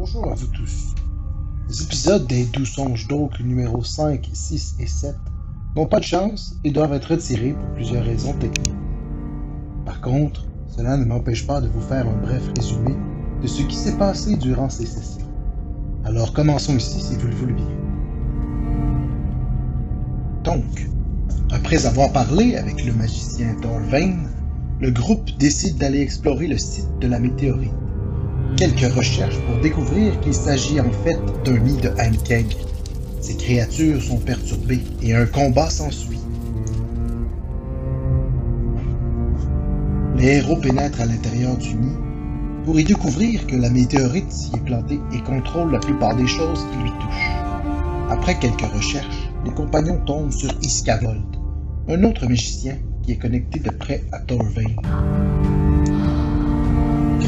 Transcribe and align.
Bonjour 0.00 0.32
à 0.32 0.34
vous 0.34 0.46
tous. 0.46 0.94
Les 1.68 1.82
épisodes 1.82 2.26
des 2.26 2.46
Doux 2.46 2.64
Songes 2.64 3.06
d'Oak 3.06 3.38
numéro 3.40 3.84
5, 3.84 4.30
6 4.32 4.76
et 4.80 4.86
7 4.86 5.14
n'ont 5.76 5.84
pas 5.84 5.98
de 5.98 6.04
chance 6.04 6.56
et 6.64 6.70
doivent 6.70 6.94
être 6.94 7.10
retirés 7.10 7.52
pour 7.52 7.68
plusieurs 7.74 8.04
raisons 8.04 8.32
techniques. 8.32 8.74
Par 9.84 10.00
contre, 10.00 10.46
cela 10.68 10.96
ne 10.96 11.04
m'empêche 11.04 11.46
pas 11.46 11.60
de 11.60 11.68
vous 11.68 11.82
faire 11.82 12.08
un 12.08 12.16
bref 12.16 12.42
résumé 12.56 12.96
de 13.42 13.46
ce 13.46 13.62
qui 13.64 13.76
s'est 13.76 13.98
passé 13.98 14.36
durant 14.36 14.70
ces 14.70 14.86
sessions. 14.86 15.28
Alors 16.04 16.32
commençons 16.32 16.78
ici 16.78 16.98
si 16.98 17.16
vous 17.16 17.26
le 17.26 17.34
voulez 17.34 17.52
bien. 17.52 17.76
Donc, 20.44 20.88
après 21.52 21.84
avoir 21.84 22.10
parlé 22.10 22.56
avec 22.56 22.86
le 22.86 22.94
magicien 22.94 23.54
Dorvain, 23.60 24.16
le 24.80 24.90
groupe 24.92 25.28
décide 25.38 25.76
d'aller 25.76 26.00
explorer 26.00 26.46
le 26.46 26.56
site 26.56 26.88
de 27.02 27.06
la 27.06 27.18
météorite. 27.18 27.74
Quelques 28.56 28.92
recherches 28.94 29.38
pour 29.46 29.60
découvrir 29.60 30.18
qu'il 30.20 30.34
s'agit 30.34 30.80
en 30.80 30.90
fait 31.04 31.18
d'un 31.44 31.58
nid 31.58 31.80
de 31.80 31.88
Hankeg. 31.98 32.46
Ces 33.20 33.36
créatures 33.36 34.02
sont 34.02 34.18
perturbées 34.18 34.82
et 35.02 35.14
un 35.14 35.26
combat 35.26 35.70
s'ensuit. 35.70 36.18
Les 40.16 40.36
héros 40.36 40.56
pénètrent 40.56 41.00
à 41.00 41.06
l'intérieur 41.06 41.56
du 41.56 41.74
nid 41.74 41.96
pour 42.64 42.78
y 42.78 42.84
découvrir 42.84 43.46
que 43.46 43.56
la 43.56 43.70
météorite 43.70 44.30
s'y 44.30 44.54
est 44.54 44.64
plantée 44.64 45.00
et 45.12 45.20
contrôle 45.22 45.72
la 45.72 45.78
plupart 45.78 46.14
des 46.16 46.26
choses 46.26 46.66
qui 46.70 46.82
lui 46.82 46.90
touchent. 46.90 47.30
Après 48.10 48.38
quelques 48.38 48.72
recherches, 48.74 49.30
les 49.44 49.52
compagnons 49.52 49.98
tombent 50.04 50.32
sur 50.32 50.50
Iskavold, 50.62 51.24
un 51.88 52.04
autre 52.04 52.26
magicien 52.26 52.76
qui 53.02 53.12
est 53.12 53.16
connecté 53.16 53.60
de 53.60 53.70
près 53.70 54.04
à 54.12 54.18
Thorvain. 54.18 54.74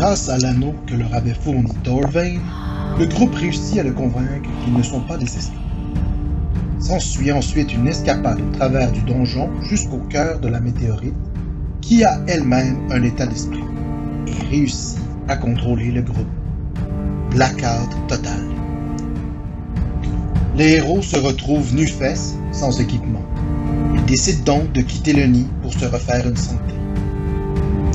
Grâce 0.03 0.29
à 0.29 0.37
l'anneau 0.37 0.75
que 0.89 0.97
leur 0.97 1.15
avait 1.15 1.33
fourni 1.33 1.71
Thorvain, 1.85 2.35
le 2.99 3.07
groupe 3.07 3.37
réussit 3.37 3.79
à 3.79 3.85
le 3.85 3.93
convaincre 3.93 4.51
qu'ils 4.65 4.75
ne 4.75 4.83
sont 4.83 5.03
pas 5.03 5.17
des 5.17 5.27
esclaves. 5.27 5.63
S'ensuit 6.81 7.31
ensuite 7.31 7.73
une 7.73 7.87
escapade 7.87 8.41
au 8.41 8.57
travers 8.57 8.91
du 8.91 9.01
donjon 9.03 9.49
jusqu'au 9.63 9.99
cœur 10.11 10.41
de 10.41 10.49
la 10.49 10.59
météorite, 10.59 11.15
qui 11.81 12.03
a 12.03 12.19
elle-même 12.27 12.79
un 12.91 13.01
état 13.05 13.27
d'esprit, 13.27 13.63
et 14.27 14.51
réussit 14.51 14.99
à 15.29 15.37
contrôler 15.37 15.93
le 15.93 16.03
groupe. 16.03 16.27
Blackout 17.31 17.89
total. 18.09 18.43
Les 20.57 20.79
héros 20.79 21.03
se 21.03 21.17
retrouvent 21.17 21.73
nus-fesses, 21.77 22.35
sans 22.51 22.81
équipement. 22.81 23.23
Ils 23.95 24.05
décident 24.07 24.57
donc 24.57 24.73
de 24.73 24.81
quitter 24.81 25.13
le 25.13 25.27
nid 25.27 25.47
pour 25.63 25.73
se 25.73 25.85
refaire 25.85 26.29
une 26.29 26.37
santé. 26.37 26.75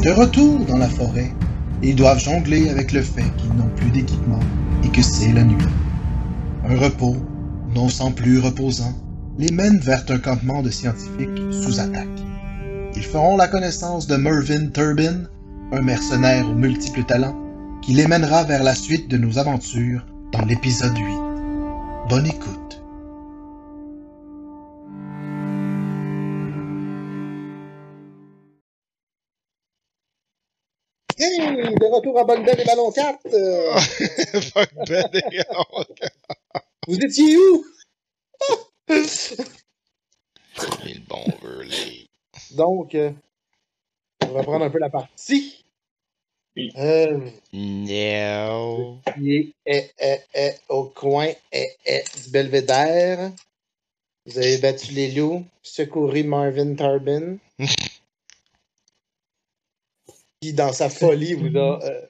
De 0.05 0.11
retour 0.11 0.63
dans 0.67 0.77
la 0.77 0.87
forêt, 0.87 1.33
ils 1.83 1.95
doivent 1.95 2.19
jongler 2.19 2.69
avec 2.69 2.91
le 2.91 3.01
fait 3.01 3.29
qu'ils 3.37 3.53
n'ont 3.53 3.69
plus 3.75 3.91
d'équipement 3.91 4.39
et 4.83 4.89
que 4.89 5.01
c'est 5.01 5.33
la 5.33 5.43
nuit. 5.43 5.57
Un 6.67 6.77
repos, 6.77 7.15
non 7.75 7.89
sans 7.89 8.11
plus 8.11 8.39
reposant, 8.39 8.93
les 9.37 9.51
mène 9.51 9.77
vers 9.77 10.03
un 10.09 10.17
campement 10.17 10.61
de 10.61 10.69
scientifiques 10.69 11.29
sous 11.51 11.79
attaque. 11.79 12.07
Ils 12.95 13.03
feront 13.03 13.37
la 13.37 13.47
connaissance 13.47 14.07
de 14.07 14.15
Mervyn 14.15 14.69
Turbin, 14.73 15.25
un 15.71 15.81
mercenaire 15.81 16.49
aux 16.49 16.55
multiples 16.55 17.03
talents, 17.03 17.37
qui 17.83 17.93
les 17.93 18.07
mènera 18.07 18.43
vers 18.43 18.63
la 18.63 18.73
suite 18.73 19.09
de 19.09 19.17
nos 19.17 19.37
aventures 19.37 20.05
dans 20.31 20.45
l'épisode 20.45 20.97
8. 20.97 21.03
Bonne 22.09 22.25
écoute. 22.25 22.81
Retour 31.97 32.17
à 32.19 32.23
Bugden 32.23 32.59
et 32.59 32.65
Ballon 32.65 32.91
4. 32.91 33.19
euh, 33.33 33.79
Fuck 34.53 34.69
Ben 34.87 35.09
et 35.31 35.41
Hank. 35.49 35.87
vous 36.87 36.95
étiez 36.97 37.37
où? 37.37 37.65
Le 40.85 40.99
bon 41.07 41.23
Burley. 41.41 42.07
Donc, 42.55 42.95
euh, 42.95 43.11
on 44.23 44.27
va 44.27 44.39
reprendre 44.39 44.65
un 44.65 44.69
peu 44.69 44.79
la 44.79 44.89
partie. 44.89 45.63
Euh, 46.77 47.19
No. 47.53 48.97
qui 49.15 49.53
est, 49.65 49.93
est- 49.99 50.25
est- 50.33 50.59
au 50.69 50.85
coin 50.85 51.27
du 51.53 52.29
belvédère. 52.31 53.31
Vous 54.25 54.37
avez 54.39 54.57
battu 54.57 54.91
les 54.93 55.11
loups, 55.11 55.45
secouru 55.61 56.23
Marvin 56.23 56.73
Tarbin. 56.75 57.37
qui, 60.41 60.53
dans 60.53 60.73
sa 60.73 60.89
folie, 60.89 61.33
vous 61.33 61.57
a 61.57 61.83
euh, 61.83 62.01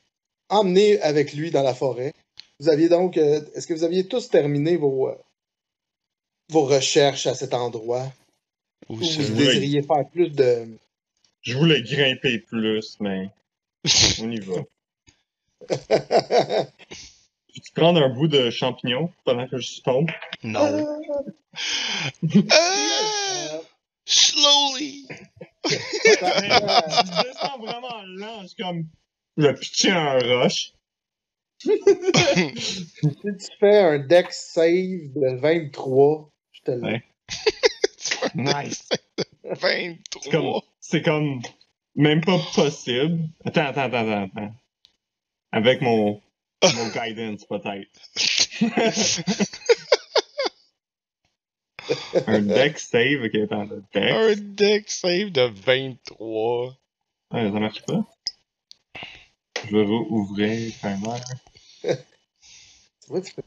emmené 0.49 0.99
avec 1.01 1.33
lui 1.33 1.51
dans 1.51 1.63
la 1.63 1.73
forêt. 1.73 2.13
Vous 2.59 2.69
aviez 2.69 2.89
donc. 2.89 3.17
euh, 3.17 3.41
Est-ce 3.55 3.67
que 3.67 3.73
vous 3.73 3.83
aviez 3.83 4.07
tous 4.07 4.29
terminé 4.29 4.77
vos, 4.77 5.09
euh, 5.09 5.15
vos 6.49 6.65
recherches 6.65 7.27
à 7.27 7.35
cet 7.35 7.53
endroit? 7.53 8.11
Où 8.89 8.95
vous 8.95 9.03
désiriez 9.03 9.81
faire 9.81 10.07
plus 10.09 10.29
de. 10.29 10.67
Je 11.41 11.57
voulais 11.57 11.81
grimper 11.81 12.39
plus, 12.39 12.97
mais 12.99 13.29
on 14.21 14.31
y 14.31 14.39
va. 14.39 14.63
Tu 17.53 17.71
prendre 17.73 18.01
un 18.01 18.09
bout 18.09 18.27
de 18.27 18.49
champignon 18.49 19.11
pendant 19.25 19.47
que 19.47 19.57
je 19.57 19.81
tombe? 19.81 20.09
Non. 20.43 20.85
Ah! 22.51 23.59
Slowly. 24.05 25.07
Je 25.69 27.23
descends 27.23 27.59
vraiment 27.59 28.03
lent, 28.05 28.41
je 28.43 28.47
suis 28.47 28.63
comme 28.63 28.87
le 29.35 29.53
pitcher 29.53 29.91
un 29.91 30.19
roche. 30.19 30.73
si 31.59 31.71
tu 31.81 33.47
fais 33.59 33.77
un 33.79 33.99
dex 33.99 34.51
save 34.53 35.11
de 35.15 35.39
23, 35.39 36.29
je 36.51 36.61
te 36.61 36.71
le 36.71 36.81
Ouais. 36.81 37.03
Nice. 38.35 38.87
C'est 39.43 39.59
23. 39.59 40.31
comme, 40.31 40.61
c'est 40.79 41.01
comme 41.01 41.41
même 41.95 42.21
pas 42.21 42.39
possible. 42.53 43.29
Attends, 43.45 43.65
attends, 43.67 43.81
attends, 43.81 43.97
attends. 43.97 44.23
attends. 44.35 44.55
Avec 45.51 45.81
mon, 45.81 46.21
mon 46.63 46.87
guidance, 46.89 47.45
peut-être. 47.45 47.89
un 52.27 52.41
deck 52.41 52.79
save, 52.79 53.23
ok, 53.23 53.35
attends, 53.35 53.63
le 53.65 53.83
deck. 53.93 54.13
Un 54.13 54.35
deck 54.35 54.89
save 54.89 55.31
de 55.31 55.41
23. 55.41 56.67
Ouais, 57.33 57.51
ça 57.51 57.59
marche 57.59 57.81
pas. 57.85 58.05
Je 59.65 59.75
vais 59.75 59.83
rouvrir 59.85 60.73
timer. 60.79 61.19
Tu 61.81 61.87
vois, 63.07 63.21
tu 63.21 63.33
peux- 63.33 63.43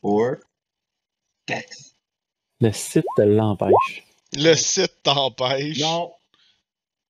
Four. 0.00 0.36
Dex. 1.46 1.94
Le 2.60 2.72
site 2.72 3.04
l'empêche. 3.18 4.04
Le 4.36 4.54
site 4.54 5.02
t'empêche. 5.02 5.78
Non. 5.80 6.12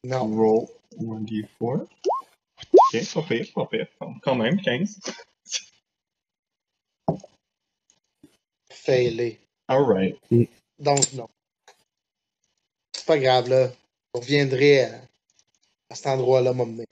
Non. 0.04 0.26
Roll 0.36 0.66
1d4. 1.00 1.86
Ok, 2.72 3.12
pas 3.14 3.22
pire, 3.22 3.46
pas 3.54 3.66
pire. 3.66 3.86
Quand 4.22 4.34
même, 4.34 4.60
15. 4.60 5.00
Failé. 8.88 9.38
Alright. 9.68 10.16
Donc, 10.78 11.12
non. 11.12 11.28
C'est 12.94 13.06
pas 13.06 13.18
grave, 13.18 13.48
là. 13.48 13.68
Vous 14.14 14.20
reviendrez 14.20 14.84
à, 14.84 15.00
à 15.90 15.94
cet 15.94 16.06
endroit-là, 16.06 16.54
m'emmener. 16.54 16.86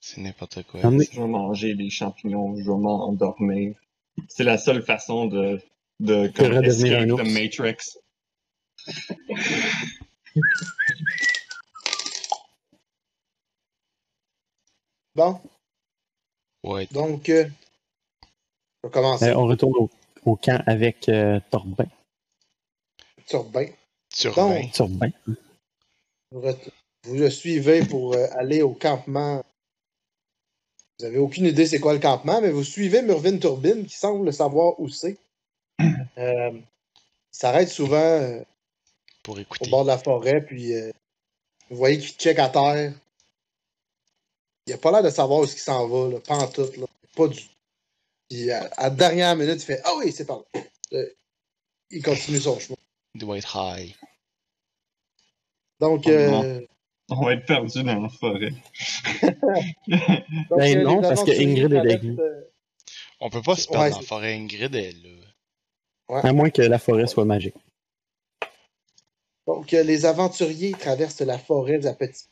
C'est 0.00 0.20
n'importe 0.20 0.62
quoi. 0.62 0.80
Je 0.80 0.88
vais 0.88 1.26
manger 1.26 1.74
des 1.74 1.90
champignons, 1.90 2.56
je 2.56 2.62
vais 2.62 2.76
m'endormir. 2.76 3.74
C'est 4.28 4.44
la 4.44 4.58
seule 4.58 4.82
façon 4.84 5.26
de, 5.26 5.60
de 6.00 6.28
comme, 6.28 6.52
redevenir 6.52 7.00
un 7.00 7.06
the 7.06 7.10
ours. 7.10 7.30
Matrix. 7.32 7.98
Bon, 15.14 15.40
Ouais. 16.64 16.86
donc, 16.92 17.28
euh, 17.28 17.44
on 18.82 18.88
va 18.88 18.92
commencer. 18.92 19.24
Euh, 19.26 19.36
on 19.36 19.46
retourne 19.46 19.74
au, 19.76 19.90
au 20.24 20.36
camp 20.36 20.62
avec 20.66 21.08
euh, 21.08 21.40
Torbin. 21.50 21.86
Turbin. 23.26 23.66
Turbin. 24.10 24.68
Torbin. 24.68 25.10
Vous, 26.30 27.14
le 27.14 27.30
suivez 27.30 27.84
pour 27.84 28.14
euh, 28.14 28.26
aller 28.32 28.62
au 28.62 28.72
campement. 28.72 29.42
Vous 30.98 31.06
avez 31.06 31.18
aucune 31.18 31.46
idée 31.46 31.66
c'est 31.66 31.78
quoi 31.78 31.92
le 31.92 32.00
campement, 32.00 32.40
mais 32.40 32.50
vous 32.50 32.64
suivez 32.64 33.02
Murvin 33.02 33.38
Turbine 33.38 33.86
qui 33.86 33.96
semble 33.96 34.32
savoir 34.32 34.78
où 34.80 34.88
c'est. 34.88 35.16
Euh, 36.18 36.50
il 36.50 36.64
s'arrête 37.30 37.68
souvent 37.68 37.96
euh, 37.96 38.42
Pour 39.22 39.38
au 39.38 39.68
bord 39.70 39.84
de 39.84 39.86
la 39.86 39.98
forêt, 39.98 40.44
puis 40.44 40.74
euh, 40.74 40.90
vous 41.70 41.76
voyez 41.76 41.98
qu'il 41.98 42.10
check 42.16 42.40
à 42.40 42.48
terre. 42.48 42.92
Il 44.66 44.72
a 44.72 44.78
pas 44.78 44.90
l'air 44.90 45.04
de 45.04 45.10
savoir 45.10 45.38
où 45.38 45.44
il 45.44 45.48
s'en 45.50 45.86
va, 45.86 46.08
là, 46.08 46.18
pas 46.18 46.38
en 46.38 46.48
tout. 46.48 46.68
Là. 46.76 46.86
Pas 47.14 47.28
du 47.28 47.42
Puis 48.28 48.50
à, 48.50 48.64
à 48.76 48.84
la 48.84 48.90
dernière 48.90 49.36
minute, 49.36 49.56
il 49.56 49.64
fait 49.64 49.80
Ah 49.84 49.92
oui, 49.98 50.12
c'est 50.12 50.26
par 50.26 50.38
là. 50.54 50.60
Euh, 50.92 51.06
il 51.90 52.02
continue 52.02 52.38
son 52.38 52.58
chemin. 52.58 52.76
Il 53.14 53.20
doit 53.20 53.38
être 53.38 53.56
high. 53.56 53.94
Donc, 55.80 56.06
euh, 56.06 56.60
On 57.08 57.24
va 57.24 57.34
être 57.34 57.46
perdu 57.46 57.82
dans 57.82 58.00
la 58.00 58.08
forêt. 58.08 58.50
Donc, 59.88 60.58
Ben 60.58 60.78
euh, 60.78 60.82
non, 60.82 61.00
parce 61.00 61.22
que 61.24 61.30
Ingrid 61.30 61.72
est 61.72 61.78
avec 61.78 62.02
nous. 62.02 62.18
euh, 62.20 62.42
On 63.20 63.30
peut 63.30 63.42
pas 63.42 63.56
se 63.56 63.68
Ouais, 63.68 63.72
perdre 63.76 63.90
dans 63.94 64.00
la 64.00 64.06
forêt. 64.06 64.34
Ingrid 64.34 64.74
est 64.74 64.92
là. 64.92 66.20
À 66.22 66.32
moins 66.32 66.50
que 66.50 66.62
la 66.62 66.78
forêt 66.78 67.06
soit 67.06 67.24
magique. 67.24 67.54
Donc, 69.46 69.72
euh, 69.72 69.82
les 69.82 70.04
aventuriers 70.04 70.72
traversent 70.72 71.20
la 71.20 71.38
forêt 71.38 71.86
à 71.86 71.94
petits. 71.94 72.28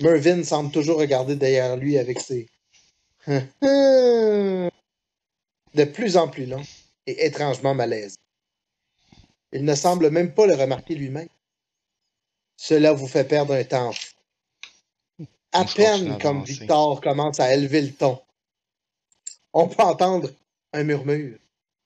Mervyn 0.00 0.42
semble 0.44 0.72
toujours 0.72 0.98
regarder 0.98 1.36
derrière 1.36 1.76
lui 1.76 1.98
avec 1.98 2.18
ses. 2.20 2.48
de 5.74 5.84
plus 5.84 6.16
en 6.16 6.28
plus 6.28 6.46
long 6.46 6.62
et 7.06 7.26
étrangement 7.26 7.74
malaise. 7.74 8.16
Il 9.52 9.64
ne 9.64 9.74
semble 9.74 10.10
même 10.10 10.32
pas 10.32 10.46
le 10.46 10.54
remarquer 10.54 10.94
lui-même. 10.94 11.28
Cela 12.56 12.92
vous 12.92 13.08
fait 13.08 13.24
perdre 13.24 13.54
un 13.54 13.64
temps. 13.64 13.92
fou. 13.92 15.26
À 15.52 15.66
Je 15.66 15.74
peine 15.74 16.18
comme. 16.18 16.44
Victor 16.44 17.00
commence 17.00 17.40
à 17.40 17.52
élever 17.52 17.82
le 17.82 17.92
ton, 17.92 18.20
on 19.52 19.68
peut 19.68 19.82
entendre 19.82 20.30
un 20.72 20.84
murmure, 20.84 21.38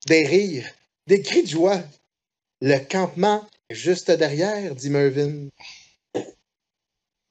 des 0.07 0.27
rires, 0.27 0.69
des 1.07 1.23
cris 1.23 1.45
de 1.45 1.49
joie. 1.49 1.81
Le 2.61 2.79
campement 2.79 3.47
est 3.71 3.75
juste 3.75 4.11
derrière, 4.11 4.75
dit 4.75 4.91
Mervyn. 4.91 5.49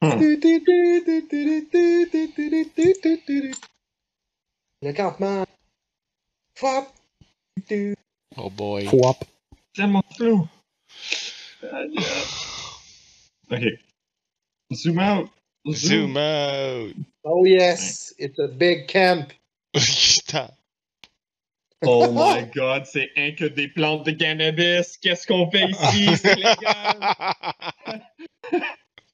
Hmm. 0.01 0.19
Le 4.81 4.91
campement. 4.91 5.45
Fop. 6.55 6.93
Oh 8.37 8.49
boy. 8.49 8.85
Fouap. 8.85 9.25
C'est 9.75 9.87
mon 9.87 10.01
flou. 10.15 10.47
Ok. 13.51 13.63
Zoom 14.73 14.99
out. 14.99 15.29
Zoom 15.71 16.17
out. 16.17 16.93
Oh 17.23 17.45
yes, 17.45 18.13
it's 18.17 18.39
a 18.39 18.47
big 18.47 18.87
camp. 18.87 19.31
Putain. 19.73 20.49
Oh 21.85 22.11
my 22.11 22.49
god, 22.53 22.85
c'est 22.85 23.11
un 23.17 23.35
que 23.35 23.45
des 23.45 23.67
plantes 23.67 24.05
de 24.05 24.11
cannabis. 24.11 24.97
Qu'est-ce 24.97 25.27
qu'on 25.27 25.49
fait 25.51 25.69
ici? 25.69 26.15
C'est 26.17 26.35
légal. 26.35 27.15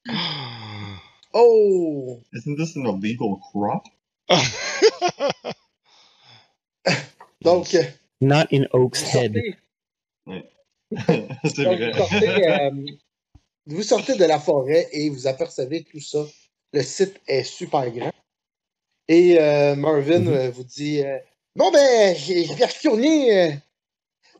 Oh! 1.32 2.20
Isn't 2.32 2.56
this 2.56 2.74
an 2.74 2.86
illegal 2.86 3.40
crop? 3.52 3.86
Donc, 7.42 7.76
Not 8.20 8.46
in 8.52 8.66
Oak's 8.72 9.02
vous 9.02 9.18
Head. 9.18 9.34
sortez, 9.34 9.56
c'est 11.54 11.64
donc, 11.64 11.78
vrai. 11.78 11.92
vous, 11.92 11.98
sortez, 11.98 12.48
euh, 12.48 12.70
vous 13.66 13.82
sortez 13.82 14.14
de 14.16 14.24
la 14.24 14.38
forêt 14.38 14.88
et 14.92 15.08
vous 15.10 15.26
apercevez 15.26 15.84
tout 15.84 16.00
ça. 16.00 16.24
Le 16.72 16.82
site 16.82 17.20
est 17.26 17.44
super 17.44 17.90
grand. 17.90 18.12
Et 19.08 19.40
euh, 19.40 19.74
Marvin 19.74 20.20
Mhm. 20.20 20.28
euh, 20.28 20.50
vous 20.50 20.64
dit 20.64 21.02
euh, 21.02 21.18
Bon, 21.56 21.70
ben, 21.72 22.14
je 22.16 22.54
vais 22.54 22.64
retourner. 22.66 23.38
euh, 23.38 23.52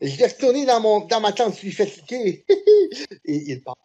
je 0.01 0.15
vais 0.15 0.27
retourner 0.27 0.65
dans, 0.65 0.79
mon, 0.79 0.99
dans 1.05 1.19
ma 1.19 1.31
tente, 1.31 1.57
je 1.61 1.69
fais 1.71 1.85
cliquer. 1.87 2.45
et 3.25 3.35
il 3.35 3.61
part. 3.63 3.75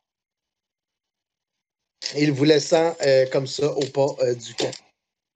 Il 2.17 2.31
vous 2.33 2.45
laissant 2.45 2.95
euh, 3.03 3.27
comme 3.33 3.47
ça 3.47 3.73
au 3.77 3.85
pas 3.87 4.15
euh, 4.21 4.35
du 4.35 4.55
camp. 4.55 4.71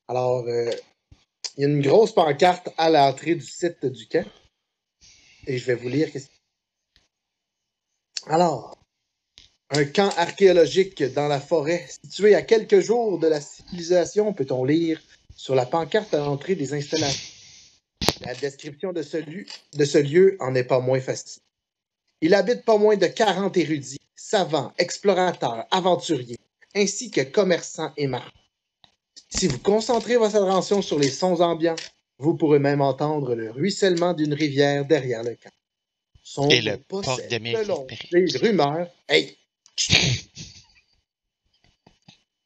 Alors, 0.09 0.45
euh, 0.47 0.71
il 1.57 1.63
y 1.63 1.65
a 1.65 1.69
une 1.69 1.83
grosse 1.83 2.13
pancarte 2.13 2.71
à 2.79 2.91
l'entrée 2.91 3.35
du 3.35 3.45
site 3.45 3.85
du 3.85 4.07
camp. 4.07 4.27
Et 5.47 5.59
je 5.59 5.67
vais 5.67 5.75
vous 5.75 5.89
lire. 5.89 6.09
Alors, 8.27 8.79
un 9.71 9.85
camp 9.85 10.11
archéologique 10.17 11.03
dans 11.15 11.29
la 11.29 11.41
forêt, 11.41 11.87
situé 11.89 12.35
à 12.35 12.43
quelques 12.43 12.81
jours 12.81 13.19
de 13.19 13.29
la 13.29 13.41
civilisation, 13.41 14.33
peut-on 14.33 14.65
lire 14.65 15.01
sur 15.37 15.55
la 15.55 15.65
pancarte 15.65 16.13
à 16.15 16.19
l'entrée 16.19 16.55
des 16.55 16.75
installations. 16.75 17.35
La 18.23 18.35
description 18.35 18.93
de 18.93 19.03
ce, 19.03 19.17
lieu, 19.17 19.47
de 19.75 19.85
ce 19.85 19.99
lieu 19.99 20.37
en 20.41 20.55
est 20.55 20.65
pas 20.65 20.81
moins 20.81 21.01
facile. 21.01 21.43
Il 22.21 22.35
habite 22.35 22.65
pas 22.65 22.77
moins 22.77 22.97
de 22.97 23.07
40 23.07 23.57
érudits, 23.57 24.01
savants, 24.15 24.73
explorateurs, 24.77 25.67
aventuriers, 25.71 26.39
ainsi 26.75 27.11
que 27.11 27.23
commerçants 27.23 27.93
et 27.97 28.07
marchands. 28.07 28.40
Si 29.31 29.47
vous 29.47 29.59
concentrez 29.59 30.17
votre 30.17 30.37
attention 30.37 30.83
sur 30.83 30.99
les 30.99 31.09
sons 31.11 31.41
ambiants, 31.41 31.77
vous 32.19 32.37
pourrez 32.37 32.59
même 32.59 32.81
entendre 32.81 33.35
le 33.35 33.51
ruissellement 33.51 34.13
d'une 34.13 34.35
rivière 34.35 34.85
derrière 34.85 35.23
le 35.23 35.37
camp. 35.37 35.51
Son 36.23 36.49
Et 36.49 36.61
le 36.61 36.77
possède, 36.77 37.31
d'Amérique. 37.31 37.65
selon 37.65 37.87
les 38.13 38.37
rumeurs. 38.39 38.89
Hey! 39.09 39.37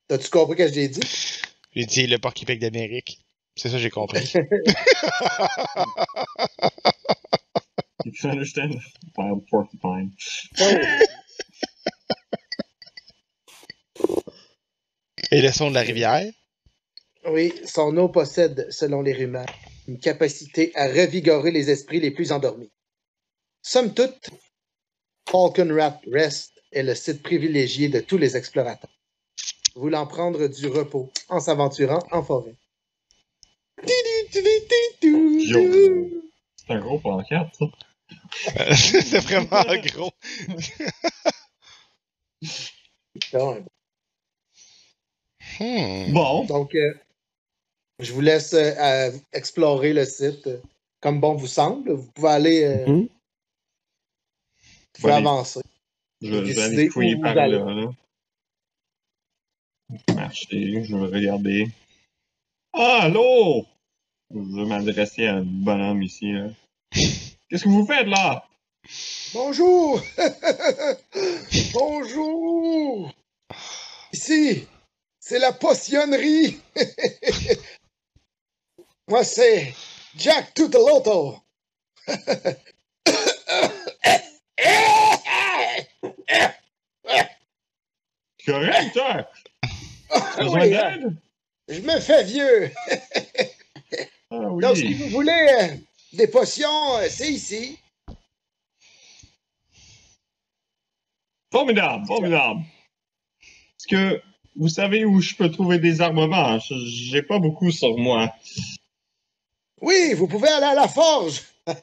T'as-tu 0.09 0.29
compris 0.31 0.59
ce 0.59 0.69
que 0.69 0.73
j'ai 0.75 0.89
dit? 0.89 1.01
J'ai 1.75 1.87
dit 1.87 2.07
le 2.07 2.19
porc 2.19 2.35
Québec 2.35 2.61
d'Amérique. 2.61 3.21
C'est 3.57 3.71
ça, 3.71 3.79
j'ai 3.79 3.91
compris. 3.91 4.33
You 8.05 8.13
can 8.21 8.33
understand 8.33 8.75
wild 9.17 9.47
porcupine. 9.49 10.13
Et 15.31 15.41
le 15.41 15.51
son 15.51 15.71
de 15.71 15.75
la 15.75 15.81
rivière? 15.81 16.31
Oui, 17.27 17.55
son 17.67 17.97
eau 17.97 18.09
possède, 18.09 18.67
selon 18.71 19.03
les 19.03 19.15
rumeurs, 19.15 19.47
une 19.89 19.99
capacité 19.99 20.73
à 20.75 20.89
revigorer 20.89 21.51
les 21.51 21.71
esprits 21.71 22.01
les 22.01 22.11
plus 22.11 22.33
endormis. 22.33 22.71
Somme 23.63 23.95
toute, 23.95 24.31
Falcon 25.29 25.75
Rat 25.75 26.01
Rest 26.13 26.53
est 26.73 26.83
le 26.83 26.95
site 26.95 27.23
privilégié 27.23 27.89
de 27.89 28.01
tous 28.01 28.19
les 28.19 28.37
explorateurs, 28.37 28.91
voulant 29.75 30.07
prendre 30.07 30.49
du 30.49 30.67
repos 30.67 31.11
en 31.29 31.41
s'aventurant 31.41 32.03
en 32.11 32.23
forêt. 32.23 32.55
Yo. 35.03 36.11
C'est 36.57 36.73
un 36.73 36.81
gros 36.81 36.99
pancarte, 36.99 37.55
ça. 37.57 37.67
c'est 38.75 39.21
vraiment 39.21 39.65
gros. 39.85 40.13
Donc, 43.33 43.65
Hmm. 45.61 46.13
Bon. 46.13 46.45
Donc, 46.45 46.75
euh, 46.75 46.95
je 47.99 48.13
vous 48.13 48.21
laisse 48.21 48.53
euh, 48.55 49.11
explorer 49.33 49.93
le 49.93 50.05
site 50.05 50.47
euh, 50.47 50.61
comme 51.01 51.21
bon 51.21 51.35
vous 51.35 51.47
semble. 51.47 51.93
Vous 51.93 52.11
pouvez 52.13 52.29
aller, 52.29 52.65
euh, 52.65 52.87
Mhm. 52.87 53.03
vous 54.95 55.01
pouvez 55.01 55.13
avancer. 55.13 55.61
Je 56.21 56.29
vais, 56.31 56.37
je 56.37 56.41
vais 56.41 56.47
Décidez 56.55 56.63
aller 56.63 56.89
fouiller 56.91 57.17
par 57.21 57.35
là, 57.35 57.47
là. 57.49 57.91
Marcher, 60.15 60.83
je 60.85 60.97
vais 60.97 61.07
regarder. 61.17 61.69
Ah, 62.73 63.01
allô! 63.03 63.67
Je 64.35 64.39
vais 64.39 64.65
m'adresser 64.67 65.27
à 65.27 65.37
un 65.37 65.43
bonhomme 65.43 66.03
ici. 66.03 66.33
Qu'est-ce 66.91 67.65
que 67.65 67.69
vous 67.69 67.87
faites, 67.87 68.07
là? 68.07 68.49
Bonjour! 69.35 70.01
Bonjour! 71.73 73.13
Ici, 74.13 74.67
c'est 75.21 75.39
la 75.39 75.53
potionnerie! 75.53 76.59
Moi, 79.07 79.23
c'est 79.23 79.75
Jack 80.17 80.55
Tutoloto! 80.55 81.39
Correct, 88.47 88.93
toi? 88.95 89.29
Ah 90.11 90.49
oui, 90.49 90.75
je 91.69 91.81
me 91.81 92.01
fais 92.01 92.25
vieux! 92.25 92.71
Ah 94.31 94.39
oui. 94.51 94.63
Donc, 94.63 94.77
si 94.77 94.95
vous 94.95 95.09
voulez 95.11 95.49
euh, 95.61 95.77
des 96.15 96.27
potions, 96.27 96.97
euh, 96.97 97.07
c'est 97.09 97.31
ici. 97.31 97.79
Formidable, 101.53 102.07
formidable. 102.07 102.61
Est-ce 103.41 103.87
que 103.87 104.23
vous 104.57 104.69
savez 104.69 105.05
où 105.05 105.21
je 105.21 105.35
peux 105.35 105.51
trouver 105.51 105.79
des 105.79 106.01
armements? 106.01 106.59
J'ai 106.59 107.23
pas 107.23 107.39
beaucoup 107.39 107.71
sur 107.71 107.97
moi. 107.97 108.35
Oui, 109.85 110.15
vous 110.15 110.27
pouvez 110.27 110.49
aller 110.49 110.67
à 110.67 110.75
la 110.75 110.89
forge. 110.89 111.43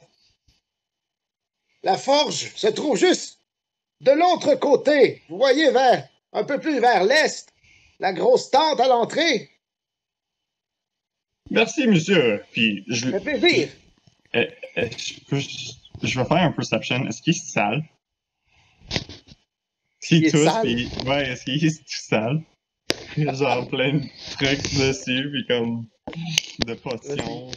La 1.84 1.96
forge 1.98 2.52
se 2.54 2.68
trouve 2.68 2.96
juste 2.96 3.40
de 4.00 4.12
l'autre 4.12 4.54
côté. 4.56 5.22
Vous 5.28 5.36
voyez 5.36 5.70
vers 5.72 6.08
un 6.32 6.44
peu 6.44 6.60
plus 6.60 6.78
vers 6.80 7.02
l'est, 7.04 7.52
la 7.98 8.12
grosse 8.12 8.50
tente 8.50 8.78
à 8.80 8.86
l'entrée. 8.88 9.50
Merci, 11.50 11.86
monsieur. 11.88 12.44
Puis, 12.52 12.84
je, 12.88 13.10
Ça 13.10 13.20
fait 13.20 13.38
plaisir. 13.38 13.68
euh, 14.36 14.46
euh, 14.78 14.88
je, 14.96 15.14
peux- 15.28 15.40
je 15.40 16.18
vais 16.20 16.24
faire 16.24 16.36
un 16.42 16.52
perception. 16.52 17.04
Est-ce 17.08 17.20
qu'il 17.22 17.34
est 17.36 17.50
sale? 17.52 17.82
Est-ce 18.90 20.14
Il 20.14 20.18
qu'il 20.20 20.26
est 20.26 20.30
tousse, 20.30 20.58
puis- 20.62 20.88
ouais, 21.08 21.28
est-ce 21.30 21.44
qu'il 21.44 21.64
est 21.64 21.78
tout 21.78 21.84
sale? 22.08 22.42
Genre 23.16 23.68
plein 23.68 23.94
de 23.94 24.04
trucs 24.36 24.74
dessus, 24.78 25.30
puis 25.32 25.46
comme 25.48 25.86
de 26.66 26.74
potions. 26.74 27.50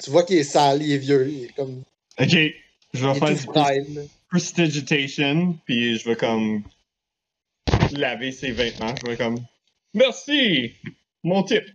tu 0.04 0.10
vois 0.10 0.24
qu'il 0.24 0.38
est 0.38 0.44
sale, 0.44 0.82
il 0.84 0.92
est 0.92 0.98
vieux. 0.98 1.28
Il 1.30 1.44
est 1.46 1.54
comme... 1.56 1.84
Ok, 2.20 2.30
Je 2.30 3.06
vais 3.06 3.14
Il 3.14 3.20
faire 3.20 3.30
du 3.30 3.36
frêle. 3.38 4.08
prestidigitation, 4.30 5.58
puis 5.66 5.98
je 5.98 6.10
vais 6.10 6.16
comme 6.16 6.64
laver 7.92 8.32
ses 8.32 8.52
vêtements. 8.52 8.94
Je 9.04 9.10
vais 9.10 9.18
comme 9.18 9.38
merci, 9.94 10.74
mon 11.24 11.44
type. 11.44 11.66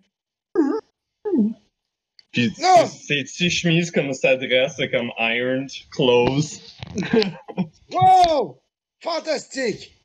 Puis 2.33 2.53
Non! 2.61 2.87
ses 2.87 3.25
petites 3.25 3.51
chemises 3.51 3.91
comme 3.91 4.13
s'adresse, 4.15 4.75
c'est 4.77 4.91
comme 4.91 5.11
ironed 5.19 5.71
clothes. 5.91 6.61
Wow! 7.93 8.61
Fantastique! 9.03 9.97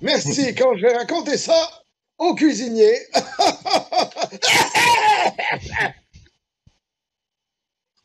Merci, 0.00 0.54
quand 0.54 0.76
je 0.76 0.82
vais 0.82 0.96
raconter 0.96 1.36
ça 1.36 1.81
au 2.22 2.34
cuisinier. 2.34 2.94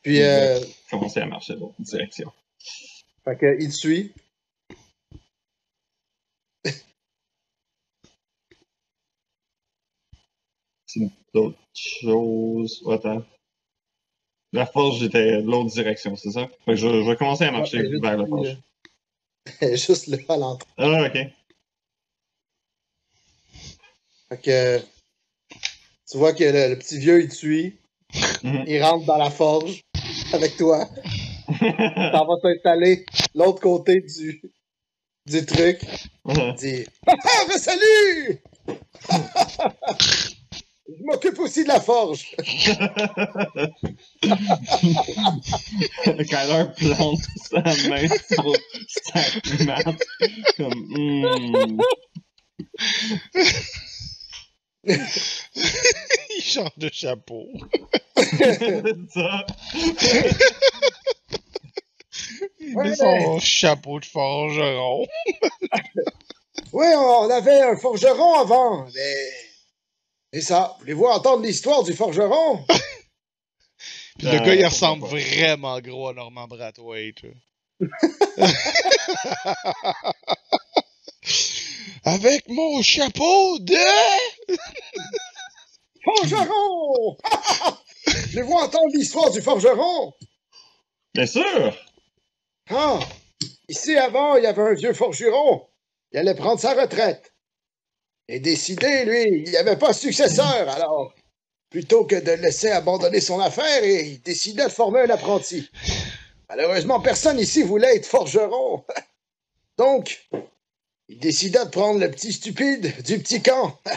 Puis, 0.03 0.21
euh, 0.21 0.59
Commencer 0.89 1.19
à 1.19 1.25
marcher 1.25 1.53
dans 1.55 1.59
l'autre 1.67 1.75
direction? 1.81 2.31
fait 3.23 3.37
que, 3.37 3.57
il 3.59 3.69
te 3.69 3.73
suit. 3.75 4.13
C'est 10.85 11.09
d'autres 11.33 11.57
choses. 11.75 12.83
Attends. 12.89 13.23
La 14.53 14.65
forge 14.65 15.03
était 15.03 15.41
l'autre 15.41 15.71
direction, 15.71 16.15
c'est 16.15 16.31
ça? 16.31 16.47
Fait 16.65 16.71
que 16.71 16.75
je, 16.77 16.87
je 16.87 17.09
vais 17.09 17.15
commencer 17.17 17.43
à 17.43 17.51
marcher 17.51 17.79
juste 17.79 18.01
vers 18.01 18.17
la 18.17 18.25
forge. 18.25 18.57
est 19.61 19.75
Juste 19.87 20.07
là, 20.07 20.17
à 20.29 20.37
l'entrée. 20.37 20.69
Ah, 20.77 21.05
ok. 21.07 21.17
Fait 24.29 24.37
que, 24.37 24.79
tu 26.09 26.17
vois 26.17 26.33
que 26.33 26.43
le, 26.43 26.69
le 26.69 26.77
petit 26.77 26.97
vieux, 26.99 27.21
il 27.21 27.29
te 27.29 27.35
suit. 27.35 27.77
Mhm. 28.43 28.63
Il 28.67 28.83
rentre 28.83 29.05
dans 29.05 29.17
la 29.17 29.29
forge 29.29 29.81
avec 30.33 30.57
toi. 30.57 30.87
T'en 31.59 32.25
vas 32.25 32.35
t'installer 32.41 33.05
l'autre 33.33 33.61
côté 33.61 34.01
du, 34.01 34.41
du 35.25 35.45
truc. 35.45 35.79
Il 36.27 36.55
dit 36.55 36.85
Ah, 37.07 37.13
ben 37.47 37.57
salut 37.57 38.41
Je 40.89 41.03
m'occupe 41.03 41.39
aussi 41.39 41.63
de 41.63 41.69
la 41.69 41.79
forge. 41.79 42.35
Kyler 46.03 46.65
plante 46.75 47.19
sa 47.49 47.61
main 47.61 48.07
sur 48.29 48.53
sa 49.03 49.21
mat. 49.65 49.97
Comme, 50.57 50.73
hmm. 50.89 51.77
Il 54.87 56.41
change 56.41 56.77
de 56.77 56.89
chapeau. 56.91 57.47
C'est 58.15 59.11
ça. 59.13 59.45
Il 62.59 62.75
Ouais, 62.75 62.89
met 62.89 62.95
son 62.95 63.39
chapeau 63.39 63.99
de 63.99 64.05
forgeron. 64.05 65.07
Oui, 66.73 66.85
on 66.95 67.29
avait 67.29 67.61
un 67.61 67.75
forgeron 67.77 68.35
avant, 68.39 68.87
mais. 68.93 69.29
Et 70.33 70.41
ça, 70.41 70.75
voulez-vous 70.79 71.05
entendre 71.05 71.43
l'histoire 71.43 71.83
du 71.83 71.93
forgeron? 71.93 72.65
Puis 74.17 74.27
le 74.27 74.33
Euh, 74.33 74.39
gars, 74.39 74.55
il 74.55 74.61
pourquoi 74.61 74.69
ressemble 74.69 75.01
pas. 75.03 75.07
vraiment 75.15 75.79
gros 75.79 76.09
à 76.09 76.13
Norman 76.13 76.47
Brathwaite. 76.47 77.21
Avec 82.07 82.47
mon 82.47 82.81
chapeau 82.81 83.59
de... 83.59 83.75
Forgeron! 86.05 87.17
Voulez-vous 88.29 88.53
entendre 88.53 88.93
l'histoire 88.93 89.29
du 89.29 89.41
forgeron? 89.41 90.13
Bien 91.13 91.25
sûr! 91.25 91.77
Ah! 92.69 92.99
Ici, 93.67 93.97
avant, 93.97 94.37
il 94.37 94.45
y 94.45 94.47
avait 94.47 94.61
un 94.61 94.73
vieux 94.73 94.93
forgeron. 94.93 95.67
Il 96.13 96.19
allait 96.19 96.33
prendre 96.33 96.61
sa 96.61 96.81
retraite. 96.81 97.33
Et 98.29 98.39
décidé, 98.39 99.03
lui, 99.03 99.43
il 99.45 99.51
n'y 99.51 99.57
avait 99.57 99.75
pas 99.75 99.91
de 99.91 99.97
successeur, 99.97 100.69
alors, 100.69 101.13
plutôt 101.69 102.05
que 102.05 102.15
de 102.15 102.31
laisser 102.41 102.69
abandonner 102.69 103.19
son 103.19 103.41
affaire, 103.41 103.83
il 103.83 104.21
décidait 104.21 104.67
de 104.67 104.71
former 104.71 105.01
un 105.01 105.09
apprenti. 105.09 105.69
Malheureusement, 106.47 107.01
personne 107.01 107.37
ici 107.37 107.63
voulait 107.63 107.97
être 107.97 108.05
forgeron. 108.05 108.85
Donc, 109.77 110.25
il 111.09 111.19
décida 111.19 111.65
de 111.65 111.69
prendre 111.69 111.99
le 111.99 112.11
petit 112.11 112.33
stupide 112.33 113.01
du 113.03 113.19
petit 113.19 113.41
camp. 113.41 113.79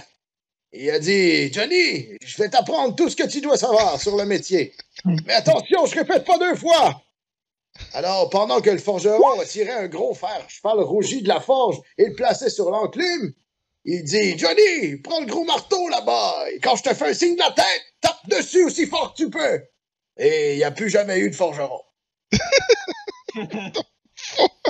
Il 0.73 0.89
a 0.91 1.01
dit, 1.01 1.53
Johnny, 1.53 2.07
je 2.25 2.41
vais 2.41 2.49
t'apprendre 2.49 2.95
tout 2.95 3.09
ce 3.09 3.17
que 3.17 3.27
tu 3.27 3.41
dois 3.41 3.57
savoir 3.57 4.01
sur 4.01 4.17
le 4.17 4.25
métier. 4.25 4.73
Mais 5.05 5.33
attention, 5.33 5.85
je 5.87 5.97
répète 5.97 6.25
pas 6.25 6.39
deux 6.39 6.55
fois. 6.55 7.03
Alors, 7.93 8.31
pendant 8.31 8.61
que 8.61 8.71
le 8.71 8.79
forgeron 8.79 9.43
tirait 9.45 9.73
un 9.73 9.89
gros 9.89 10.15
fer 10.15 10.45
cheval 10.49 10.79
rougi 10.81 11.23
de 11.23 11.29
la 11.29 11.41
forge 11.41 11.81
et 11.99 12.07
le 12.07 12.15
plaçait 12.15 12.51
sur 12.51 12.71
l'enclume, 12.71 13.33
il 13.85 14.05
dit 14.05 14.39
Johnny, 14.39 14.97
prends 14.99 15.19
le 15.19 15.27
gros 15.27 15.45
marteau 15.45 15.89
là-bas, 15.89 16.45
et 16.53 16.61
quand 16.61 16.77
je 16.77 16.85
te 16.85 16.95
fais 16.95 17.09
un 17.09 17.15
signe 17.15 17.35
de 17.35 17.41
la 17.41 17.51
tête, 17.51 17.83
tape 18.01 18.29
dessus 18.29 18.63
aussi 18.65 18.87
fort 18.87 19.13
que 19.13 19.25
tu 19.25 19.31
peux. 19.31 19.65
Et 20.19 20.53
il 20.53 20.59
n'y 20.59 20.65
a 20.65 20.71
plus 20.71 20.89
jamais 20.89 21.19
eu 21.19 21.31
de 21.31 21.35
forgeron. 21.35 21.81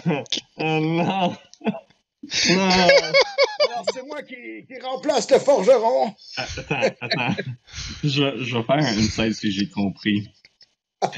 Oh 0.59 0.81
non! 0.81 1.37
Non! 2.51 2.69
Alors, 2.69 3.85
c'est 3.93 4.07
moi 4.07 4.23
qui, 4.23 4.35
qui 4.67 4.81
remplace 4.83 5.31
le 5.31 5.39
forgeron. 5.39 6.15
Attends, 6.37 6.95
attends. 7.01 7.35
Je, 8.03 8.09
je 8.45 8.57
vais 8.57 8.63
faire 8.63 8.77
un 8.77 8.99
insight 8.99 9.35
si 9.35 9.51
j'ai 9.53 9.69
compris. 9.69 10.29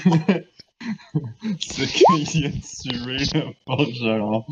C'est 1.61 1.87
qu'il 1.87 2.47
a 2.47 2.51
tué 2.51 3.19
le 3.35 3.53
forgeron. 3.67 4.45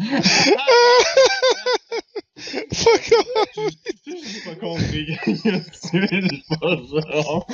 Fuck 2.73 3.13
off. 3.19 3.59
J'ai 4.07 4.41
pas 4.45 4.55
compris 4.57 5.07
qu'il 5.25 5.55
a 5.55 5.61
tué 5.61 6.21
le 6.21 6.29
forgeron. 6.59 7.45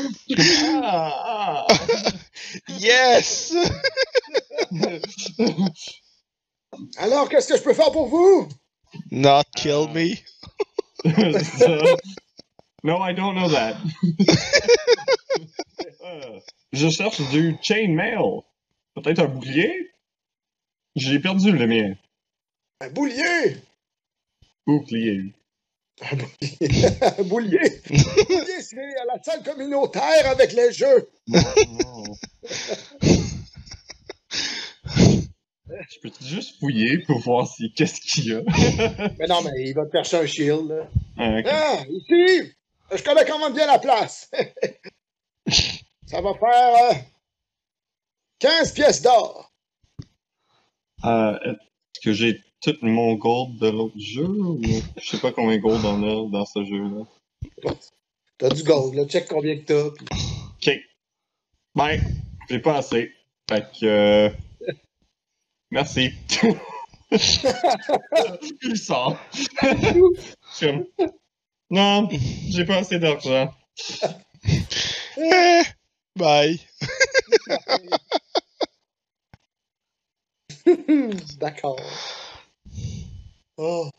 Ah, 0.82 1.66
ah. 1.68 1.74
Yes! 2.68 3.54
Alors, 6.98 7.28
qu'est-ce 7.28 7.48
que 7.48 7.56
je 7.56 7.62
peux 7.62 7.74
faire 7.74 7.92
pour 7.92 8.08
vous? 8.08 8.48
Not 9.10 9.44
kill 9.54 9.88
me. 9.88 10.20
No, 12.86 12.98
I 12.98 13.12
don't 13.14 13.34
know 13.34 13.48
that. 13.48 13.74
Euh, 16.04 16.38
Je 16.72 16.88
cherche 16.88 17.20
du 17.32 17.56
chainmail. 17.60 18.42
Peut-être 18.94 19.18
un 19.18 19.26
bouclier? 19.26 19.90
J'ai 20.94 21.18
perdu 21.18 21.50
le 21.50 21.66
mien. 21.66 21.96
Un 22.80 22.90
boulier! 22.90 23.56
Bouclier. 24.68 25.34
Un 26.00 26.16
boulier! 26.16 26.86
un 27.18 27.22
boulier! 27.24 27.82
boulier, 27.88 28.60
c'est 28.60 28.78
à 28.78 29.04
la 29.06 29.20
salle 29.20 29.42
communautaire 29.42 30.30
avec 30.30 30.52
les 30.52 30.72
jeux. 30.72 31.10
Non, 31.26 31.40
non. 31.80 32.04
Je 35.68 35.98
peux 36.00 36.10
juste 36.22 36.58
fouiller 36.60 36.98
pour 36.98 37.18
voir 37.20 37.46
si 37.48 37.72
qu'est-ce 37.72 38.00
qu'il 38.00 38.26
y 38.28 38.32
a. 38.34 38.40
Mais 39.18 39.26
non, 39.26 39.42
mais 39.42 39.50
il 39.68 39.74
va 39.74 39.84
te 39.86 39.92
chercher 39.92 40.16
un 40.18 40.26
shield. 40.26 40.68
là. 40.68 40.88
Ah. 41.18 41.40
Ah, 41.44 41.84
ici, 41.88 42.52
je 42.94 43.02
connais 43.02 43.24
même 43.24 43.52
bien 43.54 43.66
la 43.66 43.78
place. 43.78 44.30
Ça 46.06 46.20
va 46.20 46.34
faire 46.34 46.90
euh, 46.90 46.94
15 48.38 48.72
pièces 48.74 49.02
d'or. 49.02 49.52
Euh, 51.04 51.36
Est-ce 51.44 52.00
que 52.00 52.12
j'ai 52.12 52.40
tout 52.62 52.76
mon 52.82 53.14
gold 53.14 53.58
de 53.58 53.68
l'autre 53.68 53.98
jeu 53.98 54.24
ou 54.26 54.60
je 54.62 55.04
sais 55.08 55.18
pas 55.18 55.32
combien 55.32 55.56
de 55.56 55.62
gold 55.62 55.84
on 55.84 56.02
a 56.02 56.30
dans 56.30 56.46
ce 56.46 56.64
jeu-là? 56.64 57.04
T'as 58.38 58.48
du 58.50 58.62
gold, 58.62 58.94
là. 58.94 59.04
Check 59.06 59.26
combien 59.28 59.56
que 59.58 59.64
t'as. 59.64 59.86
Ok. 59.86 60.70
Ben, 61.74 62.00
j'ai 62.48 62.60
pas 62.60 62.76
assez. 62.78 63.12
Fait 63.48 63.62
que. 63.80 63.84
euh, 63.86 64.30
Merci. 65.70 66.12
Il 68.62 68.76
sort. 68.76 69.16
Non, 71.68 72.08
j'ai 72.48 72.64
pas 72.64 72.76
assez 72.76 73.00
d'argent. 73.00 73.52
Eh, 75.18 75.62
Bye. 76.14 76.60
D'accord. 81.40 81.80
Oh. 83.56 83.90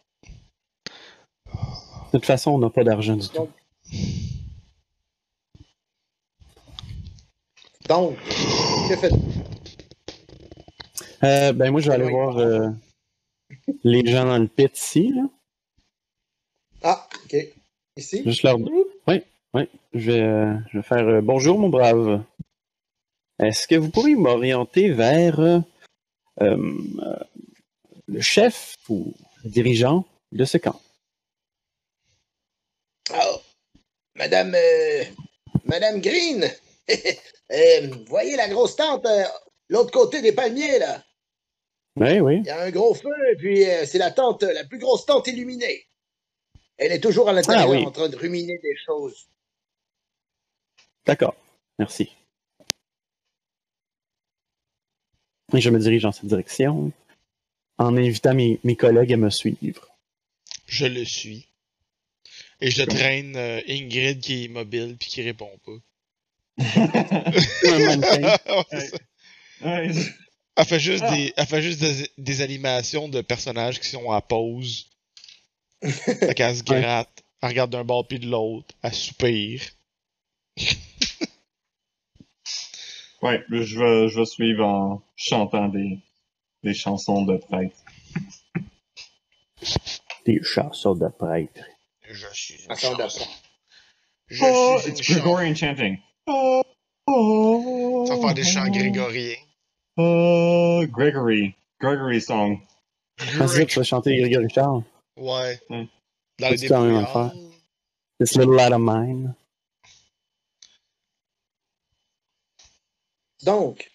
De 1.45 2.11
toute 2.11 2.25
façon, 2.25 2.51
on 2.51 2.59
n'a 2.59 2.69
pas 2.69 2.85
d'argent 2.85 3.17
du 3.17 3.27
tout. 3.27 3.49
Donc, 7.89 8.17
que 8.89 8.95
faites 8.95 9.13
Euh, 11.23 11.51
ben 11.53 11.71
moi, 11.71 11.81
je 11.81 11.89
vais 11.89 11.95
aller 11.95 12.09
voir 12.09 12.37
euh, 12.37 12.69
les 13.83 14.05
gens 14.05 14.25
dans 14.25 14.37
le 14.37 14.47
pit 14.47 14.77
ici. 14.77 15.13
Là. 15.15 15.23
Ah, 16.83 17.07
ok. 17.23 17.35
Ici? 17.95 18.23
Juste 18.23 18.43
leur... 18.43 18.57
Oui, 19.07 19.23
oui. 19.53 19.69
Je 19.93 20.11
vais, 20.11 20.21
euh, 20.21 20.53
je 20.71 20.77
vais 20.77 20.83
faire 20.83 21.21
bonjour, 21.23 21.57
mon 21.57 21.69
brave. 21.69 22.23
Est-ce 23.39 23.67
que 23.67 23.75
vous 23.75 23.89
pourriez 23.89 24.15
m'orienter 24.15 24.91
vers 24.91 25.63
le 26.39 28.21
chef 28.21 28.77
ou 28.89 29.13
le 29.43 29.49
dirigeant 29.49 30.05
de 30.31 30.45
ce 30.45 30.57
camp? 30.57 30.79
Oh, 33.11 33.41
Madame, 34.15 34.55
Madame 35.65 36.01
Green, 36.01 36.45
voyez 38.07 38.35
la 38.35 38.49
grosse 38.49 38.75
tente, 38.75 39.07
l'autre 39.69 39.91
côté 39.91 40.21
des 40.21 40.31
palmiers, 40.31 40.79
là. 40.79 41.03
Oui, 41.95 42.19
oui. 42.19 42.37
Il 42.41 42.45
y 42.45 42.49
a 42.51 42.63
un 42.63 42.71
gros 42.71 42.93
feu, 42.93 43.09
et 43.31 43.35
puis 43.35 43.65
euh, 43.65 43.85
c'est 43.85 43.97
la 43.97 44.11
tente, 44.11 44.43
la 44.43 44.63
plus 44.65 44.77
grosse 44.77 45.05
tente 45.05 45.27
illuminée. 45.27 45.85
Elle 46.77 46.91
est 46.91 46.99
toujours 46.99 47.27
à 47.27 47.33
l'intérieur 47.33 47.65
Ah 47.67 47.71
oui. 47.71 47.85
en 47.85 47.91
train 47.91 48.07
de 48.07 48.15
ruminer 48.15 48.59
des 48.59 48.75
choses. 48.85 49.27
D'accord. 51.05 51.35
Merci. 51.79 52.11
Et 55.53 55.61
je 55.61 55.69
me 55.69 55.79
dirige 55.79 56.03
dans 56.03 56.11
cette 56.11 56.25
direction 56.25 56.91
en 57.79 57.97
invitant 57.97 58.35
mes, 58.35 58.59
mes 58.63 58.75
collègues 58.75 59.13
à 59.13 59.17
me 59.17 59.29
suivre. 59.29 59.87
Je 60.67 60.85
le 60.85 61.05
suis. 61.05 61.47
Et 62.59 62.69
je 62.69 62.83
traîne 62.83 63.35
euh, 63.37 63.61
Ingrid 63.67 64.19
qui 64.19 64.33
est 64.33 64.43
immobile 64.45 64.97
puis 64.99 65.09
qui 65.09 65.21
répond 65.23 65.49
pas. 65.65 65.77
Ouais. 69.61 69.87
Ouais, 69.89 69.91
Elle 70.55 70.65
fait 70.65 70.79
juste, 70.79 71.03
Ah. 71.07 71.15
des, 71.15 71.33
elle 71.37 71.45
fait 71.45 71.61
juste 71.61 71.79
des, 71.79 72.09
des 72.17 72.41
animations 72.41 73.07
de 73.09 73.21
personnages 73.21 73.79
qui 73.79 73.87
sont 73.89 74.11
à 74.11 74.21
pause. 74.21 74.87
Fait 75.83 76.33
qu'elle 76.35 76.55
se 76.55 76.63
Ouais. 76.69 76.81
gratte, 76.81 77.23
elle 77.41 77.49
regarde 77.49 77.71
d'un 77.71 77.83
bord 77.83 78.07
puis 78.07 78.19
de 78.19 78.27
l'autre, 78.27 78.73
elle 78.81 78.93
soupire. 78.93 79.61
ouais, 83.21 83.43
je 83.49 83.79
vais, 83.79 84.09
je 84.09 84.19
vais 84.19 84.25
suivre 84.25 84.65
en 84.65 85.01
chantant 85.15 85.67
des, 85.67 85.99
des 86.63 86.73
chansons 86.73 87.23
de 87.23 87.37
prêtre. 87.37 87.75
Des 90.25 90.41
chasseurs 90.43 90.95
de 90.95 91.07
prêtres. 91.09 91.65
Je 92.09 92.25
suis 92.33 92.55
une 92.63 92.71
Attends, 92.71 92.97
chanson. 92.97 93.19
d'accord. 93.19 93.41
Je 94.27 94.43
Oh, 94.43 94.77
suis 94.79 94.89
une 94.89 94.95
it's 94.97 95.03
chanson. 95.05 95.19
Gregorian 95.19 95.55
chanting. 95.55 95.97
Oh, 96.27 96.61
oh, 97.07 98.05
Ça 98.07 98.15
va 98.15 98.21
faire 98.21 98.33
des 98.33 98.43
chants 98.43 98.67
grégoriens. 98.69 99.35
Oh, 99.97 100.85
Gregory. 100.91 101.55
Gregory 101.79 102.21
song. 102.21 102.59
Je 103.19 103.37
pensais 103.37 103.65
que 103.65 103.71
tu 103.71 103.79
vas 103.79 103.83
chanter 103.83 104.15
Grégory 104.17 104.47
Charles. 104.49 104.83
Ouais. 105.17 105.59
Hmm. 105.69 105.85
Dans 106.39 106.49
les 106.49 106.57
même 106.57 106.59
débrouillards. 106.59 107.33
This 108.19 108.35
little 108.35 108.55
light 108.55 108.71
of 108.73 108.81
mine. 108.81 109.35
Donc, 113.43 113.89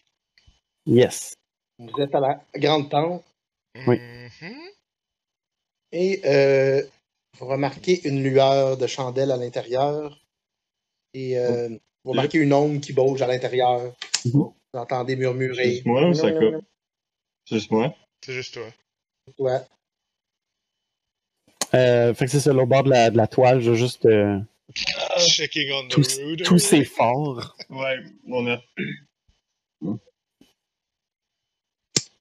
Yes. 0.86 1.34
vous 1.78 2.00
êtes 2.00 2.14
à 2.14 2.20
la 2.20 2.44
grande 2.56 2.90
tente 2.90 3.24
Oui. 3.86 3.98
Mhm. 4.40 4.70
et 5.92 6.20
euh, 6.24 6.82
vous 7.38 7.46
remarquez 7.46 8.06
une 8.08 8.22
lueur 8.22 8.76
de 8.76 8.86
chandelle 8.86 9.30
à 9.30 9.36
l'intérieur 9.36 10.20
et 11.14 11.38
euh, 11.38 11.76
vous 12.04 12.10
remarquez 12.12 12.38
une 12.38 12.52
ombre 12.52 12.80
qui 12.80 12.92
bouge 12.92 13.22
à 13.22 13.26
l'intérieur. 13.26 13.80
Mhm. 14.24 14.32
Vous 14.32 14.54
entendez 14.74 15.16
murmurer. 15.16 15.70
Juste 15.74 15.86
moi 15.86 16.08
ou 16.08 16.14
ça 16.14 16.32
coupe? 16.32 16.64
Juste 17.50 17.70
moi? 17.70 17.94
C'est 18.24 18.32
juste 18.32 18.54
toi. 18.54 18.64
Ouais. 19.38 19.60
Euh, 21.74 22.12
fait 22.14 22.24
que 22.26 22.30
c'est 22.30 22.40
ça, 22.40 22.52
au 22.52 22.66
bord 22.66 22.84
de 22.84 22.90
la, 22.90 23.10
de 23.10 23.16
la 23.16 23.26
toile, 23.26 23.60
je 23.60 23.70
vais 23.70 23.76
juste 23.76 24.04
euh, 24.06 24.38
Checking 25.18 25.70
on 25.72 25.86
the 25.88 25.90
tous- 25.90 26.18
router. 26.22 26.44
tousser 26.44 26.84
fort. 26.84 27.56
Ouais, 27.70 27.96
on 28.28 28.46
a. 28.46 28.58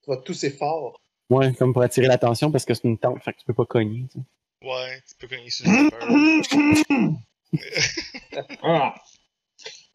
Tu 0.03 0.07
vas 0.07 0.17
tousser 0.17 0.49
fort. 0.51 0.99
Ouais, 1.29 1.53
comme 1.53 1.73
pour 1.73 1.81
attirer 1.81 2.07
l'attention 2.07 2.51
parce 2.51 2.65
que 2.65 2.73
c'est 2.73 2.85
une 2.87 2.97
tente, 2.97 3.23
fait 3.23 3.33
que 3.33 3.39
tu 3.39 3.45
peux 3.45 3.53
pas 3.53 3.65
cogner. 3.65 4.05
tu 4.11 4.19
sais. 4.19 4.67
Ouais, 4.67 5.01
tu 5.07 5.15
peux 5.15 5.27
cogner 5.27 5.49
sur 5.49 5.65
le 5.69 5.89
ah! 8.63 8.95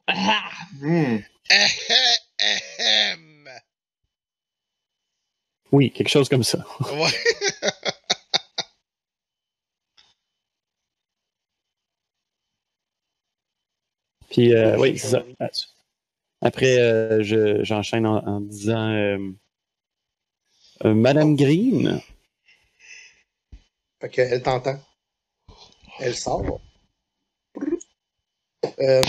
Ah! 0.08 0.50
Hmm. 0.80 1.18
Oui, 5.72 5.90
quelque 5.90 6.08
chose 6.08 6.28
comme 6.28 6.44
ça. 6.44 6.64
Ouais. 6.80 7.10
Puis, 14.30 14.54
euh, 14.54 14.76
oui, 14.78 14.98
c'est 14.98 15.08
ça. 15.08 15.24
Après, 16.42 16.78
euh, 16.78 17.22
je- 17.22 17.62
j'enchaîne 17.64 18.06
en, 18.06 18.18
en 18.26 18.40
disant 18.40 18.90
euh, 18.90 19.18
euh, 20.84 20.94
Madame 20.94 21.36
Green. 21.36 22.00
Fait 24.00 24.10
qu'elle 24.10 24.42
t'entend. 24.42 24.78
Elle 26.00 26.14
sort. 26.14 26.60
Euh, 28.80 29.02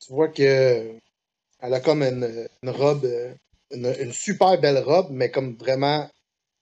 tu 0.00 0.12
vois 0.12 0.28
que 0.28 0.98
elle 1.60 1.74
a 1.74 1.80
comme 1.80 2.02
une, 2.02 2.48
robe, 2.64 3.10
une, 3.70 4.12
super 4.12 4.60
belle 4.60 4.78
robe, 4.78 5.08
mais 5.10 5.30
comme 5.30 5.56
vraiment 5.56 6.08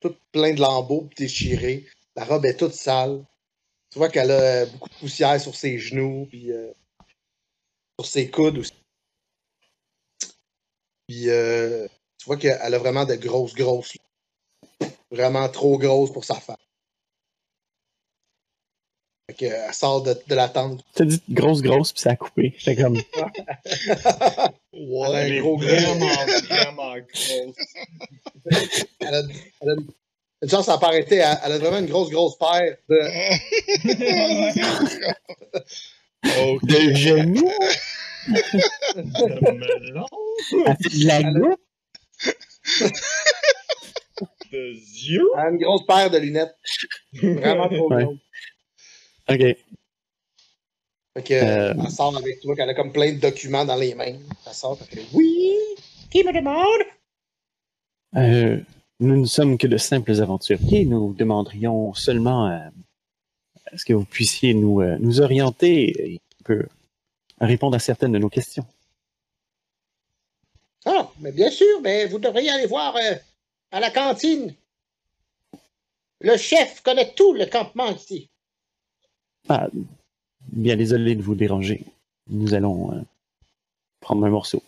toute 0.00 0.18
plein 0.32 0.54
de 0.54 0.60
lambeaux 0.60 1.08
déchirés. 1.16 1.84
La 2.16 2.24
robe 2.24 2.46
est 2.46 2.56
toute 2.56 2.74
sale. 2.74 3.24
Tu 3.90 3.98
vois 3.98 4.08
qu'elle 4.08 4.30
a 4.30 4.66
beaucoup 4.66 4.88
de 4.88 4.94
poussière 4.94 5.40
sur 5.40 5.54
ses 5.54 5.78
genoux, 5.78 6.26
puis 6.30 6.52
euh, 6.52 6.72
sur 7.98 8.06
ses 8.06 8.30
coudes 8.30 8.58
aussi. 8.58 8.72
Puis 11.06 11.28
euh, 11.28 11.86
tu 12.18 12.26
vois 12.26 12.36
qu'elle 12.36 12.74
a 12.74 12.78
vraiment 12.78 13.04
de 13.04 13.14
grosses, 13.14 13.54
grosses. 13.54 13.96
Vraiment 15.10 15.48
trop 15.48 15.78
grosses 15.78 16.12
pour 16.12 16.24
sa 16.24 16.34
femme. 16.34 16.56
Fait 19.26 19.34
que, 19.34 19.44
elle 19.46 19.72
sort 19.72 20.02
de, 20.02 20.14
de 20.26 20.34
la 20.34 20.48
tente. 20.50 20.84
T'as 20.94 21.04
dit 21.06 21.22
grosse, 21.30 21.62
grosse, 21.62 21.92
puis 21.92 22.02
ça 22.02 22.10
a 22.10 22.16
coupé. 22.16 22.52
J'étais 22.58 22.82
comme, 22.82 22.96
Elle 23.14 23.22
a 24.02 25.08
un 25.08 25.14
Elle 25.14 25.32
est 25.32 25.40
gros 25.40 25.56
vraiment, 25.56 26.06
vraiment 26.48 26.94
grosse. 26.98 27.56
Elle 29.00 29.14
a, 29.14 29.22
elle 29.62 29.68
a 29.70 29.72
une, 29.72 29.86
une 30.42 30.50
chance, 30.50 30.66
ça 30.66 30.72
n'a 30.72 30.78
pas 30.78 30.88
arrêté. 30.88 31.16
Elle, 31.16 31.38
elle 31.42 31.52
a 31.52 31.58
vraiment 31.58 31.78
une 31.78 31.86
grosse, 31.86 32.10
grosse 32.10 32.36
paire 32.36 32.76
de. 32.86 33.00
ok. 36.52 36.64
de 36.66 36.94
genoux, 36.94 37.50
De 38.94 39.02
melon, 39.52 40.06
de 40.52 41.06
la 41.06 41.20
Elle 41.20 41.26
a- 41.26 41.32
goutte? 41.32 41.60
de 44.52 44.72
yeux? 45.08 45.28
Elle 45.38 45.40
a 45.46 45.48
une 45.50 45.58
grosse 45.58 45.86
paire 45.86 46.10
de 46.10 46.18
lunettes. 46.18 46.54
Vraiment 47.14 47.68
trop 47.68 47.90
Ouais. 47.90 48.04
grosse. 48.04 48.18
Ok. 49.28 49.38
Fait 51.16 51.22
que, 51.22 51.34
Euh. 51.34 51.74
elle 51.78 51.90
sort 51.90 52.16
avec 52.16 52.40
toi, 52.40 52.56
qu'elle 52.56 52.68
a 52.68 52.74
comme 52.74 52.92
plein 52.92 53.12
de 53.12 53.20
documents 53.20 53.64
dans 53.64 53.76
les 53.76 53.94
mains. 53.94 54.18
Elle 54.46 54.52
sort, 54.54 54.78
fait 54.78 55.04
Oui, 55.12 55.56
qui 56.10 56.24
me 56.24 56.32
demande? 56.32 56.86
Euh, 58.16 58.60
nous 59.00 59.16
ne 59.20 59.26
sommes 59.26 59.56
que 59.58 59.66
de 59.66 59.76
simples 59.76 60.20
aventuriers. 60.20 60.84
Nous 60.84 61.14
demanderions 61.14 61.94
seulement 61.94 62.48
euh, 62.48 62.58
à 63.72 63.78
ce 63.78 63.84
que 63.84 63.92
vous 63.92 64.04
puissiez 64.04 64.54
nous, 64.54 64.80
euh, 64.80 64.96
nous 65.00 65.20
orienter 65.20 66.12
et 66.12 66.20
un 66.40 66.44
peu 66.44 66.66
répondre 67.40 67.76
à 67.76 67.80
certaines 67.80 68.12
de 68.12 68.18
nos 68.18 68.28
questions. 68.28 68.66
Ah, 70.84 71.10
mais 71.20 71.32
bien 71.32 71.50
sûr, 71.50 71.80
mais 71.80 72.06
vous 72.06 72.18
devriez 72.18 72.50
aller 72.50 72.66
voir 72.66 72.96
à 73.70 73.80
la 73.80 73.90
cantine. 73.90 74.54
Le 76.20 76.36
chef 76.36 76.82
connaît 76.82 77.14
tout 77.14 77.32
le 77.32 77.46
campement 77.46 77.90
ici. 77.90 78.30
Ah, 79.48 79.68
bien 80.48 80.76
désolé 80.76 81.14
de 81.14 81.22
vous 81.22 81.34
déranger. 81.34 81.84
Nous 82.28 82.54
allons 82.54 82.92
euh, 82.92 83.00
prendre 84.00 84.24
un 84.24 84.30
morceau. 84.30 84.62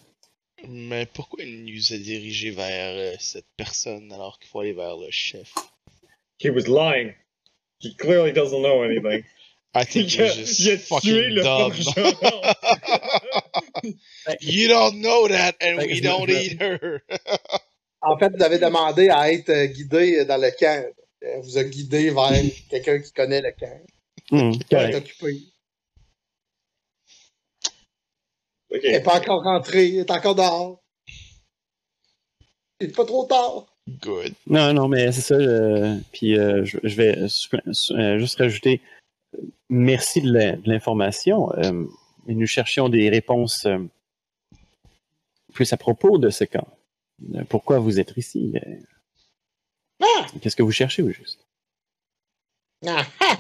Mais 0.69 1.07
pourquoi 1.07 1.45
il 1.45 1.65
nous 1.65 1.93
a 1.93 1.99
dirigé 1.99 2.51
vers 2.51 2.97
euh, 2.97 3.15
cette 3.19 3.47
personne 3.57 4.11
alors 4.13 4.39
qu'il 4.39 4.49
faut 4.49 4.61
aller 4.61 4.73
vers 4.73 4.97
le 4.97 5.11
chef? 5.11 5.53
He 6.39 6.51
was 6.51 6.67
lying. 6.67 7.15
He 7.81 7.95
clearly 7.97 8.33
doesn't 8.33 8.63
know 8.63 8.83
anything. 8.83 9.25
I 9.75 9.85
think 9.85 10.15
Il 10.15 10.23
a, 10.23 10.29
he's 10.29 10.59
just 10.59 10.61
il 10.61 10.73
a 10.73 10.77
tué 10.77 10.79
fucking 10.79 11.35
le 11.35 11.43
dumb. 11.43 11.73
you 14.41 14.69
don't 14.69 15.01
know 15.01 15.29
that 15.29 15.57
and 15.61 15.79
que 15.79 15.87
we 15.87 16.01
don't 16.01 16.31
either. 16.31 17.03
En 18.01 18.17
fait, 18.19 18.35
vous 18.35 18.43
avez 18.43 18.59
demandé 18.59 19.09
à 19.09 19.33
être 19.33 19.51
euh, 19.51 19.67
guidé 19.67 20.25
dans 20.25 20.41
le 20.41 20.51
camp. 20.59 20.85
Elle 21.21 21.41
vous 21.43 21.59
a 21.59 21.65
guidé 21.65 22.11
vers 22.11 22.33
quelqu'un 22.71 23.01
qui 23.01 23.13
connaît 23.13 23.43
le 23.43 23.53
camp. 23.53 23.81
Hum, 24.33 24.53
Qui 24.53 24.59
est 24.63 24.69
correct. 24.71 24.95
occupé. 24.97 25.41
Ok. 28.71 28.81
Elle 28.83 28.93
n'est 28.93 29.03
pas 29.03 29.19
encore 29.21 29.43
rentrée, 29.45 29.89
elle 29.91 29.99
est 30.01 30.11
encore 30.11 30.35
dehors. 30.35 30.83
Il 32.81 32.89
n'est 32.89 32.93
pas 32.93 33.05
trop 33.05 33.25
tard. 33.25 33.67
Good. 33.89 34.35
Non, 34.49 34.73
non, 34.75 34.89
mais 34.89 35.13
c'est 35.13 35.21
ça. 35.21 35.39
je- 35.41 36.01
puis 36.13 36.37
euh, 36.39 36.65
je, 36.65 36.79
je 36.83 36.97
vais 36.97 37.17
euh, 37.17 37.29
euh, 37.93 38.19
juste 38.19 38.37
rajouter 38.39 38.81
euh, 39.35 39.43
merci 39.69 40.21
de 40.21 40.59
l'information. 40.69 41.53
Euh, 41.59 41.85
et 42.27 42.35
nous 42.35 42.47
cherchions 42.47 42.89
des 42.89 43.09
réponses 43.09 43.65
euh, 43.67 43.79
plus 45.53 45.73
à 45.73 45.77
propos 45.77 46.19
de 46.19 46.31
ce 46.31 46.43
camp. 46.45 46.67
Euh, 47.37 47.45
Pourquoi 47.49 47.79
vous 47.79 48.01
êtes 48.01 48.13
ici? 48.17 48.53
Euh, 48.57 48.77
Ah! 50.03 50.27
Qu'est-ce 50.43 50.57
que 50.57 50.65
vous 50.65 50.73
cherchez 50.73 51.03
au 51.03 51.11
juste? 51.11 51.39
Ah, 52.87 53.07
ah! 53.21 53.39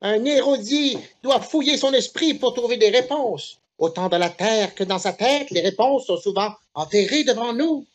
Un 0.00 0.24
érudit 0.24 0.98
doit 1.22 1.40
fouiller 1.40 1.76
son 1.76 1.92
esprit 1.92 2.34
pour 2.34 2.54
trouver 2.54 2.76
des 2.76 2.90
réponses. 2.90 3.60
Autant 3.78 4.08
dans 4.08 4.18
la 4.18 4.30
terre 4.30 4.74
que 4.74 4.84
dans 4.84 4.98
sa 4.98 5.12
tête, 5.12 5.50
les 5.50 5.60
réponses 5.60 6.06
sont 6.06 6.16
souvent 6.16 6.54
enterrées 6.74 7.24
devant 7.24 7.52
nous. 7.52 7.86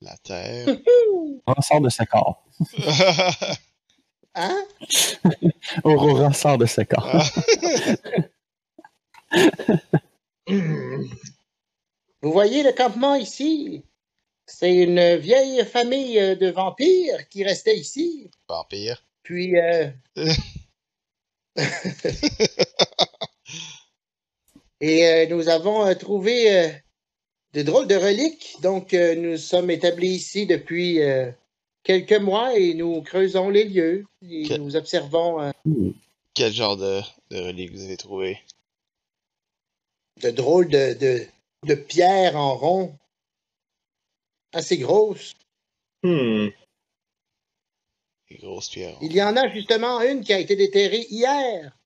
La 0.00 0.16
Terre. 0.18 0.68
Aurora 1.46 1.62
sort 1.62 1.80
de 1.80 1.88
ce 1.88 2.04
corps. 2.04 2.44
Hein? 4.34 4.64
Aurora 5.82 6.32
sort 6.32 6.58
de 6.58 6.66
ce 6.66 6.82
corps. 6.82 7.24
Vous 12.22 12.32
voyez 12.32 12.62
le 12.62 12.72
campement 12.72 13.16
ici? 13.16 13.84
C'est 14.46 14.74
une 14.74 15.16
vieille 15.16 15.64
famille 15.64 16.36
de 16.36 16.50
vampires 16.50 17.28
qui 17.28 17.42
restait 17.42 17.76
ici. 17.76 18.30
Vampire. 18.48 19.04
Puis, 19.22 19.58
euh... 19.58 19.90
et 24.80 25.06
euh, 25.06 25.26
nous 25.28 25.48
avons 25.48 25.86
euh, 25.86 25.94
trouvé 25.94 26.56
euh, 26.56 26.68
de 27.54 27.62
drôles 27.62 27.86
de 27.88 27.96
reliques. 27.96 28.56
Donc, 28.62 28.94
euh, 28.94 29.14
nous 29.14 29.36
sommes 29.36 29.70
établis 29.70 30.10
ici 30.10 30.46
depuis 30.46 31.02
euh, 31.02 31.30
quelques 31.82 32.12
mois 32.20 32.56
et 32.56 32.74
nous 32.74 33.02
creusons 33.02 33.50
les 33.50 33.64
lieux. 33.64 34.04
Et 34.28 34.48
Que- 34.48 34.54
nous 34.54 34.76
observons. 34.76 35.52
Quel 36.34 36.52
genre 36.52 36.76
de, 36.76 37.00
de 37.30 37.40
relique 37.40 37.72
vous 37.72 37.84
avez 37.84 37.96
trouvé? 37.96 38.38
de 40.22 40.30
drôles 40.30 40.68
de, 40.68 40.94
de, 40.94 41.24
de 41.64 41.74
pierres 41.76 42.36
en 42.36 42.56
rond. 42.56 42.96
Assez 44.52 44.76
grosses. 44.78 45.34
Hmm. 46.02 46.48
Grosses 48.30 48.68
pierres. 48.68 48.96
Il 49.00 49.12
y 49.12 49.22
en 49.22 49.36
a 49.36 49.48
justement 49.52 50.00
une 50.02 50.22
qui 50.22 50.32
a 50.32 50.38
été 50.38 50.54
déterrée 50.56 51.06
hier. 51.10 51.76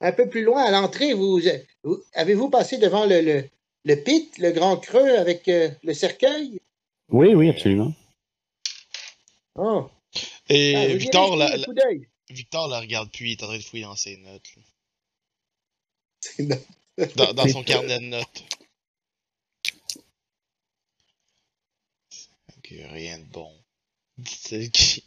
Un 0.00 0.12
peu 0.12 0.28
plus 0.28 0.42
loin 0.42 0.62
à 0.64 0.70
l'entrée, 0.70 1.12
vous, 1.12 1.40
vous- 1.84 2.02
avez-vous 2.14 2.50
passé 2.50 2.78
devant 2.78 3.04
le, 3.06 3.20
le, 3.20 3.48
le 3.84 3.96
pit, 3.96 4.36
le 4.38 4.50
grand 4.52 4.76
creux 4.76 5.16
avec 5.16 5.48
euh, 5.48 5.70
le 5.82 5.94
cercueil? 5.94 6.60
Oui, 7.08 7.34
oui, 7.34 7.48
absolument. 7.50 7.92
Oh. 9.56 9.88
Et 10.48 10.74
Ah, 10.76 10.88
vous 10.88 10.98
Victor, 10.98 11.36
la, 11.36 11.56
la-. 11.56 11.66
Victor 12.30 12.68
la 12.68 12.80
regarde 12.80 13.10
plus, 13.10 13.30
il 13.30 13.32
est 13.32 13.42
en 13.42 13.46
train 13.48 13.58
de 13.58 13.62
fouiller 13.62 13.84
dans 13.84 13.96
ses 13.96 14.16
notes. 14.18 14.50
là. 16.38 16.56
Dans, 17.16 17.32
dans 17.32 17.48
son 17.48 17.62
carnet 17.64 17.98
de 17.98 18.04
notes. 18.04 18.44
Ok, 22.58 22.68
rien 22.90 23.18
de 23.18 23.24
bon. 23.24 23.52
Qui? 24.24 25.04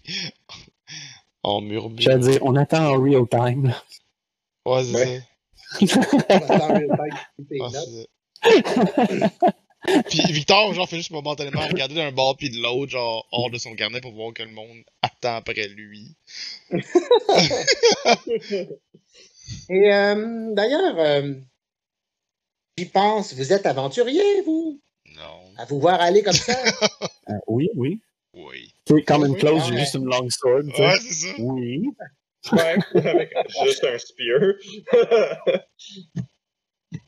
On 1.44 1.62
murmure. 1.62 2.02
J'allais 2.02 2.32
dire, 2.32 2.40
on 2.42 2.56
attend 2.56 2.94
en 2.94 3.02
real 3.02 3.28
time. 3.30 3.68
là. 3.68 3.84
Ouais, 4.66 4.84
c'est 4.84 4.94
Ouais. 4.96 5.88
Ça. 5.88 6.00
Ah, 6.30 6.80
notes. 6.80 8.10
c'est 9.10 9.20
ça. 9.20 9.54
Puis 10.10 10.22
Victor, 10.32 10.74
genre, 10.74 10.90
fait 10.90 10.98
juste 10.98 11.12
momentanément 11.12 11.62
regarder 11.68 11.96
d'un 11.96 12.12
bord 12.12 12.36
puis 12.38 12.50
de 12.50 12.58
l'autre, 12.62 12.92
genre, 12.92 13.28
hors 13.32 13.52
de 13.52 13.58
son 13.58 13.76
carnet 13.76 14.02
pour 14.02 14.14
voir 14.14 14.34
que 14.34 14.44
le 14.44 14.52
monde 14.52 14.84
attend 15.02 15.36
après 15.36 15.68
lui. 15.68 16.16
Et 19.70 19.94
euh, 19.94 20.54
d'ailleurs, 20.54 20.98
euh, 20.98 21.34
j'y 22.78 22.86
pense, 22.86 23.34
vous 23.34 23.54
êtes 23.54 23.66
aventurier, 23.68 24.42
vous? 24.42 24.80
Non. 25.16 25.54
À 25.58 25.66
vous 25.66 25.80
voir 25.80 26.02
aller 26.02 26.24
comme 26.24 26.34
ça? 26.34 26.56
Euh, 27.28 27.34
oui, 27.48 27.72
oui. 27.76 28.02
Oui. 28.36 28.74
C'est 28.88 29.02
quand 29.04 29.20
même 29.20 29.32
Oui, 29.32 29.40
close, 29.40 29.64
j'ai 29.70 29.78
juste 29.80 29.96
une 29.96 30.06
long 30.06 30.28
sword. 30.30 30.64
tu 30.68 30.76
sais. 30.76 30.82
Ouais, 30.82 30.98
c'est 31.00 31.14
ça. 31.14 31.34
Oui. 31.40 31.90
Ouais, 32.52 32.76
avec 33.10 33.34
juste 33.64 33.84
un 33.84 33.98
spear. 33.98 34.54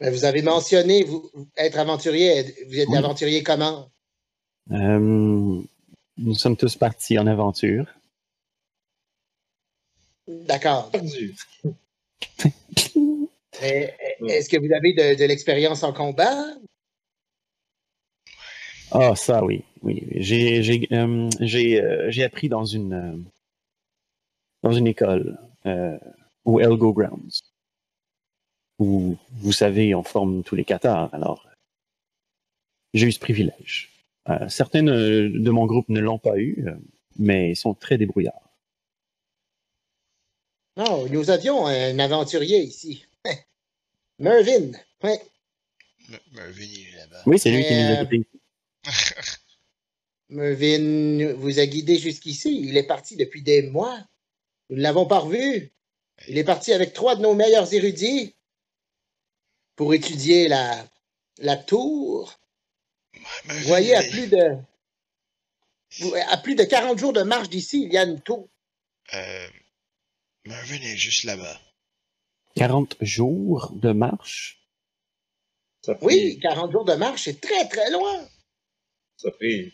Vous 0.02 0.26
avez 0.26 0.42
mentionné 0.42 1.04
vous, 1.04 1.30
être 1.56 1.78
aventurier. 1.78 2.44
Vous 2.68 2.80
êtes 2.80 2.90
Oui. 2.90 2.98
aventurier 2.98 3.44
comment? 3.44 3.90
Euh, 4.72 5.00
nous 5.00 6.34
sommes 6.36 6.58
tous 6.58 6.76
partis 6.76 7.18
en 7.20 7.28
aventure. 7.28 7.86
D'accord. 10.28 10.92
Est-ce 13.62 14.50
que 14.50 14.58
vous 14.58 14.74
avez 14.74 14.94
de, 14.94 15.16
de 15.18 15.26
l'expérience 15.26 15.84
en 15.84 15.94
combat? 15.94 16.44
Ah, 18.92 19.16
ça, 19.16 19.44
oui. 19.44 19.64
oui. 19.82 20.04
J'ai 20.16 20.64
j'ai, 20.64 20.88
euh, 20.92 21.30
j'ai, 21.42 21.82
euh, 21.82 22.10
j'ai 22.10 22.24
appris 22.24 22.50
dans 22.50 22.66
une, 22.66 22.94
euh, 22.94 23.18
dans 24.64 24.72
une 24.72 24.88
école 24.88 25.38
euh, 25.66 25.98
au 26.46 26.60
Elgo 26.60 26.94
Grounds. 26.94 27.42
Où, 28.80 29.18
vous 29.32 29.52
savez, 29.52 29.96
on 29.96 30.04
forme 30.04 30.44
tous 30.44 30.56
les 30.56 30.64
cathares. 30.64 31.14
Alors, 31.14 31.48
j'ai 32.94 33.08
eu 33.08 33.12
ce 33.12 33.20
privilège. 33.20 33.92
Euh, 34.30 34.48
certains 34.50 34.84
de, 34.84 35.50
mon 35.50 35.66
groupe 35.66 35.90
ne 35.90 36.00
l'ont 36.00 36.20
pas 36.20 36.38
eu, 36.38 36.66
mais 37.18 37.52
ils 37.52 37.56
sont 37.56 37.74
très 37.74 37.98
débrouillards. 37.98 38.42
Non, 40.78 41.08
nous 41.10 41.30
avions 41.32 41.66
un 41.66 41.98
aventurier 41.98 42.60
ici. 42.62 43.06
Mervyn. 44.20 44.72
Ouais. 45.04 45.20
Me- 46.10 46.20
Mervyn, 46.36 46.64
il 46.64 46.88
est 46.94 46.98
là-bas. 46.98 47.24
Oui, 47.26 47.40
c'est 47.40 47.50
lui 47.50 47.64
qui 47.64 47.74
nous 47.74 47.94
a. 47.94 48.06
Mervyn 50.30 51.34
vous 51.34 51.60
a 51.60 51.66
guidé 51.66 51.98
jusqu'ici. 51.98 52.60
Il 52.62 52.78
est 52.78 52.88
parti 52.88 53.16
depuis 53.16 53.42
des 53.42 53.64
mois. 53.64 54.00
Nous 54.70 54.78
ne 54.78 54.82
l'avons 54.82 55.06
pas 55.06 55.20
revu. 55.20 55.72
Il 56.28 56.38
est 56.38 56.44
parti 56.44 56.74
avec 56.74 56.94
trois 56.94 57.16
de 57.16 57.22
nos 57.22 57.34
meilleurs 57.34 57.74
érudits 57.74 58.36
pour 59.76 59.94
étudier 59.94 60.48
la, 60.48 60.88
la 61.38 61.56
tour. 61.56 62.40
Mervyn, 63.46 63.60
Vous 63.62 63.68
voyez, 63.68 63.96
à 63.96 64.04
plus 64.04 64.28
de 64.28 64.58
à 66.28 66.38
plus 66.38 66.56
de 66.56 66.64
40 66.64 67.00
jours 67.00 67.14
de 67.14 67.24
marche 67.24 67.50
d'ici, 67.50 67.84
il 67.84 67.94
y 67.94 67.98
a 67.98 68.04
une 68.04 68.20
tour. 68.22 68.50
Euh, 69.14 69.48
Mervyn 70.46 70.82
est 70.82 70.98
juste 70.98 71.24
là-bas. 71.24 71.60
40 72.56 72.98
jours 73.02 73.72
de 73.74 73.92
marche? 73.92 74.68
Ça 75.86 75.96
fait, 75.96 76.06
Oui, 76.06 76.40
40 76.42 76.72
jours 76.72 76.86
de 76.86 76.94
marche, 76.94 77.24
c'est 77.24 77.40
très 77.40 77.68
très 77.70 77.90
loin. 77.92 78.28
Ça 79.18 79.32
fait. 79.40 79.72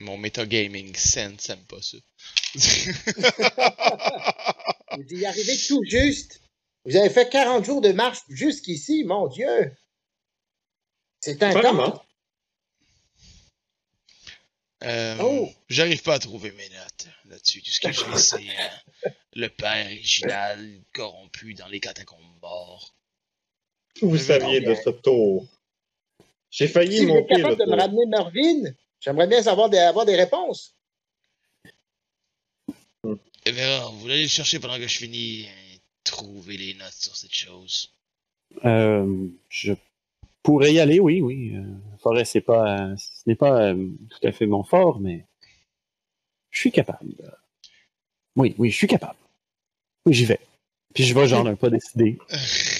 Mon 0.00 0.18
metagaming 0.18 0.96
sense 0.96 1.48
aime 1.50 1.64
pas 1.66 1.80
ça. 1.80 1.98
Vous 4.96 5.14
y 5.14 5.24
arrivez 5.24 5.56
tout 5.68 5.84
juste. 5.84 6.40
Vous 6.84 6.96
avez 6.96 7.10
fait 7.10 7.30
40 7.30 7.64
jours 7.64 7.80
de 7.80 7.92
marche 7.92 8.18
jusqu'ici, 8.28 9.04
mon 9.04 9.28
Dieu. 9.28 9.72
C'est 11.20 11.38
temps. 11.38 12.04
Euh, 14.82 15.16
Oh. 15.20 15.48
J'arrive 15.68 16.02
pas 16.02 16.14
à 16.14 16.18
trouver 16.18 16.50
mes 16.52 16.68
notes 16.70 17.06
là-dessus. 17.26 17.62
Tout 17.62 17.70
ce 17.70 17.80
que 17.80 17.92
je 17.92 18.00
sais, 18.16 18.38
c'est 18.38 19.06
euh, 19.06 19.10
le 19.34 19.48
père 19.48 19.86
original 19.86 20.82
corrompu 20.92 21.54
dans 21.54 21.68
les 21.68 21.78
catacombes 21.78 22.40
morts. 22.40 22.94
Vous 24.00 24.18
saviez 24.18 24.60
de 24.60 24.74
ce 24.74 24.90
tour. 24.90 25.46
J'ai 26.50 26.68
failli 26.68 26.98
Si 26.98 27.06
vous 27.06 27.12
êtes 27.12 27.30
monter 27.30 27.34
le 27.34 27.42
capable 27.42 27.60
de 27.60 27.70
me 27.70 27.76
ramener 27.76 28.06
Mervyn, 28.06 28.74
j'aimerais 29.00 29.26
bien 29.26 29.42
savoir 29.42 29.70
des, 29.70 29.78
avoir 29.78 30.04
des 30.04 30.16
réponses. 30.16 30.74
Et 33.44 33.50
Vera, 33.50 33.90
vous 33.90 34.06
allez 34.06 34.22
le 34.22 34.28
chercher 34.28 34.60
pendant 34.60 34.76
que 34.76 34.86
je 34.86 34.98
finis 34.98 35.48
trouver 36.04 36.56
les 36.56 36.74
notes 36.74 36.92
sur 36.92 37.16
cette 37.16 37.34
chose. 37.34 37.92
Euh, 38.64 39.28
je 39.48 39.72
pourrais 40.42 40.72
y 40.72 40.80
aller, 40.80 41.00
oui, 41.00 41.20
oui. 41.20 41.54
Euh, 41.56 41.62
forêt, 41.98 42.24
c'est 42.24 42.40
pas, 42.40 42.94
ce 42.96 43.22
n'est 43.26 43.34
pas 43.34 43.72
euh, 43.72 43.88
tout 44.10 44.26
à 44.26 44.32
fait 44.32 44.46
mon 44.46 44.62
fort, 44.62 45.00
mais 45.00 45.26
je 46.50 46.60
suis 46.60 46.72
capable. 46.72 47.14
Oui, 48.36 48.54
oui, 48.58 48.70
je 48.70 48.76
suis 48.76 48.86
capable. 48.86 49.18
Oui, 50.06 50.14
j'y 50.14 50.24
vais. 50.24 50.40
Puis 50.94 51.04
je 51.04 51.14
vais 51.14 51.26
genre 51.26 51.46
un 51.48 51.56
pas 51.56 51.70
décidé. 51.70 52.18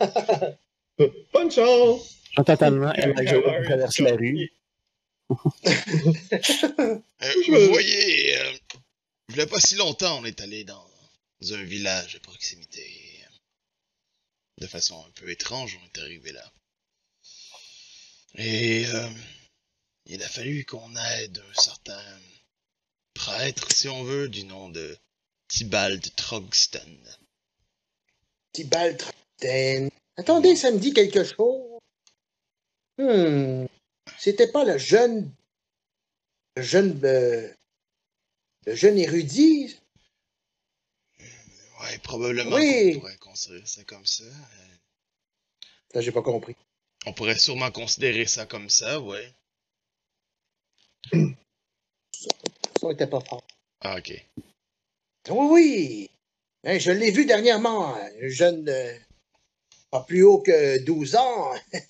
Bonne 1.32 1.50
chance! 1.50 2.16
Je 2.36 2.42
totalement 2.42 2.92
elle 2.92 3.14
je 3.26 3.64
traverse 3.64 3.98
la 4.00 4.14
rue. 4.16 4.50
Euh, 5.30 7.00
Je 7.20 7.50
vous 7.50 7.58
me- 7.58 7.68
voyez, 7.68 8.38
euh, 8.38 8.52
il 9.30 9.36
y 9.36 9.40
a 9.40 9.46
pas 9.46 9.60
si 9.60 9.76
longtemps, 9.76 10.18
on 10.20 10.24
est 10.24 10.40
allé 10.40 10.64
dans 10.64 10.86
un 11.52 11.62
village 11.62 12.16
à 12.16 12.20
proximité. 12.20 12.84
De 14.58 14.66
façon 14.66 15.02
un 15.06 15.10
peu 15.12 15.30
étrange, 15.30 15.78
on 15.80 15.86
est 15.86 16.02
arrivé 16.02 16.32
là. 16.32 16.52
Et 18.36 18.84
euh, 18.86 19.08
il 20.06 20.22
a 20.22 20.28
fallu 20.28 20.64
qu'on 20.66 20.94
aide 20.96 21.42
un 21.50 21.60
certain 21.62 22.02
prêtre, 23.14 23.72
si 23.72 23.88
on 23.88 24.04
veut, 24.04 24.28
du 24.28 24.44
nom 24.44 24.68
de 24.68 24.96
Tybalt 25.48 26.14
Trogston. 26.16 26.98
Tibalt 28.52 29.04
Attendez, 30.16 30.56
ça 30.56 30.70
me 30.70 30.78
dit 30.78 30.92
quelque 30.92 31.24
chose. 31.24 31.78
Hmm. 32.98 33.66
C'était 34.18 34.50
pas 34.50 34.64
le 34.64 34.76
jeune. 34.78 35.32
Le 36.56 36.62
jeune. 36.62 37.00
euh, 37.04 37.48
le 38.66 38.74
jeune 38.74 38.98
érudit? 38.98 39.78
Ouais, 41.18 41.98
probablement 42.02 42.56
Oui. 42.56 42.94
qu'on 42.94 43.00
pourrait 43.00 43.16
considérer 43.16 43.66
ça 43.66 43.84
comme 43.84 44.04
ça. 44.04 44.24
Euh, 44.24 44.74
Ça, 45.94 46.00
j'ai 46.02 46.12
pas 46.12 46.22
compris. 46.22 46.54
On 47.06 47.14
pourrait 47.14 47.38
sûrement 47.38 47.70
considérer 47.70 48.26
ça 48.26 48.44
comme 48.44 48.68
ça, 48.68 49.00
ouais. 49.00 49.32
Le 51.12 51.34
son 52.78 52.90
était 52.90 53.06
pas 53.06 53.20
fort. 53.20 53.42
Ah, 53.80 53.96
ok. 53.98 54.12
Oui, 55.30 55.46
oui. 55.50 56.10
Hein, 56.64 56.78
je 56.78 56.90
l'ai 56.90 57.10
vu 57.10 57.24
dernièrement. 57.24 57.94
Un 57.94 58.28
jeune. 58.28 58.68
Pas 59.90 60.02
plus 60.04 60.22
haut 60.22 60.40
que 60.40 60.78
12 60.84 61.16
ans. 61.16 61.52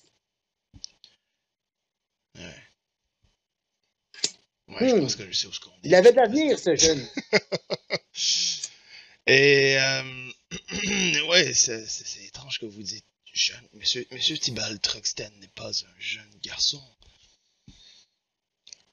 Ouais, 4.67 4.87
je 4.89 4.95
Hmm. 4.95 5.01
pense 5.01 5.15
que 5.17 5.25
je 5.29 5.33
sais 5.37 5.47
où 5.47 5.51
ce 5.53 5.59
qu'on 5.59 5.69
est. 5.71 5.79
Il 5.83 5.95
avait 5.95 6.11
de 6.11 6.17
l'avenir, 6.17 6.57
ce 6.57 6.75
jeune. 6.75 7.05
Et, 9.27 9.77
euh, 9.77 10.31
ouais, 11.29 11.53
c'est 11.53 12.23
étrange 12.25 12.57
que 12.59 12.65
vous 12.65 12.81
dites 12.81 13.05
jeune. 13.33 13.67
Monsieur, 13.73 14.07
Monsieur 14.11 14.37
Tibal 14.37 14.79
Truxton 14.79 15.29
n'est 15.39 15.47
pas 15.49 15.69
un 15.83 15.99
jeune 15.99 16.33
garçon. 16.41 16.81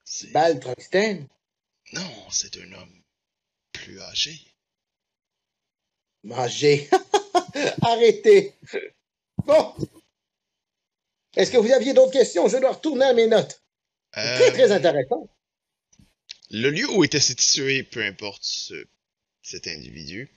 C'est- 0.04 0.32
Bal 0.32 0.58
Truxten. 0.58 1.28
Non, 1.92 2.30
c'est 2.30 2.56
un 2.58 2.72
homme 2.72 3.02
plus 3.72 4.00
âgé. 4.00 4.36
Manger. 6.24 6.88
Arrêtez. 7.82 8.52
Bon. 9.44 9.74
Est-ce 11.36 11.50
que 11.50 11.56
vous 11.58 11.70
aviez 11.72 11.94
d'autres 11.94 12.12
questions? 12.12 12.48
Je 12.48 12.56
dois 12.58 12.72
retourner 12.72 13.04
à 13.04 13.14
mes 13.14 13.26
notes. 13.26 13.62
Très, 14.12 14.48
Euh, 14.48 14.52
très 14.52 14.72
intéressant. 14.72 15.28
Le 16.50 16.70
lieu 16.70 16.90
où 16.90 17.04
était 17.04 17.20
situé, 17.20 17.82
peu 17.82 18.02
importe 18.02 18.42
ce- 18.42 18.86
cet 19.42 19.66
individu, 19.66 20.30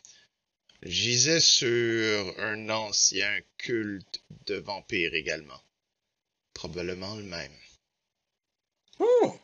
gisait 0.83 1.39
sur 1.39 2.39
un 2.39 2.69
ancien 2.69 3.39
culte 3.57 4.21
de 4.45 4.55
vampires 4.55 5.13
également. 5.13 5.61
Probablement 6.53 7.15
le 7.15 7.23
même. 7.23 7.55
Oh, 8.99 9.35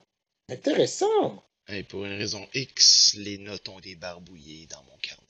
intéressant. 0.50 1.44
Et 1.70 1.84
pour 1.84 2.06
une 2.06 2.18
raison 2.18 2.48
X, 2.54 3.16
les 3.16 3.38
notes 3.38 3.68
ont 3.70 3.80
débarbouillé 3.80 4.68
dans 4.68 4.84
mon 4.84 4.98
carnet. 4.98 5.27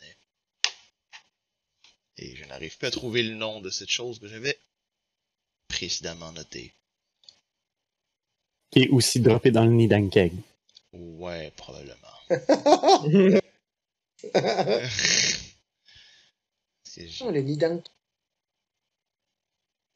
Et 2.18 2.36
je 2.36 2.46
n'arrive 2.46 2.78
pas 2.78 2.88
à 2.88 2.92
trouver 2.92 3.24
le 3.24 3.36
nom 3.36 3.62
de 3.62 3.70
cette 3.70 3.90
chose 3.90 4.20
que 4.20 4.28
j'avais 4.28 4.58
précédemment 5.68 6.32
notée. 6.32 6.74
Qui 8.72 8.84
est 8.84 8.90
aussi 8.90 9.20
droppé 9.20 9.52
dans 9.52 9.66
le 9.66 9.72
nid 9.72 9.88
d'Ankeg. 9.88 10.34
Ouais, 10.94 11.52
probablement. 11.56 12.18
Oh, 17.22 17.32
le 17.32 17.42
nid 17.42 17.58
d'Ank. 17.58 17.86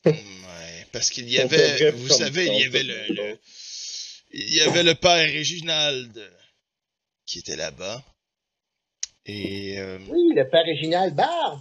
Ouais, 0.06 0.88
parce 0.92 1.10
qu'il 1.10 1.30
y 1.30 1.40
avait, 1.40 1.92
vous 1.92 2.10
savez, 2.10 2.48
il 2.48 2.60
y 2.60 2.64
avait 2.64 2.84
le, 2.84 3.40
il 4.32 4.54
y 4.54 4.62
avait 4.62 4.84
le 4.84 4.96
père 4.96 5.28
Réginald 5.28 6.32
qui 7.26 7.40
était 7.40 7.56
là-bas. 7.56 8.04
Et, 9.26 9.80
euh, 9.80 10.00
Oui, 10.10 10.34
le 10.36 10.48
père 10.50 10.66
Réginald 10.66 11.16
Bard. 11.16 11.60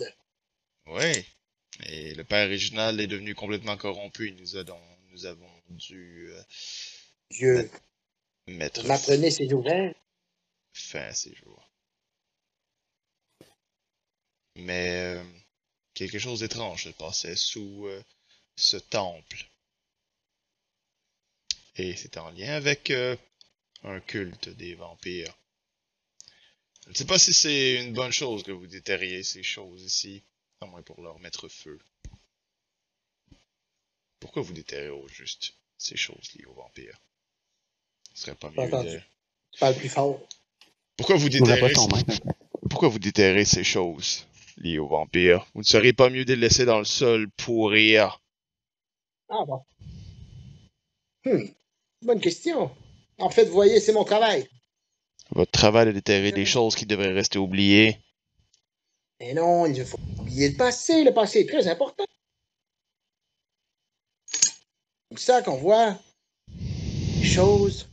Ouais. 0.90 1.24
Et 1.86 2.14
le 2.14 2.24
père 2.24 2.48
Réginald 2.48 3.00
est 3.00 3.06
devenu 3.06 3.34
complètement 3.34 3.76
corrompu. 3.76 4.28
et 4.28 4.32
Nous, 4.32 4.56
avons, 4.56 4.80
nous 5.10 5.26
avons 5.26 5.50
dû 5.68 6.28
euh, 6.30 6.42
Dieu, 7.30 7.70
mettre 8.46 8.86
m'apprenez 8.86 9.30
ces 9.30 9.46
nouvelles. 9.46 9.94
fin 10.72 11.00
à 11.00 11.14
ces 11.14 11.34
jours. 11.34 11.70
Mais 14.56 15.16
euh, 15.16 15.24
quelque 15.94 16.18
chose 16.18 16.40
d'étrange 16.40 16.84
se 16.84 16.88
passait 16.90 17.36
sous 17.36 17.86
euh, 17.86 18.02
ce 18.56 18.76
temple. 18.76 19.46
Et 21.76 21.96
c'est 21.96 22.18
en 22.18 22.30
lien 22.30 22.52
avec 22.52 22.92
un 23.84 24.00
culte 24.00 24.50
des 24.50 24.74
vampires. 24.74 25.34
Je 26.84 26.90
ne 26.90 26.94
sais 26.94 27.06
pas 27.06 27.18
si 27.18 27.32
c'est 27.32 27.76
une 27.76 27.94
bonne 27.94 28.12
chose 28.12 28.42
que 28.42 28.52
vous 28.52 28.66
déterriez 28.66 29.22
ces 29.22 29.42
choses 29.42 29.82
ici, 29.82 30.22
à 30.62 30.66
moins 30.66 30.82
pour 30.82 31.00
leur 31.00 31.18
mettre 31.20 31.48
feu. 31.48 31.78
Pourquoi 34.18 34.42
vous 34.42 34.52
déterrez 34.52 34.90
au 34.90 35.08
juste 35.08 35.54
ces 35.78 35.96
choses 35.96 36.34
liées 36.34 36.44
aux 36.44 36.52
vampires? 36.52 37.00
Ce 38.12 38.24
serait 38.24 38.34
pas 38.34 38.50
mieux 38.50 38.68
de... 38.68 39.00
Parles 39.58 39.74
plus 39.74 39.88
fort. 39.88 40.20
Pourquoi 40.98 41.16
vous 41.16 41.30
déterrez... 41.30 41.72
Pourquoi 42.68 42.88
vous 42.88 42.98
ces 43.46 43.64
choses 43.64 44.26
liées 44.58 44.78
aux 44.78 44.86
vampires? 44.86 45.46
Vous 45.54 45.60
ne 45.60 45.66
seriez 45.66 45.94
pas 45.94 46.10
mieux 46.10 46.26
de 46.26 46.34
les 46.34 46.40
laisser 46.40 46.66
dans 46.66 46.78
le 46.78 46.84
sol 46.84 47.30
pourrir 47.30 48.20
Ah 49.30 49.44
bon. 49.46 49.62
Hmm, 51.24 51.46
bonne 52.02 52.20
question. 52.20 52.70
En 53.16 53.30
fait, 53.30 53.46
vous 53.46 53.54
voyez, 53.54 53.80
c'est 53.80 53.94
mon 53.94 54.04
travail. 54.04 54.46
Votre 55.30 55.52
travail 55.52 55.86
de 55.86 55.92
déterrer 55.92 56.32
des 56.32 56.44
choses 56.44 56.74
qui 56.74 56.84
devraient 56.84 57.12
rester 57.12 57.38
oubliées. 57.38 57.98
Mais 59.20 59.34
non, 59.34 59.66
il 59.66 59.84
faut 59.84 59.98
oublier 60.18 60.48
le 60.48 60.56
passé. 60.56 61.04
Le 61.04 61.12
passé 61.12 61.40
est 61.40 61.48
très 61.48 61.68
important. 61.68 62.04
C'est 65.10 65.18
ça 65.18 65.42
qu'on 65.42 65.58
voit 65.58 65.98
les 66.48 67.26
choses 67.26 67.90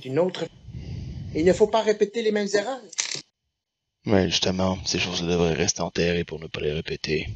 d'une 0.00 0.18
autre. 0.18 0.46
Il 1.34 1.44
ne 1.44 1.52
faut 1.52 1.68
pas 1.68 1.82
répéter 1.82 2.22
les 2.22 2.32
mêmes 2.32 2.48
erreurs. 2.52 2.80
Mais 4.04 4.28
justement, 4.28 4.78
ces 4.84 4.98
choses 4.98 5.22
devraient 5.22 5.54
rester 5.54 5.82
enterrées 5.82 6.24
pour 6.24 6.40
ne 6.40 6.48
pas 6.48 6.60
les 6.60 6.72
répéter. 6.72 7.28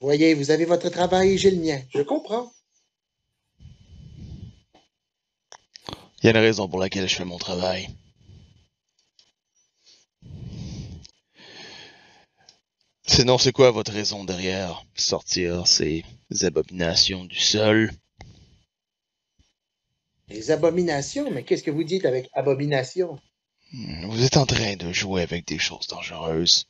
Voyez, 0.00 0.34
vous 0.34 0.50
avez 0.50 0.66
votre 0.66 0.90
travail 0.90 1.32
et 1.32 1.38
j'ai 1.38 1.50
le 1.50 1.60
mien. 1.60 1.80
Je 1.88 2.02
comprends. 2.02 2.52
Il 6.22 6.24
y 6.24 6.26
a 6.28 6.30
une 6.30 6.36
raison 6.36 6.68
pour 6.68 6.78
laquelle 6.78 7.08
je 7.08 7.16
fais 7.16 7.24
mon 7.24 7.38
travail. 7.38 7.88
Sinon, 13.06 13.38
c'est 13.38 13.52
quoi 13.52 13.70
votre 13.70 13.92
raison 13.92 14.24
derrière 14.24 14.84
sortir 14.94 15.66
ces 15.66 16.04
abominations 16.42 17.24
du 17.24 17.38
sol? 17.38 17.92
Les 20.28 20.50
abominations, 20.50 21.30
mais 21.30 21.44
qu'est-ce 21.44 21.62
que 21.62 21.70
vous 21.70 21.84
dites 21.84 22.06
avec 22.06 22.28
abomination? 22.32 23.20
Hmm, 23.72 24.06
Vous 24.08 24.24
êtes 24.24 24.36
en 24.38 24.46
train 24.46 24.76
de 24.76 24.90
jouer 24.92 25.22
avec 25.22 25.46
des 25.46 25.58
choses 25.58 25.86
dangereuses. 25.86 26.66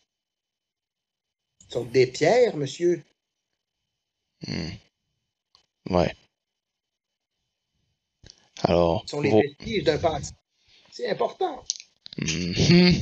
Ce 1.69 1.75
sont 1.75 1.85
des 1.85 2.07
pierres, 2.07 2.57
monsieur. 2.57 3.05
Hmm. 4.47 4.71
Ouais. 5.91 6.15
Alors, 8.65 9.03
Ce 9.07 9.11
sont 9.13 9.21
les 9.21 9.31
vos- 9.31 9.41
vestiges 9.41 9.85
d'un 9.85 9.99
passé. 9.99 10.33
C'est 10.91 11.09
important. 11.09 11.65
Mhm. 12.19 12.93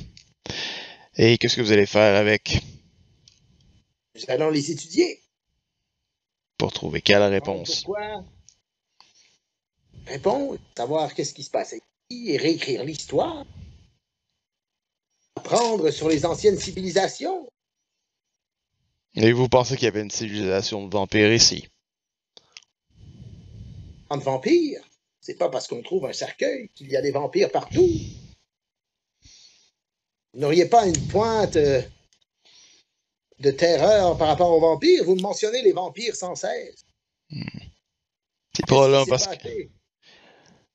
Et 1.17 1.39
qu'est-ce 1.39 1.57
que 1.57 1.61
vous 1.63 1.73
allez 1.73 1.87
faire 1.87 2.17
avec? 2.17 2.63
Nous 4.23 4.35
allons 4.35 4.51
les 4.51 4.71
étudier. 4.71 5.21
pour 6.59 6.73
trouver 6.73 7.01
quelle 7.01 7.23
réponse? 7.25 7.83
Pourquoi? 7.83 8.25
Répondre, 10.07 10.59
savoir 10.77 11.13
qu'est-ce 11.15 11.35
qui 11.35 11.43
se 11.43 11.51
passe 11.51 11.73
ici 11.73 12.31
et 12.31 12.37
réécrire 12.37 12.85
l'histoire. 12.85 13.45
Apprendre 15.37 15.91
sur 15.91 16.09
les 16.09 16.25
anciennes 16.25 16.59
civilisations. 16.59 17.49
Et 19.15 19.33
vous 19.33 19.49
pensez 19.49 19.75
qu'il 19.75 19.85
y 19.85 19.89
avait 19.89 20.03
une 20.03 20.11
civilisation 20.11 20.87
de 20.87 20.93
vampires 20.93 21.33
ici? 21.33 21.69
En 24.09 24.19
vampires. 24.19 24.83
C'est 25.21 25.35
pas 25.35 25.49
parce 25.49 25.67
qu'on 25.69 25.83
trouve 25.83 26.07
un 26.07 26.13
cercueil 26.13 26.69
qu'il 26.75 26.91
y 26.91 26.97
a 26.97 27.03
des 27.03 27.13
vampires 27.13 27.51
partout. 27.51 27.89
Vous 30.33 30.41
n'auriez 30.41 30.67
pas 30.67 30.87
une 30.87 31.09
pointe 31.09 31.57
euh, 31.57 31.83
de 33.43 33.51
terreur 33.51 34.17
par 34.17 34.29
rapport 34.29 34.51
aux 34.51 34.61
vampires? 34.61 35.05
Vous 35.05 35.17
me 35.17 35.21
mentionnez 35.21 35.63
les 35.63 35.73
vampires 35.73 36.17
sans 36.17 36.35
cesse. 36.35 36.85
C'est 38.55 38.67
probablement 38.67 39.05
Qu'est-ce 39.05 39.29
qui 39.31 39.71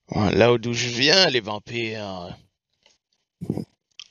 parce 0.10 0.32
que 0.32 0.38
là 0.38 0.58
d'où 0.58 0.74
je 0.74 0.90
viens, 0.90 1.30
les 1.30 1.42
vampires 1.42 2.38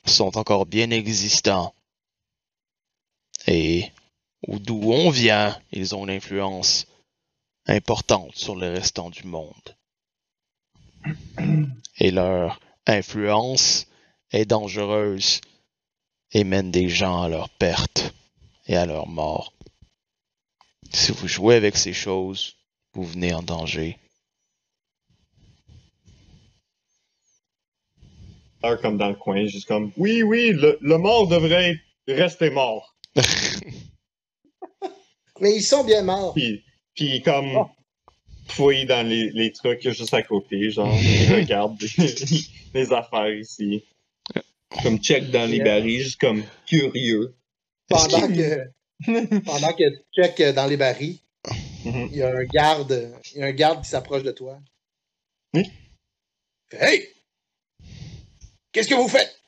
sont 0.05 0.37
encore 0.37 0.65
bien 0.65 0.91
existants. 0.91 1.73
Et 3.47 3.91
d'où 4.47 4.91
on 4.91 5.09
vient, 5.09 5.59
ils 5.71 5.95
ont 5.95 6.03
une 6.05 6.15
influence 6.15 6.85
importante 7.65 8.35
sur 8.35 8.55
le 8.55 8.69
restant 8.69 9.09
du 9.09 9.23
monde. 9.23 9.75
Et 11.97 12.11
leur 12.11 12.59
influence 12.85 13.87
est 14.31 14.45
dangereuse 14.45 15.41
et 16.31 16.43
mène 16.43 16.71
des 16.71 16.89
gens 16.89 17.23
à 17.23 17.29
leur 17.29 17.49
perte 17.49 18.13
et 18.67 18.75
à 18.75 18.85
leur 18.85 19.07
mort. 19.07 19.53
Si 20.91 21.11
vous 21.11 21.27
jouez 21.27 21.55
avec 21.55 21.75
ces 21.77 21.93
choses, 21.93 22.55
vous 22.93 23.03
venez 23.03 23.33
en 23.33 23.41
danger. 23.43 23.97
Alors, 28.63 28.81
comme 28.81 28.97
dans 28.97 29.09
le 29.09 29.15
coin, 29.15 29.45
juste 29.45 29.67
comme 29.67 29.91
Oui, 29.97 30.23
oui, 30.23 30.51
le, 30.51 30.77
le 30.81 30.97
mort 30.97 31.27
devrait 31.27 31.79
rester 32.07 32.49
mort. 32.49 32.95
Mais 35.39 35.55
ils 35.55 35.61
sont 35.63 35.83
bien 35.83 36.01
morts. 36.01 36.33
Puis, 36.33 36.63
puis 36.95 37.21
comme 37.21 37.55
Oh. 37.55 37.67
fouille 38.47 38.85
dans 38.87 39.07
les, 39.07 39.29
les 39.31 39.51
trucs 39.51 39.81
juste 39.87 40.13
à 40.15 40.23
côté, 40.23 40.71
genre, 40.71 40.91
regarde 41.31 41.79
les, 41.97 42.15
les 42.73 42.93
affaires 42.93 43.31
ici. 43.33 43.83
Comme 44.83 44.97
check 44.99 45.29
dans 45.31 45.49
les 45.49 45.59
barils, 45.59 46.01
juste 46.01 46.19
comme 46.19 46.43
curieux. 46.65 47.35
Pendant 47.89 48.27
que, 48.27 49.39
pendant 49.39 49.73
que 49.73 49.89
tu 49.89 50.21
check 50.21 50.39
euh, 50.41 50.53
dans 50.53 50.65
les 50.67 50.77
barils, 50.77 51.17
Mhm. 51.85 52.09
il 52.11 52.17
y 52.17 52.21
a 52.23 52.29
un 52.35 52.43
garde, 52.43 53.13
il 53.33 53.39
y 53.39 53.43
a 53.43 53.45
un 53.45 53.51
garde 53.53 53.81
qui 53.83 53.89
s'approche 53.89 54.23
de 54.23 54.31
toi. 54.31 54.59
Oui. 55.53 55.63
Hey! 56.71 57.07
Qu'est-ce 58.71 58.89
que 58.89 58.95
vous 58.95 59.07
faites? 59.07 59.39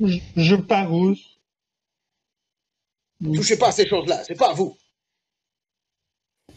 Je, 0.00 0.18
je 0.36 0.54
parousse. 0.54 1.40
Touchez 3.22 3.56
pas 3.56 3.68
à 3.68 3.72
ces 3.72 3.88
choses-là, 3.88 4.22
c'est 4.24 4.36
pas 4.36 4.50
à 4.50 4.54
vous. 4.54 4.76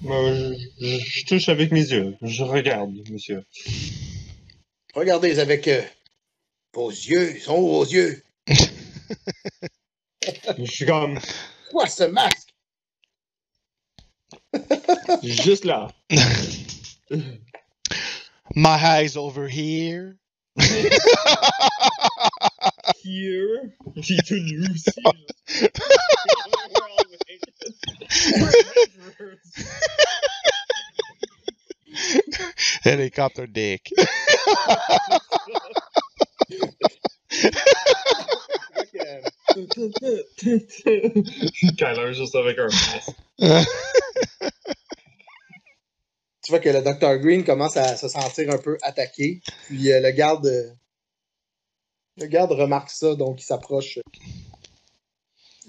Je- 0.04 0.56
je 0.80 1.26
touche 1.26 1.50
avec 1.50 1.72
mes 1.72 1.82
yeux. 1.92 2.16
Je 2.22 2.44
regarde, 2.44 2.94
monsieur. 3.10 3.44
Regardez 4.94 5.40
avec 5.40 5.68
euh, 5.68 5.82
vos 6.74 6.90
yeux, 6.92 7.36
ils 7.38 7.42
sont 7.42 7.58
où 7.58 7.68
vos 7.70 7.86
yeux? 7.86 8.22
Je 10.58 10.66
suis 10.66 10.86
comme 10.86 11.20
Quoi 11.72 11.88
ce 11.88 12.04
masque? 12.04 12.50
juste 15.24 15.66
là. 15.66 15.88
My 18.56 18.78
eyes 18.78 19.18
over 19.18 19.48
here. 19.48 20.18
Here. 23.04 23.74
J'ai 23.98 24.18
tout 24.18 24.36
nu 24.36 24.68
aussi. 24.70 24.92
Helicopter 32.84 33.48
dick. 33.48 33.92
Kyler 41.78 42.14
juste 42.14 42.36
avec 42.36 42.58
un 42.60 42.68
masque. 42.68 43.12
Tu 46.46 46.52
vois 46.52 46.60
que 46.60 46.68
le 46.70 46.82
Dr. 46.82 47.20
Green 47.20 47.46
commence 47.46 47.78
à 47.78 47.96
se 47.96 48.10
sentir 48.10 48.50
un 48.52 48.58
peu 48.58 48.78
attaqué. 48.82 49.40
Puis 49.68 49.94
euh, 49.94 50.02
le 50.02 50.12
garde. 50.12 50.46
euh, 50.46 50.74
le 52.18 52.26
garde 52.28 52.52
remarque 52.52 52.90
ça, 52.90 53.16
donc 53.16 53.42
il 53.42 53.46
s'approche 53.46 54.00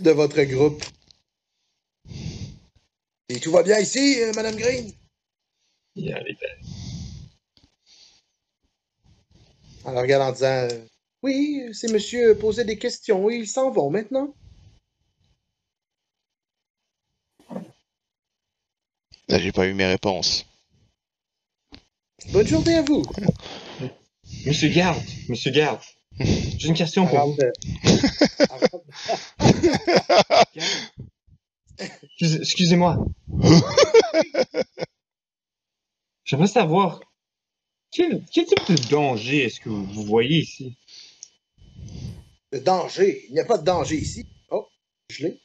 de 0.01 0.11
votre 0.11 0.43
groupe. 0.43 0.83
Et 3.29 3.39
tout 3.41 3.53
va 3.53 3.63
bien 3.63 3.79
ici, 3.79 4.21
euh, 4.21 4.33
Madame 4.35 4.57
Green? 4.57 4.91
Il 5.95 6.07
y 6.07 6.13
a 6.13 6.19
les. 6.21 6.37
Alors 9.85 10.03
regarde 10.03 10.29
en 10.29 10.33
disant 10.33 10.67
Oui, 11.25 11.65
ces 11.73 11.91
messieurs 11.91 12.37
posaient 12.37 12.67
des 12.67 12.77
questions 12.77 13.31
et 13.31 13.37
ils 13.37 13.49
s'en 13.49 13.71
vont 13.71 13.89
maintenant. 13.89 14.35
Là, 19.29 19.39
J'ai 19.39 19.51
pas 19.51 19.67
eu 19.67 19.73
mes 19.73 19.87
réponses. 19.87 20.45
Bonne 22.31 22.47
journée 22.47 22.75
à 22.75 22.83
vous. 22.83 23.07
Monsieur 24.47 24.69
Garde, 24.69 25.03
monsieur 25.31 25.51
Garde. 25.51 25.81
J'ai 26.19 26.69
une 26.69 26.75
question 26.75 27.07
pour 27.07 27.19
vous. 27.27 27.39
Excusez-moi. 32.41 33.03
J'aimerais 36.25 36.49
savoir 36.49 37.01
quel, 37.91 38.23
quel 38.31 38.45
type 38.45 38.67
de 38.69 38.77
danger 38.91 39.45
est-ce 39.45 39.61
que 39.61 39.71
vous 39.71 40.05
voyez 40.05 40.41
ici? 40.41 40.77
Le 42.55 42.61
danger. 42.61 43.25
Il 43.29 43.35
n'y 43.35 43.41
a 43.41 43.45
pas 43.45 43.59
de 43.59 43.65
danger 43.65 43.97
ici. 43.97 44.25
Oh, 44.49 44.69
je 45.11 45.25
l'ai. 45.27 45.41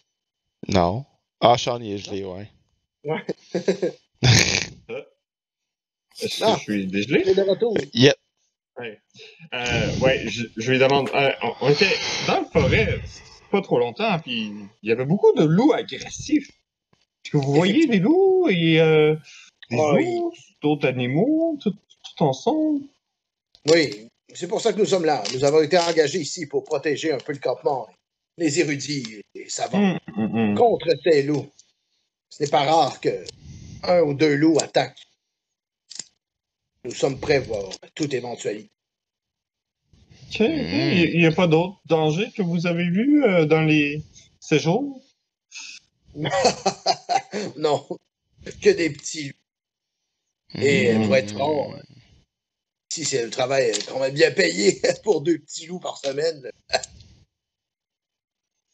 Non. 0.67 1.06
Ah, 1.41 1.58
Sean, 1.58 1.80
il 1.82 1.93
est 1.93 1.98
gelé, 1.98 2.24
ouais. 2.24 2.52
Est-ce 6.22 6.43
Non. 6.43 6.54
que 6.54 6.60
je 6.60 6.63
suis 6.63 6.86
dégelé? 6.86 7.24
Je 7.24 7.30
l'ai 7.30 7.34
de 7.36 7.41
retour. 7.41 7.76
Yep. 7.95 8.15
Euh, 9.54 9.98
ouais, 10.02 10.24
je, 10.30 10.43
je 10.56 10.72
lui 10.72 10.78
demande. 10.78 11.10
euh, 11.15 11.32
on, 11.41 11.54
on 11.62 11.69
était 11.72 11.89
dans 12.28 12.41
la 12.41 12.45
forêt 12.45 13.02
pas 13.50 13.62
trop 13.63 13.80
longtemps, 13.80 14.19
puis 14.19 14.54
il 14.84 14.89
y 14.89 14.91
avait 14.91 15.06
beaucoup 15.06 15.34
de 15.34 15.43
loups 15.43 15.74
agressifs. 15.74 16.50
Est-ce 16.50 17.32
que 17.32 17.38
vous 17.38 17.54
voyez 17.54 17.88
des 17.88 17.98
loups 17.98 18.48
et 18.50 18.80
euh, 18.80 19.15
des 19.72 19.78
Ah, 19.80 19.93
oui. 19.95 20.06
ours, 20.19 20.39
d'autres 20.62 20.88
animaux, 20.88 21.58
tout, 21.60 21.72
tout 21.72 22.24
ensemble? 22.24 22.84
Oui, 23.67 24.09
c'est 24.33 24.47
pour 24.47 24.61
ça 24.61 24.73
que 24.73 24.79
nous 24.79 24.85
sommes 24.85 25.05
là. 25.05 25.23
Nous 25.33 25.43
avons 25.43 25.61
été 25.61 25.77
engagés 25.77 26.19
ici 26.19 26.45
pour 26.45 26.63
protéger 26.63 27.11
un 27.11 27.17
peu 27.17 27.33
le 27.33 27.39
campement, 27.39 27.87
les 28.37 28.59
érudits 28.59 29.21
et 29.35 29.43
les 29.43 29.49
savants, 29.49 29.77
Hum, 29.79 29.99
hum, 30.17 30.35
hum. 30.35 30.55
contre 30.55 30.87
ces 31.03 31.23
loups. 31.23 31.49
Ce 32.29 32.43
n'est 32.43 32.49
pas 32.49 32.63
rare 32.63 32.99
que 33.01 33.23
un 33.83 34.01
ou 34.01 34.13
deux 34.13 34.35
loups 34.35 34.59
attaquent. 34.59 35.07
Nous 36.85 36.91
sommes 36.91 37.19
prêts 37.19 37.43
pour 37.43 37.71
toute 37.95 38.13
éventualité. 38.13 38.69
Ok, 40.29 40.39
Il 40.41 41.17
n'y 41.17 41.25
a 41.25 41.31
pas 41.31 41.47
d'autres 41.47 41.81
dangers 41.85 42.31
que 42.35 42.41
vous 42.43 42.67
avez 42.67 42.87
vus 42.89 43.23
euh, 43.23 43.45
dans 43.45 43.63
les 43.63 44.03
séjours? 44.39 45.01
non, 47.57 47.85
que 48.61 48.69
des 48.69 48.91
petits 48.91 49.29
loups. 49.29 50.61
Et 50.61 50.95
pour 51.05 51.15
être 51.15 51.31
franc, 51.31 51.73
si 52.91 53.06
c'est 53.06 53.23
le 53.23 53.30
travail 53.30 53.71
qu'on 53.86 53.99
va 53.99 54.10
bien 54.10 54.32
payé 54.32 54.82
pour 55.04 55.21
deux 55.21 55.38
petits 55.39 55.67
loups 55.67 55.80
par 55.80 55.97
semaine, 55.97 56.52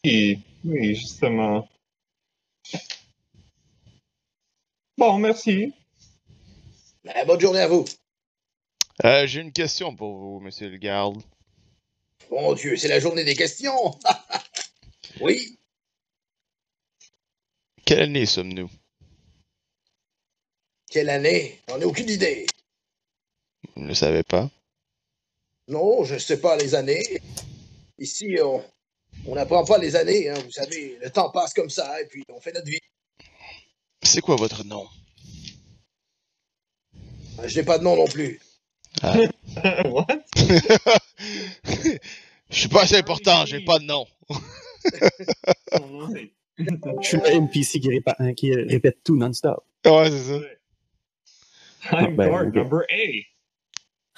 Oui, 0.05 0.39
oui, 0.63 0.95
justement. 0.95 1.67
Bon, 4.97 5.17
merci. 5.17 5.73
ben, 7.03 7.25
bonne 7.25 7.39
journée 7.39 7.59
à 7.59 7.67
vous. 7.67 7.85
Euh, 9.03 9.27
J'ai 9.27 9.41
une 9.41 9.51
question 9.51 9.95
pour 9.95 10.17
vous, 10.17 10.39
monsieur 10.39 10.69
le 10.69 10.77
garde. 10.77 11.21
Mon 12.31 12.53
Dieu, 12.53 12.77
c'est 12.77 12.87
la 12.87 12.99
journée 12.99 13.23
des 13.23 13.35
questions. 13.35 13.99
oui, 15.21 15.59
Quelle 17.85 17.99
année 18.03 18.25
sommes-nous? 18.25 18.69
quelle 20.89 21.09
année? 21.09 21.59
J'en 21.67 21.81
ai 21.81 21.83
aucune 21.83 22.09
idée. 22.09 22.45
Vous 23.75 23.83
ne 23.83 23.87
le 23.89 23.93
savez 23.93 24.23
pas? 24.23 24.49
Non, 25.67 26.03
je 26.03 26.17
sais 26.17 26.39
pas 26.39 26.55
les 26.57 26.75
années. 26.75 27.21
Ici, 27.99 28.37
on 28.43 28.63
on 29.27 29.35
n'apprend 29.35 29.63
pas 29.63 29.77
les 29.77 29.95
années, 29.95 30.29
hein, 30.29 30.35
vous 30.43 30.51
savez. 30.51 30.97
Le 31.01 31.09
temps 31.09 31.31
passe 31.31 31.53
comme 31.53 31.69
ça, 31.69 32.01
et 32.01 32.05
puis 32.05 32.23
on 32.29 32.39
fait 32.39 32.51
notre 32.53 32.67
vie. 32.69 32.79
C'est 34.03 34.21
quoi 34.21 34.35
votre 34.35 34.63
nom? 34.65 34.85
Euh, 37.39 37.47
Je 37.47 37.59
n'ai 37.59 37.65
pas 37.65 37.77
de 37.79 37.83
nom 37.83 37.95
non 37.95 38.05
plus. 38.05 38.39
What? 39.85 40.07
Je 42.49 42.59
suis 42.59 42.69
pas 42.69 42.83
assez 42.83 42.97
important, 42.97 43.45
j'ai 43.45 43.61
pas 43.65 43.79
de 43.79 43.85
nom. 43.85 44.05
Je 46.57 47.07
suis 47.07 47.17
le 47.17 47.27
NPC 47.27 47.79
qui, 47.79 47.89
répa- 47.89 48.33
qui 48.35 48.53
répète 48.53 48.99
tout 49.03 49.15
non-stop. 49.17 49.65
Ouais, 49.85 50.09
c'est 50.11 50.23
ça. 50.23 50.39
I'm 51.91 52.15
ben, 52.15 52.29
guard 52.29 52.47
ok. 52.47 52.55
number 52.55 52.81
A. 52.91 53.34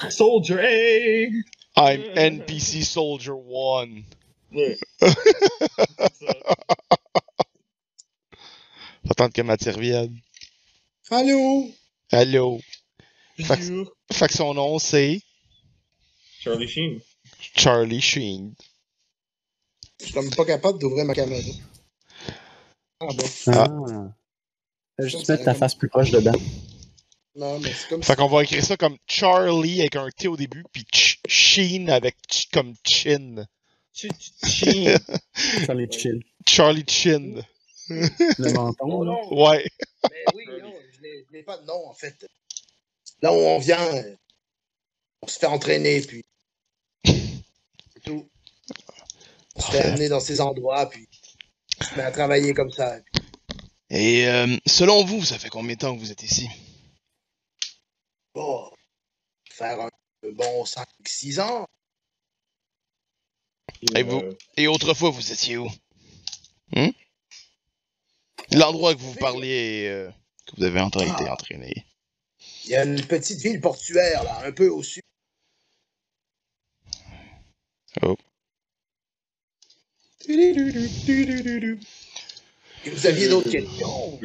Soldier 0.10 0.60
A. 0.60 1.32
I'm 1.76 2.02
NPC 2.16 2.84
Soldier 2.84 3.34
1. 3.34 4.04
Ouais. 4.54 4.78
Faut 5.00 5.08
attendre 9.12 9.34
que 9.34 9.42
Mathieu 9.42 9.72
revienne. 9.72 10.20
Allô? 11.10 11.72
Allô? 12.12 12.60
Bonjour. 13.40 13.92
Fait 14.12 14.28
que 14.28 14.34
son 14.34 14.54
nom, 14.54 14.80
c'est? 14.80 15.22
Charlie 16.40 16.68
Sheen. 16.68 17.00
Charlie 17.56 18.02
Sheen. 18.02 18.54
Je 20.00 20.06
suis 20.06 20.14
comme 20.14 20.30
pas 20.30 20.46
capable 20.46 20.80
d'ouvrir 20.80 21.06
ma 21.06 21.14
caméra. 21.14 21.42
Ah 23.00 23.08
bon? 23.14 23.30
Ah. 23.48 23.68
Fais 25.00 25.10
Juste 25.10 25.30
mettre 25.30 25.44
ta 25.44 25.54
face 25.54 25.76
plus 25.76 25.90
proche 25.90 26.12
dedans. 26.12 26.40
Non, 27.38 27.60
mais 27.60 27.72
c'est 27.72 27.88
comme 27.90 28.02
Fait 28.04 28.16
qu'on 28.16 28.28
va 28.28 28.44
écrire 28.44 28.64
ça 28.66 28.78
comme 28.78 28.98
Charlie 29.08 29.80
avec 29.82 29.96
un 29.96 30.10
T 30.10 30.28
au 30.28 30.36
début, 30.36 30.64
puis 30.72 30.86
Ch- 30.92 31.20
Sheen 31.28 31.90
avec 31.90 32.16
ch- 32.30 32.48
comme 32.52 32.74
chin. 32.86 33.46
Ch- 33.94 34.12
ch- 34.44 34.64
Chin. 34.74 34.98
Charlie. 35.66 35.88
Charlie 36.48 36.86
Chin. 36.88 37.42
Le 37.90 38.52
menton, 38.54 38.76
Oh 38.92 39.04
là. 39.04 39.12
non, 39.12 39.44
Ouais. 39.46 39.66
mais 40.10 40.24
oui, 40.36 40.46
non, 40.62 40.74
je 40.94 41.36
n'ai- 41.36 41.44
pas 41.44 41.58
de 41.58 41.66
nom, 41.66 41.88
en 41.88 41.94
fait. 41.94 42.26
Là 43.22 43.32
où 43.32 43.36
on 43.38 43.60
vient, 43.60 43.78
on 45.22 45.28
se 45.28 45.38
fait 45.40 45.46
entraîner, 45.46 46.02
puis 46.02 46.26
c'est 47.06 48.04
tout. 48.04 48.28
On 49.56 49.62
se 49.62 49.72
fait 49.72 49.82
amener 49.82 50.10
dans 50.10 50.20
ces 50.20 50.42
endroits, 50.42 50.90
puis 50.90 51.08
on 51.82 51.84
se 51.86 51.96
met 51.96 52.04
à 52.04 52.12
travailler 52.12 52.54
comme 52.54 52.72
ça. 52.72 52.98
Et 53.90 54.28
euh, 54.28 54.48
selon 54.66 55.06
vous, 55.06 55.24
ça 55.24 55.38
fait 55.40 55.50
combien 55.50 55.76
de 55.76 55.80
temps 55.80 55.96
que 55.96 56.00
vous 56.00 56.12
êtes 56.12 56.24
ici? 56.24 56.50
Bon, 58.38 58.70
faire 59.50 59.80
un 59.82 59.90
bon 60.34 60.64
5-6 60.64 61.40
ans. 61.42 61.66
Et 63.96 64.04
vous? 64.04 64.20
Euh, 64.20 64.38
Et 64.58 64.68
autrefois, 64.68 65.10
vous 65.10 65.32
étiez 65.32 65.58
où? 65.58 65.68
Hein? 66.76 66.92
L'endroit 68.52 68.94
que 68.94 69.00
vous 69.00 69.16
parliez, 69.16 69.88
euh, 69.88 70.12
que 70.46 70.56
vous 70.56 70.66
avez 70.66 70.80
entra- 70.80 71.04
été 71.04 71.28
entraîné. 71.28 71.84
Il 72.66 72.70
y 72.70 72.76
a 72.76 72.84
une 72.86 73.04
petite 73.04 73.40
ville 73.42 73.60
portuaire, 73.60 74.24
là, 74.24 74.46
un 74.46 74.52
peu 74.52 74.70
au 74.70 74.84
sud. 74.84 75.02
Oh. 78.04 78.16
Et 80.30 80.52
vous 82.86 83.06
aviez 83.08 83.30
d'autres 83.30 83.50
questions? 83.50 84.20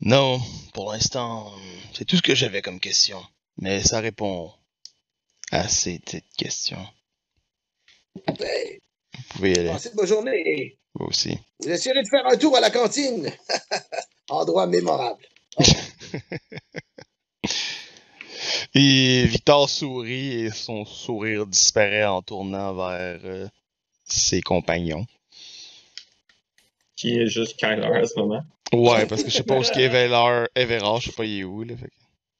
Non, 0.00 0.40
pour 0.74 0.92
l'instant, 0.92 1.52
c'est 1.94 2.04
tout 2.04 2.16
ce 2.16 2.22
que 2.22 2.34
j'avais 2.34 2.62
comme 2.62 2.80
question. 2.80 3.22
Mais 3.58 3.82
ça 3.82 4.00
répond 4.00 4.52
à 5.50 5.68
ces 5.68 5.98
petites 5.98 6.32
questions. 6.36 6.84
Ben, 8.26 8.78
Vous 9.14 9.22
pouvez 9.30 9.52
y 9.52 9.58
aller, 9.58 9.68
passez 9.70 9.90
de 9.90 9.96
bonne 9.96 10.06
journée. 10.06 10.78
vous 10.94 11.06
aussi. 11.06 11.38
Vous 11.60 11.70
essayerez 11.70 12.02
de 12.02 12.08
faire 12.08 12.26
un 12.26 12.36
tour 12.36 12.56
à 12.56 12.60
la 12.60 12.70
cantine. 12.70 13.30
Endroit 14.28 14.66
mémorable. 14.66 15.24
Et 18.74 19.24
Victor 19.26 19.70
sourit 19.70 20.44
et 20.44 20.50
son 20.50 20.84
sourire 20.84 21.46
disparaît 21.46 22.04
en 22.04 22.20
tournant 22.20 22.74
vers 22.74 23.20
euh, 23.24 23.48
ses 24.04 24.42
compagnons. 24.42 25.06
Qui 26.94 27.18
est 27.18 27.26
juste 27.26 27.56
Kyler 27.56 27.86
à 27.86 28.06
ce 28.06 28.18
moment. 28.18 28.44
Ouais, 28.72 29.06
parce 29.06 29.22
que 29.22 29.30
je 29.30 29.36
sais 29.36 29.42
pas 29.42 29.56
où 29.56 29.60
est-ce 29.60 29.72
qu'il 29.72 29.82
est 29.82 29.86
Everard, 29.86 30.48
Everard, 30.54 31.00
je 31.00 31.10
sais 31.10 31.16
pas 31.16 31.24
il 31.24 31.40
est 31.40 31.44
où, 31.44 31.62
là. 31.62 31.76
fait 31.76 31.90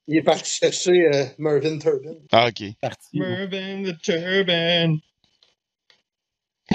Il 0.07 0.17
est 0.17 0.23
parti 0.23 0.51
chercher 0.51 1.07
euh, 1.13 1.25
Mervyn 1.37 1.79
Turbin. 1.79 2.15
Ah, 2.31 2.47
ok. 2.47 2.73
Parti. 2.81 3.19
Mervyn 3.19 3.83
the 3.83 4.01
Turban. 4.01 4.97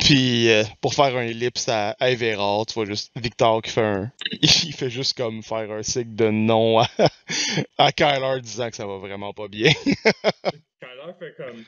Puis, 0.01 0.49
euh, 0.51 0.65
pour 0.81 0.95
faire 0.95 1.15
un 1.17 1.23
ellipse 1.23 1.69
à, 1.69 1.91
à 2.01 2.11
Everard, 2.11 2.65
tu 2.67 2.75
vois 2.75 2.87
juste 2.87 3.13
Victor 3.15 3.61
qui 3.61 3.71
fait 3.71 3.83
un... 3.83 4.11
Il 4.43 4.73
fait 4.73 4.89
juste 4.89 5.17
comme 5.17 5.43
faire 5.43 5.71
un 5.71 5.83
signe 5.83 6.15
de 6.15 6.31
non 6.31 6.81
à, 6.81 6.89
à 7.79 7.93
Kyler 7.93 8.41
disant 8.41 8.71
que 8.71 8.77
ça 8.77 8.87
va 8.87 8.97
vraiment 8.97 9.35
pas 9.35 9.49
bien. 9.49 9.71
Kyler 9.85 11.13
fait 11.19 11.35
comme. 11.37 11.63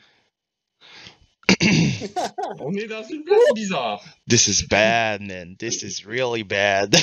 On 2.59 2.73
est 2.75 2.87
dans 2.87 3.03
une 3.03 3.23
place 3.23 3.53
bizarre. 3.53 4.03
This 4.27 4.47
is 4.47 4.63
bad, 4.67 5.21
man. 5.21 5.55
This 5.57 5.83
is 5.83 6.05
really 6.05 6.43
bad. 6.43 6.95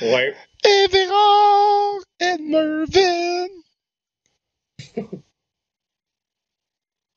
Ouais. 0.00 0.34
Everard 0.64 2.04
and 2.20 2.50
Mervyn! 2.50 3.48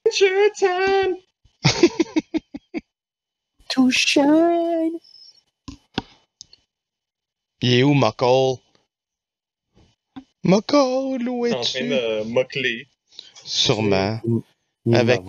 It's 0.06 0.20
your 0.20 0.50
time. 0.60 1.18
To 3.70 3.92
shine. 3.92 5.00
Il 7.62 7.74
est 7.74 7.84
où, 7.84 7.94
McCall? 7.94 8.60
McCall, 10.44 11.28
où 11.30 11.48
T'es 11.48 11.54
en 11.54 11.62
train 11.62 11.80
es-tu? 11.80 11.90
de 11.90 12.24
moquer. 12.24 12.88
Sûrement. 13.52 14.20
Avec-. 14.94 15.22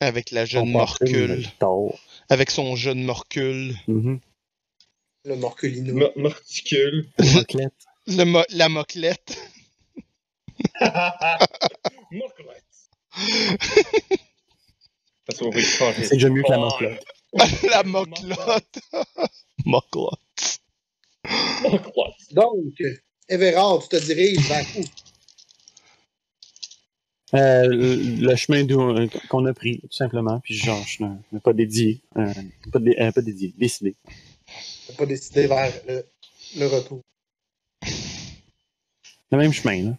Avec 0.00 0.30
la 0.30 0.44
jeune 0.46 0.70
Morcule. 0.70 1.46
Avec 2.28 2.50
son 2.50 2.76
jeune 2.76 3.02
Morcule. 3.02 3.76
Mhm. 3.88 4.20
Le 5.24 5.36
Morculino. 5.36 5.94
Mo- 5.94 6.12
Morticule. 6.16 7.06
Le 8.06 8.24
mo- 8.24 8.44
la 8.50 8.68
moclette. 8.68 9.36
Morclette. 12.12 12.64
C'est 15.28 16.10
déjà 16.12 16.28
mieux 16.30 16.42
que 16.42 16.50
la 16.50 16.56
Oh, 16.58 16.60
morclette. 16.60 17.04
la 17.70 17.82
moclotte. 17.84 18.78
Moclotte. 19.66 20.60
Donc, 22.32 22.82
Everard, 23.28 23.82
tu 23.82 23.88
te 23.88 23.96
diriges 24.04 24.48
vers 24.48 24.64
où? 24.78 24.84
Euh, 27.34 27.66
le, 27.68 28.34
chemin 28.36 28.64
d'où- 28.64 29.08
qu'on 29.28 29.46
a 29.46 29.54
pris, 29.54 29.78
tout 29.80 29.92
simplement. 29.92 30.40
Puis 30.40 30.54
genre, 30.56 30.84
je 30.86 31.04
n'ai 31.04 31.40
pas 31.40 31.52
dédié. 31.52 32.00
euh, 32.16 32.32
pas, 32.72 32.78
dé- 32.80 32.96
euh, 32.98 33.12
pas 33.12 33.22
dédié, 33.22 33.54
décidé. 33.56 33.94
Pas 34.98 35.06
décidé 35.06 35.46
vers 35.46 35.72
le, 35.86 36.04
le 36.58 36.66
retour. 36.66 37.00
Le 39.30 39.38
même 39.38 39.52
chemin, 39.52 39.90
là. 39.90 39.98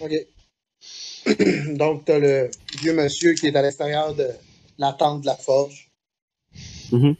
OK. 0.00 0.12
Donc, 1.76 2.04
tu 2.04 2.12
as 2.12 2.18
le 2.20 2.50
vieux 2.80 2.92
monsieur 2.94 3.34
qui 3.34 3.48
est 3.48 3.56
à 3.56 3.62
l'extérieur 3.62 4.14
de 4.14 4.28
la 4.78 4.92
tente 4.92 5.22
de 5.22 5.26
la 5.26 5.36
forge, 5.36 5.90
Mhm. 6.92 7.16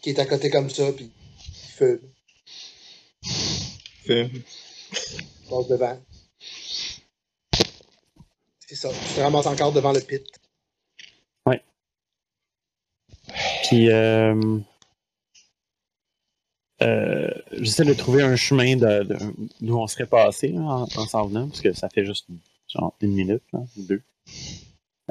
qui 0.00 0.10
est 0.10 0.18
à 0.18 0.24
côté 0.24 0.48
comme 0.48 0.70
ça, 0.70 0.90
puis 0.92 1.10
il 1.10 1.70
fume, 1.76 2.00
Fait. 4.06 4.30
passe 5.50 5.68
devant. 5.68 6.00
C'est 8.66 8.74
ça. 8.76 8.90
Tu 8.90 9.14
te 9.14 9.20
ramasses 9.20 9.46
encore 9.46 9.72
devant 9.72 9.92
le 9.92 10.00
pit. 10.00 10.24
Puis, 13.64 13.90
euh, 13.90 14.58
euh, 16.82 17.30
j'essaie 17.52 17.84
de 17.84 17.94
trouver 17.94 18.22
un 18.22 18.36
chemin 18.36 18.76
d'où 19.60 19.76
on 19.78 19.86
serait 19.88 20.06
passé 20.06 20.48
là, 20.48 20.60
en, 20.60 20.82
en 20.82 21.06
s'en 21.06 21.26
venant, 21.26 21.48
parce 21.48 21.60
que 21.60 21.72
ça 21.72 21.88
fait 21.88 22.04
juste 22.04 22.26
genre 22.68 22.94
une 23.00 23.12
minute, 23.12 23.42
là, 23.52 23.60
ou 23.76 23.82
deux. 23.82 24.02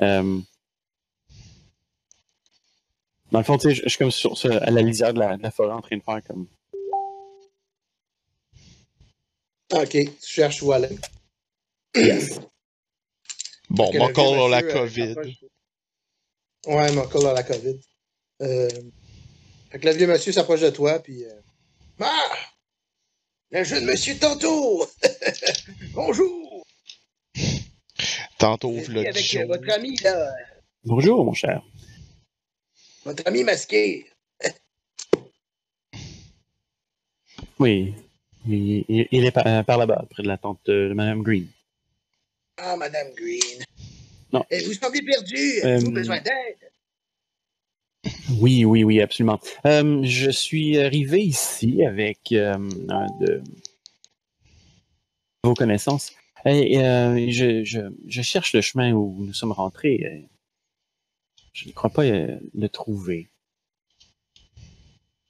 Euh, 0.02 0.40
dans 3.32 3.40
le 3.40 3.44
fond, 3.44 3.58
tu 3.58 3.68
sais, 3.70 3.76
je 3.76 3.84
je 3.84 3.90
suis 3.90 3.98
comme 3.98 4.12
sur, 4.12 4.38
sur- 4.38 4.52
à 4.64 4.70
la 4.72 4.82
lisière 4.82 5.14
de 5.14 5.20
la, 5.20 5.36
de 5.36 5.44
la 5.44 5.52
forêt 5.52 5.74
en 5.74 5.82
train 5.82 5.98
de 5.98 6.04
faire 6.04 6.22
comme. 6.24 6.48
OK. 9.74 9.90
Tu 9.90 10.10
cherches 10.22 10.62
où 10.64 10.72
aller. 10.72 10.90
Bon, 13.76 13.92
Que 13.92 13.98
le 13.98 14.04
McCall 14.04 14.34
vieux 14.34 14.42
a 14.44 14.48
la 14.50 14.58
euh, 14.64 14.74
COVID. 14.74 15.08
s'approche. 15.14 15.44
Ouais, 16.68 16.92
McCall 16.94 17.28
a 17.28 17.34
la 17.34 17.44
COVID. 17.44 17.80
Euh, 18.42 18.70
Fait 19.72 19.80
que 19.80 19.86
le 19.88 19.94
vieux 19.94 20.08
monsieur 20.08 20.32
s'approche 20.32 20.62
de 20.62 20.70
toi, 20.70 21.00
puis. 21.00 21.26
euh, 21.26 21.34
Ah! 22.00 22.36
Le 23.52 23.64
jeune 23.64 23.86
monsieur 23.86 24.18
tantôt! 24.18 24.86
Bonjour! 25.94 26.66
Tantôt, 28.38 28.72
le 28.90 29.00
avec 29.02 29.16
euh, 29.18 29.22
Joe. 29.22 29.48
votre 29.48 29.70
ami, 29.72 29.96
là? 29.98 30.34
Bonjour, 30.84 31.24
mon 31.26 31.34
cher. 31.34 31.62
Votre 33.06 33.24
ami 33.28 33.44
masqué. 33.44 34.06
Oui. 37.60 37.94
Il, 38.48 38.86
il- 38.90 39.08
il 39.12 39.26
est 39.26 39.32
par, 39.32 39.66
par 39.66 39.78
là-bas, 39.78 40.06
près 40.10 40.22
de 40.24 40.28
la 40.28 40.38
tente 40.38 40.60
de, 40.66 40.90
de 40.90 40.94
Madame 40.94 41.24
Green. 41.24 41.48
Ah, 42.58 42.76
Madame 42.78 43.14
Green. 43.16 43.64
Non. 44.32 44.44
Et 44.50 44.64
vous 44.64 44.74
semblez 44.74 45.02
perdu. 45.02 45.60
Euh, 45.64 45.76
Avez-vous 45.76 45.92
besoin 45.92 46.22
d'aide? 46.22 46.72
Oui, 48.40 48.66
oui, 48.66 48.84
oui, 48.84 49.02
absolument. 49.02 49.40
Euh, 49.66 50.02
je 50.04 50.30
suis 50.30 50.78
arrivé 50.80 51.22
ici 51.24 51.84
avec 51.86 52.32
euh, 52.32 52.54
un 52.90 53.08
de 53.20 53.42
vos 55.44 55.54
connaissances. 55.54 56.12
Et, 56.46 56.80
euh, 56.80 57.28
je, 57.32 57.64
je, 57.64 57.80
je 58.08 58.22
cherche 58.22 58.54
le 58.54 58.62
chemin 58.62 58.92
où 58.94 59.26
nous 59.26 59.34
sommes 59.34 59.52
rentrés. 59.52 60.00
Euh, 60.06 60.22
Je 61.54 61.68
ne 61.68 61.74
crois 61.74 61.90
pas 61.90 62.04
euh, 62.06 62.38
le 62.54 62.70
trouver. 62.70 63.30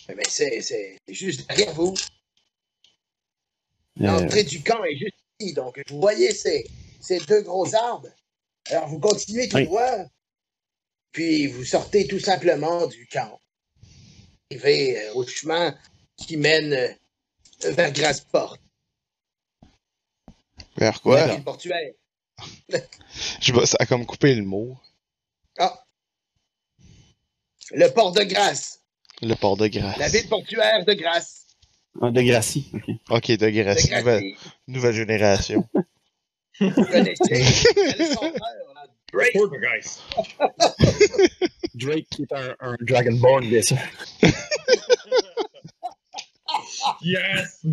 Mais 0.10 0.24
c'est, 0.28 0.62
c'est 0.62 1.00
juste 1.08 1.48
derrière 1.48 1.74
vous. 1.74 1.94
Euh, 4.02 4.06
L'entrée 4.06 4.44
du 4.44 4.62
camp 4.62 4.84
est 4.84 4.98
juste 4.98 5.16
ici. 5.40 5.54
Donc, 5.54 5.82
vous 5.90 6.02
voyez 6.02 6.32
ces, 6.32 6.66
ces 7.06 7.20
deux 7.22 7.42
gros 7.42 7.74
arbres. 7.76 8.10
Alors, 8.68 8.88
vous 8.88 9.00
continuez 9.00 9.48
tout 9.48 9.58
Oui. 9.58 9.66
droit. 9.66 10.06
Puis, 11.12 11.48
vous 11.48 11.64
sortez 11.64 12.08
tout 12.08 12.20
simplement 12.20 12.88
du 12.88 13.08
camp. 13.08 13.40
Vous 14.52 14.58
arrivez 14.58 15.00
euh, 15.00 15.14
au 15.14 15.26
chemin 15.26 15.78
qui 16.18 16.38
mène 16.38 16.74
euh, 16.74 17.72
vers 17.72 17.92
Grassport, 17.92 18.58
Vers 20.78 21.02
quoi? 21.02 21.26
la 21.26 21.36
ville 21.36 21.44
portuaire. 21.44 21.94
Je 23.40 23.54
vais, 23.54 23.66
ça 23.66 23.78
a 23.80 23.86
comme 23.86 24.06
coupé 24.06 24.36
le 24.36 24.44
mot. 24.44 24.78
Le 27.72 27.88
port 27.88 28.12
de 28.12 28.22
Grasse. 28.24 28.82
Le 29.22 29.34
port 29.36 29.58
de 29.58 29.68
Grasse. 29.68 29.98
La 29.98 30.08
ville 30.10 30.28
portuaire 30.30 30.86
de 30.86 30.94
Grasse. 30.94 31.48
Ah, 32.02 32.12
de 32.12 32.22
Gracie, 32.22 32.70
ok. 32.74 32.90
Ok, 33.10 33.28
de 33.32 33.36
De 33.38 33.50
Grasse. 33.50 33.90
Nouvelle, 33.90 34.04
Gracie. 34.34 34.38
nouvelle 34.68 34.96
génération. 34.96 35.70
Drake. 39.12 39.34
Poltergeist. 39.34 40.02
Drake 41.76 42.08
qui 42.10 42.24
est 42.24 42.34
un, 42.34 42.56
un 42.60 42.76
Dragonborn, 42.82 43.48
bien 43.48 43.62
sûr. 43.62 43.78
Yes! 47.02 47.66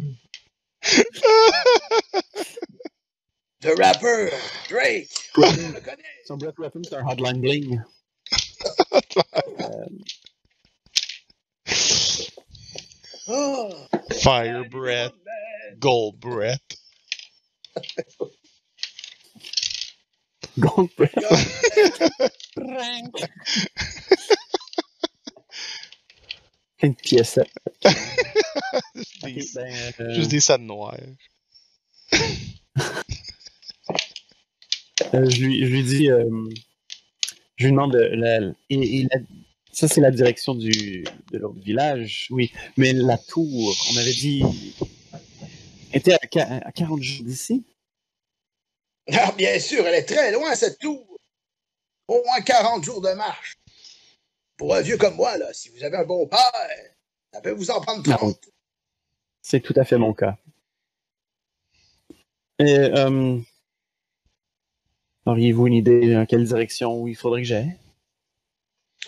The 3.60 3.74
rapper, 3.78 4.30
Drake. 4.68 5.08
Je 5.36 5.72
le 5.72 5.80
connais. 5.80 6.02
Son 6.26 6.36
breath 6.36 6.58
weapon, 6.58 6.82
c'est 6.84 6.96
un 6.96 7.06
hotline 7.06 7.40
bling. 7.40 7.80
Oh, 13.28 13.72
Fire 14.20 14.64
breath. 14.68 15.12
Gold 15.78 16.18
breath. 16.20 16.60
Gold 20.58 20.90
breath. 20.96 21.14
Plein 26.78 26.90
de 26.90 26.94
pièces. 26.96 27.38
Juste 28.94 29.24
Ok, 29.24 29.34
des, 29.34 29.44
ben, 29.54 29.92
euh, 30.00 30.14
juste 30.14 30.30
des 30.30 30.40
salles 30.40 30.62
noires. 30.62 30.96
euh, 35.14 35.28
je, 35.30 35.44
lui, 35.44 35.64
je 35.64 35.70
lui 35.70 35.82
dis, 35.82 36.10
euh, 36.10 36.24
je 37.56 37.64
lui 37.66 37.72
demande, 37.72 37.92
de 37.92 37.98
la, 37.98 38.38
et, 38.70 38.98
et 39.00 39.02
la- 39.12 39.20
ça 39.72 39.88
c'est 39.88 40.00
la 40.00 40.10
direction 40.10 40.54
du, 40.54 41.04
de 41.32 41.38
l'autre 41.38 41.60
village, 41.60 42.26
oui, 42.30 42.52
mais 42.76 42.92
la 42.92 43.16
tour, 43.18 43.74
on 43.92 43.96
avait 43.96 44.12
dit, 44.12 44.42
était 45.92 46.14
à, 46.14 46.18
à 46.66 46.72
40 46.72 47.02
jours 47.02 47.24
d'ici. 47.26 47.64
Ah, 49.14 49.32
bien 49.32 49.58
sûr, 49.58 49.86
elle 49.86 49.94
est 49.94 50.04
très 50.04 50.32
loin, 50.32 50.54
cette 50.54 50.78
tour. 50.78 51.06
Au 52.08 52.22
moins 52.24 52.40
40 52.40 52.84
jours 52.84 53.00
de 53.00 53.12
marche. 53.12 53.56
Pour 54.56 54.74
un 54.74 54.80
vieux 54.80 54.96
comme 54.96 55.16
moi, 55.16 55.36
là, 55.38 55.52
si 55.52 55.68
vous 55.70 55.82
avez 55.82 55.96
un 55.96 56.04
bon 56.04 56.26
père, 56.26 56.52
ça 57.32 57.40
peut 57.40 57.50
vous 57.50 57.70
en 57.70 57.80
prendre 57.80 58.02
30. 58.02 58.38
C'est 59.42 59.60
tout 59.60 59.74
à 59.76 59.84
fait 59.84 59.98
mon 59.98 60.14
cas. 60.14 60.36
Et, 62.58 62.76
euh, 62.76 63.38
auriez-vous 65.26 65.66
une 65.66 65.74
idée 65.74 66.14
dans 66.14 66.26
quelle 66.26 66.44
direction 66.44 67.06
il 67.06 67.16
faudrait 67.16 67.42
que 67.42 67.48
j'aille? 67.48 67.76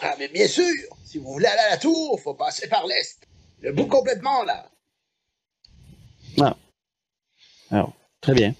Ah, 0.00 0.16
mais 0.18 0.28
bien 0.28 0.48
sûr, 0.48 0.64
si 1.04 1.18
vous 1.18 1.32
voulez 1.32 1.46
aller 1.46 1.60
à 1.60 1.70
la 1.70 1.76
tour, 1.76 2.20
faut 2.20 2.34
passer 2.34 2.68
par 2.68 2.86
l'est. 2.86 3.20
Le 3.60 3.72
bout 3.72 3.86
complètement, 3.86 4.42
là. 4.42 4.70
Très 8.24 8.32
bien. 8.32 8.54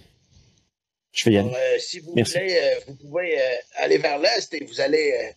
Je 1.14 1.24
vais 1.24 1.36
y 1.36 1.38
aller. 1.38 1.48
Alors, 1.48 1.60
euh, 1.60 1.78
si 1.78 2.00
vous 2.00 2.12
Merci. 2.16 2.32
voulez, 2.34 2.56
euh, 2.60 2.80
vous 2.88 2.96
pouvez 2.96 3.40
euh, 3.40 3.56
aller 3.76 3.98
vers 3.98 4.18
l'est 4.18 4.52
et 4.52 4.64
vous 4.64 4.80
allez, 4.80 5.12
euh, 5.12 5.32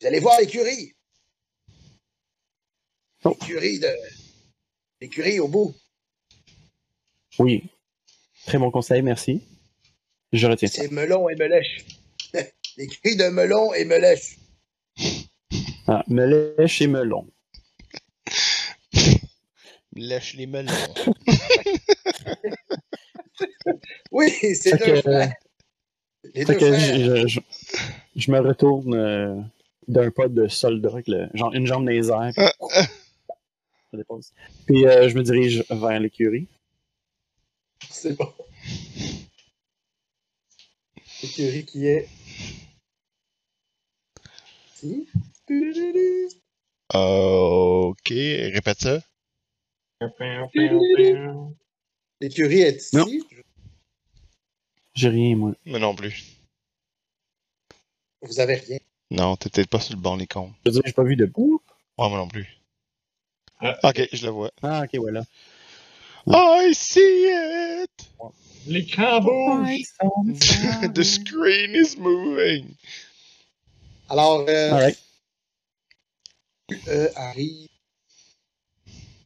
vous 0.00 0.06
allez 0.06 0.20
voir 0.20 0.38
l'écurie. 0.38 0.94
Oh. 3.24 3.36
L'écurie 3.40 3.80
de. 3.80 3.90
L'écurie 5.00 5.40
au 5.40 5.48
bout. 5.48 5.74
Oui. 7.40 7.64
Très 8.46 8.58
bon 8.58 8.70
conseil, 8.70 9.02
merci. 9.02 9.42
Je 10.32 10.46
retiens. 10.46 10.68
C'est 10.68 10.90
Melon 10.92 11.28
et 11.28 11.34
Melèche. 11.34 11.84
l'écurie 12.76 13.16
de 13.16 13.28
Melon 13.28 13.74
et 13.74 13.84
Melèche. 13.84 14.38
Ah, 15.88 16.04
melèche 16.06 16.80
et 16.82 16.86
melon. 16.86 17.26
Lèche 19.94 20.34
les 20.34 20.46
melons. 20.46 20.72
Oui, 24.12 24.30
c'est 24.54 24.76
deux 24.78 25.00
frères. 25.02 25.34
Les 26.34 26.44
Fait 26.44 26.52
deux 26.54 26.58
que 26.58 26.72
frères. 26.72 27.24
je, 27.24 27.26
je, 27.28 27.40
je 28.16 28.30
me 28.30 28.40
retourne 28.40 28.94
euh, 28.94 29.40
d'un 29.86 30.10
pas 30.10 30.28
de 30.28 30.48
soldat, 30.48 30.90
avec 30.90 31.08
le- 31.08 31.28
genre 31.34 31.52
une 31.54 31.66
jambe 31.66 31.84
dans 31.84 31.90
les 31.90 32.10
airs. 32.10 32.32
Puis, 32.34 32.44
ça 33.90 33.96
dépose. 33.96 34.32
Puis 34.66 34.86
euh, 34.86 35.08
je 35.08 35.16
me 35.16 35.22
dirige 35.22 35.64
vers 35.70 35.98
l'écurie. 36.00 36.46
C'est 37.90 38.14
bon. 38.16 38.32
L'écurie 41.22 41.64
qui 41.64 41.86
est. 41.86 42.08
Si. 44.74 45.08
ok, 46.94 48.08
répète 48.08 48.80
ça. 48.80 49.00
L'écurie 52.20 52.60
est 52.62 52.76
ici? 52.76 52.96
Non. 52.96 53.06
J'ai 54.94 55.08
rien, 55.08 55.36
moi. 55.36 55.52
Mais 55.64 55.78
non 55.78 55.94
plus. 55.94 56.24
Vous 58.22 58.40
avez 58.40 58.54
rien? 58.56 58.78
Non, 59.10 59.36
t'es 59.36 59.48
peut-être 59.48 59.70
pas 59.70 59.80
sur 59.80 59.94
le 59.94 60.00
banc 60.02 60.16
des 60.16 60.26
comptes. 60.26 60.52
Je 60.64 60.70
veux 60.70 60.72
dire, 60.74 60.82
j'ai 60.84 60.92
pas 60.92 61.04
vu 61.04 61.16
de 61.16 61.26
bout. 61.26 61.62
Ouais, 61.96 62.08
moi 62.08 62.18
non 62.18 62.28
plus. 62.28 62.46
Ah. 63.60 63.78
Ok, 63.84 64.08
je 64.12 64.26
le 64.26 64.32
vois. 64.32 64.50
Ah, 64.62 64.82
ok, 64.84 64.98
voilà. 65.00 65.24
I 66.26 66.74
see 66.74 67.28
it! 67.82 68.10
L'écran 68.66 69.20
bouge! 69.22 69.84
The 70.94 71.02
screen 71.02 71.74
is 71.74 71.96
moving! 71.96 72.74
Alors, 74.10 74.44
euh, 74.48 74.70
Alright. 74.72 74.98
euh, 76.88 77.08
arrive 77.14 77.68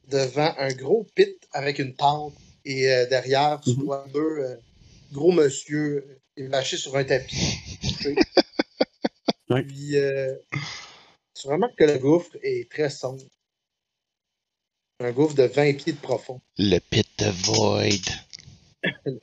devant 0.08 0.54
un 0.58 0.72
gros 0.74 1.06
pit 1.14 1.36
avec 1.52 1.78
une 1.78 1.94
tente 1.94 2.34
et 2.64 2.90
euh, 2.90 3.06
derrière, 3.06 3.60
tu 3.60 3.70
Mhm. 3.70 3.84
vois 3.84 4.06
deux 4.12 4.20
euh, 4.20 4.56
gros 5.12 5.32
monsieur 5.32 6.20
évachés 6.36 6.76
sur 6.76 6.96
un 6.96 7.04
tapis. 7.04 7.58
Ouais. 9.50 9.64
Puis, 9.64 9.98
euh, 9.98 10.34
tu 11.34 11.46
remarques 11.46 11.76
que 11.76 11.84
le 11.84 11.98
gouffre 11.98 12.30
est 12.42 12.70
très 12.70 12.88
sombre. 12.88 13.22
Un 15.00 15.10
gouffre 15.12 15.34
de 15.34 15.42
20 15.42 15.74
pieds 15.76 15.92
de 15.92 15.98
profond. 15.98 16.40
Le 16.56 16.78
pit 16.78 17.06
de 17.18 17.26
Void. 17.44 18.00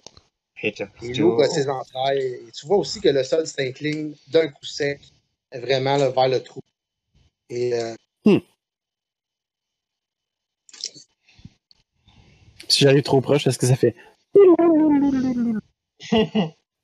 Il 1.02 1.24
ouvre 1.24 1.48
ses 1.48 1.68
entrailles. 1.68 2.34
Et 2.48 2.52
tu 2.52 2.68
vois 2.68 2.78
aussi 2.78 3.02
que 3.02 3.10
le 3.10 3.24
sol 3.24 3.48
s'incline 3.48 4.14
d'un 4.28 4.50
coup 4.50 4.66
sec, 4.66 5.00
vraiment 5.52 5.98
là, 5.98 6.10
vers 6.10 6.28
le 6.28 6.44
trou. 6.44 6.60
Et 7.50 7.74
euh, 7.74 7.96
Si 12.70 12.84
j'arrive 12.84 13.02
trop 13.04 13.20
proche, 13.22 13.48
est-ce 13.48 13.58
que 13.60 13.66
ça 13.68 13.76
fait. 13.76 13.96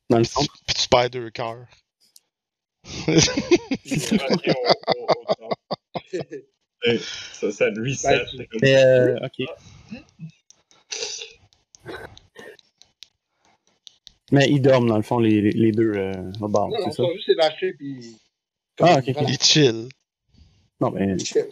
Dans 0.09 0.17
le 0.17 0.23
fond. 0.23 0.41
Puis 0.67 0.75
tu 0.75 0.87
perds 0.89 1.09
deux 1.09 1.29
cœurs. 1.29 1.65
Ça, 7.33 7.51
ça 7.51 7.65
reset. 7.65 8.07
Ben, 8.09 8.25
c'est 8.37 8.47
comme- 8.47 8.59
Mais, 8.61 8.75
euh, 8.77 9.17
ok. 9.25 9.47
Mais 14.31 14.49
ils 14.49 14.59
dorment, 14.61 14.87
dans 14.89 14.97
le 14.97 15.03
fond, 15.03 15.19
les, 15.19 15.39
les- 15.41 15.71
deux 15.71 15.93
euh, 15.95 16.31
au 16.41 16.47
bar, 16.47 16.67
non, 16.67 16.77
ils 16.87 16.93
ça? 16.93 17.03
juste 17.15 17.29
évachés. 17.29 17.73
Puis, 17.73 18.17
Ah, 18.79 18.97
ok, 18.97 19.03
ok. 19.07 19.13
Voilà. 19.13 19.29
Il 19.29 19.39
chill. 19.41 19.87
Non, 20.81 20.89
ben, 20.91 21.17
Chill. 21.19 21.45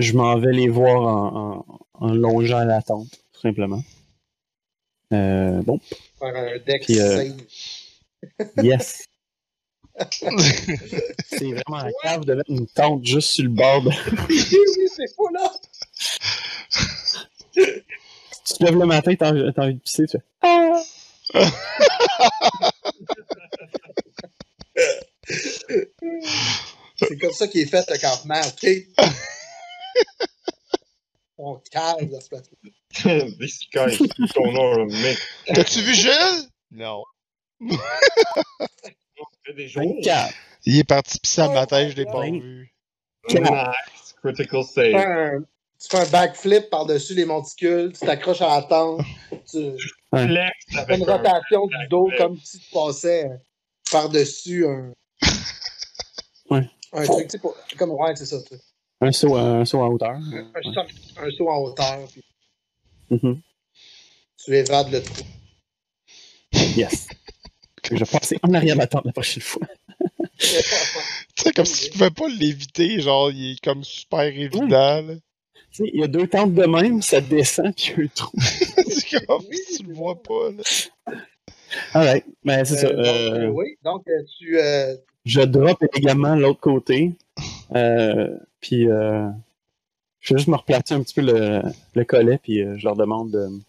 Je 0.00 0.14
m'en 0.14 0.38
vais 0.38 0.52
les 0.52 0.68
voir 0.68 1.02
en, 1.02 1.64
en, 1.68 2.06
en 2.06 2.14
longeant 2.14 2.64
la 2.64 2.82
tente, 2.82 3.10
tout 3.32 3.40
simplement. 3.40 3.82
Euh, 5.12 5.62
bon, 5.62 5.80
Faire 6.18 6.36
un 6.36 6.58
deck 6.58 6.84
Puis, 6.84 7.00
euh, 7.00 7.28
yes. 8.62 9.04
C'est 10.10 11.52
vraiment 11.52 11.82
la 11.82 11.90
cave 12.02 12.24
de 12.24 12.34
mettre 12.34 12.50
une 12.50 12.66
tente 12.66 13.04
juste 13.04 13.30
sur 13.30 13.44
le 13.44 13.50
bord. 13.50 13.82
De... 13.82 13.88
oui, 14.28 14.46
oui, 14.52 14.88
c'est 14.96 15.14
fou 15.14 15.28
là! 15.28 15.52
tu 17.52 18.54
te 18.54 18.64
lèves 18.64 18.78
le 18.78 18.86
matin, 18.86 19.14
t'as 19.18 19.30
envie 19.30 19.52
t'as 19.54 19.64
envie 19.64 19.74
de 19.74 19.80
pisser, 19.80 20.06
tu 20.06 20.16
fais 20.18 20.24
Ah! 20.42 20.82
C'est 26.96 27.18
comme 27.18 27.32
ça 27.32 27.48
qu'il 27.48 27.62
est 27.62 27.66
fait 27.66 27.84
le 27.90 27.98
campement, 27.98 28.40
ok? 28.40 28.68
On 31.38 31.56
calme 31.70 32.08
dans 32.08 32.20
ce. 32.20 32.28
This 33.38 33.60
guy 33.72 33.96
don't 34.34 34.52
know 34.52 34.84
mec. 34.84 35.18
T'as-tu 35.54 35.80
vu 35.80 35.94
Gilles? 35.94 36.48
Non. 36.70 37.02
fait 39.44 39.52
des 39.54 39.68
jours. 39.68 39.82
24. 39.82 40.34
Il 40.66 40.78
est 40.78 40.84
parti 40.84 41.18
pisser 41.18 41.40
à 41.40 41.48
matin, 41.48 41.82
my 41.84 41.90
je 41.90 41.96
l'ai 41.96 42.04
pas 42.04 42.22
vu. 42.22 42.74
Nice. 43.30 44.14
Critical 44.22 44.64
save. 44.64 45.44
Tu 45.80 45.88
fais 45.88 45.98
un 45.98 46.10
backflip 46.10 46.68
par-dessus 46.68 47.14
les 47.14 47.24
monticules, 47.24 47.92
tu 47.94 48.04
t'accroches 48.04 48.42
à 48.42 48.60
la 48.60 48.62
tente, 48.64 49.00
tu 49.50 49.76
fais 50.10 50.50
avec 50.76 50.98
une 50.98 51.08
un 51.08 51.16
rotation 51.16 51.66
du 51.66 51.88
dos 51.88 52.10
comme 52.18 52.38
si 52.38 52.58
tu 52.58 52.70
passais 52.70 53.30
par-dessus 53.90 54.66
un. 54.66 54.92
Ouais. 56.50 56.68
Un 56.92 57.04
truc, 57.04 57.28
tu 57.28 57.38
sais, 57.38 57.76
comme 57.78 57.92
ouais, 57.92 58.14
c'est 58.14 58.26
ça. 58.26 58.42
tu 58.42 58.56
sais. 58.56 58.62
Un 59.00 59.12
saut, 59.12 59.34
un 59.36 59.64
saut 59.64 59.80
en 59.80 59.88
hauteur. 59.88 60.10
Un, 60.16 60.50
un 60.54 60.62
saut- 60.62 61.20
un 61.22 61.30
saut 61.30 61.48
en 61.48 61.58
hauteur, 61.62 61.98
puis 62.12 62.22
tu 64.44 64.54
évades 64.54 64.90
le 64.92 65.02
trou. 65.02 65.22
Yes. 66.76 67.08
Je 67.90 67.96
vais 67.96 68.04
passer 68.04 68.38
en 68.42 68.52
arrière 68.54 68.74
de 68.74 68.80
la 68.80 68.86
tente 68.86 69.04
la 69.06 69.12
prochaine 69.12 69.42
fois. 69.42 69.66
Tu 71.36 71.42
sais, 71.44 71.52
comme 71.52 71.64
si 71.66 71.84
tu 71.86 71.90
pouvais 71.92 72.10
pas 72.10 72.28
l'éviter, 72.28 73.00
genre, 73.00 73.30
il 73.30 73.52
est 73.52 73.60
comme 73.62 73.84
super 73.84 74.22
évident, 74.22 74.66
là. 75.02 75.14
Tu 75.72 75.84
sais, 75.84 75.90
il 75.92 76.00
y 76.00 76.02
a 76.02 76.06
deux 76.08 76.26
tentes 76.26 76.54
de 76.54 76.64
même, 76.66 77.02
ça 77.02 77.20
descend, 77.20 77.74
puis 77.76 77.92
il 77.96 77.98
y 77.98 78.00
a 78.00 78.04
un 78.04 78.08
trou. 78.08 78.36
C'est 78.90 79.26
comme 79.26 79.42
si 79.52 79.78
tu 79.78 79.82
le 79.84 79.94
vois 79.94 80.20
pas, 80.22 80.50
là. 80.50 81.14
Alright, 81.94 82.24
ben 82.42 82.64
c'est 82.64 82.76
ça. 82.78 82.86
Euh, 82.88 82.96
donc, 82.96 83.06
Euh, 83.38 83.46
oui, 83.48 83.66
donc 83.84 84.02
euh, 84.08 84.22
tu. 84.38 84.58
euh, 84.58 84.96
je 85.24 85.40
drop 85.40 85.82
également 85.94 86.34
l'autre 86.34 86.60
côté. 86.60 87.12
Euh, 87.74 88.36
puis 88.60 88.88
euh, 88.88 89.28
je 90.20 90.34
vais 90.34 90.38
juste 90.38 90.48
me 90.48 90.56
replacer 90.56 90.94
un 90.94 91.02
petit 91.02 91.14
peu 91.14 91.22
le, 91.22 91.62
le 91.94 92.04
collet, 92.04 92.38
puis 92.42 92.62
euh, 92.62 92.76
je 92.76 92.84
leur 92.84 92.96
demande 92.96 93.62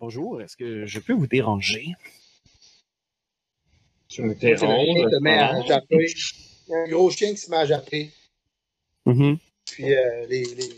Bonjour, 0.00 0.40
est-ce 0.40 0.56
que 0.56 0.86
je 0.86 0.98
peux 0.98 1.12
vous 1.12 1.26
déranger? 1.26 1.92
Tu 4.08 4.22
me 4.22 4.34
déranges. 4.34 5.10
te 5.10 5.20
met 5.20 5.38
à 5.38 5.60
japper. 5.62 6.06
Il 6.66 6.72
y 6.72 6.74
a 6.74 6.78
un 6.78 6.88
gros 6.88 7.10
chien 7.10 7.30
qui 7.32 7.36
se 7.36 7.50
met 7.50 7.58
à 7.58 7.66
japper. 7.66 8.10
Mhm. 9.04 9.36
Puis 9.66 9.92
euh, 9.94 10.26
les, 10.26 10.44
les, 10.44 10.70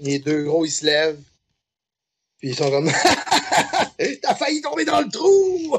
les 0.00 0.18
deux 0.18 0.42
gros, 0.42 0.64
ils 0.64 0.70
se 0.70 0.84
lèvent. 0.84 1.22
Puis 2.38 2.48
ils 2.48 2.56
sont 2.56 2.68
comme. 2.68 2.90
T'as 4.22 4.34
failli 4.34 4.60
tomber 4.60 4.84
dans 4.84 5.00
le 5.00 5.08
trou! 5.08 5.76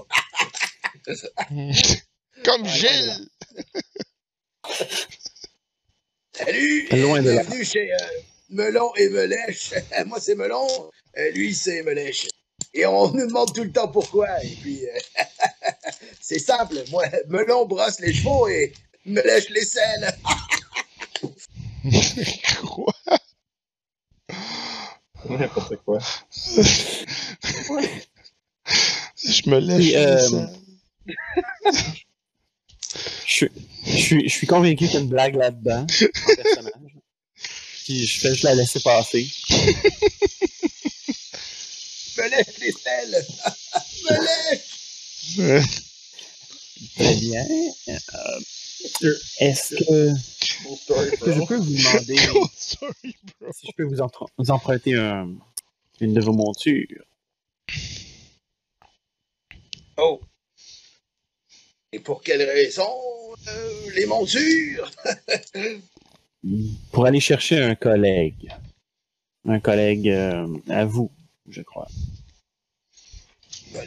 Comme 2.45 2.65
Gilles! 2.67 3.27
Salut! 6.33 6.87
Loin 6.91 7.23
de 7.23 7.31
là. 7.31 7.41
Bienvenue 7.41 7.65
chez 7.65 7.91
euh, 7.91 7.97
Melon 8.49 8.93
et 8.97 9.09
Melèche. 9.09 9.73
Moi, 10.05 10.19
c'est 10.19 10.35
Melon. 10.35 10.67
Euh, 11.17 11.31
lui, 11.31 11.55
c'est 11.55 11.81
Melèche. 11.81 12.27
Et 12.75 12.85
on 12.85 13.11
nous 13.11 13.25
demande 13.25 13.51
tout 13.51 13.63
le 13.63 13.71
temps 13.71 13.87
pourquoi. 13.87 14.43
Et 14.43 14.55
puis, 14.61 14.85
euh, 14.85 14.91
c'est 16.21 16.37
simple. 16.37 16.83
Moi, 16.91 17.05
Melon 17.29 17.65
brosse 17.65 17.99
les 17.99 18.13
chevaux 18.13 18.47
et 18.47 18.73
Melèche 19.07 19.49
les 19.49 19.65
selles. 19.65 20.15
Quoi? 22.63 22.93
N'importe 25.29 25.77
quoi? 25.77 25.97
Je 29.15 29.49
me 29.49 29.57
lèche 29.57 29.77
Puis, 29.77 29.95
euh, 29.95 30.15
les 30.15 30.21
selles. 30.21 32.04
Je, 33.25 33.31
suis- 33.31 33.49
je, 33.85 33.97
suis, 33.97 34.29
je 34.29 34.33
suis 34.33 34.47
convaincu 34.47 34.85
qu'il 34.85 34.93
y 34.95 34.97
a 34.97 35.01
une 35.01 35.07
blague 35.09 35.35
là-dedans, 35.35 35.81
en 35.83 36.35
personnage. 36.35 36.73
Puis 37.85 38.05
je 38.07 38.19
fais 38.19 38.29
juste 38.31 38.43
la 38.43 38.55
laisser 38.55 38.79
passer. 38.79 39.27
Melèche 42.17 42.57
les 42.59 42.71
selles. 42.71 43.25
Melèche! 44.09 45.39
Euh, 45.39 45.61
Très 46.95 47.15
bien. 47.15 47.45
Euh, 47.89 47.99
est-ce 49.39 49.75
que, 49.75 50.09
est-ce 50.11 51.19
que 51.19 51.33
je 51.33 51.45
peux 51.45 51.55
vous 51.57 51.75
demander 51.75 52.15
si 52.57 53.67
je 53.67 53.71
peux 53.75 53.83
vous, 53.83 54.01
emprunter 54.49 54.95
un- 54.95 55.29
une 56.01 56.13
de 56.13 56.21
vos 56.21 56.33
montures? 56.33 57.03
Oh! 59.97 60.21
Et 61.95 61.99
pour 61.99 62.21
quelle 62.21 62.41
raison 62.41 62.91
euh, 63.47 63.91
les 63.95 64.05
montures? 64.05 64.91
Pour 66.91 67.05
aller 67.05 67.21
chercher 67.21 67.57
un 67.57 67.73
collègue. 67.75 68.53
Un 69.47 69.61
collègue 69.61 70.09
euh, 70.09 70.45
à 70.67 70.83
vous, 70.83 71.09
je 71.47 71.61
crois. 71.61 71.87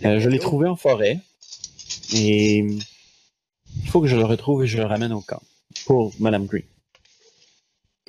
Euh, 0.06 0.20
je 0.20 0.28
l'ai 0.30 0.38
trouvé 0.38 0.66
en 0.68 0.76
forêt. 0.76 1.18
Et 2.14 2.60
il 2.60 3.88
faut 3.88 4.00
que 4.00 4.06
je 4.06 4.16
le 4.16 4.24
retrouve 4.24 4.64
et 4.64 4.66
je 4.66 4.78
le 4.78 4.86
ramène 4.86 5.12
au 5.12 5.20
camp. 5.20 5.42
Pour 5.84 6.14
Madame 6.18 6.46
Green. 6.46 6.64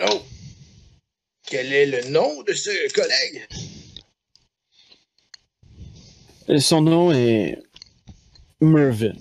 Oh! 0.01 0.21
Quel 1.45 1.73
est 1.73 1.87
le 1.87 2.09
nom 2.09 2.41
de 2.43 2.53
ce 2.53 2.93
collègue? 2.93 3.47
Son 6.61 6.81
nom 6.83 7.11
est 7.11 7.61
Mervyn. 8.61 9.17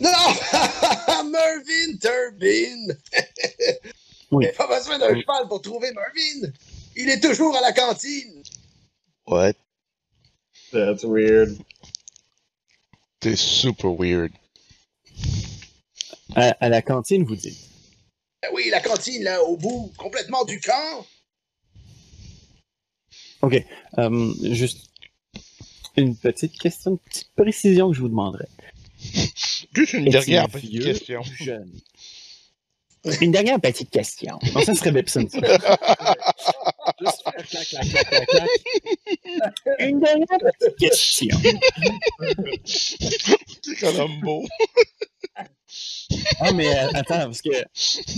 Non! 0.00 0.10
Mervyn 1.30 1.98
Turbine! 2.00 2.96
Oui. 4.30 4.44
Il 4.44 4.46
n'y 4.46 4.46
a 4.46 4.52
pas 4.52 4.78
besoin 4.78 4.98
d'un 4.98 5.20
cheval 5.20 5.48
pour 5.48 5.60
trouver 5.60 5.92
Mervyn! 5.92 6.52
Il 6.96 7.08
est 7.10 7.20
toujours 7.20 7.56
à 7.56 7.60
la 7.60 7.72
cantine! 7.72 8.42
What? 9.26 9.54
That's 10.72 11.04
weird. 11.04 11.58
T'es 13.20 13.36
super 13.36 13.90
weird. 13.90 14.32
À, 16.34 16.56
à 16.60 16.68
la 16.68 16.80
cantine, 16.80 17.24
vous 17.24 17.36
dites? 17.36 17.58
Ah 18.42 18.48
oui, 18.54 18.70
la 18.70 18.80
cantine, 18.80 19.22
là, 19.22 19.42
au 19.42 19.56
bout, 19.56 19.92
complètement 19.98 20.44
du 20.44 20.60
camp! 20.60 21.06
OK. 23.42 23.54
Euh, 23.98 24.34
juste 24.42 24.88
une 25.96 26.16
petite 26.16 26.58
question, 26.58 26.92
une 26.92 26.98
petite 26.98 27.30
précision 27.36 27.90
que 27.90 27.96
je 27.96 28.00
vous 28.00 28.08
demanderais. 28.08 28.48
Juste 29.74 29.92
une 29.94 30.02
Est-il 30.08 30.12
dernière 30.12 30.48
petite 30.48 30.82
question. 30.84 31.22
jeune? 31.40 31.70
Une 33.20 33.32
dernière 33.32 33.60
petite 33.60 33.88
question. 33.90 34.38
Non, 34.54 34.60
ça 34.62 34.74
serait 34.74 34.92
Bepson, 34.92 35.26
ça. 35.30 35.38
Juste 37.00 37.22
faire 37.22 37.46
clac, 37.48 37.66
clac, 37.66 37.88
clac, 37.88 38.06
clac, 38.08 38.26
clac. 38.26 38.48
Une 39.78 40.00
dernière 40.00 40.26
petite 40.26 40.76
question. 40.76 41.36
C'est 42.66 43.74
Columbo. 43.80 44.44
Ah, 46.40 46.52
mais 46.52 46.68
euh, 46.76 46.88
attends, 46.94 47.20
parce 47.26 47.40
que 47.42 47.50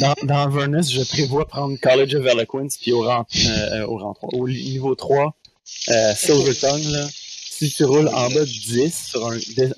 dans, 0.01 0.15
dans 0.25 0.39
Avernus, 0.49 0.91
je 0.91 1.03
prévois 1.03 1.47
prendre 1.47 1.77
College 1.79 2.15
of 2.15 2.27
Eloquence, 2.27 2.79
puis 2.79 2.93
au 2.93 3.03
rang, 3.03 3.25
euh, 3.47 3.87
au 3.87 3.99
rang 3.99 4.15
3, 4.15 4.31
au 4.33 4.49
niveau 4.49 4.95
3, 4.95 5.37
euh, 5.91 6.15
Silver 6.17 6.55
Tongue, 6.55 6.83
là, 6.85 7.07
si 7.59 7.71
tu 7.73 7.85
roules 7.85 8.09
en 8.09 8.29
bas 8.31 8.41
de 8.41 8.45
10 8.45 9.07
sur 9.11 9.27
un, 9.27 9.37
10. 9.37 9.75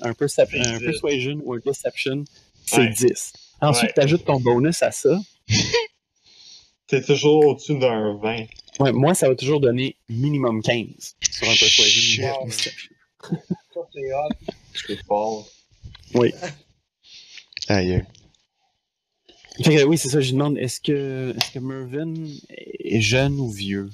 Persuasion 0.79 1.39
ou 1.43 1.53
un 1.53 1.59
Deception, 1.65 2.23
c'est 2.65 2.77
Ouais. 2.77 2.89
10. 2.93 3.33
Ensuite, 3.61 3.89
Ouais. 3.89 3.93
tu 3.95 4.01
ajoutes 4.01 4.25
ton 4.25 4.39
bonus 4.39 4.81
à 4.83 4.91
ça. 4.91 5.19
T'es 6.87 7.01
toujours 7.01 7.45
au-dessus 7.45 7.77
d'un 7.79 8.17
20. 8.21 8.45
Ouais, 8.79 8.91
moi, 8.91 9.13
ça 9.15 9.27
va 9.27 9.35
toujours 9.35 9.59
donner 9.59 9.95
minimum 10.09 10.61
15 10.61 11.15
sur 11.31 11.47
un 11.49 11.55
Persuasion 11.55 12.23
ou 12.23 12.43
un 12.43 12.47
Deception. 12.47 12.91
Ça, 13.73 13.81
c'est 13.93 14.13
hot. 14.13 14.53
C'est 14.87 15.05
fort. 15.05 15.47
Oui. 16.13 16.31
Aïe. 17.67 18.03
Fait 19.63 19.75
que, 19.77 19.83
oui, 19.83 19.97
c'est 19.97 20.09
ça, 20.09 20.19
je 20.21 20.31
demande, 20.33 20.57
est-ce 20.57 20.79
que, 20.81 21.33
est-ce 21.37 21.51
que 21.53 21.59
Mervyn 21.59 22.13
est 22.49 23.01
jeune 23.01 23.39
ou 23.39 23.49
vieux? 23.49 23.89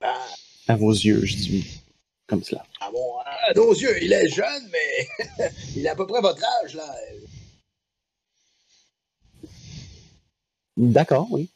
Ah, 0.00 0.26
À 0.68 0.76
vos 0.76 0.92
yeux, 0.92 1.24
je 1.24 1.34
dis 1.36 1.64
comme 2.26 2.42
cela. 2.42 2.64
ah 2.80 2.90
bon, 2.92 3.18
à 3.18 3.52
nos 3.54 3.72
yeux, 3.72 4.02
il 4.02 4.12
est 4.12 4.28
jeune, 4.28 4.68
mais 4.70 5.48
il 5.76 5.86
a 5.86 5.92
à 5.92 5.94
peu 5.94 6.06
près 6.06 6.20
votre 6.20 6.42
âge, 6.62 6.74
là. 6.74 6.94
D'accord, 10.76 11.28
oui. 11.30 11.48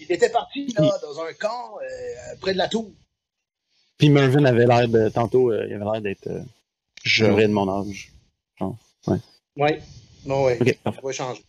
Il 0.00 0.12
était 0.12 0.30
parti, 0.30 0.72
là, 0.78 0.90
dans 1.02 1.20
un 1.20 1.32
camp, 1.34 1.78
euh, 1.82 2.36
près 2.40 2.52
de 2.52 2.58
la 2.58 2.68
tour. 2.68 2.90
Puis 3.98 4.08
Mervyn 4.08 4.44
avait 4.44 4.64
l'air 4.66 4.88
de. 4.88 5.08
Tantôt, 5.08 5.50
euh, 5.50 5.66
il 5.68 5.74
avait 5.74 5.84
l'air 5.84 6.00
d'être 6.00 6.28
euh, 6.28 6.40
Je... 7.02 7.26
vrai 7.26 7.48
de 7.48 7.52
mon 7.52 7.68
âge. 7.68 8.12
Oui. 9.56 9.72
Non, 10.24 10.44
oui. 10.46 10.52
Ok, 10.60 10.78
parfait. 10.84 11.00
On 11.02 11.06
va 11.06 11.12
changer. 11.12 11.42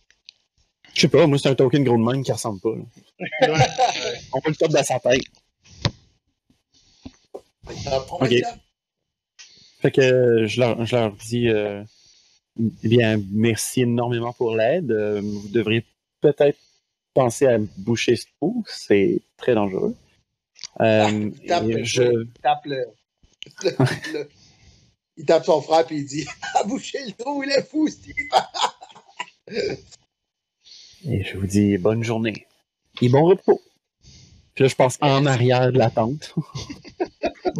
Je 0.94 1.00
sais 1.02 1.08
pas, 1.08 1.26
moi, 1.26 1.38
c'est 1.38 1.48
un 1.48 1.54
token 1.54 1.84
gros 1.84 1.96
de 1.96 2.02
même 2.02 2.24
qui 2.24 2.32
ressemble 2.32 2.60
pas. 2.60 2.74
là. 2.74 3.68
On 4.32 4.40
peut 4.40 4.50
le 4.50 4.56
top 4.56 4.72
de 4.72 4.82
sa 4.82 4.98
tête. 4.98 5.22
Fait 9.80 9.90
que 9.90 10.00
euh, 10.00 10.46
je 10.46 10.60
leur, 10.60 10.84
je 10.84 10.96
leur 10.96 11.12
dis 11.12 11.48
euh, 11.48 11.82
bien, 12.56 13.20
merci 13.30 13.82
énormément 13.82 14.32
pour 14.32 14.54
l'aide. 14.54 14.90
Euh, 14.90 15.20
vous 15.22 15.48
devriez 15.48 15.84
peut-être 16.20 16.58
penser 17.14 17.46
à 17.46 17.58
boucher 17.78 18.16
ce 18.16 18.26
trou. 18.36 18.64
C'est 18.68 19.20
très 19.36 19.54
dangereux. 19.54 19.94
Euh, 20.80 21.30
tape 21.48 21.64
et 21.64 21.72
le 21.74 21.84
je, 21.84 22.02
Il 22.02 22.28
tape 22.42 22.64
le, 22.66 22.84
le- 23.62 24.12
le- 24.12 24.28
Il 25.16 25.24
tape 25.24 25.44
son 25.46 25.62
frère 25.62 25.86
puis 25.86 25.98
il 25.98 26.04
dit 26.06 26.26
Ah, 26.54 26.64
boucher 26.64 26.98
le 27.06 27.12
trou, 27.12 27.42
il 27.42 27.50
est 27.50 27.62
fou, 27.62 27.88
Steve! 27.88 28.14
et 31.06 31.24
je 31.24 31.36
vous 31.38 31.46
dis 31.46 31.78
bonne 31.78 32.04
journée 32.04 32.46
et 33.00 33.08
bon 33.08 33.24
repos. 33.24 33.60
Puis 34.54 34.64
là, 34.64 34.68
je 34.68 34.76
passe 34.76 34.98
en 35.00 35.24
arrière 35.26 35.72
de 35.72 35.78
la 35.78 35.90
tente. 35.90 36.34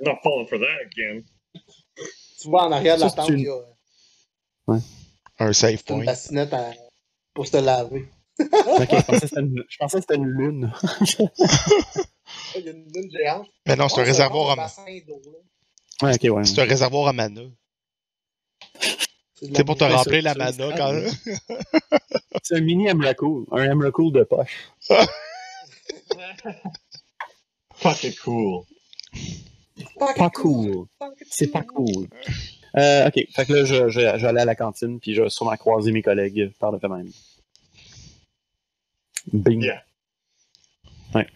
Not 0.00 0.18
falling 0.22 0.46
for 0.48 0.58
that 0.58 0.80
again. 0.86 1.22
Tu 2.40 2.48
vois 2.48 2.64
en 2.66 2.72
arrière 2.72 2.96
de 2.96 3.02
la 3.02 3.10
tente, 3.10 3.28
une- 3.30 3.38
il 3.38 3.44
y 3.44 3.48
a 3.48 4.80
Un 5.38 5.52
save 5.52 5.76
c'est 5.78 5.90
une 5.90 5.96
point. 5.96 6.04
bassinette 6.04 6.52
à- 6.52 6.72
pour 7.32 7.46
se 7.46 7.56
laver. 7.56 8.08
Ok, 8.38 8.46
je 8.90 9.02
pensais 9.04 9.20
que 9.20 9.26
c'était 9.28 9.40
une, 9.40 9.64
une 10.14 10.24
lune. 10.26 10.72
Il 12.56 12.64
y 12.64 12.68
a 12.68 12.70
une 12.72 12.86
lune 12.92 13.10
géante. 13.10 13.48
Mais 13.66 13.76
non, 13.76 13.88
c'est 13.88 13.96
un 13.96 14.02
Ouais, 14.02 14.08
réservoir 14.08 14.50
à 14.50 14.56
mana. 14.56 14.62
bassin 14.68 14.84
d'eau, 15.06 15.20
là. 15.26 15.38
Ouais, 16.08 16.14
ok, 16.14 16.36
ouais. 16.36 16.44
C'est 16.44 16.60
un 16.60 16.64
réservoir 16.64 17.08
à 17.08 17.12
mana. 17.12 17.42
C'est 19.40 19.64
pour 19.64 19.76
te. 19.76 19.84
Ouais, 19.84 19.94
remplir 19.94 20.22
la 20.22 20.34
mana 20.34 20.72
quand. 20.76 21.00
C'est 22.42 22.56
un 22.56 22.60
mini 22.60 22.88
Emrakul. 22.88 23.44
Un 23.52 23.70
Emrakul 23.70 24.12
de 24.12 24.24
poche. 24.24 24.68
Fuck 27.76 28.04
it 28.04 28.18
cool. 28.20 28.64
Pas 29.98 30.30
cool. 30.30 30.86
C'est 31.28 31.48
pas 31.48 31.62
cool. 31.62 32.08
Euh, 32.76 33.06
ok, 33.08 33.14
fait 33.34 33.46
que 33.46 33.52
là, 33.52 33.64
je, 33.64 33.88
je, 33.88 34.00
j'allais 34.18 34.40
à 34.40 34.44
la 34.44 34.54
cantine, 34.56 34.98
puis 35.00 35.14
je 35.14 35.22
vais 35.22 35.30
sûrement 35.30 35.56
croiser 35.56 35.92
mes 35.92 36.02
collègues 36.02 36.52
par 36.58 36.72
le 36.72 36.78
fait 36.78 36.88
même. 36.88 37.10
Bing. 39.32 39.62
Yeah. 39.62 39.82
Ouais. 41.14 41.26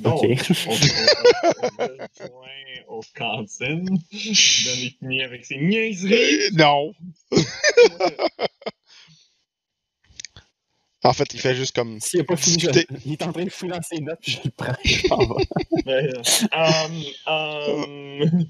Donc, 0.00 0.22
Ok. 0.24 0.30
on, 0.66 0.72
on, 0.72 1.78
on 1.78 1.86
rejoint 1.86 2.84
aux 2.88 3.02
cantines. 3.14 3.98
Est 4.12 4.98
fini 4.98 5.22
avec 5.22 5.44
ses 5.44 5.58
niaiseries. 5.58 6.50
Non. 6.54 6.92
En 11.04 11.12
fait, 11.12 11.32
il 11.32 11.40
fait 11.40 11.54
juste 11.54 11.74
comme. 11.76 12.00
S'il 12.00 12.20
a 12.20 12.24
pas 12.24 12.36
fini, 12.36 12.58
je- 12.58 12.68
il 13.06 13.12
est 13.12 13.22
en 13.22 13.32
train 13.32 13.44
de 13.44 13.50
fouiller 13.50 13.72
dans 13.72 13.82
ses 13.82 14.00
notes, 14.00 14.18
puis 14.20 14.32
je 14.32 14.40
le 14.44 14.50
prends, 14.50 14.74
je 14.84 15.08
m'en 15.08 15.36
vais. 15.86 16.10
Euh, 16.10 16.22
um, 16.52 18.24
um, 18.32 18.44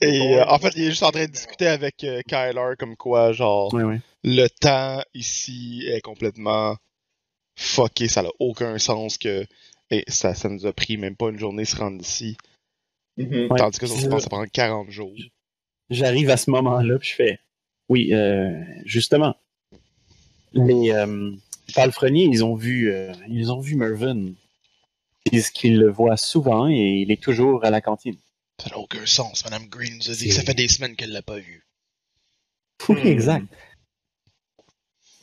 Et 0.00 0.36
euh, 0.36 0.44
en 0.46 0.58
fait, 0.58 0.72
il 0.76 0.84
est 0.84 0.90
juste 0.90 1.02
en 1.02 1.10
train 1.10 1.24
de 1.26 1.30
discuter 1.32 1.66
avec 1.66 2.04
euh, 2.04 2.20
Kyler 2.28 2.74
comme 2.78 2.94
quoi, 2.96 3.32
genre, 3.32 3.72
Ouais, 3.72 3.84
ouais. 3.84 4.00
le 4.22 4.46
temps 4.48 5.02
ici 5.14 5.84
est 5.88 6.00
complètement 6.02 6.76
fucké, 7.56 8.06
ça 8.06 8.22
n'a 8.22 8.30
aucun 8.38 8.78
sens 8.78 9.16
que. 9.18 9.46
Et 9.90 10.04
ça, 10.08 10.34
ça 10.34 10.50
nous 10.50 10.66
a 10.66 10.72
pris 10.74 10.98
même 10.98 11.16
pas 11.16 11.30
une 11.30 11.38
journée 11.38 11.62
de 11.62 11.68
se 11.68 11.76
rendre 11.76 12.00
ici. 12.02 12.36
mhm. 13.16 13.48
Tandis 13.56 13.78
que 13.78 13.86
pense 13.86 13.98
ça. 14.02 14.20
ça 14.20 14.28
prend 14.28 14.44
40 14.44 14.90
jours. 14.90 15.16
J'arrive 15.88 16.28
à 16.28 16.36
ce 16.36 16.50
moment-là, 16.50 16.98
puis 16.98 17.08
je 17.08 17.14
fais 17.14 17.40
Oui, 17.88 18.12
euh, 18.12 18.52
justement. 18.84 19.34
Les 20.52 20.90
palefreniers, 21.74 22.24
ils 22.24 22.44
ont 22.44 22.54
vu 22.54 22.90
euh, 22.92 23.12
ils 23.28 23.50
ont 23.52 23.60
vu 23.60 23.76
Mervyn. 23.76 24.32
Ils 25.26 25.32
disent 25.32 25.50
qu'ils 25.50 25.78
le 25.78 25.90
voient 25.90 26.16
souvent 26.16 26.68
et 26.68 27.02
il 27.02 27.10
est 27.10 27.22
toujours 27.22 27.64
à 27.64 27.70
la 27.70 27.80
cantine. 27.80 28.16
Ça 28.62 28.70
n'a 28.70 28.78
aucun 28.78 29.04
sens. 29.06 29.44
Madame 29.44 29.66
Green 29.68 29.96
nous 29.98 30.10
a 30.10 30.14
dit 30.14 30.28
que 30.28 30.34
ça 30.34 30.42
fait 30.42 30.54
des 30.54 30.68
semaines 30.68 30.96
qu'elle 30.96 31.12
l'a 31.12 31.22
pas 31.22 31.38
vu. 31.38 31.64
Oui, 32.88 32.96
Hmm. 33.02 33.06
exact. 33.06 33.46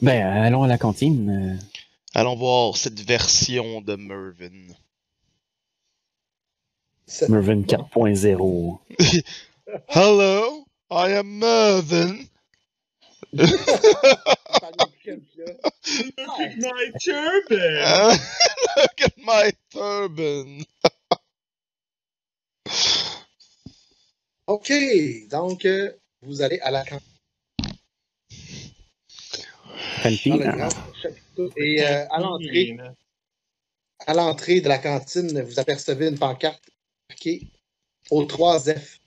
Ben, 0.02 0.26
allons 0.26 0.64
à 0.64 0.68
la 0.68 0.78
cantine. 0.78 1.30
euh. 1.30 1.58
Allons 2.14 2.36
voir 2.36 2.78
cette 2.78 3.00
version 3.02 3.82
de 3.82 3.96
Mervyn. 3.96 4.74
C'est- 7.08 7.30
Mervyn 7.30 7.64
4.0. 7.64 8.80
Hello, 9.90 10.66
I 10.92 11.14
am 11.14 11.28
Mervyn. 11.40 12.26
My 15.06 16.92
turban! 17.00 17.78
Uh, 17.84 18.18
look 18.78 19.02
at 19.02 19.14
my 19.24 19.52
turban. 19.72 20.66
OK, 24.48 24.72
donc 25.30 25.66
euh, 25.66 25.92
vous 26.22 26.42
allez 26.42 26.60
à 26.60 26.72
la 26.72 26.84
le 30.06 30.48
hein? 30.48 30.70
Et 31.58 31.84
euh, 31.84 32.06
à 32.10 32.20
l'entrée, 32.20 32.78
à 34.06 34.14
l'entrée 34.14 34.62
de 34.62 34.70
la 34.70 34.78
cantine, 34.78 35.42
vous 35.42 35.60
apercevez 35.60 36.08
une 36.08 36.20
pancarte 36.20 36.64
marquée 37.10 37.48
au 38.12 38.24
3F. 38.24 39.00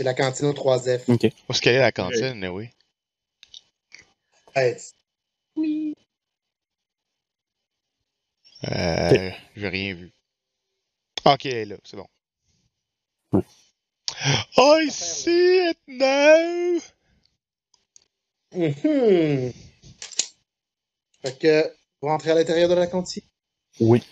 C'est 0.00 0.04
la 0.04 0.14
cantine 0.14 0.46
au 0.46 0.54
3F. 0.54 1.02
Ok. 1.08 1.24
Où 1.24 1.52
est-ce 1.52 1.60
qu'elle 1.60 1.74
est 1.74 1.78
la 1.78 1.92
cantine, 1.92 2.48
oui? 2.48 2.70
Ouais, 4.56 4.78
Euh, 8.66 9.30
j'ai 9.54 9.68
rien 9.68 9.92
vu. 9.92 10.10
Ok, 11.26 11.44
elle 11.44 11.52
est 11.54 11.64
là, 11.66 11.76
c'est 11.84 11.98
bon. 11.98 12.06
Ouais. 13.32 13.42
I 14.56 14.90
see 14.90 15.68
it 15.68 15.78
now! 15.86 16.80
Mhm. 18.52 19.52
Fait 21.22 21.38
que 21.38 21.74
vous 22.00 22.08
rentrez 22.08 22.30
à 22.30 22.34
l'intérieur 22.36 22.70
de 22.70 22.74
la 22.74 22.86
cantine? 22.86 23.22
Oui. 23.80 24.02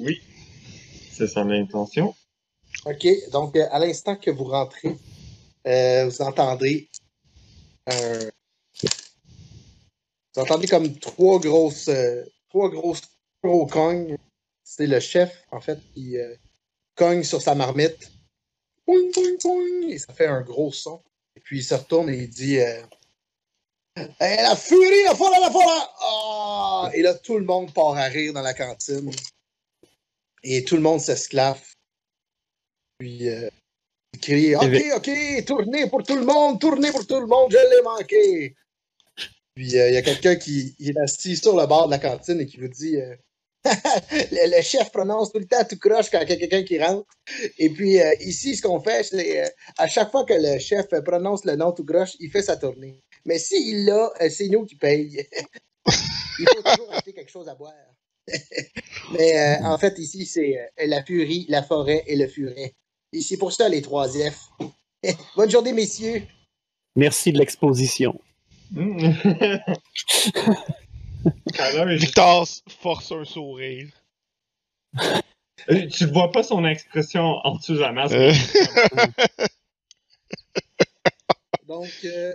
Oui. 0.00 0.20
C'est 1.12 1.28
son 1.28 1.48
intention. 1.52 2.12
OK, 2.86 3.06
donc 3.30 3.54
à 3.54 3.78
l'instant 3.78 4.16
que 4.16 4.32
vous 4.32 4.44
rentrez, 4.44 4.96
euh, 5.66 6.06
vous 6.06 6.22
entendez 6.22 6.88
un... 7.86 8.30
Vous 10.34 10.42
entendez 10.42 10.68
comme 10.68 10.98
trois 10.98 11.40
grosses 11.40 11.88
euh, 11.88 12.24
trois 12.48 12.70
grosses 12.70 13.02
gros 13.42 13.66
cognes. 13.66 14.16
C'est 14.62 14.86
le 14.86 15.00
chef, 15.00 15.44
en 15.50 15.60
fait, 15.60 15.78
qui 15.94 16.16
euh, 16.18 16.34
cogne 16.94 17.24
sur 17.24 17.42
sa 17.42 17.54
marmite. 17.54 18.12
Boing, 18.86 19.10
boing, 19.14 19.36
boing, 19.42 19.88
et 19.88 19.98
ça 19.98 20.12
fait 20.12 20.26
un 20.26 20.42
gros 20.42 20.72
son. 20.72 21.02
Et 21.36 21.40
puis 21.40 21.58
il 21.58 21.64
se 21.64 21.74
retourne 21.74 22.08
et 22.10 22.18
il 22.18 22.28
dit 22.28 22.58
Hey, 24.20 24.36
La 24.42 24.54
furie, 24.54 25.04
la 25.04 25.14
folie, 25.14 25.40
la 25.40 25.50
folie! 25.50 25.64
Ah! 26.00 26.90
Et 26.94 27.02
là, 27.02 27.14
tout 27.14 27.38
le 27.38 27.44
monde 27.44 27.72
part 27.72 27.96
à 27.96 28.04
rire 28.04 28.32
dans 28.32 28.42
la 28.42 28.54
cantine. 28.54 29.10
Et 30.44 30.64
tout 30.64 30.76
le 30.76 30.82
monde 30.82 31.00
s'esclave. 31.00 31.60
Puis 32.98 33.28
euh, 33.28 33.48
il 34.14 34.20
crie 34.20 34.54
Ok, 34.56 34.62
Évi- 34.64 34.92
ok, 34.96 35.44
tournez 35.44 35.86
pour 35.88 36.02
tout 36.02 36.16
le 36.16 36.24
monde, 36.24 36.60
tournez 36.60 36.90
pour 36.90 37.06
tout 37.06 37.20
le 37.20 37.26
monde, 37.26 37.50
je 37.52 37.56
l'ai 37.58 37.82
manqué. 37.82 38.54
Puis 39.54 39.76
euh, 39.78 39.88
il 39.88 39.94
y 39.94 39.96
a 39.96 40.02
quelqu'un 40.02 40.36
qui 40.36 40.74
il 40.78 40.90
est 40.96 41.00
assis 41.00 41.36
sur 41.36 41.56
le 41.56 41.66
bord 41.66 41.86
de 41.86 41.90
la 41.92 41.98
cantine 41.98 42.40
et 42.40 42.46
qui 42.46 42.58
vous 42.58 42.68
dit 42.68 42.96
euh, 42.96 43.14
le, 43.64 44.56
le 44.56 44.62
chef 44.62 44.90
prononce 44.92 45.32
tout 45.32 45.38
le 45.40 45.46
temps 45.46 45.64
tout 45.68 45.78
croche 45.78 46.10
quand 46.10 46.20
il 46.22 46.28
y 46.30 46.32
a 46.32 46.36
quelqu'un 46.36 46.62
qui 46.62 46.82
rentre. 46.82 47.06
Et 47.58 47.68
puis 47.70 48.00
euh, 48.00 48.14
ici, 48.20 48.56
ce 48.56 48.62
qu'on 48.62 48.80
fait, 48.80 49.02
c'est 49.02 49.52
à 49.76 49.88
chaque 49.88 50.10
fois 50.10 50.24
que 50.24 50.34
le 50.34 50.58
chef 50.58 50.86
prononce 51.04 51.44
le 51.44 51.56
nom 51.56 51.72
tout 51.72 51.84
croche, 51.84 52.16
il 52.20 52.30
fait 52.30 52.42
sa 52.42 52.56
tournée. 52.56 53.02
Mais 53.26 53.38
s'il 53.38 53.84
l'a, 53.84 54.12
c'est 54.30 54.48
nous 54.48 54.64
qui 54.64 54.76
paye. 54.76 55.26
il 56.38 56.46
faut 56.54 56.62
toujours 56.62 56.92
acheter 56.92 57.12
quelque 57.12 57.30
chose 57.30 57.48
à 57.48 57.54
boire. 57.54 57.74
Mais 59.12 59.38
euh, 59.58 59.64
en 59.64 59.78
fait, 59.78 59.98
ici, 59.98 60.24
c'est 60.26 60.58
euh, 60.58 60.86
la 60.86 61.02
furie, 61.02 61.46
la 61.48 61.62
forêt 61.62 62.04
et 62.06 62.14
le 62.16 62.28
furet. 62.28 62.74
Et 63.12 63.20
c'est 63.20 63.36
pour 63.36 63.52
ça 63.52 63.68
les 63.68 63.82
trois 63.82 64.08
F. 64.08 64.50
Bonne 65.36 65.50
journée, 65.50 65.72
messieurs. 65.72 66.22
Merci 66.96 67.32
de 67.32 67.38
l'exposition. 67.38 68.18
Mm. 68.70 69.10
Victor 71.96 72.46
force 72.80 73.12
un 73.12 73.24
sourire. 73.24 73.88
Tu 75.92 76.06
vois 76.06 76.30
pas 76.30 76.44
son 76.44 76.64
expression 76.64 77.40
en 77.44 77.56
dessous 77.56 77.74
de 77.74 77.80
la 77.80 77.92
masse. 77.92 78.12
Donc, 81.66 81.90
euh, 82.04 82.34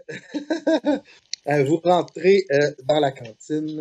euh, 1.47 1.63
vous 1.63 1.77
rentrez 1.77 2.45
euh, 2.51 2.71
dans 2.83 2.99
la 2.99 3.11
cantine 3.11 3.79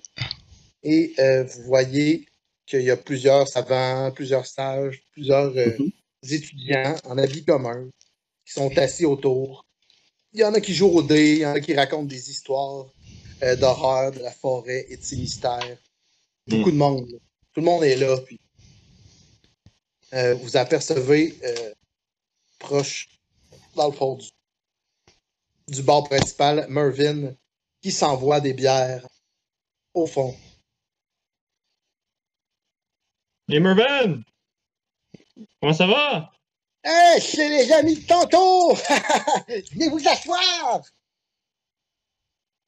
et 0.83 1.13
euh, 1.19 1.45
vous 1.45 1.63
voyez 1.65 2.27
qu'il 2.65 2.83
y 2.83 2.91
a 2.91 2.97
plusieurs 2.97 3.49
savants, 3.49 4.11
plusieurs 4.13 4.47
sages, 4.47 5.03
plusieurs 5.13 5.55
euh, 5.57 5.77
Mhm. 5.79 5.91
Étudiants 6.23 6.97
en 7.05 7.19
habits 7.19 7.45
communs 7.45 7.89
qui 8.45 8.53
sont 8.53 8.77
assis 8.79 9.05
autour. 9.05 9.67
Il 10.33 10.41
y 10.41 10.45
en 10.45 10.55
a 10.55 10.61
qui 10.61 10.75
jouent 10.75 10.97
au 10.99 11.03
dé, 11.03 11.33
il 11.35 11.39
y 11.41 11.47
en 11.47 11.53
a 11.55 11.61
qui 11.61 11.75
racontent 11.75 12.05
des 12.05 12.31
histoires 12.31 12.87
euh, 13.43 13.57
d'horreur 13.57 14.13
de 14.13 14.21
la 14.21 14.31
forêt 14.31 14.87
et 14.89 14.97
de 14.97 15.03
ses 15.03 15.17
mystères. 15.17 15.79
Beaucoup 16.47 16.71
de 16.71 16.77
monde. 16.77 17.11
là. 17.11 17.19
Tout 17.53 17.61
le 17.61 17.67
monde 17.67 17.85
est 17.85 17.97
là. 17.97 18.17
Puis, 18.19 18.41
euh, 20.15 20.35
vous 20.35 20.57
apercevez 20.57 21.39
euh, 21.45 21.73
proche, 22.59 23.09
dans 23.75 23.89
le 23.89 23.93
fond 23.93 24.17
du, 24.17 24.29
du 25.69 25.83
bar 25.83 26.05
principal, 26.05 26.67
Mervyn, 26.69 27.35
qui 27.81 27.91
s'envoie 27.91 28.41
des 28.41 28.55
bières 28.55 29.07
au 29.95 30.07
fond. 30.07 30.37
Et 33.49 33.61
Mervyn! 33.61 34.23
Comment 35.61 35.73
ça 35.73 35.87
va? 35.87 36.31
Hey, 36.85 37.21
c'est 37.21 37.49
les 37.49 37.73
amis 37.73 37.97
de 37.97 38.07
tantôt! 38.07 38.75
Venez 39.73 39.89
vous 39.89 40.09
asseoir! 40.09 40.83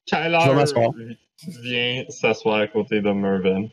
Tyler 0.05 0.37
vient 1.61 2.05
s'asseoir 2.09 2.61
à 2.61 2.67
côté 2.67 3.01
de 3.01 3.11
Mervyn. 3.11 3.67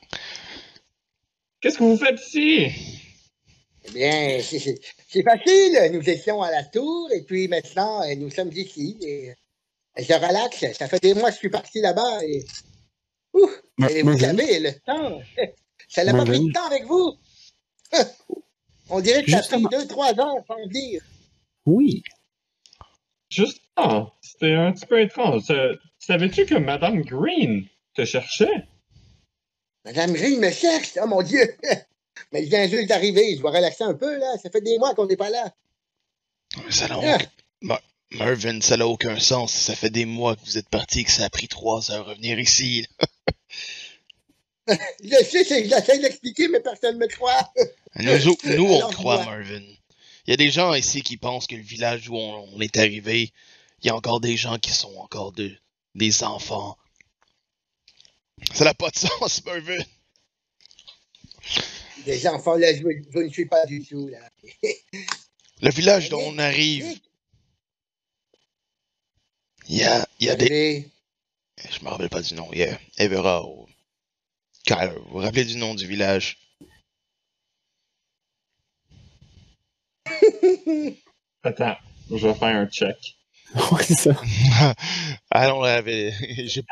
Qu'est-ce 1.60 1.78
que 1.78 1.84
vous 1.84 1.96
faites 1.96 2.20
ici? 2.20 2.66
Eh 3.84 3.90
bien, 3.92 4.40
c'est- 4.42 5.22
facile. 5.22 5.90
Nous 5.92 6.08
étions 6.08 6.42
à 6.42 6.50
la 6.50 6.64
tour 6.64 7.08
et 7.12 7.22
puis 7.22 7.46
maintenant, 7.48 8.02
euh, 8.02 8.14
nous 8.16 8.30
sommes 8.30 8.50
ici. 8.52 8.98
Et 9.02 9.34
je 9.96 10.12
relaxe. 10.14 10.64
Ça 10.72 10.88
fait 10.88 11.00
des 11.00 11.14
mois 11.14 11.28
que 11.28 11.34
je 11.34 11.38
suis 11.38 11.50
parti 11.50 11.80
là-bas 11.80 12.24
et. 12.24 12.44
Ouh! 13.34 13.50
Et 13.90 14.02
vous 14.02 14.18
savez, 14.18 14.58
le 14.60 14.72
temps. 14.80 15.20
Ça 15.88 16.04
n'a 16.04 16.12
pas 16.12 16.24
pris 16.24 16.40
de 16.40 16.52
temps 16.52 16.66
avec 16.66 16.84
vous. 16.86 17.14
On 18.90 19.00
dirait 19.00 19.24
que 19.24 19.30
ça 19.30 19.38
a 19.38 19.40
pris 19.40 19.48
Justement. 19.50 19.68
deux, 19.70 19.86
trois 19.86 20.18
heures 20.20 20.44
sans 20.46 20.66
dire. 20.66 21.02
Oui. 21.66 22.02
Justement, 23.30 24.12
c'était 24.20 24.54
un 24.54 24.72
petit 24.72 24.86
peu 24.86 25.00
étrange. 25.00 25.44
Euh, 25.50 25.76
Savais-tu 25.98 26.44
que 26.46 26.56
Madame 26.56 27.00
Green 27.02 27.66
te 27.94 28.04
cherchait? 28.04 28.66
Madame 29.84 30.12
Green 30.12 30.40
me 30.40 30.50
cherche. 30.50 30.92
Oh 31.02 31.06
mon 31.06 31.22
Dieu! 31.22 31.56
Mais 32.32 32.44
je 32.44 32.48
viens 32.50 32.68
juste 32.68 32.88
d'arriver. 32.88 33.36
Je 33.36 33.40
dois 33.40 33.52
relaxer 33.52 33.84
un 33.84 33.94
peu, 33.94 34.18
là. 34.18 34.36
Ça 34.42 34.50
fait 34.50 34.60
des 34.60 34.78
mois 34.78 34.94
qu'on 34.94 35.06
n'est 35.06 35.16
pas 35.16 35.30
là. 35.30 35.52
Ça 36.70 36.88
n'a 36.88 37.18
Ah. 37.70 37.80
Mervyn, 38.10 38.60
ça 38.60 38.76
n'a 38.76 38.86
aucun 38.86 39.18
sens. 39.18 39.52
Ça 39.54 39.74
fait 39.74 39.88
des 39.88 40.04
mois 40.04 40.36
que 40.36 40.40
vous 40.44 40.58
êtes 40.58 40.68
parti, 40.68 41.04
que 41.04 41.10
ça 41.10 41.24
a 41.24 41.30
pris 41.30 41.48
trois 41.48 41.90
heures 41.90 42.06
à 42.08 42.10
revenir 42.10 42.38
ici. 42.38 42.86
Je 44.68 44.74
sais, 45.24 45.44
c'est- 45.44 45.64
j'essaie 45.68 45.98
d'expliquer, 45.98 46.48
mais 46.48 46.60
personne 46.60 46.96
ne 46.98 47.00
me 47.00 47.08
croit. 47.08 47.50
Nous, 47.96 48.28
au- 48.28 48.38
nous 48.56 48.64
on 48.72 48.90
croit. 48.90 49.24
Mervyn. 49.24 49.62
Il 50.26 50.30
y 50.30 50.32
a 50.32 50.36
des 50.36 50.50
gens 50.50 50.72
ici 50.74 51.02
qui 51.02 51.16
pensent 51.16 51.46
que 51.46 51.56
le 51.56 51.62
village 51.62 52.08
où 52.08 52.16
on, 52.16 52.48
on 52.54 52.60
est 52.60 52.76
arrivé, 52.76 53.32
il 53.82 53.86
y 53.86 53.90
a 53.90 53.96
encore 53.96 54.20
des 54.20 54.36
gens 54.36 54.58
qui 54.58 54.70
sont 54.70 54.94
encore 54.96 55.32
de, 55.32 55.52
des 55.94 56.22
enfants. 56.22 56.78
Ça 58.54 58.64
n'a 58.64 58.74
pas 58.74 58.90
de 58.90 58.96
sens, 58.98 59.44
Mervyn. 59.44 59.82
Les 62.06 62.26
enfants, 62.28 62.56
là, 62.56 62.74
je, 62.74 62.82
je 63.12 63.18
ne 63.18 63.28
suis 63.28 63.46
pas 63.46 63.64
du 63.66 63.84
tout, 63.84 64.08
là. 64.08 64.18
Le 65.60 65.70
village 65.70 66.08
dont 66.08 66.20
on 66.24 66.38
arrive, 66.38 66.98
il 69.68 69.76
y 69.76 69.84
a, 69.84 70.06
il 70.18 70.26
y 70.26 70.30
a 70.30 70.34
des... 70.36 70.88
Je 71.70 71.84
me 71.84 71.90
rappelle 71.90 72.08
pas 72.08 72.22
du 72.22 72.34
nom. 72.34 72.48
Il 72.52 72.58
y 72.58 72.64
a 72.64 72.78
Evera 72.98 73.44
ou... 73.46 73.68
Vous 74.68 74.76
vous 75.10 75.18
rappelez 75.18 75.44
du 75.44 75.56
nom 75.56 75.74
du 75.74 75.86
village? 75.86 76.38
Attends, 81.44 81.76
je 82.10 82.26
vais 82.26 82.34
faire 82.34 82.56
un 82.56 82.66
check. 82.66 82.96
Ouais, 83.70 83.82
c'est 83.84 83.94
ça. 83.98 84.14
ah 85.30 85.48
non, 85.48 85.60
là, 85.60 85.74
avait- 85.76 86.14
j'ai 86.46 86.62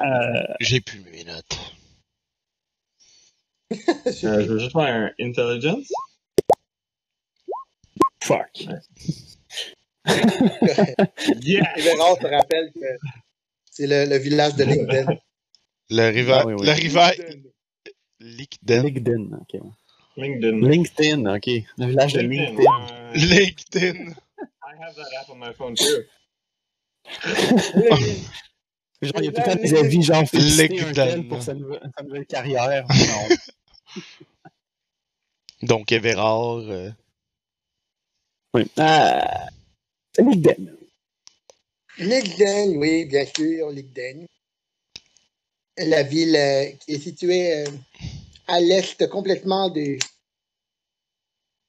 Euh, 0.00 0.42
j'ai 0.60 0.80
plus 0.80 1.00
mes 1.00 1.22
notes. 1.24 1.58
Euh, 3.72 3.76
je 4.12 4.26
veux 4.48 4.58
juste 4.58 4.72
faire 4.72 4.82
un 4.82 5.10
intelligence. 5.20 5.86
fuck. 8.24 8.66
Yeah! 11.42 11.72
Véran 11.76 12.16
se 12.16 12.26
rappelle 12.26 12.72
que 12.74 12.86
c'est 13.70 13.86
le, 13.86 14.06
le 14.06 14.16
village 14.18 14.54
de 14.56 14.64
Linden. 14.64 15.18
Le 15.90 16.08
river... 16.10 16.32
Ah 16.40 16.46
oui, 16.46 16.54
oui. 16.58 16.66
Le 16.66 16.72
river... 16.72 17.10
Lickden. 18.20 18.82
LinkedIn, 18.84 19.38
ok. 19.40 19.60
LinkedIn. 20.16 20.60
LinkedIn, 20.66 21.26
ok. 21.26 21.46
Le 21.78 21.86
village 21.86 22.12
de 22.14 22.20
LinkedIn. 22.20 22.62
LinkedIn. 22.62 22.90
euh, 22.92 23.12
LinkedIn. 23.14 24.10
I 24.10 24.74
have 24.80 24.94
that 24.96 25.08
app 25.20 25.30
on 25.30 25.36
my 25.38 25.52
phone 25.52 25.74
too. 25.74 26.04
Genre, 29.02 29.20
il 29.20 29.24
y 29.26 29.28
a 29.28 29.32
tout 29.32 29.40
le 29.40 29.44
temps 29.44 29.54
des 29.62 29.74
avis, 29.74 30.02
genre, 30.02 30.24
LinkedIn. 30.32 31.22
pour 31.28 31.42
sa 31.42 31.54
nouvelle, 31.54 31.90
sa 31.96 32.02
nouvelle 32.02 32.26
carrière. 32.26 32.86
Non. 32.88 34.02
Donc, 35.62 35.92
Everard... 35.92 36.60
euh, 36.70 36.90
Oui. 38.54 38.66
Ah, 38.78 39.48
LinkedIn. 40.18 40.72
Linden, 41.98 42.76
oui, 42.76 43.04
bien 43.06 43.24
sûr, 43.26 43.70
Linden. 43.70 44.26
La 45.78 46.02
ville 46.02 46.36
euh, 46.36 46.66
qui 46.80 46.92
est 46.92 46.98
située 46.98 47.52
euh, 47.66 47.66
à 48.46 48.60
l'est 48.60 49.08
complètement 49.08 49.70
de, 49.70 49.98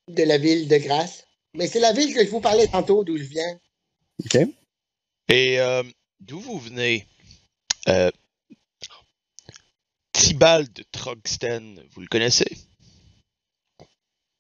de 0.08 0.24
la 0.24 0.38
ville 0.38 0.68
de 0.68 0.78
Grasse. 0.78 1.26
Mais 1.54 1.68
c'est 1.68 1.80
la 1.80 1.94
ville 1.94 2.14
que 2.14 2.24
je 2.24 2.30
vous 2.30 2.42
parlais 2.42 2.68
tantôt, 2.68 3.04
d'où 3.04 3.18
je 3.18 3.24
viens. 3.24 3.60
Ok. 4.24 4.48
Et 5.30 5.60
euh, 5.60 5.84
d'où 6.20 6.40
vous 6.40 6.60
venez? 6.60 7.08
Euh, 7.88 8.12
Tibalt 10.12 10.76
de 10.76 10.84
Trogsten, 10.92 11.84
vous 11.92 12.02
le 12.02 12.08
connaissez? 12.08 12.58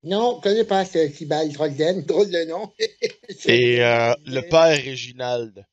Non, 0.03 0.33
je 0.33 0.37
ne 0.37 0.41
connais 0.41 0.63
pas 0.63 0.85
ce 0.85 1.07
Tibal 1.07 1.51
Trogden, 1.51 2.01
drôle 2.05 2.29
de 2.29 2.45
nom. 2.45 2.71
Et 3.45 3.83
euh, 3.83 4.13
le 4.25 4.41
père 4.41 4.77
Réginald? 4.77 5.65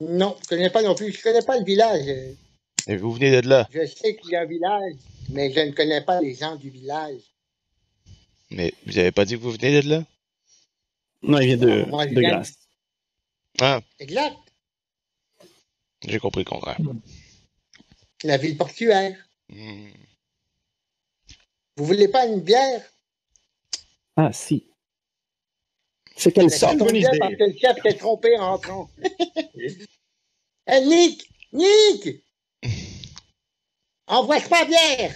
Non, 0.00 0.36
je 0.38 0.54
ne 0.54 0.58
connais 0.58 0.70
pas 0.70 0.82
non 0.82 0.94
plus. 0.94 1.12
Je 1.12 1.18
ne 1.18 1.22
connais 1.22 1.44
pas 1.44 1.58
le 1.58 1.64
village. 1.64 2.36
Et 2.86 2.96
vous 2.96 3.12
venez 3.12 3.40
de 3.42 3.48
là? 3.48 3.68
Je 3.72 3.84
sais 3.86 4.16
qu'il 4.16 4.30
y 4.30 4.36
a 4.36 4.42
un 4.42 4.46
village, 4.46 4.92
mais 5.30 5.52
je 5.52 5.60
ne 5.60 5.72
connais 5.72 6.02
pas 6.02 6.20
les 6.20 6.34
gens 6.34 6.56
du 6.56 6.70
village. 6.70 7.20
Mais 8.50 8.72
vous 8.86 8.96
avez 8.98 9.10
pas 9.12 9.24
dit 9.24 9.34
que 9.34 9.40
vous 9.40 9.50
venez 9.52 9.82
de 9.82 9.88
là? 9.88 10.04
Non, 11.22 11.38
il 11.40 11.46
vient 11.46 11.56
de, 11.56 11.84
Moi, 11.86 12.06
je 12.08 12.14
de 12.14 12.20
viens- 12.20 12.30
Grasse. 12.30 12.54
Ah, 13.60 13.80
Exact. 13.98 14.36
j'ai 16.06 16.18
compris 16.18 16.42
le 16.42 16.50
contraire. 16.50 16.78
La 18.22 18.36
ville 18.36 18.56
portuaire. 18.56 19.16
Hmm. 19.48 19.88
Vous 21.76 21.84
voulez 21.86 22.08
pas 22.08 22.26
une 22.26 22.40
bière? 22.40 22.82
Ah, 24.16 24.32
si. 24.32 24.66
C'est 26.16 26.32
quelle 26.32 26.50
sorte? 26.50 26.78
bonne 26.78 26.96
idée. 26.96 27.08
parce 27.18 27.34
que 27.34 27.44
le 27.44 27.58
chef 27.58 27.76
s'est 27.82 27.96
trompé 27.98 28.38
en 28.38 28.52
rentrant? 28.52 28.90
Hey, 30.66 30.86
Nick! 30.86 31.30
Nick! 31.52 32.22
Envoie 34.06 34.40
pas 34.40 34.64
bière! 34.64 35.14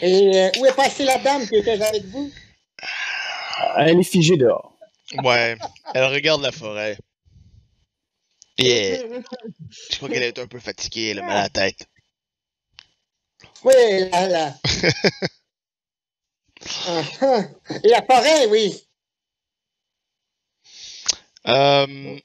Et 0.00 0.30
euh, 0.34 0.50
où 0.58 0.66
est 0.66 0.74
passée 0.74 1.04
la 1.04 1.18
dame 1.18 1.46
qui 1.46 1.56
était 1.56 1.82
avec 1.82 2.04
vous? 2.06 2.32
Elle 3.76 4.00
est 4.00 4.04
figée 4.04 4.36
dehors. 4.36 4.78
Ouais, 5.22 5.56
elle 5.94 6.04
regarde 6.04 6.40
la 6.40 6.52
forêt. 6.52 6.96
Et 8.56 9.00
je 9.90 9.96
crois 9.96 10.08
qu'elle 10.08 10.22
est 10.22 10.38
un 10.38 10.46
peu 10.46 10.60
fatiguée, 10.60 11.08
elle 11.10 11.18
a 11.18 11.22
mal 11.22 11.36
à 11.36 11.42
la 11.42 11.48
tête. 11.48 11.88
Oui, 13.64 13.74
là, 14.10 14.28
là. 14.28 14.54
Ah, 16.86 17.02
ah. 17.22 17.42
La 17.84 18.02
forêt, 18.02 18.46
oui. 18.46 18.86
Euh... 21.48 22.20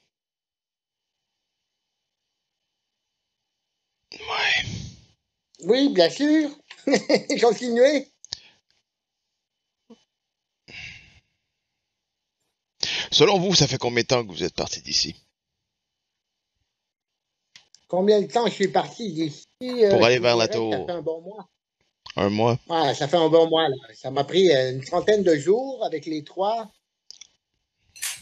Oui, 5.66 5.88
bien 5.92 6.08
sûr. 6.10 6.50
Continuez. 7.40 8.08
Selon 13.10 13.38
vous, 13.38 13.54
ça 13.54 13.66
fait 13.66 13.78
combien 13.78 14.02
de 14.02 14.06
temps 14.06 14.24
que 14.24 14.30
vous 14.32 14.44
êtes 14.44 14.54
parti 14.54 14.80
d'ici? 14.82 15.16
Combien 17.88 18.20
de 18.20 18.26
temps 18.26 18.46
je 18.46 18.52
suis 18.52 18.68
parti 18.68 19.12
d'ici? 19.12 19.44
euh, 19.62 19.90
Pour 19.90 20.04
aller 20.04 20.18
vers 20.18 20.36
la 20.36 20.46
que 20.46 20.54
Ça 20.54 20.58
tour. 20.58 20.86
fait 20.86 20.92
un 20.92 21.02
bon 21.02 21.20
mois. 21.22 21.48
Un 22.16 22.30
mois? 22.30 22.58
Ouais, 22.68 22.94
ça 22.94 23.08
fait 23.08 23.16
un 23.16 23.28
bon 23.28 23.48
mois, 23.48 23.68
là. 23.68 23.76
Ça 23.94 24.10
m'a 24.10 24.24
pris 24.24 24.50
euh, 24.50 24.72
une 24.72 24.84
trentaine 24.84 25.22
de 25.22 25.36
jours 25.36 25.84
avec 25.84 26.06
les 26.06 26.24
trois. 26.24 26.70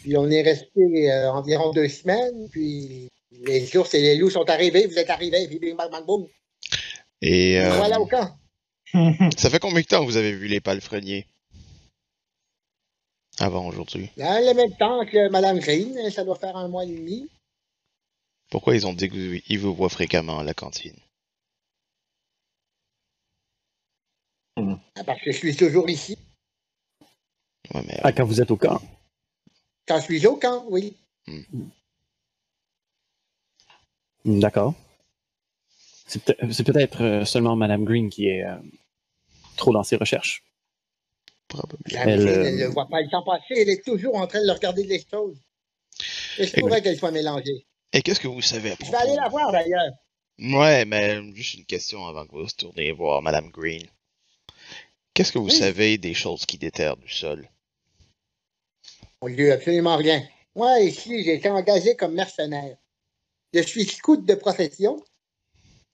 Puis 0.02 0.16
on 0.16 0.30
est 0.30 0.42
resté 0.42 1.10
euh, 1.10 1.30
environ 1.32 1.72
deux 1.72 1.88
semaines. 1.88 2.48
Puis 2.50 3.08
les 3.30 3.76
ours 3.76 3.92
et 3.94 4.00
les 4.00 4.16
loups 4.16 4.30
sont 4.30 4.48
arrivés. 4.50 4.86
Vous 4.86 4.98
êtes 4.98 5.10
arrivés. 5.10 5.46
Puis 5.48 5.58
bing, 5.58 5.76
bang, 5.76 5.90
bang, 5.90 6.04
boum. 6.04 6.26
Et 7.26 7.58
euh, 7.58 7.74
Voilà 7.76 7.98
au 7.98 8.06
camp. 8.06 8.36
ça 9.38 9.48
fait 9.48 9.58
combien 9.58 9.80
de 9.80 9.86
temps 9.86 10.00
que 10.00 10.04
vous 10.04 10.18
avez 10.18 10.32
vu 10.32 10.46
les 10.46 10.60
palefreniers? 10.60 11.26
Avant 13.38 13.66
aujourd'hui. 13.66 14.10
Dans 14.18 14.46
le 14.46 14.52
même 14.54 14.76
temps 14.76 15.04
que 15.06 15.30
Madame 15.30 15.58
Green, 15.58 16.10
ça 16.10 16.22
doit 16.22 16.36
faire 16.36 16.54
un 16.54 16.68
mois 16.68 16.84
et 16.84 16.94
demi. 16.94 17.30
Pourquoi 18.50 18.76
ils 18.76 18.86
ont 18.86 18.92
dit 18.92 19.08
qu'ils 19.08 19.58
vous 19.58 19.74
voient 19.74 19.88
fréquemment 19.88 20.38
à 20.38 20.44
la 20.44 20.52
cantine? 20.52 20.98
Ah, 24.56 25.02
Parce 25.04 25.20
que 25.22 25.32
je 25.32 25.38
suis 25.38 25.56
toujours 25.56 25.88
ici. 25.88 26.18
Ouais, 27.72 27.82
mais 27.86 27.98
Ah, 28.04 28.12
quand 28.12 28.26
vous 28.26 28.42
êtes 28.42 28.50
au 28.50 28.56
camp. 28.58 28.80
Quand 29.88 29.96
je 29.96 30.04
suis 30.04 30.26
au 30.26 30.36
camp, 30.36 30.66
oui. 30.68 30.94
Hmm, 31.26 31.70
D'accord. 34.26 34.74
C'est 36.06 36.22
peut- 36.22 36.36
c'est 36.52 36.64
peut-être 36.64 37.02
euh, 37.02 37.24
seulement 37.24 37.56
Madame 37.56 37.84
Green 37.84 38.10
qui 38.10 38.28
est 38.28 38.44
euh, 38.44 38.56
trop 39.56 39.72
dans 39.72 39.82
ses 39.84 39.96
recherches. 39.96 40.42
probablement. 41.48 41.80
Elle, 42.02 42.20
Green, 42.24 42.28
euh, 42.28 42.44
elle 42.46 42.56
ne 42.58 42.66
voit 42.66 42.88
pas 42.88 43.00
le 43.00 43.08
temps 43.08 43.22
passer. 43.22 43.54
Elle 43.56 43.70
est 43.70 43.84
toujours 43.84 44.16
en 44.16 44.26
train 44.26 44.44
de 44.44 44.50
regarder 44.50 44.84
les 44.84 45.02
choses. 45.10 45.36
Et 46.38 46.46
je 46.46 46.52
pourrais 46.60 46.82
qu'elle 46.82 46.98
soit 46.98 47.10
mélangée? 47.12 47.66
Et 47.92 48.02
qu'est-ce 48.02 48.20
que 48.20 48.26
vous 48.28 48.42
savez 48.42 48.70
à 48.70 48.74
Je 48.74 48.78
propos 48.78 48.92
vais 48.92 48.98
aller 48.98 49.16
la 49.16 49.28
voir 49.28 49.52
d'ailleurs. 49.52 49.92
Ouais, 50.40 50.84
mais 50.84 51.22
juste 51.34 51.54
une 51.54 51.64
question 51.64 52.06
avant 52.06 52.26
que 52.26 52.32
vous 52.32 52.48
se 52.48 52.56
tourniez 52.56 52.90
voir 52.90 53.22
Madame 53.22 53.50
Green. 53.50 53.86
Qu'est-ce 55.14 55.30
que 55.30 55.38
vous 55.38 55.44
Oui. 55.46 55.52
savez 55.52 55.96
des 55.96 56.12
choses 56.12 56.44
qui 56.44 56.58
déterrent 56.58 56.96
du 56.96 57.08
sol? 57.08 57.48
Mon 59.22 59.28
Dieu, 59.30 59.52
absolument 59.52 59.96
rien. 59.96 60.26
Moi, 60.56 60.80
ici, 60.80 61.22
j'ai 61.24 61.34
été 61.34 61.48
engagé 61.48 61.94
comme 61.94 62.14
mercenaire. 62.14 62.76
Je 63.52 63.60
suis 63.62 63.84
scout 63.84 64.24
de 64.26 64.34
profession, 64.34 65.00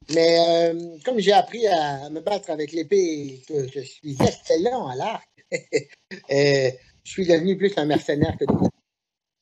mais 0.09 0.39
euh, 0.73 0.99
comme 1.05 1.19
j'ai 1.21 1.33
appris 1.33 1.67
à 1.67 2.09
me 2.11 2.21
battre 2.21 2.51
avec 2.51 2.73
l'épée 2.73 2.97
et 2.97 3.45
que 3.47 3.69
je 3.69 3.81
suis 3.81 4.17
excellent 4.21 4.89
à 4.89 4.97
l'arc, 4.97 5.29
euh, 5.53 6.71
je 7.05 7.11
suis 7.11 7.27
devenu 7.27 7.57
plus 7.57 7.73
un 7.77 7.85
mercenaire 7.85 8.37
que 8.39 8.45
d'autres. 8.45 8.71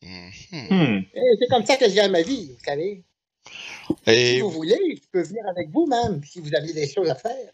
Mhm. 0.02 0.30
Hmm. 0.70 1.02
C'est 1.40 1.48
comme 1.48 1.64
ça 1.66 1.76
que 1.76 1.88
je 1.88 1.94
gagne 1.94 2.10
ma 2.10 2.22
vie, 2.22 2.52
vous 2.52 2.64
savez. 2.64 3.04
Si 4.06 4.40
vous 4.40 4.50
voulez, 4.50 4.78
je 5.02 5.08
peux 5.10 5.22
venir 5.22 5.46
avec 5.48 5.70
vous 5.70 5.86
même, 5.86 6.22
si 6.24 6.40
vous 6.40 6.54
avez 6.54 6.72
des 6.72 6.88
choses 6.88 7.08
à 7.08 7.14
faire. 7.14 7.34
pour 7.36 7.52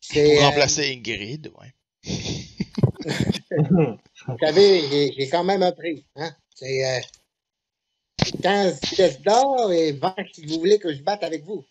C'est, 0.00 0.38
euh, 0.38 0.42
remplacer 0.42 0.92
Ingrid, 0.92 1.52
ouais. 1.58 1.72
Vous 4.26 4.38
savez, 4.40 4.88
j'ai- 4.90 5.12
j'ai 5.12 5.28
quand 5.28 5.44
même 5.44 5.62
un 5.62 5.72
prix. 5.72 6.04
Hein? 6.16 6.34
C'est 6.54 6.84
euh, 6.86 7.00
15 8.42 8.80
pièces 8.80 9.20
d'or 9.20 9.72
et 9.72 9.92
20 9.92 10.14
si 10.32 10.44
vous 10.46 10.58
voulez 10.58 10.78
que 10.78 10.92
je 10.92 11.02
batte 11.02 11.22
avec 11.22 11.44
vous. 11.44 11.64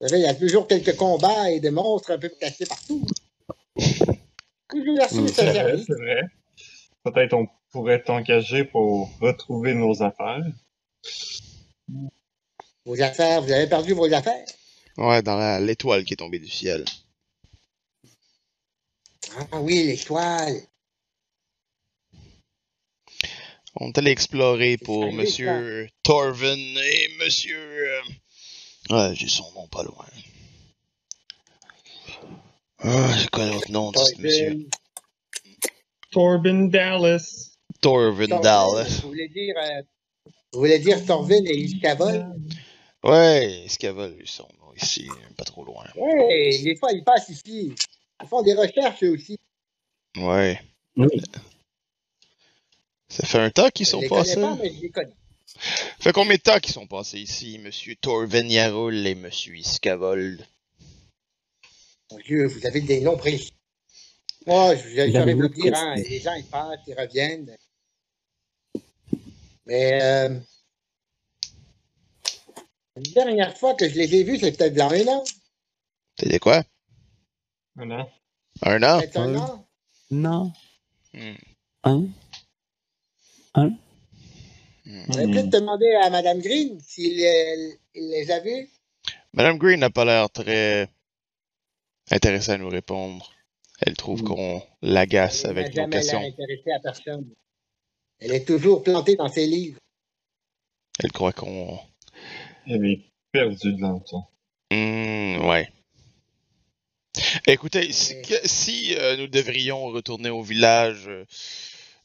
Vous 0.00 0.08
savez, 0.08 0.20
il 0.20 0.24
y 0.24 0.28
a 0.28 0.34
toujours 0.34 0.66
quelques 0.66 0.96
combats 0.96 1.50
et 1.50 1.60
des 1.60 1.70
monstres 1.70 2.10
un 2.12 2.18
peu 2.18 2.28
cachés 2.28 2.66
partout. 2.66 3.06
Reçu 3.76 4.90
Mm, 5.20 5.28
ce 5.28 5.34
C'est 5.34 5.52
vrai, 5.52 5.76
c'est 5.86 5.94
vrai. 5.94 6.22
Peut-être 7.04 7.34
on 7.34 7.46
pourrait 7.70 8.02
t'engager 8.02 8.64
pour 8.64 9.10
retrouver 9.20 9.74
nos 9.74 10.02
affaires. 10.02 10.42
Vos 12.84 13.00
affaires, 13.00 13.42
vous 13.42 13.52
avez 13.52 13.66
perdu 13.68 13.92
vos 13.92 14.12
affaires. 14.12 14.46
Ouais, 14.96 15.22
dans 15.22 15.36
la- 15.36 15.60
l'étoile 15.60 16.04
qui 16.04 16.14
est 16.14 16.16
tombée 16.16 16.38
du 16.38 16.48
ciel. 16.48 16.84
Ah 19.52 19.60
oui, 19.60 19.84
l'étoile. 19.84 20.60
On 23.76 23.88
est 23.88 23.98
allé 23.98 24.12
explorer 24.12 24.76
pour 24.78 25.12
Monsieur 25.12 25.88
Torvin 26.02 26.56
et 26.56 27.08
Monsieur... 27.18 28.00
Ouais, 28.90 29.14
j'ai 29.14 29.28
son 29.28 29.50
nom 29.52 29.66
pas 29.68 29.82
loin. 29.82 30.06
Ah, 32.78 33.16
c'est 33.18 33.30
quoi 33.30 33.46
l'autre 33.46 33.70
nom 33.70 33.90
de 33.92 33.98
ce 33.98 34.20
monsieur? 34.20 34.68
Torvin, 36.10 36.38
Corbin 36.42 36.64
Dallas. 36.68 37.56
Torvin 37.80 38.26
Torvin, 38.26 38.42
Dallas. 38.42 39.00
Vous 39.02 39.08
voulez 39.08 39.28
dire, 39.28 39.54
euh, 39.56 39.82
vous 40.52 40.58
voulez 40.60 40.78
dire 40.78 41.04
Torvin 41.04 41.42
et 41.46 41.56
Iscavol? 41.56 42.26
Ouais, 43.02 43.64
Scavol, 43.68 44.14
lui, 44.14 44.26
son 44.26 44.48
nom 44.60 44.72
ici, 44.76 45.08
pas 45.36 45.44
trop 45.44 45.64
loin. 45.64 45.84
Oui, 45.96 46.62
des 46.62 46.76
fois, 46.76 46.92
ils 46.92 47.04
passent 47.04 47.28
ici. 47.28 47.74
Ils 48.22 48.28
font 48.28 48.42
des 48.42 48.54
recherches 48.54 49.02
eux 49.02 49.10
aussi. 49.12 49.38
Ouais. 50.16 50.60
Oui. 50.96 51.08
Ça 53.08 53.26
fait 53.26 53.38
un 53.38 53.50
temps 53.50 53.70
qu'ils 53.70 53.86
Je 53.86 53.90
sont 53.92 54.00
les 54.00 54.08
passés. 54.08 54.40
pas, 54.40 54.56
mais 54.56 54.72
je 54.72 54.80
les 54.80 54.90
connais. 54.90 55.12
Fait 55.58 56.12
combien 56.12 56.36
de 56.36 56.40
temps 56.40 56.58
qu'ils 56.60 56.74
sont 56.74 56.86
passés 56.86 57.20
ici, 57.20 57.58
Monsieur 57.58 57.94
Torvin 57.96 58.46
Yarul 58.48 59.06
et 59.06 59.14
Monsieur 59.14 59.56
Iskavold? 59.56 60.46
Mon 62.10 62.18
Dieu, 62.18 62.46
vous 62.46 62.66
avez 62.66 62.80
des 62.80 63.00
noms 63.00 63.16
précis. 63.16 63.52
Moi, 64.46 64.74
je 64.76 64.82
je 64.82 65.32
Vous 65.32 65.48
dire, 65.48 65.74
hein, 65.74 65.94
les 65.96 66.20
gens, 66.20 66.34
ils 66.34 66.44
passent, 66.44 66.80
ils 66.86 66.94
reviennent. 66.94 67.56
Mais 69.66 70.02
euh, 70.02 70.38
la 72.96 73.02
dernière 73.14 73.56
fois 73.56 73.74
que 73.74 73.88
je 73.88 73.94
les 73.94 74.14
ai 74.16 74.24
vus, 74.24 74.38
c'est 74.38 74.52
peut-être 74.56 74.74
dans 74.74 74.90
un 74.90 75.06
an. 75.08 75.24
Dit 76.22 76.38
quoi? 76.38 76.62
Un 77.78 77.90
an? 77.90 78.10
Un 78.62 78.82
Ouais. 78.82 79.36
an? 79.38 79.66
Non. 80.10 80.52
Hmm. 81.14 81.34
Un? 81.84 82.06
Un? 83.54 83.70
Hmm. 84.86 85.04
J'aurais 85.08 85.26
peut-être 85.30 85.50
demandé 85.50 85.86
à 86.02 86.10
Mme 86.10 86.40
Green 86.40 86.78
s'il 86.80 87.18
il 87.18 87.78
les 87.94 88.30
a 88.30 88.40
vus. 88.40 88.68
Madame 89.32 89.58
Green 89.58 89.80
n'a 89.80 89.90
pas 89.90 90.04
l'air 90.04 90.30
très 90.30 90.88
intéressée 92.10 92.52
à 92.52 92.58
nous 92.58 92.68
répondre. 92.68 93.32
Elle 93.80 93.96
trouve 93.96 94.22
Hmm. 94.22 94.26
qu'on 94.28 94.62
l'agace 94.82 95.44
Elle 95.44 95.54
n'a 95.54 95.60
avec 95.60 95.74
nos 95.76 95.88
questions. 95.88 96.18
intéressée 96.18 96.70
à 96.76 96.80
personne. 96.80 97.28
Elle 98.20 98.32
est 98.32 98.44
toujours 98.46 98.82
plantée 98.82 99.16
dans 99.16 99.28
ses 99.28 99.46
livres. 99.46 99.78
Elle 101.02 101.12
croit 101.12 101.32
qu'on... 101.32 101.78
Elle 102.66 102.84
est 102.86 103.00
perdue 103.32 103.72
dans 103.74 103.94
le 103.94 104.00
temps. 104.00 104.30
Hmm, 104.70 105.48
ouais. 105.48 105.68
Écoutez, 107.46 107.92
si, 107.92 108.94
euh, 108.96 109.16
nous 109.16 109.26
devrions 109.28 109.84
retourner 109.86 110.30
au 110.30 110.42
village 110.42 111.04
euh, 111.08 111.24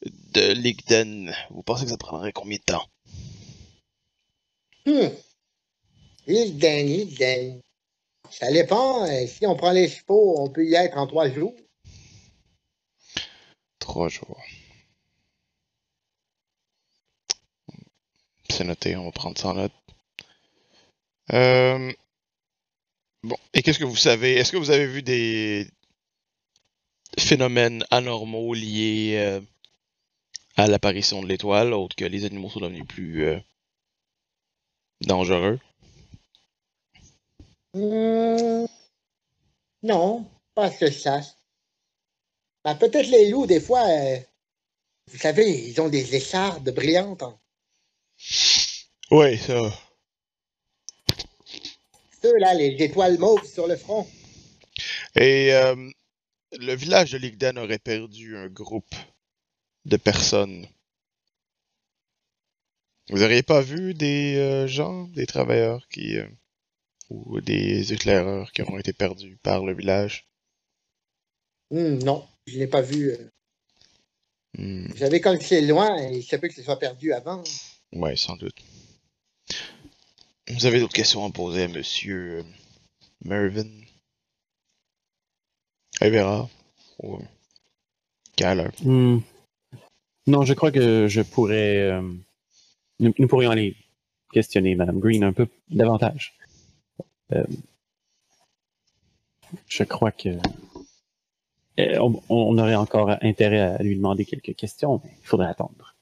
de 0.06 0.54
Ligden, 0.54 1.34
vous 1.50 1.64
pensez 1.64 1.84
que 1.86 1.92
ça 1.92 1.98
prendrait 1.98 2.32
combien 2.32 2.58
de 2.58 2.64
temps? 2.64 2.88
Gagne, 6.28 6.90
il 6.90 7.16
gagne. 7.16 7.62
Ça 8.30 8.52
dépend. 8.52 9.06
euh, 9.06 9.28
Si 9.28 9.46
on 9.46 9.56
prend 9.56 9.72
les 9.72 9.90
chevaux, 9.90 10.40
on 10.40 10.50
peut 10.50 10.66
y 10.66 10.76
être 10.76 10.98
en 10.98 11.08
trois 11.08 11.30
jours. 11.30 11.56
Trois 13.80 14.08
jours. 14.10 14.40
C'est 18.50 18.64
noté, 18.64 18.96
on 18.96 19.06
va 19.06 19.12
prendre 19.12 19.38
ça 19.38 19.50
en 19.50 19.54
note. 19.56 19.72
Euh, 21.34 21.92
Bon, 23.22 23.36
et 23.54 23.62
qu'est-ce 23.62 23.80
que 23.80 23.84
vous 23.84 23.98
savez? 23.98 24.36
Est-ce 24.36 24.54
que 24.54 24.58
vous 24.58 24.70
avez 24.72 24.88
vu 24.88 25.04
des 25.04 25.68
phénomènes 27.18 27.86
anormaux 27.92 28.54
liés 28.54 29.16
euh, 29.18 29.42
à 30.60 30.68
l'apparition 30.68 31.22
de 31.22 31.28
l'étoile, 31.28 31.74
autre 31.74 31.96
que 31.96 32.06
les 32.06 32.26
animaux 32.26 32.50
sont 32.50 32.60
devenus 32.60 32.86
plus 32.88 33.26
euh, 33.26 33.40
dangereux? 35.02 35.60
Hum, 37.74 38.68
Non, 39.84 40.30
pas 40.56 40.70
que 40.70 40.92
sache. 40.92 41.28
Ben, 42.66 42.76
Peut-être 42.76 43.08
les 43.08 43.30
loups, 43.30 43.48
des 43.48 43.62
fois, 43.62 43.84
euh, 43.88 44.18
vous 45.12 45.18
savez, 45.18 45.50
ils 45.70 45.80
ont 45.80 45.90
des 45.90 46.16
échardes 46.16 46.70
brillantes. 46.72 47.24
hein. 47.24 47.40
Oui, 49.12 49.38
ça. 49.38 49.72
Ceux-là, 52.22 52.54
les 52.54 52.76
étoiles 52.84 53.18
mauves 53.18 53.46
sur 53.46 53.66
le 53.68 53.78
front. 53.78 54.06
Et 55.16 55.54
euh, 55.54 55.76
le 56.60 56.76
village 56.76 57.12
de 57.12 57.18
Ligden 57.18 57.58
aurait 57.58 57.80
perdu 57.80 58.36
un 58.38 58.48
groupe 58.50 58.94
de 59.86 59.98
personnes. 59.98 60.68
Vous 63.10 63.20
n'auriez 63.20 63.44
pas 63.44 63.62
vu 63.62 63.94
des 63.94 64.36
euh, 64.38 64.66
gens, 64.66 65.04
des 65.10 65.28
travailleurs 65.28 65.88
qui 65.90 66.18
euh, 66.18 66.28
ou 67.10 67.42
des 67.42 67.94
éclaireurs 67.94 68.52
qui 68.54 68.62
ont 68.64 68.78
été 68.80 68.94
perdus 68.94 69.38
par 69.44 69.66
le 69.66 69.74
village? 69.76 70.28
Hum, 71.72 71.98
non, 72.04 72.28
je 72.46 72.54
ne 72.56 72.60
l'ai 72.60 72.68
pas 72.68 72.82
vu. 72.82 73.10
euh. 73.12 73.30
Hmm, 74.58 74.92
Vous 74.92 74.98
savez, 75.00 75.20
comme 75.20 75.42
c'est 75.42 75.62
loin, 75.62 75.98
il 76.12 76.22
se 76.24 76.36
peut 76.36 76.48
que 76.48 76.54
ce 76.54 76.62
soit 76.62 76.78
perdu 76.78 77.12
avant. 77.14 77.44
ouais, 77.94 78.16
sans 78.16 78.36
doute. 78.36 78.58
Vous 80.50 80.66
avez 80.66 80.82
d'autres 80.82 80.94
questions 80.94 81.24
à 81.26 81.32
poser 81.32 81.64
à 81.64 81.68
Monsieur 81.70 82.44
Mervyn? 83.26 83.70
Evera? 86.02 86.50
Ou 86.98 87.20
Galler? 88.38 88.72
Hmm. 88.82 89.20
Non, 90.28 90.44
je 90.46 90.54
crois 90.54 90.72
que 90.72 91.08
je 91.08 91.22
pourrais. 91.22 91.78
euh, 91.78 92.02
nous, 93.00 93.14
nous 93.18 93.28
pourrions 93.28 93.52
aller 93.52 93.76
questionner 94.32 94.76
Madame 94.76 95.00
Green 95.00 95.24
un 95.24 95.34
peu 95.34 95.48
davantage. 95.70 96.34
Euh, 97.34 97.44
je 99.68 99.84
crois 99.84 100.12
que. 100.12 100.30
euh, 101.80 101.98
On, 102.00 102.22
on 102.30 102.58
aurait 102.58 102.76
encore 102.76 103.10
intérêt 103.22 103.60
à 103.62 103.78
lui 103.82 103.96
demander 103.96 104.26
quelques 104.26 104.56
questions, 104.56 105.02
mais 105.04 105.12
il 105.22 105.26
faudrait 105.28 105.48
attendre. 105.48 105.96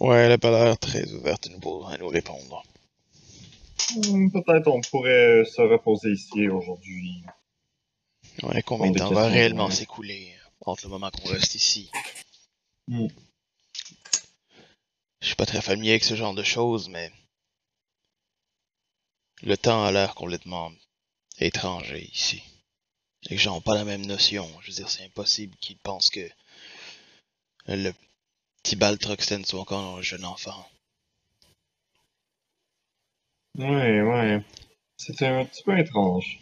Ouais, 0.00 0.16
elle 0.18 0.32
a 0.32 0.38
pas 0.38 0.50
l'air 0.50 0.78
très 0.78 1.12
ouverte 1.12 1.48
à 1.48 1.50
nous, 1.50 1.84
à 1.86 1.98
nous 1.98 2.08
répondre. 2.08 2.62
Hmm, 3.96 4.30
Peut-être 4.30 4.68
on 4.68 4.80
pourrait 4.80 5.44
se 5.44 5.60
reposer 5.62 6.12
ici 6.12 6.48
aujourd'hui. 6.48 7.22
Ouais, 8.44 8.62
combien 8.62 8.90
de 8.92 8.98
temps 8.98 9.10
va 9.12 9.26
réellement 9.26 9.68
s'écouler 9.70 10.32
entre 10.64 10.84
le 10.84 10.90
moment 10.90 11.10
qu'on 11.10 11.28
reste 11.30 11.54
ici? 11.56 11.90
Hmm. 12.88 13.08
Je 15.20 15.26
suis 15.26 15.36
pas 15.36 15.44
très 15.44 15.60
familier 15.60 15.90
avec 15.90 16.04
ce 16.04 16.16
genre 16.16 16.32
de 16.32 16.42
choses, 16.42 16.88
mais 16.88 17.12
le 19.42 19.58
temps 19.58 19.84
a 19.84 19.92
l'air 19.92 20.14
complètement 20.14 20.72
étranger 21.38 22.08
ici. 22.10 22.42
Les 23.24 23.36
gens 23.36 23.56
ont 23.56 23.60
pas 23.60 23.74
la 23.74 23.84
même 23.84 24.06
notion. 24.06 24.48
Je 24.62 24.68
veux 24.68 24.76
dire, 24.76 24.88
c'est 24.88 25.04
impossible 25.04 25.54
qu'ils 25.56 25.76
pensent 25.76 26.08
que 26.08 26.26
le 27.66 27.92
petit 28.62 28.76
Baltroxen 28.76 29.44
soit 29.44 29.60
encore 29.60 29.98
un 29.98 30.02
jeune 30.02 30.24
enfant. 30.24 30.66
Ouais, 33.58 34.00
ouais. 34.00 34.42
C'était 34.96 35.26
un 35.26 35.44
petit 35.44 35.62
peu 35.62 35.78
étrange. 35.78 36.40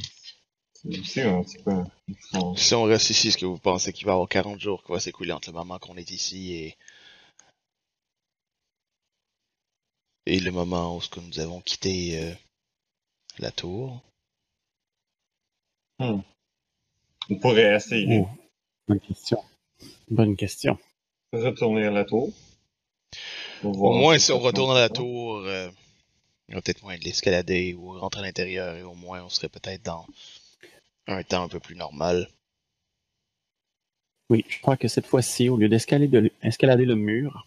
c'est 0.84 1.00
aussi 1.00 1.20
un 1.22 1.42
petit 1.42 1.58
peu 1.58 1.72
étrange. 2.08 2.58
Si 2.58 2.74
on 2.74 2.82
reste 2.84 3.10
ici, 3.10 3.28
est-ce 3.28 3.38
que 3.38 3.46
vous 3.46 3.58
pensez 3.58 3.92
qu'il 3.92 4.06
va 4.06 4.12
y 4.12 4.14
avoir 4.14 4.28
40 4.28 4.60
jours 4.60 4.84
qui 4.84 4.92
va 4.92 5.00
s'écouler 5.00 5.32
entre 5.32 5.48
le 5.48 5.54
moment 5.54 5.78
qu'on 5.78 5.96
est 5.96 6.10
ici 6.10 6.52
et... 6.52 6.76
Et 10.26 10.40
le 10.40 10.50
moment 10.50 10.96
où 10.96 11.00
ce 11.02 11.08
que 11.10 11.20
nous 11.20 11.38
avons 11.38 11.60
quitté 11.60 12.18
euh, 12.18 12.32
la 13.38 13.50
tour? 13.50 14.00
On 15.98 16.22
pourrait 17.40 17.76
essayer 17.76 18.20
Oh, 18.20 18.28
bonne 18.88 19.00
question. 19.00 19.38
Bonne 20.08 20.36
question. 20.36 20.78
retourner 21.32 21.84
à 21.84 21.90
la 21.90 22.04
tour. 22.04 22.32
Au 23.62 23.92
moins, 23.92 24.18
si 24.18 24.32
on 24.32 24.38
retourne 24.38 24.76
à 24.76 24.80
la 24.80 24.88
tour, 24.88 25.36
euh, 25.38 25.70
il 26.48 26.54
y 26.54 26.58
a 26.58 26.62
peut-être 26.62 26.82
moyen 26.82 26.98
de 26.98 27.04
l'escalader 27.04 27.74
ou 27.74 27.98
rentrer 27.98 28.20
à 28.20 28.24
l'intérieur 28.24 28.76
et 28.76 28.82
au 28.82 28.94
moins 28.94 29.22
on 29.22 29.28
serait 29.28 29.48
peut-être 29.48 29.82
dans 29.82 30.06
un 31.06 31.22
temps 31.22 31.44
un 31.44 31.48
peu 31.48 31.60
plus 31.60 31.76
normal. 31.76 32.28
Oui, 34.30 34.44
je 34.48 34.58
crois 34.60 34.76
que 34.76 34.88
cette 34.88 35.06
fois-ci, 35.06 35.48
au 35.50 35.56
lieu 35.58 35.68
d'escalader 35.68 36.30
le, 36.86 36.94
mur, 36.94 37.46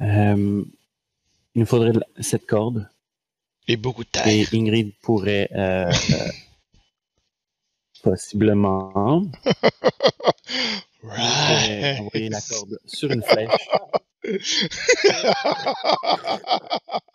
euh, 0.00 0.64
il 1.54 1.60
nous 1.60 1.66
faudrait 1.66 1.92
cette 2.20 2.46
corde 2.46 2.88
Et 3.68 3.76
beaucoup 3.76 4.04
de 4.04 4.08
terre. 4.08 4.26
et 4.26 4.46
Ingrid 4.54 4.92
pourrait 5.02 5.50
euh, 5.52 5.92
euh, 6.12 6.30
possiblement 8.02 9.22
Right. 11.02 12.00
envoyer 12.00 12.28
la 12.28 12.42
corde 12.42 12.78
sur 12.86 13.10
une 13.10 13.22
flèche. 13.22 13.68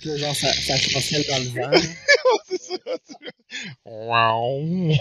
Puis 0.00 0.08
là, 0.08 0.16
genre, 0.16 0.34
ça, 0.36 0.52
ça 0.52 0.76
chancelle 0.76 1.24
dans 1.28 1.38
le 1.38 1.48
vent. 1.60 1.78
C'est 2.48 2.58
ça, 2.62 2.76
c'est- 3.04 3.16
Wow. 3.84 4.92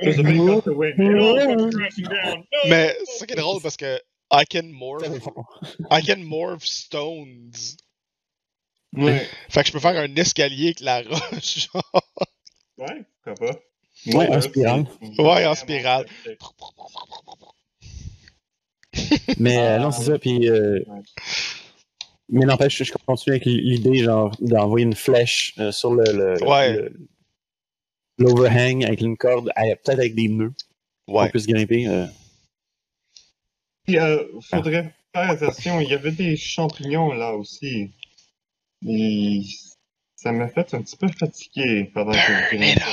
There's 0.00 0.18
a 0.18 0.22
big 0.22 0.38
gust 0.38 0.66
of 0.66 0.76
wind. 0.76 0.94
It 0.98 1.22
all 1.22 1.46
comes 1.56 1.74
crashing 1.74 2.04
down. 2.04 2.38
No! 2.38 2.58
Mais 2.68 2.96
c'est 3.04 3.18
ça 3.18 3.26
qui 3.26 3.32
est 3.32 3.36
drôle 3.36 3.62
parce 3.62 3.76
que 3.76 4.00
I 4.32 4.44
can 4.50 4.64
morph. 4.72 5.04
I 5.90 6.02
can 6.04 6.18
morph 6.24 6.64
stones. 6.64 7.52
Ouais. 8.92 9.26
Fait 9.48 9.62
que 9.62 9.68
je 9.68 9.72
peux 9.72 9.80
faire 9.80 9.96
un 9.96 10.14
escalier 10.16 10.66
avec 10.66 10.80
la 10.80 11.02
roche. 11.02 11.68
genre. 11.72 11.82
Ouais, 12.78 13.04
pourquoi 13.22 13.46
pas. 13.52 13.60
Ouais, 14.06 14.28
en 14.28 14.40
spirale. 14.40 14.86
Ouais, 15.18 15.46
en 15.46 15.54
spirale. 15.54 16.06
Mais 19.38 19.58
euh, 19.58 19.78
non, 19.78 19.90
c'est 19.90 20.04
ça. 20.04 20.18
Puis, 20.18 20.48
euh, 20.48 20.80
Ouais. 20.86 21.02
mais 22.28 22.44
n'empêche, 22.46 22.82
je 22.82 22.92
continue 23.06 23.34
avec 23.36 23.44
l'idée 23.46 23.96
genre 24.02 24.34
d'envoyer 24.40 24.84
une 24.86 24.94
flèche 24.94 25.54
euh, 25.58 25.72
sur 25.72 25.94
le, 25.94 26.04
le- 26.12 26.44
Ouais. 26.48 26.72
le- 26.74 26.92
l'overhang 28.18 28.84
avec 28.84 29.00
une 29.00 29.16
corde, 29.16 29.50
peut-être 29.56 29.98
avec 29.98 30.14
des 30.14 30.28
nœuds, 30.28 30.52
pour 31.06 31.16
Ouais. 31.16 31.24
qu'on 31.26 31.30
puisse 31.30 31.46
grimper. 31.46 31.86
euh. 31.88 32.06
Puis, 33.84 33.98
euh, 33.98 34.22
faudrait 34.48 34.94
faire 35.14 35.30
attention, 35.30 35.80
il 35.80 35.88
y 35.90 35.94
avait 35.94 36.12
des 36.12 36.36
champignons 36.36 37.12
là 37.12 37.34
aussi. 37.34 37.90
Et 38.86 39.42
ça 40.16 40.32
m'a 40.32 40.48
fait 40.48 40.72
un 40.74 40.82
petit 40.82 40.96
peu 40.96 41.08
fatigué 41.08 41.90
pendant 41.92 42.12
que 42.12 42.18
je 42.18 42.56
grimpais. 42.56 42.80
all. 42.82 42.90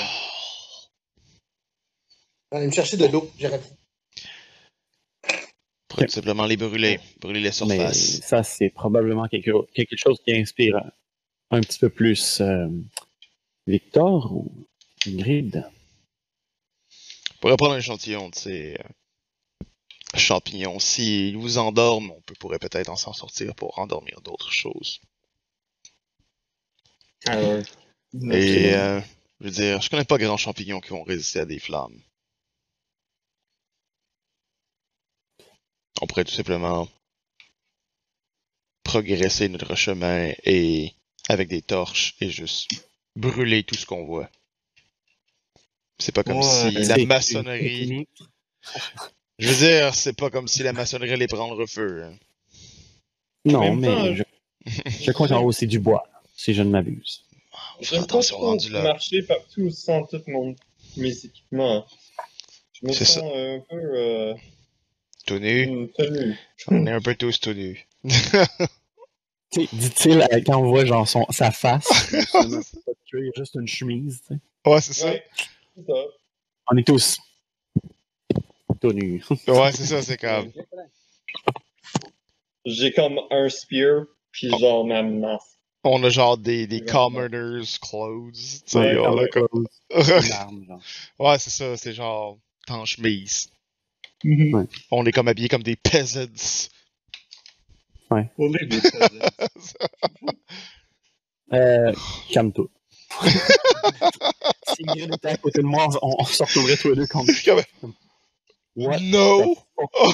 Allez 2.53 2.67
me 2.67 2.71
chercher 2.71 2.97
de 2.97 3.05
l'eau, 3.07 3.29
j'aurais 3.39 3.61
Tout 6.05 6.13
simplement 6.13 6.45
les 6.45 6.57
brûler. 6.57 6.99
Brûler 7.19 7.39
les 7.39 7.45
Mais 7.45 7.51
surfaces. 7.51 8.21
ça, 8.21 8.43
c'est 8.43 8.69
probablement 8.69 9.27
quelque, 9.27 9.51
quelque 9.73 9.95
chose 9.95 10.19
qui 10.23 10.33
inspire 10.33 10.81
un, 11.49 11.61
petit 11.61 11.79
peu 11.79 11.89
plus 11.89 12.41
euh, 12.41 12.67
Victor 13.67 14.31
ou 14.31 14.51
Ingrid. 15.05 15.65
On 17.31 17.37
pourrait 17.41 17.57
prendre 17.57 17.73
un 17.73 17.79
échantillon 17.79 18.29
de 18.29 18.35
ces 18.35 18.73
euh, 18.73 19.67
champignons. 20.17 20.79
S'ils 20.79 21.37
vous 21.37 21.57
endorment, 21.57 22.11
on 22.11 22.21
peut, 22.21 22.35
pourrait 22.39 22.59
peut-être 22.59 22.89
en 22.89 22.95
s'en 22.95 23.13
sortir 23.13 23.55
pour 23.55 23.79
endormir 23.79 24.21
d'autres 24.21 24.51
choses. 24.51 25.01
Alors, 27.25 27.61
Et 28.31 28.73
euh, 28.73 28.99
je 29.39 29.45
veux 29.45 29.51
dire, 29.51 29.81
je 29.81 29.89
connais 29.89 30.05
pas 30.05 30.17
grand 30.17 30.37
champignons 30.37 30.79
qui 30.79 30.89
vont 30.89 31.03
résister 31.03 31.39
à 31.39 31.45
des 31.45 31.59
flammes. 31.59 31.99
On 35.99 36.07
pourrait 36.07 36.23
tout 36.23 36.31
simplement 36.33 36.87
progresser 38.83 39.49
notre 39.49 39.75
chemin 39.75 40.31
et 40.45 40.93
avec 41.29 41.47
des 41.47 41.61
torches 41.61 42.15
et 42.21 42.29
juste 42.29 42.69
brûler 43.15 43.63
tout 43.63 43.75
ce 43.75 43.85
qu'on 43.85 44.05
voit. 44.05 44.29
C'est 45.99 46.13
pas 46.13 46.23
comme 46.23 46.37
Ouais, 46.37 46.43
si 46.43 46.71
la 46.71 46.95
C'est- 46.95 47.05
maçonnerie. 47.05 48.07
Je 49.37 49.47
veux 49.49 49.55
dire, 49.67 49.93
c'est 49.95 50.13
pas 50.15 50.29
comme 50.29 50.47
si 50.47 50.63
la 50.63 50.73
maçonnerie 50.73 51.11
allait 51.13 51.27
prendre 51.27 51.65
feu. 51.65 52.03
hein. 52.03 52.17
Non, 53.45 53.61
même 53.75 53.79
mais 53.79 53.87
temps, 53.87 54.15
je, 54.15 54.23
je 55.05 55.11
crois 55.11 55.27
qu'il 55.27 55.35
y 55.35 55.39
en 55.39 55.41
a 55.41 55.45
aussi 55.45 55.67
du 55.67 55.79
bois, 55.79 56.07
si 56.35 56.53
je 56.53 56.61
ne 56.63 56.69
m'abuse. 56.69 57.23
On 57.91 58.01
attention 58.01 58.37
rendu 58.37 58.69
là. 58.69 58.83
marcher 58.83 59.23
partout 59.23 59.69
sans 59.71 60.03
tout 60.05 60.21
mon, 60.27 60.55
mes 60.97 61.25
équipements. 61.25 61.85
Je 62.73 62.87
me 62.87 62.93
C'est 62.93 63.05
sens 63.05 63.15
ça. 63.15 63.25
un 63.25 63.59
peu 63.69 63.75
euh, 63.97 64.33
Tout 65.25 65.39
nu. 65.39 65.89
tenu. 65.97 66.35
On 66.67 66.85
est 66.87 66.91
un 66.91 67.01
peu 67.01 67.15
tous 67.15 67.39
tout 67.39 67.53
nus. 67.53 67.87
Tu 69.53 69.65
sais, 69.65 69.75
Dit-il 69.75 70.21
euh, 70.21 70.41
quand 70.45 70.61
on 70.61 70.69
voit 70.69 70.85
genre 70.85 71.05
son, 71.05 71.25
sa 71.29 71.51
face, 71.51 71.85
juste 73.35 73.55
une 73.55 73.67
chemise. 73.67 74.21
Ouais, 74.65 74.79
c'est 74.79 74.93
ça. 74.93 75.07
Ouais, 75.11 75.25
c'est 75.75 75.85
ça. 75.85 75.93
On 76.71 76.77
est 76.77 76.87
tous 76.87 77.17
tout 78.79 78.93
nus. 78.93 79.21
Ouais, 79.49 79.71
c'est 79.73 79.83
ça, 79.87 80.01
c'est 80.01 80.15
comme. 80.17 80.53
J'ai 82.65 82.93
comme 82.93 83.19
un 83.29 83.49
spear, 83.49 84.05
puis 84.31 84.49
Oh. 84.53 84.57
genre 84.57 84.85
ma 84.85 85.03
masse. 85.03 85.57
On 85.83 86.01
a 86.05 86.09
genre 86.09 86.37
des, 86.37 86.65
des 86.65 86.85
commoners 86.85 87.65
clothes. 87.81 88.63
Ouais, 88.75 88.97
on 88.99 89.17
a 89.17 89.27
comme- 89.27 89.67
ouais, 91.19 91.39
c'est 91.39 91.49
ça, 91.49 91.75
c'est 91.75 91.91
genre 91.91 92.37
en 92.69 92.85
chemise. 92.85 93.50
Ouais. 94.23 94.65
On 94.91 95.05
est 95.05 95.11
comme 95.11 95.27
habillés 95.27 95.49
comme 95.49 95.63
des 95.63 95.75
peasants. 95.75 96.69
Pour 98.35 98.49
les 98.49 98.65
deux 98.67 98.81
peasants. 98.81 99.29
Euh, 101.53 101.91
calme-toi. 102.31 102.67
si 104.69 104.83
Ingrid 104.87 105.13
était 105.13 105.27
à 105.27 105.35
côté 105.35 105.59
de 105.61 105.65
moi, 105.65 105.89
on, 106.01 106.15
on 106.19 106.23
se 106.23 106.41
retrouverait 106.43 106.77
tous 106.77 106.89
les 106.91 106.95
deux 106.95 107.07
comme. 107.07 107.25
What 108.77 108.99
No! 109.01 109.53
the 109.53 109.55
fuck? 109.75 109.89
Oh? 109.99 110.13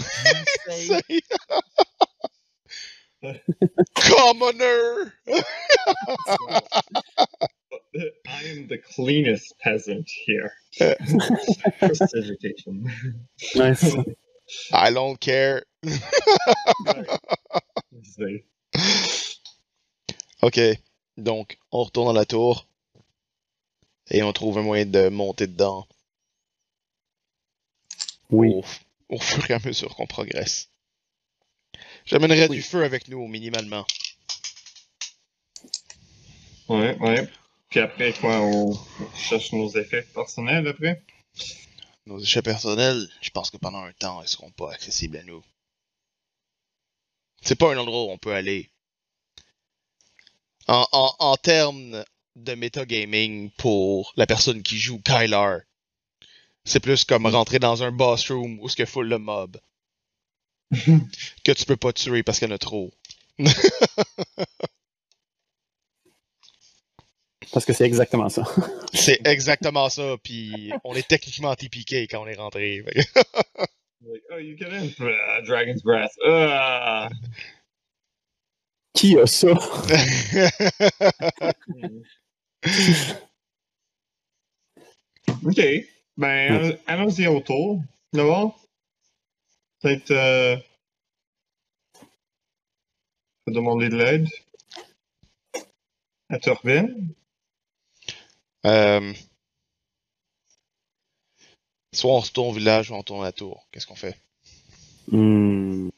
Commoner! 3.96 5.12
I 8.28 8.44
am 8.52 8.68
the 8.68 8.78
cleanest 8.78 9.53
peasant 9.60 10.07
here. 10.26 10.52
Prestidigitation. 11.80 12.84
Ça. 13.76 14.03
I 14.72 14.91
don't 14.94 15.18
care. 15.19 15.64
C'est- 18.03 18.45
Ok, 20.44 20.60
donc 21.18 21.57
on 21.72 21.84
retourne 21.84 22.06
dans 22.07 22.14
la 22.14 22.26
tour 22.26 22.68
et 24.11 24.22
on 24.22 24.32
trouve 24.34 24.60
un 24.60 24.61
moyen 24.61 24.86
de 24.86 25.10
monter 25.10 25.48
dedans 25.48 25.88
Oui. 28.30 28.49
au, 28.53 28.64
au 29.10 29.19
fur 29.19 29.49
et 29.49 29.53
à 29.56 29.60
mesure 29.65 29.95
qu'on 29.95 30.06
progresse. 30.06 30.69
J'amènerai 32.06 32.48
Oui. 32.49 32.57
du 32.57 32.61
feu 32.61 32.84
avec 32.84 33.07
nous 33.07 33.28
minimalement. 33.28 33.86
Ouais, 36.69 36.95
ouais. 36.99 37.28
Puis 37.69 37.80
après, 37.80 38.14
quoi, 38.14 38.39
on 38.41 38.77
cherche 39.15 39.52
nos 39.52 39.69
effets 39.69 40.03
personnels 40.14 40.68
après? 40.68 41.03
Nos 42.06 42.19
échelles 42.19 42.44
personnelles, 42.44 43.10
je 43.22 43.30
pense 43.31 43.52
que 43.52 43.57
pendant 43.57 43.84
un 43.84 43.91
temps, 43.94 44.22
elles 44.22 44.30
seront 44.30 44.52
pas 44.52 44.72
accessibles 44.72 45.18
à 45.18 45.23
nous. 45.23 45.44
C'est 47.41 47.57
pas 47.57 47.73
un 47.73 47.77
endroit 47.77 48.06
où 48.06 48.10
on 48.10 48.18
peut 48.18 48.34
aller. 48.34 48.69
En, 50.68 50.88
en, 50.91 51.15
en 51.19 51.38
termes 51.38 52.03
de 52.35 52.53
metagaming 52.56 53.52
pour 53.57 54.14
la 54.15 54.26
personne 54.26 54.64
qui 54.64 54.77
joue 54.77 55.02
Kylar, 55.02 55.61
c'est 56.64 56.80
plus 56.80 57.03
comme 57.03 57.26
rentrer 57.26 57.60
dans 57.60 57.84
un 57.84 57.91
boss 57.91 58.30
room 58.31 58.60
où 58.61 58.69
ce 58.69 58.76
que 58.76 58.85
full 58.85 59.07
le 59.07 59.18
mob. 59.18 59.60
que 60.72 61.52
tu 61.52 61.65
peux 61.65 61.77
pas 61.77 61.94
tuer 61.94 62.23
parce 62.23 62.39
qu'il 62.39 62.48
y 62.49 62.52
en 62.52 62.56
a 62.56 62.57
trop. 62.57 62.91
Parce 67.53 67.65
que 67.65 67.74
c'est 67.74 67.86
exactement 67.86 68.30
ça. 68.30 68.44
C'est 68.94 69.26
exactement 69.28 69.90
ça, 69.90 70.15
puis 70.24 70.72
on 70.84 70.94
est 70.95 71.07
techniquement 71.07 71.56
TPK 71.56 72.07
quand 72.10 72.22
on 72.24 72.28
est 72.28 72.36
rentré. 72.36 72.84
fait 72.86 72.94
que- 73.03 73.19
Like, 74.06 74.24
oh, 74.32 74.38
you 74.38 74.56
get 74.57 74.72
in 74.72 74.90
for 74.90 75.07
uh, 75.10 75.41
Dragon's 75.45 75.82
Breath. 75.84 76.11
Ah. 76.26 77.10
Qui 78.94 79.18
a 79.19 79.26
ça? 79.28 79.49
Ok. 85.45 85.60
Ben, 86.18 86.53
allons- 86.56 86.78
allons-y 86.88 87.28
autour. 87.28 87.82
D'abord, 88.14 88.60
peut-être. 89.82 90.11
Euh... 90.11 90.57
demander 93.48 93.90
de 93.90 93.95
l'aide. 93.98 94.28
À 96.30 96.40
Turbine. 96.40 97.14
Euh, 98.68 99.14
Soit 101.94 102.11
on 102.11 102.19
retourne 102.19 102.49
au 102.49 102.53
village, 102.53 102.91
ou 102.91 102.95
on 102.95 103.02
tourne 103.02 103.22
à 103.22 103.26
la 103.26 103.31
tour. 103.31 103.65
Qu'est-ce 103.72 103.88
qu'on 103.88 103.95
fait? 103.95 104.19
Hmm. 105.10 105.89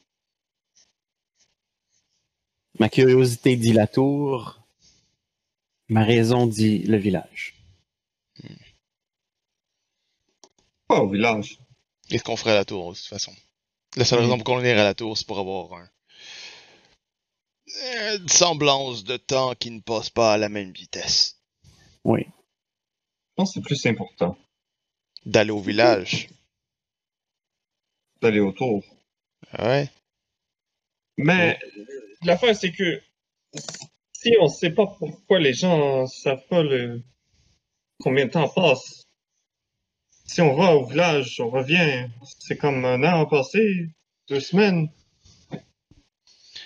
Ma 2.79 2.87
curiosité 2.87 3.57
dit 3.57 3.73
la 3.73 3.87
tour. 3.87 4.61
Ma 5.89 6.05
raison 6.05 6.47
dit 6.47 6.79
le 6.83 6.97
village. 6.97 7.55
Pas 10.87 11.01
au 11.01 11.09
village. 11.09 11.59
Qu'est-ce 12.07 12.23
qu'on 12.23 12.37
ferait 12.37 12.51
à 12.51 12.55
la 12.55 12.65
tour, 12.65 12.93
de 12.93 12.97
toute 12.97 13.07
façon? 13.07 13.35
La 13.97 14.05
seule 14.05 14.19
raison 14.19 14.37
pour 14.37 14.45
qu'on 14.45 14.59
irait 14.59 14.79
à 14.79 14.83
la 14.83 14.93
tour, 14.93 15.17
c'est 15.17 15.27
pour 15.27 15.39
avoir 15.39 15.73
un... 15.73 15.89
une 18.15 18.29
semblance 18.29 19.03
de 19.03 19.17
temps 19.17 19.53
qui 19.55 19.71
ne 19.71 19.81
passe 19.81 20.09
pas 20.09 20.33
à 20.33 20.37
la 20.37 20.47
même 20.47 20.71
vitesse. 20.71 21.41
Oui. 22.05 22.25
Pense 23.39 23.53
que 23.53 23.61
c'est 23.61 23.65
plus 23.65 23.85
important 23.85 24.37
D'aller 25.25 25.51
au 25.51 25.61
village. 25.61 26.27
d'aller 28.21 28.41
autour. 28.41 28.83
Ouais. 29.57 29.89
Mais 31.17 31.57
l'affaire, 32.23 32.53
c'est 32.53 32.73
que 32.73 33.01
si 34.11 34.35
on 34.41 34.49
sait 34.49 34.71
pas 34.71 34.87
pourquoi 34.87 35.39
les 35.39 35.53
gens 35.53 36.05
savent 36.05 36.45
pas 36.49 36.63
le 36.63 37.01
combien 38.01 38.25
de 38.25 38.31
temps 38.31 38.49
passe, 38.49 39.05
si 40.25 40.41
on 40.41 40.53
va 40.57 40.75
au 40.75 40.85
village, 40.85 41.39
on 41.39 41.49
revient, 41.49 42.09
c'est 42.39 42.57
comme 42.57 42.83
un 42.83 43.01
an 43.05 43.25
passé, 43.25 43.87
deux 44.27 44.41
semaines. 44.41 44.89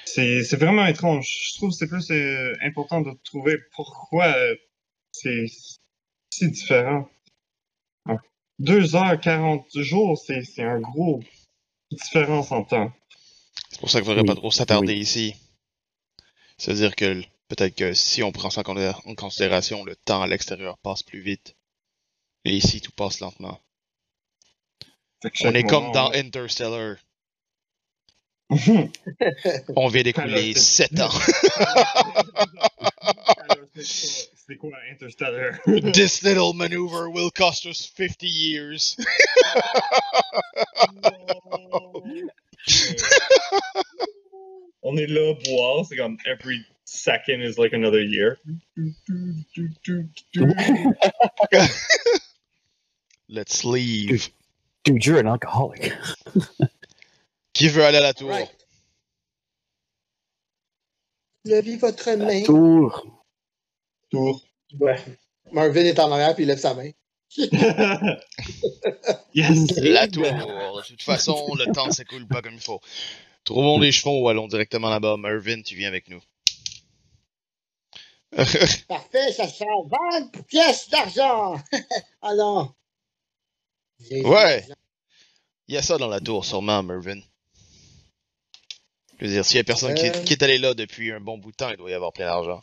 C'est 0.05 0.43
c'est 0.43 0.57
vraiment 0.57 0.87
étrange. 0.87 1.51
Je 1.51 1.57
trouve 1.57 1.69
que 1.69 1.75
c'est 1.75 1.87
plus 1.87 2.09
euh, 2.09 2.55
important 2.63 3.01
de 3.01 3.11
trouver 3.23 3.59
pourquoi 3.75 4.35
euh, 4.35 4.55
c'est 5.11 5.45
si 6.35 6.49
différent. 6.49 7.09
Ah. 8.07 8.17
Deux 8.59 8.95
heures, 8.95 9.19
40 9.19 9.65
jours, 9.75 10.17
c'est 10.17 10.43
c'est 10.43 10.63
un 10.63 10.79
gros 10.79 11.21
différence 11.91 12.51
en 12.51 12.63
temps. 12.63 12.91
C'est 13.69 13.79
pour 13.79 13.89
ça 13.89 13.99
qu'il 13.99 14.05
faudrait 14.05 14.21
Oui, 14.21 14.27
pas 14.27 14.35
trop 14.35 14.51
s'attarder 14.51 14.93
oui. 14.93 14.99
ici. 14.99 15.35
C'est-à-dire 16.57 16.95
que 16.95 17.21
peut-être 17.47 17.75
que 17.75 17.93
si 17.93 18.23
on 18.23 18.31
prend 18.31 18.49
ça 18.49 18.63
en 18.65 19.15
considération, 19.15 19.83
le 19.83 19.95
temps 19.95 20.21
à 20.21 20.27
l'extérieur 20.27 20.77
passe 20.79 21.03
plus 21.03 21.21
vite. 21.21 21.55
Et 22.45 22.55
ici, 22.55 22.81
tout 22.81 22.91
passe 22.91 23.19
lentement. 23.19 23.59
On 25.43 25.53
est 25.53 25.63
comme 25.63 25.91
dans 25.93 26.11
Interstellar. 26.11 26.97
On 29.75 29.87
vient 29.87 30.03
d'écouler 30.03 30.33
Alors, 30.33 30.57
c'est- 30.57 30.89
7 30.89 30.99
ans. 30.99 31.09
Alors, 34.43 34.47
c'est 34.47 34.55
quoi- 34.57 34.71
Interstellar? 34.91 35.59
This 35.93 36.23
little 36.23 36.53
maneuver 36.53 37.09
will 37.09 37.31
cost 37.31 37.65
us 37.65 37.85
50 37.85 38.27
years. 38.27 38.97
On 44.85 44.97
est 44.97 45.07
là, 45.07 45.33
boire, 45.45 45.85
c'est 45.85 45.95
comme 45.95 46.17
every 46.25 46.65
second 46.85 47.41
is 47.41 47.57
like 47.57 47.73
another 47.73 48.01
year. 48.01 48.37
Let's 53.29 53.63
leave. 53.63 54.29
Dude, 54.83 55.05
you're 55.05 55.19
an 55.19 55.27
alcoholic. 55.27 55.93
Qui 57.53 57.69
veut 57.69 57.83
aller 57.85 57.99
à 57.99 58.01
la 58.01 58.13
tour? 58.13 58.29
Right. 58.29 58.49
Levez 61.45 61.77
votre 61.77 62.11
main. 62.17 62.43
Tour. 62.43 63.22
Tour. 64.13 64.41
Ouais. 64.79 64.95
Marvin 65.51 65.81
est 65.85 65.99
en 65.99 66.11
arrière 66.11 66.35
puis 66.35 66.43
il 66.43 66.47
lève 66.47 66.59
sa 66.59 66.73
main. 66.75 66.91
yes! 69.33 69.71
La 69.77 70.07
tour. 70.07 70.23
De 70.23 70.87
toute 70.87 71.01
façon, 71.01 71.55
le 71.55 71.71
temps 71.73 71.89
s'écoule 71.91 72.27
pas 72.27 72.41
comme 72.43 72.53
il 72.53 72.59
faut. 72.61 72.79
Trouvons 73.43 73.79
des 73.79 73.91
chevaux 73.91 74.21
ou 74.21 74.29
allons 74.29 74.47
directement 74.47 74.89
là-bas. 74.89 75.17
Mervyn, 75.17 75.61
tu 75.63 75.75
viens 75.75 75.87
avec 75.87 76.09
nous. 76.09 76.21
Parfait, 78.87 79.31
ça 79.31 79.47
sent 79.47 79.65
20 80.11 80.43
pièces 80.47 80.89
d'argent. 80.89 81.55
ah 82.21 82.35
non. 82.35 82.71
J'ai- 83.99 84.23
Ouais. 84.25 84.63
Il 85.67 85.75
y 85.75 85.77
a 85.77 85.81
ça 85.81 85.97
dans 85.97 86.07
la 86.07 86.19
tour, 86.19 86.45
sûrement, 86.45 86.83
Mervyn. 86.83 87.19
Je 89.19 89.25
veux 89.25 89.31
dire, 89.31 89.45
s'il 89.45 89.57
y 89.57 89.59
a 89.59 89.63
personne 89.63 89.93
qui, 89.95 90.05
Euh. 90.05 90.11
est, 90.11 90.23
qui 90.25 90.33
est 90.33 90.43
allé 90.43 90.57
là 90.57 90.73
depuis 90.73 91.11
un 91.11 91.19
bon 91.19 91.37
bout 91.37 91.51
de 91.51 91.55
temps, 91.55 91.69
il 91.69 91.77
doit 91.77 91.89
y 91.89 91.93
avoir 91.93 92.11
plein 92.13 92.25
d'argent. 92.25 92.61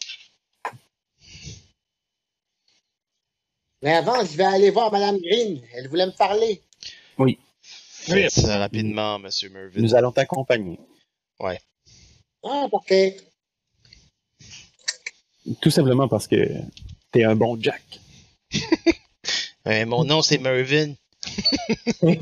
Mais 3.82 3.94
avant, 3.94 4.24
je 4.24 4.36
vais 4.36 4.44
aller 4.44 4.70
voir 4.70 4.92
Madame 4.92 5.18
Green. 5.18 5.62
Elle 5.74 5.88
voulait 5.88 6.06
me 6.06 6.16
parler. 6.16 6.62
Faites 8.02 8.30
ça 8.30 8.58
rapidement, 8.58 9.18
Monsieur 9.18 9.50
Mervyn. 9.50 9.82
Nous 9.82 9.94
allons 9.94 10.10
t'accompagner. 10.10 10.78
Ah, 12.42 12.66
parfait. 12.70 13.16
Tout 15.60 15.70
simplement 15.70 16.08
parce 16.08 16.26
que 16.26 16.48
t'es 17.12 17.24
un 17.24 17.36
bon 17.36 17.60
Jack. 17.60 17.82
Euh, 19.66 19.84
mon 19.84 20.04
nom, 20.04 20.22
c'est 20.22 20.38
Mervyn. 20.38 20.94
Dans 22.02 22.16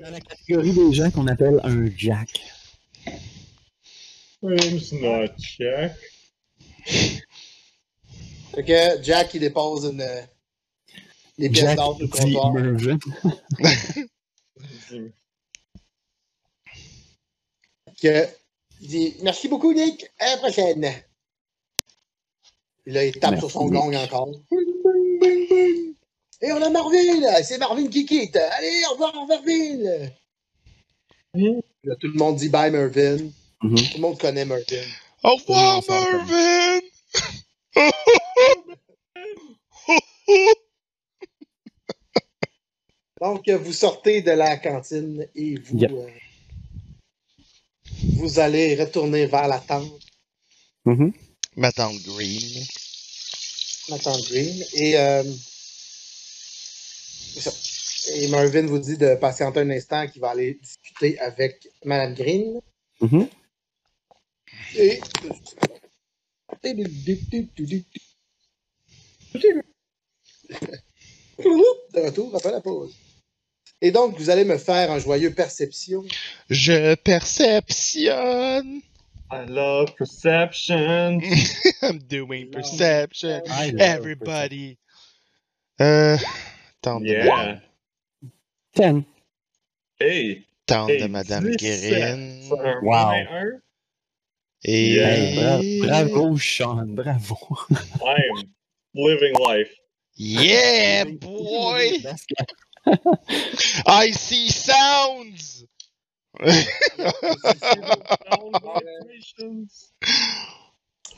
la 0.00 0.20
catégorie 0.20 0.72
des 0.72 0.94
gens 0.94 1.10
qu'on 1.10 1.26
appelle 1.26 1.60
un 1.62 1.90
Jack. 1.94 2.30
Name's 4.40 4.92
not 4.92 5.28
Jack. 5.36 5.94
Fait 6.84 8.64
que 8.64 9.02
Jack, 9.02 9.34
il 9.34 9.40
dépose 9.40 9.84
une, 9.86 10.00
euh, 10.00 10.22
les 11.38 11.48
pièces 11.48 11.76
d'or 11.76 11.96
sur 11.96 12.06
le 12.06 12.10
comptoir. 12.10 12.52
Que, 18.00 18.26
il 18.80 18.88
dit 18.88 19.14
Merci 19.22 19.48
beaucoup, 19.48 19.72
Nick. 19.72 20.06
À 20.18 20.30
la 20.30 20.36
prochaine. 20.38 20.86
Puis 22.84 22.92
là, 22.92 23.04
il 23.04 23.12
tape 23.12 23.32
Merci, 23.32 23.48
sur 23.48 23.50
son 23.50 23.70
Nick. 23.70 23.80
gong 23.80 23.94
encore. 23.94 24.26
Bing, 24.26 24.42
bing, 24.50 25.20
bing, 25.20 25.48
bing. 25.48 25.94
Et 26.40 26.50
on 26.52 26.60
a 26.62 26.70
Marvin. 26.70 27.42
C'est 27.44 27.58
Marvin 27.58 27.86
qui 27.86 28.04
quitte. 28.04 28.34
Allez, 28.36 28.82
au 28.90 28.94
revoir, 28.94 29.14
Marvin. 29.26 30.08
Là, 31.84 31.94
tout 32.00 32.08
le 32.08 32.18
monde 32.18 32.36
dit 32.36 32.48
bye, 32.48 32.70
Mervyn. 32.72 33.30
Mhm. 33.62 33.76
Tout 33.76 33.84
le 33.94 34.00
monde 34.00 34.18
connaît 34.18 34.44
Mervyn. 34.44 34.82
Au 35.24 35.36
revoir, 35.36 35.82
Mervyn! 35.88 36.80
Donc, 43.20 43.48
vous 43.48 43.72
sortez 43.72 44.22
de 44.22 44.32
la 44.32 44.56
cantine 44.56 45.26
et 45.34 45.56
vous, 45.58 45.78
Yep. 45.78 45.90
euh, 45.92 46.08
vous 48.16 48.38
allez 48.40 48.74
retourner 48.74 49.26
vers 49.26 49.48
la 49.48 49.60
tente, 49.60 50.00
Mhm. 50.84 51.12
Ma 51.56 51.70
tante 51.70 52.02
Green. 52.02 52.64
tente 54.02 54.24
Green. 54.28 54.64
Et, 54.74 54.98
euh, 54.98 55.22
et 58.14 58.28
Marvin 58.28 58.66
vous 58.66 58.78
dit 58.78 58.96
de 58.96 59.14
patienter 59.16 59.60
un 59.60 59.70
instant 59.70 60.08
qu'il 60.08 60.20
va 60.20 60.30
aller 60.30 60.54
discuter 60.54 61.18
avec 61.20 61.68
Madame 61.84 62.14
Green. 62.14 62.60
Mhm. 63.00 63.28
Et. 64.76 65.00
De 71.44 72.00
retour 72.00 72.34
après 72.36 72.52
la 72.52 72.60
pause. 72.60 72.94
Et 73.80 73.90
donc, 73.90 74.16
vous 74.16 74.30
allez 74.30 74.44
me 74.44 74.58
faire 74.58 74.90
un 74.92 74.98
joyeux 74.98 75.34
perception. 75.34 76.04
Je 76.48 76.94
perceptionne. 76.94 78.80
I 79.32 79.46
love 79.48 79.94
perception. 79.96 81.20
I'm 81.82 81.98
doing 81.98 82.50
perception. 82.50 83.42
I 83.48 83.74
Everybody. 83.78 84.76
Euh. 85.80 86.18
Tante 86.82 87.04
Yeah. 87.04 87.60
Ten. 88.74 89.04
Hey! 89.98 90.46
Tante 90.66 90.90
Hey, 90.90 91.02
de 91.02 91.06
Madame 91.06 91.50
17. 91.56 91.58
Guérine. 91.58 92.52
Un 92.52 92.80
Wow. 92.82 93.60
Et 94.64 94.94
Yeah. 94.94 95.16
Hey, 95.60 95.80
bra- 95.80 96.04
bravo, 96.04 96.36
Sean, 96.36 96.94
bravo. 96.94 97.36
I 97.70 98.16
am 98.30 98.42
living 98.94 99.34
life. 99.48 99.70
Yeah, 100.16 101.04
boy! 101.20 101.98
I 103.86 104.10
see 104.12 104.50
sounds! 104.50 105.64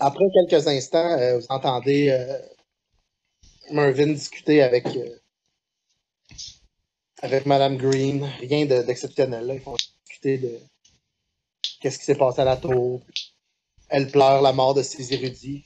Après 0.01 0.25
quelques 0.33 0.67
instants, 0.67 1.19
euh, 1.19 1.39
vous 1.39 1.47
entendez 1.49 2.09
euh, 2.11 2.39
Mervyn 3.71 4.13
discuter 4.13 4.63
avec, 4.63 4.87
euh, 4.87 5.19
avec 7.23 7.47
Madame 7.47 7.77
Green. 7.77 8.25
Rien 8.41 8.67
de- 8.67 8.83
d'exceptionnel. 8.83 9.47
là. 9.47 9.55
Ils 9.55 9.61
vont 9.61 9.77
discuter 10.07 10.39
de 10.39 10.59
qu'est-ce 11.81 11.99
qui 11.99 12.05
s'est 12.05 12.17
passé 12.17 12.41
à 12.41 12.45
la 12.45 12.57
tour. 12.57 13.03
Elle 13.97 14.11
pleure 14.11 14.43
la 14.43 14.53
mort 14.53 14.75
de 14.75 14.83
ses 14.83 15.15
érudits. 15.15 15.65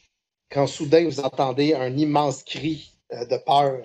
Quand 0.50 0.66
soudain 0.66 1.06
vous 1.06 1.18
entendez 1.18 1.72
un 1.72 1.96
immense 1.96 2.42
cri 2.42 2.92
euh, 3.14 3.24
de 3.24 3.38
peur 3.38 3.80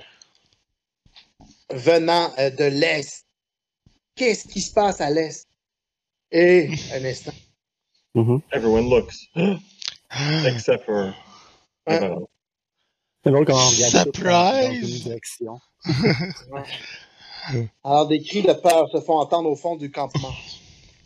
venant 1.69 2.29
euh, 2.37 2.49
de 2.49 2.65
l'Est. 2.65 3.25
Qu'est-ce 4.15 4.45
qui 4.49 4.59
se 4.59 4.73
passe 4.73 4.99
à 4.99 5.09
l'Est? 5.09 5.47
Et 6.29 6.69
un 6.93 7.05
instant. 7.05 7.31
Mhm. 8.15 8.41
Everyone 8.51 8.89
looks. 8.89 9.29
Except 10.45 10.83
for. 10.83 11.13
Hein? 11.87 12.17
Drôle 13.23 13.45
on 13.47 13.69
regarde 13.69 14.13
Surprise! 14.13 14.91
une 14.91 15.03
direction. 15.03 15.61
Alors 17.85 18.07
des 18.07 18.21
cris 18.21 18.41
de 18.41 18.51
peur 18.51 18.89
se 18.89 18.99
font 18.99 19.19
entendre 19.19 19.49
au 19.49 19.55
fond 19.55 19.77
du 19.77 19.89
campement. 19.89 20.33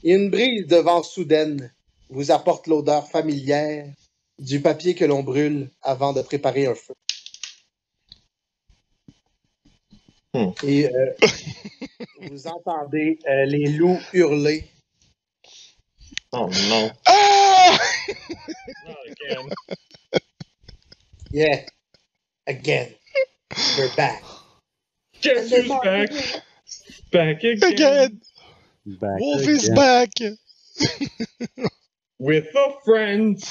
Et 0.04 0.14
une 0.14 0.32
brise 0.32 0.66
de 0.66 0.78
vent 0.78 1.04
soudaine 1.04 1.72
vous 2.10 2.32
apporte 2.32 2.68
l'odeur 2.68 3.08
familière 3.08 3.86
du 4.40 4.62
papier 4.62 4.96
que 4.96 5.06
l'on 5.06 5.24
brûle 5.24 5.70
avant 5.82 6.14
de 6.14 6.22
préparer 6.22 6.68
un 6.68 6.76
feu. 6.76 6.94
Hmm. 10.34 10.52
Et 10.64 10.94
euh, 10.94 11.14
vous 12.30 12.48
entendez 12.48 13.18
euh, 13.28 13.46
les 13.46 13.72
loups 13.72 14.00
hurler. 14.14 14.66
Oh 16.32 16.50
no. 16.70 16.90
Ah! 17.06 17.78
Not 18.86 18.96
again. 19.08 19.50
Yeah, 21.32 21.66
again, 22.46 22.90
we're 23.78 23.94
back. 23.96 24.24
Guess 25.22 25.50
who's 25.50 25.68
back? 25.68 26.10
Back 27.12 27.44
again. 27.44 27.74
Again! 27.74 28.22
Back 28.86 29.20
Wolf 29.20 29.48
is 29.48 29.70
back! 29.70 30.10
With 32.20 32.48
a 32.56 32.74
friend. 32.84 33.44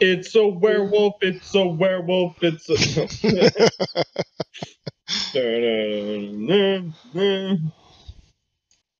It's 0.00 0.34
a 0.34 0.44
werewolf, 0.44 1.14
it's 1.22 1.54
a 1.54 1.64
werewolf, 1.64 2.42
it's 2.42 2.68
a. 2.68 2.76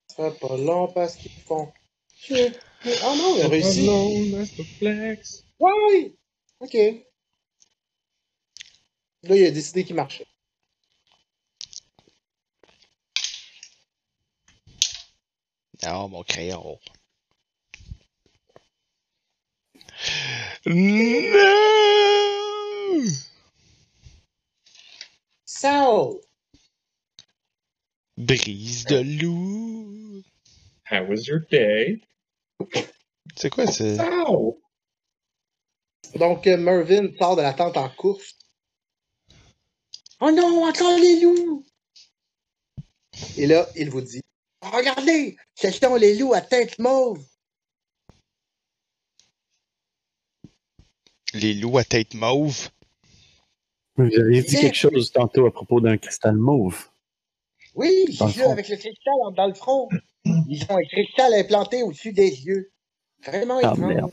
Ça 0.09 0.31
fait 0.31 0.39
pas 0.40 0.57
long 0.59 0.93
parce 0.93 1.16
qu'ils 1.16 1.32
font. 1.32 1.73
Shit. 2.15 2.61
Ah 2.85 3.15
non, 3.16 3.36
il 3.36 3.43
a 3.43 3.49
réussi. 3.49 3.89
Alone 3.89 4.35
as 4.43 4.51
the 4.53 4.65
flags. 4.78 5.43
Ouais, 5.59 5.73
oui. 5.89 6.16
Ok. 6.61 6.74
Là, 9.24 9.36
il 9.36 9.47
a 9.47 9.51
décidé 9.51 9.85
qu'il 9.85 9.97
marchait. 9.97 10.27
Non, 15.82 16.09
mon 16.09 16.23
crayon. 16.23 16.78
Sal! 25.45 26.20
Brise 28.16 28.85
de 28.87 29.01
loup. 29.20 30.23
How 30.91 31.05
was 31.05 31.27
your 31.27 31.41
day? 31.51 32.01
C'est 33.37 33.51
quoi 33.51 33.66
ça? 33.66 33.85
Ow! 34.29 34.61
Donc, 36.16 36.47
euh, 36.47 36.57
Mervyn 36.57 37.09
sort 37.19 37.37
de 37.37 37.43
la 37.43 37.55
tente 37.55 37.77
en 37.77 37.89
course. 37.89 38.37
Oh 40.20 40.31
non, 40.31 40.65
encore 40.65 40.99
les 40.99 41.20
loups! 41.20 41.65
Et 43.37 43.47
là, 43.47 43.69
il 43.77 43.91
vous 43.91 44.03
dit 44.03 44.20
Regardez, 44.62 45.37
ce 45.55 45.70
sont 45.70 45.97
les 45.97 46.16
loups 46.16 46.35
à 46.35 46.41
tête 46.41 46.79
mauve. 46.79 47.24
Les 51.35 51.55
loups 51.55 51.79
à 51.79 51.85
tête 51.85 52.15
mauve. 52.15 52.69
Vous 53.97 54.05
avez 54.05 54.43
dit 54.43 54.57
quelque 54.57 54.77
chose 54.77 55.11
tantôt 55.13 55.47
à 55.47 55.53
propos 55.53 55.81
d'un 55.81 55.97
cristal 55.99 56.37
mauve. 56.37 56.89
Oui, 57.75 58.17
Dans 58.19 58.27
le 58.27 58.33
j'ai 58.33 58.37
vu 58.39 58.43
front. 58.43 58.53
avec 58.53 58.69
le 58.69 58.77
cristal 58.77 59.15
en- 59.25 59.31
dans 59.31 59.47
le 59.47 59.55
front. 59.55 59.89
Ils 60.25 60.65
ont 60.69 60.77
un 60.77 60.83
cristal 60.85 61.35
implanté 61.35 61.83
au-dessus 61.83 62.13
des 62.13 62.29
yeux. 62.45 62.71
Vraiment 63.25 63.59
Ah, 63.63 63.73
étrange. 63.75 63.79
merde. 63.79 64.13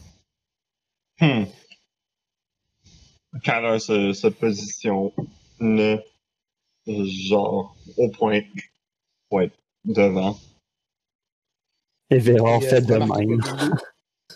Hmm. 1.20 1.46
Kyler 3.44 3.80
se, 3.80 4.14
se 4.14 4.28
positionne 4.28 5.12
genre 6.88 7.76
au 7.98 8.10
point 8.10 8.42
pour 9.30 9.42
être 9.42 9.56
devant. 9.86 10.38
Et 12.10 12.18
Véran 12.18 12.60
Puis, 12.60 12.68
euh, 12.68 12.70
fait 12.70 12.82
de 12.82 12.96
même. 12.96 13.42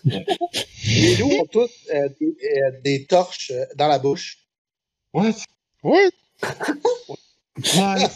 Les 0.86 1.16
loups, 1.16 1.32
ont 1.40 1.46
tous 1.46 1.70
euh, 1.94 2.08
des, 2.20 2.26
euh, 2.26 2.80
des 2.82 3.06
torches 3.06 3.50
euh, 3.52 3.64
dans 3.76 3.88
la 3.88 3.98
bouche. 3.98 4.38
What? 5.12 5.34
What? 5.82 6.10
What? 7.76 8.10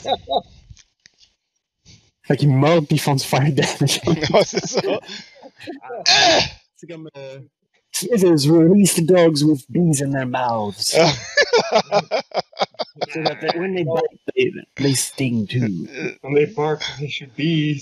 Fait 2.23 2.37
qu'ils 2.37 2.51
mordent 2.51 2.87
puis 2.87 2.97
ils 2.97 3.01
font 3.01 3.15
du 3.15 3.25
fire 3.25 3.53
damage. 3.53 4.01
Ouais, 4.33 4.45
c'est 4.45 4.67
ça. 4.67 4.81
C'est 6.77 6.87
comme. 6.87 7.09
Euh... 7.17 7.41
Smithers 7.93 8.47
release 8.49 8.95
the 8.95 9.01
dogs 9.05 9.43
with 9.43 9.65
bees 9.71 10.03
in 10.03 10.11
their 10.11 10.27
mouths. 10.27 10.95
Ah. 10.97 11.13
so 13.13 13.23
that 13.25 13.41
they- 13.41 13.59
when 13.59 13.75
they 13.75 13.83
bite, 13.83 14.21
they, 14.37 14.53
they 14.77 14.95
sting 14.95 15.47
too. 15.49 15.89
When 16.21 16.35
they 16.35 16.45
bark, 16.47 16.83
they 17.01 17.09
should 17.09 17.35
be. 17.35 17.81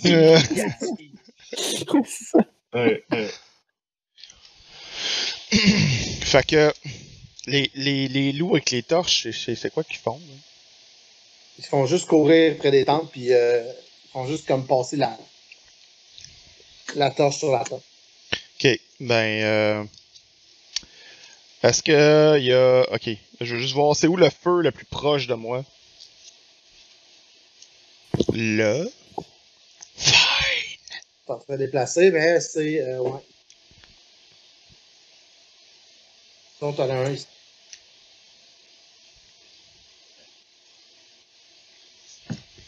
Ouais, 2.72 3.02
ouais. 3.10 3.30
fait 6.22 6.46
que 6.46 6.72
les, 7.46 7.70
les, 7.74 8.08
les 8.08 8.32
loups 8.32 8.54
avec 8.54 8.70
les 8.70 8.82
torches, 8.82 9.28
c'est- 9.30 9.70
quoi 9.70 9.84
qu'ils 9.84 9.96
font? 9.96 10.18
là? 10.18 10.34
Ils 11.58 11.64
se 11.64 11.68
font 11.68 11.86
juste 11.86 12.06
courir 12.06 12.56
près 12.58 12.70
des 12.70 12.84
tentes, 12.84 13.10
puis 13.10 13.32
euh, 13.32 13.64
ils 14.04 14.10
font 14.12 14.26
juste 14.26 14.46
comme 14.46 14.66
passer 14.66 14.96
la, 14.96 15.16
la 16.94 17.10
torche 17.10 17.38
sur 17.38 17.52
la 17.52 17.64
tente. 17.64 17.82
Ok, 18.58 18.78
ben 19.00 19.42
euh, 19.42 19.84
est-ce 21.62 21.82
que 21.82 22.38
il 22.38 22.44
y 22.44 22.52
a, 22.52 22.82
ok, 22.92 23.10
je 23.40 23.54
veux 23.54 23.60
juste 23.60 23.74
voir 23.74 23.96
c'est 23.96 24.06
où 24.06 24.16
le 24.16 24.30
feu 24.30 24.60
le 24.62 24.70
plus 24.70 24.86
proche 24.86 25.26
de 25.26 25.34
moi? 25.34 25.64
Là. 28.32 28.84
Fine. 29.96 31.40
Fait 31.46 31.58
déplacer, 31.58 32.10
mais 32.10 32.40
c'est. 32.40 32.80
Euh, 32.80 32.98
ouais. 33.00 33.20
Donc, 36.60 36.76
t'en 36.76 36.88
as 36.88 36.94
un 36.94 37.12
ici. 37.12 37.26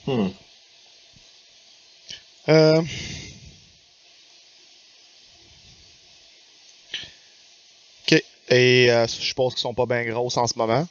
Hmm. 0.07 0.29
Euh... 2.49 2.83
Ok, 8.03 8.23
et 8.49 8.91
euh, 8.91 9.07
je 9.07 9.13
suppose 9.13 9.55
qu'ils 9.55 9.61
sont 9.61 9.75
pas 9.75 9.85
bien 9.85 10.05
grosses 10.05 10.39
en 10.39 10.47
ce 10.47 10.57
moment. 10.57 10.87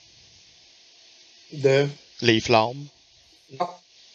De? 1.52 1.88
Les 2.22 2.40
flammes. 2.40 2.86
Non, 3.60 3.70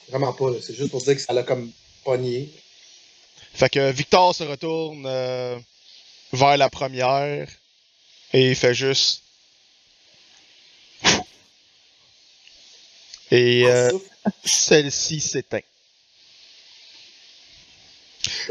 vraiment 0.08 0.32
pas. 0.32 0.50
là. 0.50 0.58
C'est 0.60 0.74
juste 0.74 0.90
pour 0.90 1.02
dire 1.02 1.14
que 1.14 1.20
ça 1.20 1.32
l'a 1.32 1.42
comme 1.42 1.72
pogné. 2.04 2.50
Fait 3.54 3.68
que 3.68 3.90
Victor 3.90 4.34
se 4.34 4.44
retourne 4.44 5.04
euh, 5.06 5.58
vers 6.32 6.56
la 6.56 6.70
première 6.70 7.48
et 8.32 8.50
il 8.50 8.56
fait 8.56 8.74
juste. 8.74 9.22
Et 13.30 13.66
euh, 13.66 13.90
Souffle. 13.90 14.10
celle-ci 14.44 15.20
s'éteint. 15.20 15.60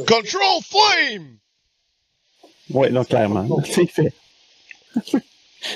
Control 0.07 0.61
Flame! 0.63 1.37
Ouais, 2.71 2.89
non, 2.89 3.03
clairement. 3.03 3.47
C'est 3.65 3.87
fait. 3.87 4.13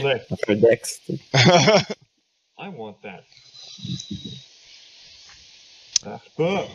Ouais. 0.02 0.22
Un 0.48 0.56
dex. 0.56 1.02
I 2.58 2.70
want 2.70 2.98
that. 3.04 3.24
Ça 6.02 6.10
marche 6.10 6.30
pas. 6.36 6.68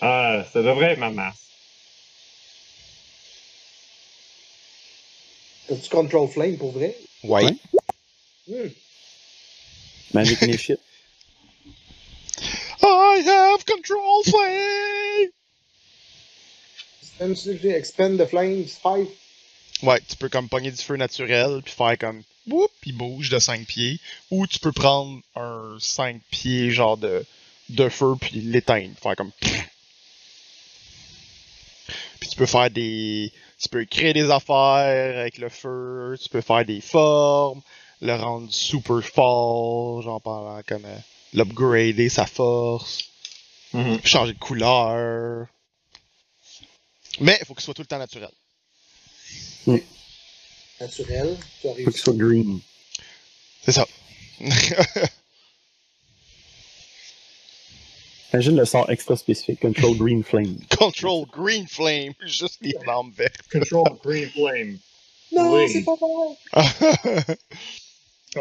Ah, 0.00 0.44
ça 0.52 0.62
devrait 0.62 0.92
être 0.92 0.98
ma 0.98 1.10
masse. 1.10 1.49
As-tu 5.70 5.88
Control 5.88 6.28
Flame 6.28 6.56
pour 6.56 6.72
vrai? 6.72 6.96
Ouais. 7.22 7.44
Ouais. 7.44 7.56
Hmm. 8.48 8.68
Magic 10.12 10.42
Initiate. 10.42 10.80
I 12.82 13.22
have 13.24 13.64
control 13.66 14.22
flame! 14.24 15.30
Expend, 17.20 17.64
expend 17.64 18.18
the 18.18 18.26
Flames 18.26 18.68
5. 18.82 19.08
Ouais, 19.82 20.00
tu 20.08 20.16
peux 20.16 20.28
comme 20.28 20.48
pogner 20.48 20.70
du 20.70 20.82
feu 20.82 20.96
naturel, 20.96 21.60
puis 21.62 21.72
faire 21.72 21.98
comme 21.98 22.22
whoop, 22.46 22.70
il 22.84 22.96
bouge 22.96 23.28
de 23.30 23.38
5 23.38 23.66
pieds. 23.66 24.00
Ou 24.30 24.46
tu 24.46 24.58
peux 24.58 24.72
prendre 24.72 25.20
un 25.36 25.76
5 25.78 26.20
pieds 26.30 26.70
genre 26.70 26.96
de, 26.96 27.24
de 27.68 27.88
feu, 27.88 28.14
puis 28.20 28.40
l'éteindre. 28.40 28.94
Faire 29.00 29.16
comme. 29.16 29.32
Puis 32.20 32.28
tu 32.30 32.36
peux 32.36 32.46
faire 32.46 32.70
des. 32.70 33.32
Tu 33.60 33.68
peux 33.68 33.84
créer 33.84 34.12
des 34.14 34.30
affaires 34.30 34.56
avec 35.20 35.36
le 35.38 35.48
feu, 35.50 36.16
tu 36.20 36.28
peux 36.30 36.40
faire 36.40 36.64
des 36.64 36.80
formes, 36.80 37.60
le 38.00 38.14
rendre 38.14 38.50
super 38.52 39.02
fort, 39.04 40.00
genre 40.02 40.20
pendant 40.22 40.60
comme. 40.66 40.84
euh, 40.86 40.96
l'upgrader 41.34 42.08
sa 42.08 42.26
force, 42.26 43.04
Mhm. 43.72 44.00
changer 44.04 44.32
de 44.32 44.38
couleur. 44.38 45.46
Mais 47.20 47.36
il 47.40 47.46
faut 47.46 47.54
qu'il 47.54 47.62
soit 47.62 47.74
tout 47.74 47.82
le 47.82 47.86
temps 47.86 47.98
naturel. 47.98 48.30
Naturel. 50.80 51.36
Tu 51.38 51.46
Faut 51.62 51.70
arrives. 51.70 51.88
qu'il 51.90 51.96
soit 52.00 52.14
green. 52.16 52.60
C'est 53.62 53.72
ça. 53.72 53.86
Imagine 58.32 58.56
le 58.56 58.64
sort 58.64 58.90
extra 58.90 59.16
spécifique. 59.16 59.60
Control 59.60 59.96
Green 59.96 60.22
Flame. 60.22 60.56
Control 60.78 61.26
Green 61.32 61.66
Flame, 61.66 62.12
juste 62.24 62.58
les 62.62 62.74
flammes 62.82 63.10
vertes. 63.16 63.40
Control 63.52 63.84
Green 64.04 64.28
Flame. 64.30 64.78
Non, 65.32 65.52
Oui. 65.54 65.68
c'est 65.72 65.84
pas 65.84 65.94
vrai. 65.96 67.36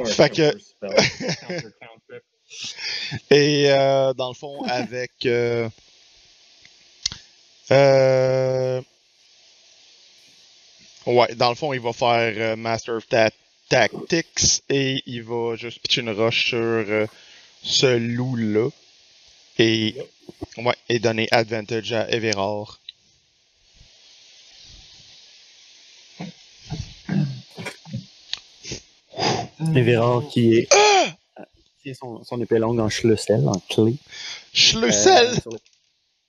Fait 0.05 0.29
que-. 0.29 0.57
Et 3.31 3.69
euh, 3.71 4.13
dans 4.13 4.29
le 4.29 4.35
fond, 4.35 4.61
avec. 4.65 5.11
Euh, 5.25 5.69
euh, 7.71 8.81
ouais, 11.05 11.35
dans 11.35 11.49
le 11.49 11.55
fond, 11.55 11.73
il 11.73 11.79
va 11.79 11.93
faire 11.93 12.33
euh, 12.37 12.55
Master 12.55 12.95
of 12.95 13.07
Ta- 13.07 13.29
Tactics 13.69 14.63
et 14.69 15.01
il 15.05 15.21
va 15.23 15.55
juste 15.55 15.79
pitcher 15.79 16.01
une 16.01 16.09
roche 16.09 16.47
sur 16.49 16.57
euh, 16.57 17.05
ce 17.61 17.97
loup-là. 17.97 18.69
Et, 19.61 19.93
ouais, 20.57 20.75
et 20.87 20.99
donner 20.99 21.27
advantage 21.31 21.91
à 21.91 22.09
Everard. 22.09 22.79
Everard 29.75 30.29
qui 30.29 30.53
est. 30.55 30.69
qui 31.81 31.89
est 31.89 31.93
son, 31.93 32.23
son 32.23 32.41
épée 32.41 32.57
longue 32.57 32.79
en 32.79 32.87
schlussel, 32.89 33.45
en 33.49 33.59
clé. 33.69 33.95
Schlussel! 34.53 35.27
Euh, 35.27 35.41
sur 35.41 35.51
le, 35.51 35.59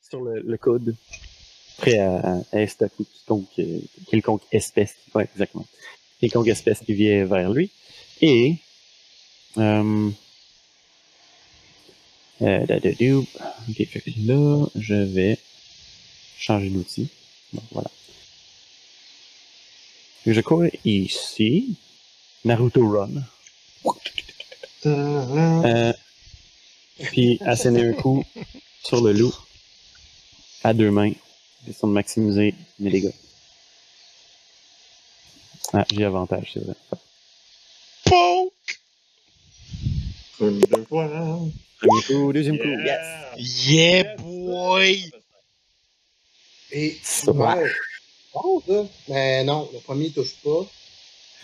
sur 0.08 0.20
le, 0.22 0.40
le 0.40 0.58
coude. 0.58 0.96
Prêt 1.78 2.00
à, 2.00 2.40
à 2.52 2.60
estaper 2.60 3.04
quiconque, 3.04 3.60
quelconque 4.10 4.42
espèce. 4.50 4.96
Ouais, 5.14 5.28
exactement. 5.32 5.66
Quelconque 6.20 6.48
espèce 6.48 6.80
qui 6.80 6.94
vient 6.94 7.24
vers 7.26 7.48
lui. 7.50 7.70
Et. 8.22 8.56
Euh, 9.56 10.10
euh, 12.42 12.66
da, 12.66 12.80
da, 12.80 12.92
dou. 12.92 13.26
ok, 13.68 13.86
fait 13.86 14.00
que 14.00 14.10
là, 14.26 14.66
je 14.74 14.94
vais 14.94 15.38
changer 16.38 16.70
d'outil. 16.70 17.08
Bon, 17.52 17.62
voilà. 17.72 17.90
Je 20.26 20.40
cours 20.40 20.64
ici. 20.84 21.76
Naruto 22.44 22.88
Run. 22.88 23.22
Euh, 24.86 25.92
puis 26.98 27.38
asséner 27.44 27.88
un 27.88 27.92
coup 27.92 28.24
sur 28.82 29.02
le 29.02 29.12
loup 29.12 29.34
à 30.64 30.72
deux 30.72 30.90
mains, 30.90 31.12
question 31.66 31.88
de 31.88 31.92
maximiser 31.92 32.54
mes 32.78 32.90
dégâts. 32.90 33.12
Ah, 35.72 35.86
j'ai 35.92 36.04
avantage, 36.04 36.50
c'est 36.54 36.64
vrai. 36.64 36.74
Poke! 38.04 38.80
Une, 40.40 40.60
deux 40.60 40.84
fois. 40.84 41.08
Premier 41.80 42.02
coup, 42.02 42.32
deuxième 42.32 42.58
coup, 42.58 42.68
yes! 42.68 42.98
Yeah. 43.36 44.02
Yeah, 44.02 44.16
boy! 44.16 45.10
Et 46.72 46.98
Ça 47.02 47.32
tu 47.32 47.38
meurs. 47.38 47.68
Bon, 48.34 48.62
ça. 48.66 48.86
Mais 49.08 49.44
non, 49.44 49.68
le 49.72 49.80
premier 49.80 50.06
il 50.06 50.12
touche 50.12 50.34
pas. 50.44 50.66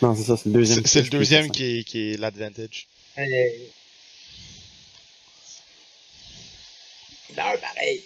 Non, 0.02 0.14
c'est 0.14 0.24
ça, 0.24 0.36
c'est 0.36 0.48
le 0.48 0.52
deuxième. 0.52 0.84
C'est 0.84 0.88
c'est 0.88 1.02
le 1.02 1.08
deuxième 1.08 1.50
qui 1.50 1.78
est, 1.78 1.84
qui 1.84 2.12
est 2.12 2.16
l'advantage. 2.18 2.86
Hey. 3.16 3.70
Il 7.30 7.36
meurt 7.36 7.60
pareil. 7.60 8.02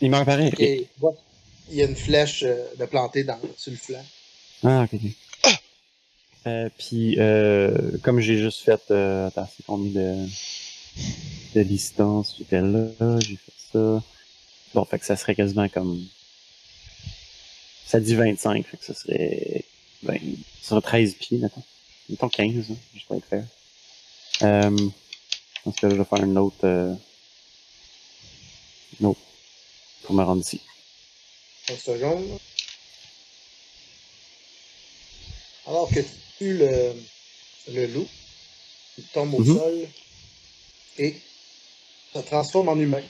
Il 0.00 0.10
meurt 0.10 0.26
pareil. 0.26 0.48
ok. 0.48 0.60
Et, 0.60 0.86
ouais, 1.00 1.12
il 1.70 1.76
y 1.76 1.82
a 1.82 1.86
une 1.86 1.96
flèche 1.96 2.42
euh, 2.42 2.64
de 2.78 2.84
plantée 2.84 3.24
dans, 3.24 3.40
sur 3.56 3.70
le 3.70 3.78
flanc. 3.78 4.04
Ah, 4.64 4.82
ok, 4.82 4.90
ok. 4.94 5.10
Euh, 6.46 6.68
puis, 6.78 7.16
euh, 7.18 7.98
comme 8.02 8.20
j'ai 8.20 8.38
juste 8.38 8.62
fait, 8.62 8.80
euh, 8.90 9.26
attends, 9.26 9.48
c'est 9.54 9.64
combien 9.66 9.90
de, 9.90 10.26
de 11.54 11.62
distance? 11.62 12.36
J'étais 12.38 12.60
là, 12.60 12.88
j'ai 13.20 13.36
fait 13.36 13.52
ça. 13.72 14.02
Bon, 14.74 14.84
fait 14.84 14.98
que 14.98 15.04
ça 15.04 15.16
serait 15.16 15.34
quasiment 15.34 15.68
comme, 15.68 16.06
ça 17.86 18.00
dit 18.00 18.14
25, 18.14 18.66
fait 18.66 18.76
que 18.76 18.84
ça 18.84 18.94
serait, 18.94 19.64
ben, 20.02 20.18
ça 20.62 20.70
serait 20.70 20.80
13 20.80 21.14
pieds, 21.14 21.38
mettons. 21.38 21.62
Mettons 22.08 22.28
15, 22.28 22.70
hein, 22.70 22.76
juste 22.94 23.06
pour 23.06 23.16
être 23.16 23.26
fair. 23.26 23.44
Euh, 24.42 24.70
dans 25.64 25.72
ce 25.72 25.80
cas-là, 25.80 25.94
je 25.94 25.98
vais 25.98 26.04
faire 26.04 26.24
une 26.24 26.38
autre, 26.38 26.64
euh, 26.64 26.94
une 29.00 29.14
pour 30.02 30.14
me 30.14 30.22
rendre 30.22 30.40
ici. 30.40 30.60
30 31.66 31.78
secondes. 31.78 32.38
Alors 35.66 35.88
que 35.88 36.00
tu 36.00 36.08
le, 36.40 36.92
le 37.72 37.86
loup, 37.86 38.08
il 38.98 39.04
tombe 39.12 39.34
au 39.34 39.40
Mhm. 39.40 39.56
sol 39.56 39.74
et 40.98 41.14
ça 42.12 42.22
transforme 42.22 42.68
en 42.68 42.76
humain. 42.78 43.02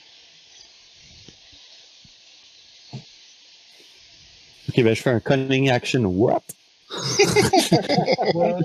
Ok, 4.69 4.83
ben, 4.85 4.95
je 4.95 5.03
fais 5.03 5.11
un 5.11 5.21
cunning 5.21 5.71
action, 5.71 6.05
what? 6.05 6.43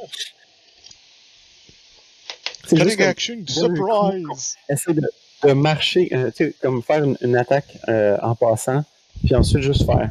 Cunning 2.67 3.01
action, 3.03 3.45
surprise! 3.47 4.55
essayer 4.69 4.95
de, 4.95 5.07
de 5.43 5.53
marcher, 5.53 6.09
euh, 6.13 6.31
tu 6.31 6.45
sais, 6.45 6.55
comme 6.61 6.81
faire 6.81 7.03
une, 7.03 7.17
une 7.21 7.35
attaque 7.35 7.77
euh, 7.87 8.17
en 8.21 8.35
passant, 8.35 8.83
puis 9.23 9.35
ensuite 9.35 9.61
juste 9.61 9.85
faire. 9.85 10.09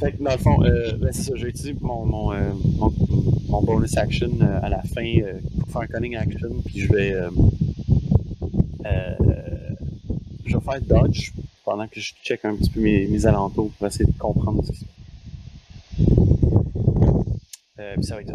Fait 0.00 0.12
que 0.12 0.22
dans 0.22 0.32
le 0.32 0.38
fond, 0.38 0.62
euh, 0.64 0.92
ben, 0.96 1.12
c'est 1.12 1.22
ça, 1.24 1.32
j'ai 1.36 1.48
utilisé 1.48 1.74
mon, 1.80 2.06
mon, 2.06 2.32
euh, 2.32 2.52
mon, 2.78 2.90
mon 3.48 3.62
bonus 3.62 3.96
action 3.98 4.30
euh, 4.40 4.60
à 4.62 4.70
la 4.70 4.82
fin 4.82 5.04
euh, 5.04 5.38
pour 5.60 5.68
faire 5.70 5.82
un 5.82 5.86
cunning 5.86 6.16
action, 6.16 6.48
puis 6.64 6.80
je 6.80 6.92
vais. 6.92 7.12
Euh, 7.12 7.30
euh, 8.86 9.14
je 10.46 10.56
vais 10.56 10.64
faire 10.64 10.80
dodge 10.80 11.32
pendant 11.64 11.86
que 11.86 12.00
je 12.00 12.14
check 12.24 12.44
un 12.46 12.56
petit 12.56 12.70
peu 12.70 12.80
mes, 12.80 13.06
mes 13.08 13.26
alentours 13.26 13.70
pour 13.72 13.86
essayer 13.86 14.06
de 14.06 14.18
comprendre 14.18 14.64
ce 14.64 14.72
qui 14.72 14.78
se 14.78 14.84
passe. 14.86 14.94
Euh, 17.78 17.94
puis 17.96 18.04
ça 18.04 18.14
va 18.14 18.22
être 18.22 18.28
ça. 18.28 18.34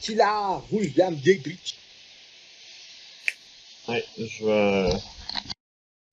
Killer, 0.00 0.58
William 0.72 1.14
Dietrich. 1.14 1.76
Ouais, 3.88 4.04
je 4.18 4.44
vais, 4.44 4.90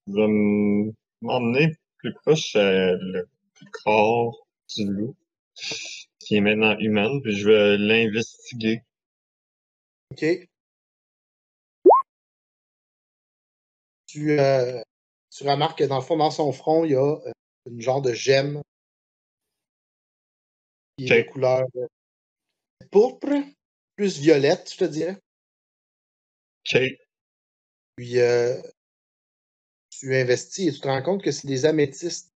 je 0.07 0.13
vais 0.13 0.23
m- 0.23 0.93
m'emmener 1.21 1.75
plus 1.97 2.13
proche 2.13 2.55
euh, 2.55 2.95
le 3.01 3.27
corps 3.71 4.47
du 4.75 4.85
loup, 4.85 5.15
qui 6.19 6.35
est 6.35 6.41
maintenant 6.41 6.77
humain, 6.79 7.19
puis 7.23 7.35
je 7.35 7.47
vais 7.47 7.77
l'investiguer. 7.77 8.83
OK. 10.11 10.25
Tu, 14.07 14.31
euh, 14.31 14.81
tu 15.29 15.47
remarques 15.47 15.79
que 15.79 15.83
dans 15.85 15.95
le 15.95 16.01
fond, 16.01 16.17
dans 16.17 16.31
son 16.31 16.51
front, 16.51 16.83
il 16.83 16.91
y 16.91 16.95
a 16.95 17.01
euh, 17.01 17.31
une 17.65 17.81
genre 17.81 18.01
de 18.01 18.13
gemme 18.13 18.61
qui 20.97 21.05
est 21.05 21.23
de 21.23 21.29
couleur 21.29 21.63
euh, 21.77 21.87
pourpre, 22.91 23.29
plus 23.95 24.19
violette, 24.19 24.71
je 24.73 24.77
te 24.77 24.85
dirais. 24.85 25.17
Ok, 26.65 26.79
Puis 27.95 28.19
euh, 28.19 28.61
tu 29.89 30.15
investis 30.15 30.67
et 30.67 30.71
tu 30.73 30.79
te 30.79 30.87
rends 30.87 31.01
compte 31.01 31.23
que 31.23 31.31
c'est 31.31 31.47
des 31.47 31.65
améthystes. 31.65 32.30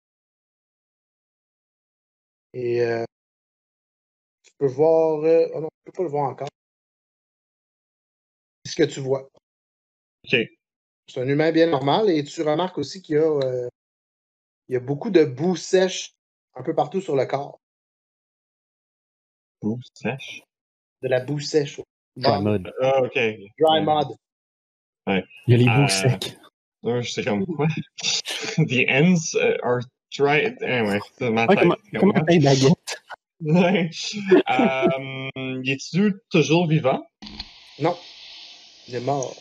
Et 2.54 2.82
euh, 2.82 3.04
tu 4.44 4.52
peux 4.58 4.68
voir. 4.68 5.24
euh, 5.24 5.48
oh 5.54 5.62
non, 5.62 5.70
tu 5.86 5.92
peux 5.92 5.98
pas 5.98 6.04
le 6.04 6.10
voir 6.10 6.30
encore. 6.30 6.48
C'est 8.66 8.72
ce 8.72 8.76
que 8.78 8.84
tu 8.84 9.00
vois. 9.00 9.30
ok, 10.26 10.38
C'est 11.08 11.22
un 11.22 11.28
humain 11.28 11.52
bien 11.52 11.68
normal 11.68 12.10
et 12.10 12.24
tu 12.24 12.42
remarques 12.44 12.78
aussi 12.78 13.02
qu'il 13.02 13.16
y 13.16 13.20
a 13.20 13.24
euh, 13.24 13.68
Il 14.70 14.74
y 14.74 14.76
a 14.78 14.80
beaucoup 14.80 15.10
de 15.10 15.26
boue 15.26 15.56
sèche 15.56 16.14
un 16.56 16.64
peu 16.64 16.74
partout 16.76 17.02
sur 17.02 17.16
le 17.16 17.26
corps. 17.26 17.60
Boue 19.62 19.80
sèche? 19.94 20.44
De 21.02 21.08
la 21.10 21.20
boue 21.20 21.40
sèche. 21.40 21.82
Dry 22.16 22.42
mode. 22.42 22.72
Ah, 22.82 23.02
ok. 23.02 23.14
Dry 23.16 23.82
mud. 23.82 24.16
Il 25.08 25.24
y 25.48 25.54
a 25.54 25.58
les 25.58 25.66
bouts 25.66 25.84
Euh, 25.84 25.88
secs. 25.88 26.38
Là, 26.84 27.02
je 27.02 27.10
sais 27.12 27.24
comme 27.24 27.46
quoi. 27.46 27.68
The 28.58 28.86
ends 28.90 29.36
are 29.64 29.82
dry. 30.18 30.56
Anyway, 30.62 31.00
c'est 31.18 31.30
ma 31.30 31.46
Ouais, 31.46 31.56
tête. 31.56 31.64
comment, 31.64 31.76
Comme 31.92 32.00
comment 32.00 32.14
moi. 32.14 32.24
un 32.30 32.40
baguette? 32.40 33.02
Ouais. 33.42 33.90
euh, 34.50 35.62
es-tu 35.66 36.14
toujours 36.30 36.68
vivant? 36.68 37.06
Non. 37.80 37.98
Il 38.88 38.96
est 38.96 39.00
mort. 39.00 39.36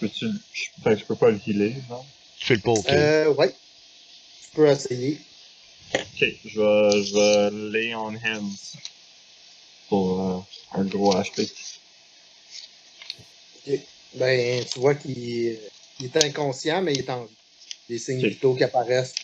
Peux-tu. 0.00 0.26
je- 0.52 0.84
que 0.84 0.96
je 0.96 1.04
peux 1.04 1.16
pas 1.16 1.30
le 1.30 1.40
healer, 1.46 1.74
non? 1.90 2.04
Tu 2.38 2.46
fais 2.46 2.54
le 2.54 2.60
poker. 2.60 2.94
Euh, 2.94 3.34
ouais. 3.34 3.50
Tu 3.50 4.50
peux 4.54 4.66
essayer. 4.68 5.18
Ok, 5.94 6.24
je 6.44 6.60
vais, 6.60 7.02
je 7.02 7.14
vais 7.14 7.70
lay 7.70 7.94
on 7.94 8.08
hands 8.14 8.76
pour 9.88 10.20
euh, 10.20 10.78
un 10.80 10.84
gros 10.84 11.14
HP. 11.14 11.48
Ben, 14.14 14.64
tu 14.64 14.78
vois 14.80 14.94
qu'il 14.94 15.58
il 16.00 16.06
est 16.06 16.16
inconscient, 16.24 16.80
mais 16.82 16.92
il 16.94 17.00
est 17.00 17.10
en 17.10 17.24
vie. 17.24 17.36
Des 17.88 17.98
signes 17.98 18.18
Ok. 18.24 18.30
vitaux 18.30 18.54
qui 18.54 18.64
apparaissent. 18.64 19.14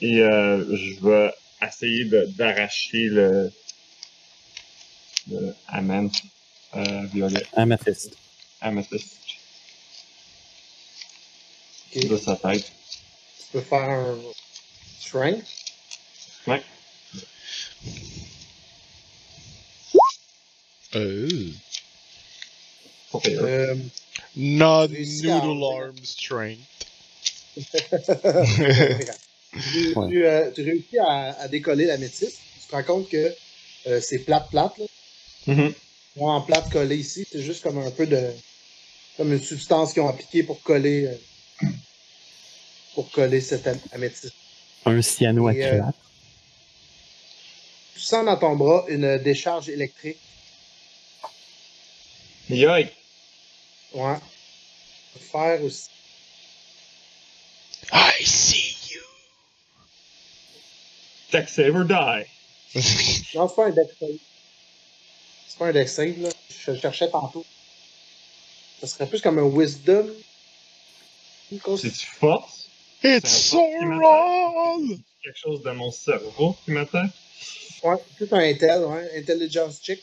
Et 0.00 0.20
euh, 0.20 0.64
je 0.76 1.04
vais 1.04 1.32
essayer 1.66 2.04
de- 2.04 2.26
d'arracher 2.36 3.06
le, 3.08 3.52
le 5.30 5.54
amant 5.66 6.08
euh, 6.76 7.06
violet, 7.12 7.42
Amethyst. 7.54 8.12
amethyst 8.60 9.16
Ok. 11.96 12.06
de 12.06 12.16
sa 12.16 12.36
tête. 12.36 12.64
Tu 12.64 13.44
peux 13.52 13.60
faire 13.62 13.88
un 13.90 14.18
strength. 15.00 15.44
Ouais. 16.46 16.62
Euh. 20.94 21.28
Pire. 23.22 23.42
Euh, 23.42 23.74
Not 24.36 24.86
Réussi 24.88 25.30
à 25.30 25.40
noodle 25.40 25.64
arm 25.82 25.96
strength. 26.04 26.77
Tu, 27.62 27.78
Ouais. 29.96 30.08
tu, 30.08 30.26
euh, 30.26 30.50
tu 30.52 30.62
réussis 30.62 30.98
à, 30.98 31.38
à 31.40 31.48
décoller 31.48 31.86
la 31.86 31.96
métisse. 31.98 32.38
Tu 32.62 32.68
te 32.68 32.72
rends 32.76 32.82
compte 32.84 33.08
que 33.08 33.34
euh, 33.86 34.00
c'est 34.00 34.20
plate, 34.20 34.48
plate. 34.50 34.72
Là. 34.78 34.84
Mhm. 35.46 35.74
Moi, 36.16 36.32
en 36.34 36.40
plate 36.42 36.70
collé 36.70 36.96
ici, 36.96 37.26
c'est 37.30 37.42
juste 37.42 37.62
comme 37.62 37.78
un 37.78 37.90
peu 37.90 38.06
de. 38.06 38.30
comme 39.16 39.32
une 39.32 39.42
substance 39.42 39.92
qu'ils 39.92 40.02
ont 40.02 40.08
appliquée 40.08 40.42
pour 40.42 40.60
coller. 40.62 41.06
euh, 41.06 41.14
pour 42.94 43.10
coller 43.12 43.40
cette 43.40 43.66
am- 43.66 43.78
améthyste. 43.92 44.34
Un 44.84 44.98
Et, 44.98 45.64
euh. 45.64 45.82
Tu 47.94 48.00
sens 48.00 48.24
dans 48.24 48.36
ton 48.36 48.56
bras 48.56 48.84
une 48.88 49.18
décharge 49.18 49.68
électrique. 49.68 50.18
Yoï! 52.50 52.88
Ouais. 53.94 54.16
Faire 55.32 55.62
aussi. 55.62 55.88
I 57.92 58.22
see 58.24 58.74
you. 58.94 59.02
Deck 61.30 61.48
save 61.48 61.74
or 61.74 61.84
die! 61.84 62.26
Non, 63.34 63.48
c'est 63.48 63.56
pas 63.56 63.66
un 63.66 63.70
deck 63.70 63.88
save. 63.98 64.18
C'est 65.48 65.58
pas 65.58 65.66
un 65.68 65.72
deck 65.72 65.88
save, 65.88 66.18
là. 66.20 66.28
Je 66.64 66.70
le 66.72 66.78
cherchais 66.78 67.10
tantôt. 67.10 67.44
Ça 68.80 68.86
serait 68.86 69.06
plus 69.06 69.20
comme 69.20 69.38
un 69.38 69.42
wisdom. 69.42 70.08
C'est-tu 71.50 72.06
force? 72.06 72.68
It's 73.02 73.28
C'est 73.28 73.56
qui 73.56 73.56
Sauron! 73.56 74.98
Quelque 75.22 75.38
chose 75.38 75.62
de 75.62 75.70
mon 75.70 75.90
cerveau 75.90 76.56
qui 76.64 76.72
m'attaque? 76.72 77.10
Ouais, 77.82 77.96
plus 78.16 78.32
un 78.32 78.38
intel, 78.38 78.84
ouais. 78.84 79.18
Intelligence 79.18 79.80
check. 79.80 80.02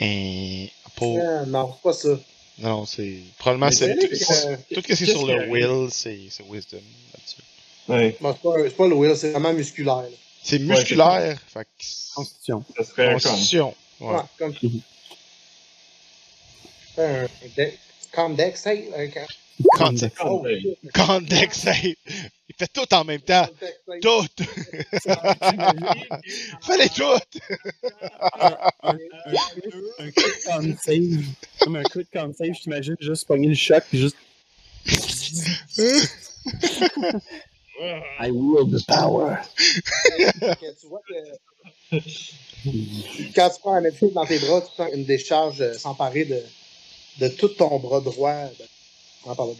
Et 0.00 0.70
pour... 0.96 1.18
Euh, 1.18 1.44
non, 1.46 1.74
c'est 1.74 1.82
pas 1.82 1.92
ça. 1.92 2.08
Non, 2.60 2.84
c'est... 2.86 3.18
Probablement, 3.38 3.70
c'est... 3.70 3.96
c'est- 4.16 4.42
Tout, 4.42 4.48
Euh, 4.48 4.56
tout 4.74 4.80
ce 4.82 4.86
qui 4.96 5.02
est 5.04 5.06
sur 5.06 5.26
le 5.26 5.42
a? 5.42 5.46
will, 5.46 5.90
c'est 5.90 6.18
c'est 6.30 6.44
wisdom. 6.48 6.80
là-dessus. 7.14 7.42
Ouais, 7.88 8.16
bon, 8.20 8.36
c'est 8.66 8.76
pas, 8.76 8.86
le 8.86 8.94
will, 8.94 9.16
c'est 9.16 9.30
vraiment 9.32 9.52
musculaire. 9.52 10.04
C'est 10.42 10.58
musculaire, 10.58 11.40
fait 11.48 11.66
Constitution. 12.14 12.64
ça 12.76 12.84
serait 12.84 13.04
comme. 13.06 13.20
Constitution. 13.20 13.74
Ouais. 14.00 14.14
Ouais, 14.14 14.20
comme 14.38 14.54
Mhm. 14.62 14.80
Fais 16.94 17.02
un. 17.56 17.70
Calm 18.12 18.34
deck 18.36 18.56
save. 18.56 18.84
Oh, 20.24 20.46
shit. 20.46 20.78
Condex 20.94 21.58
save. 21.58 21.94
Il 22.48 22.54
fait 22.58 22.68
tout 22.72 22.92
en 22.94 23.04
même 23.04 23.20
temps. 23.20 23.48
Tout! 24.02 24.26
Fallait 26.62 26.88
tout! 26.88 27.20
Un 29.98 30.10
crit 30.10 30.42
con 30.46 30.76
save. 30.82 31.24
Comme 31.60 31.76
un 31.76 31.82
crit 31.82 32.06
con 32.12 32.32
save, 32.32 32.54
je 32.54 32.62
t'imagine 32.62 32.96
juste 33.00 33.26
pogner 33.26 33.48
le 33.48 33.54
choc 33.54 33.84
puis 33.88 33.98
juste. 33.98 34.16
I 38.18 38.30
wield 38.30 38.70
the 38.72 38.84
power. 38.86 39.38
Tu 40.80 40.86
vois 40.86 41.00
que 41.08 41.14
quand 43.34 43.50
tu 43.50 43.60
prends 43.60 43.74
un 43.74 43.80
médecin 43.80 44.08
dans 44.14 44.26
tes 44.26 44.38
bras, 44.38 44.60
tu 44.60 44.74
sens 44.76 44.90
une 44.92 45.04
décharge 45.04 45.60
euh, 45.60 45.72
s'emparer 45.74 46.24
de, 46.24 46.42
de 47.20 47.28
tout 47.28 47.48
ton 47.48 47.78
bras 47.78 48.00
droit. 48.00 48.50
De- 49.22 49.28
non, 49.28 49.34
pardon. 49.34 49.56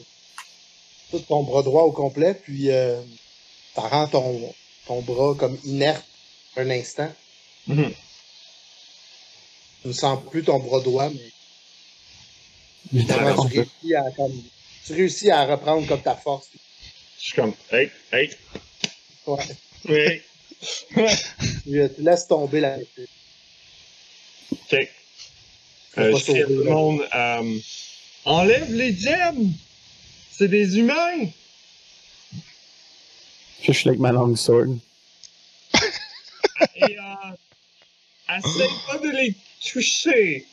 tout 1.10 1.18
ton 1.20 1.42
bras 1.42 1.62
droit 1.62 1.82
au 1.82 1.92
complet, 1.92 2.34
puis 2.34 2.70
euh, 2.70 3.00
ça 3.74 3.82
rend 3.82 4.06
ton, 4.08 4.54
ton 4.86 5.00
bras 5.02 5.34
comme 5.34 5.58
inerte 5.64 6.04
un 6.56 6.70
instant. 6.70 7.12
Mhm. 7.66 7.92
Tu 9.82 9.88
ne 9.88 9.92
sens 9.92 10.18
plus 10.30 10.42
ton 10.44 10.58
bras 10.58 10.80
droit, 10.80 11.08
mais 11.10 11.30
tu, 12.90 13.06
réussis 13.12 13.94
à, 13.94 14.10
comme, 14.16 14.42
tu 14.86 14.92
réussis 14.92 15.30
à 15.30 15.44
reprendre 15.46 15.86
comme 15.86 16.02
ta 16.02 16.14
force. 16.16 16.48
Je 17.18 17.24
suis 17.24 17.32
comme, 17.34 17.54
hey, 17.72 17.90
hey, 18.12 18.30
Ouais. 19.26 19.46
hey. 19.88 20.22
Tu, 21.64 21.80
tu 21.96 22.02
laisses 22.02 22.26
tomber 22.26 22.60
la. 22.60 22.76
Ok. 22.76 22.88
Tu 24.58 24.88
Euh, 25.98 26.16
je 26.18 26.24
tout 26.24 26.48
le 26.48 26.64
monde, 26.64 27.00
euh, 27.14 27.58
enlève 28.24 28.72
les 28.72 28.94
gemmes! 28.96 29.52
C'est 30.30 30.48
des 30.48 30.78
humains! 30.78 31.28
Je 33.62 33.72
suis 33.72 33.88
avec 33.88 34.00
ma 34.00 34.12
long 34.12 34.34
sword. 34.36 34.78
Et, 36.76 36.98
euh, 36.98 38.36
essaye 38.36 38.70
pas 38.86 38.98
de 38.98 39.10
les 39.10 39.34
toucher! 39.70 40.46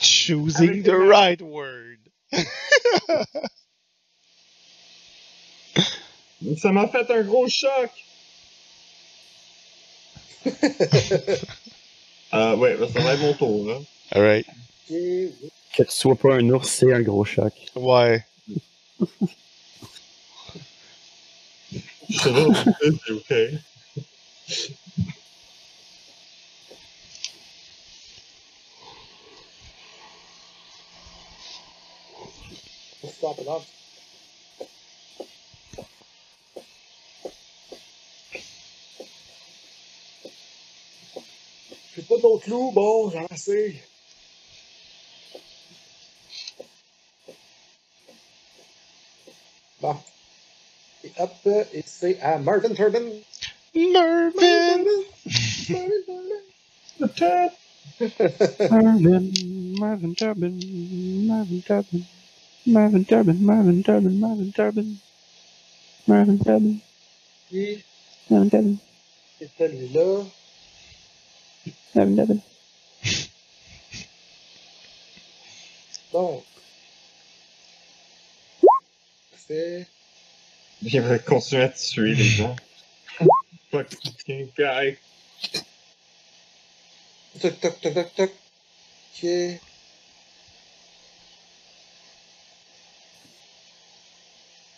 Choosing 0.00 0.70
Avec 0.70 0.82
the 0.84 0.96
right 0.96 1.42
word. 1.42 1.98
Ça 6.56 6.72
m'a 6.72 6.88
fait 6.88 7.10
un 7.10 7.22
gros 7.22 7.48
choc! 7.48 7.90
euh, 12.34 12.56
ouais, 12.56 12.76
bah, 12.76 12.86
ça 12.92 13.00
va 13.00 13.14
être 13.14 13.20
mon 13.20 13.34
tour, 13.34 13.70
hein. 13.70 13.82
Alright. 14.12 14.46
Ok, 14.48 14.90
oui. 14.90 15.32
Que 15.74 15.82
tu 15.82 15.90
sois 15.90 16.16
pas 16.16 16.34
un 16.34 16.48
ours, 16.50 16.68
c'est 16.68 16.92
un 16.92 17.02
gros 17.02 17.24
choc. 17.24 17.52
Ouais. 17.74 18.24
Je 22.08 22.18
sais 22.18 22.32
pas, 22.32 22.64
c'est 23.06 23.12
ok. 23.12 23.34
Stop 33.18 33.38
it 33.40 33.48
off. 33.48 33.77
J'ai 42.08 42.14
pas 42.14 42.22
d'autres 42.22 42.48
loups, 42.48 42.70
bon, 42.72 43.10
j'en 43.10 43.26
sais. 43.36 43.74
Bon. 49.80 49.96
Et 51.04 51.12
hop, 51.18 51.30
et 51.72 51.84
c'est 51.86 52.18
à 52.20 52.38
Marvin 52.38 52.74
Turbin. 52.74 53.10
Mervin! 53.74 54.84
Marvin 56.98 57.50
Marvin, 58.70 59.22
Marvin 59.78 60.12
Durbin, 60.12 60.54
Marvin 61.26 61.60
Durbin, 61.60 62.04
Marvin 62.66 63.02
Durbin, 63.02 63.38
Marvin 63.40 63.80
Durbin, 63.82 64.18
Marvin 64.18 64.52
Durbin, 64.56 64.96
Marvin 66.06 66.38
Durbin, 66.38 66.78
Qui 67.48 67.84
Marvin 68.30 68.48
Durbin, 68.48 68.76
est 69.40 69.50
celui-là? 69.58 70.24
Parfait. 79.30 79.86
Il 80.82 81.00
va 81.00 81.18
continuer 81.18 81.62
à 81.62 81.68
tuer 81.68 82.14
les 82.14 82.24
gens. 82.24 82.56
Fucking 83.70 84.48
guy. 84.56 84.96
Toc, 87.40 87.60
toc, 87.60 87.80
toc, 87.80 87.94
toc, 87.94 88.14
toc. 88.14 88.30
Ok. 89.14 89.28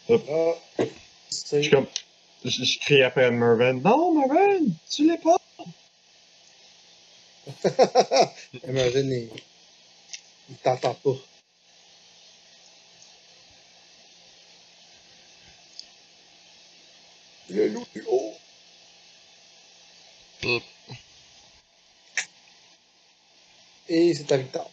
Hop. 0.09 0.25
Ah. 0.29 0.55
Je 0.79 0.85
C'est... 1.31 1.63
suis 1.63 1.71
comme. 1.71 1.87
Je, 2.45 2.65
je 2.65 2.79
crie 2.81 3.03
après 3.03 3.25
à 3.25 3.31
Mervyn. 3.31 3.75
Non, 3.75 4.15
Mervyn, 4.15 4.67
tu 4.91 5.07
l'es 5.07 5.19
pas! 5.19 5.40
Mervyn, 8.67 9.11
il... 9.11 9.31
il 10.49 10.57
t'entend 10.57 10.95
pas. 10.95 11.17
Le 17.51 17.69
loup 17.69 17.87
du 17.93 18.03
haut. 18.07 18.35
Et 23.89 24.15
c'est 24.15 24.31
à 24.33 24.37
Victor. 24.37 24.71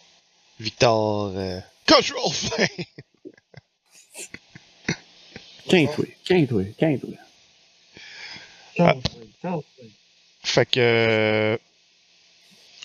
Victor. 0.60 1.34
Euh... 1.36 1.60
Control 1.88 2.32
fin! 2.32 2.68
Quinte-toi, 5.68 6.06
quinte-toi, 6.24 6.64
quinte-toi. 6.78 7.16
Calme-toi, 8.76 9.22
calme-toi. 9.42 9.86
Fait 10.44 10.66
que. 10.66 11.60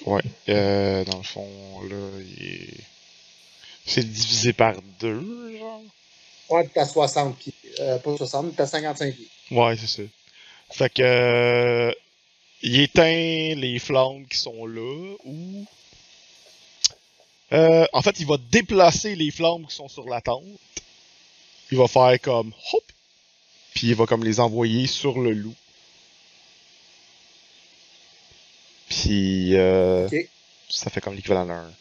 Ouais. 0.07 0.23
Euh, 0.49 1.05
dans 1.05 1.19
le 1.19 1.23
fond, 1.23 1.49
là, 1.89 1.97
il 2.39 2.47
est. 2.47 2.74
C'est 3.87 4.05
divisé 4.09 4.53
par 4.53 4.74
deux, 5.01 5.59
genre? 5.59 5.83
Ouais, 6.49 6.66
t'es 6.69 6.81
à 6.81 6.87
60 6.87 7.37
pieds. 7.39 7.55
Euh, 7.81 7.99
pas 7.99 8.16
60, 8.16 8.55
t'es 8.55 8.62
à 8.62 8.66
55 8.66 9.15
pieds. 9.15 9.29
Ouais, 9.51 9.77
c'est 9.77 9.87
ça. 9.87 10.03
Fait 10.70 10.93
que. 10.93 11.03
euh, 11.03 11.93
il 12.62 12.81
éteint 12.81 13.55
les 13.57 13.79
flammes 13.81 14.27
qui 14.29 14.39
sont 14.39 14.66
là, 14.66 15.15
ou. 15.24 15.66
Euh, 17.53 17.87
en 17.93 18.03
fait, 18.03 18.19
il 18.20 18.27
va 18.27 18.37
déplacer 18.51 19.15
les 19.16 19.31
flammes 19.31 19.66
qui 19.66 19.74
sont 19.74 19.89
sur 19.89 20.09
la 20.09 20.20
tente. 20.20 20.45
Il 21.70 21.79
va 21.79 21.89
faire 21.89 22.20
comme 22.20 22.53
hop, 22.73 22.85
puis 23.74 23.89
il 23.89 23.95
va 23.95 24.07
comme 24.07 24.24
les 24.24 24.41
envoyer 24.41 24.87
sur 24.87 25.19
le 25.20 25.33
loup. 25.33 25.55
Puis 29.03 29.57
euh, 29.57 30.09
ça 30.70 30.89
fait 30.89 31.01
comme 31.01 31.16
l'équivalent 31.16 31.45
d'un 31.47 31.73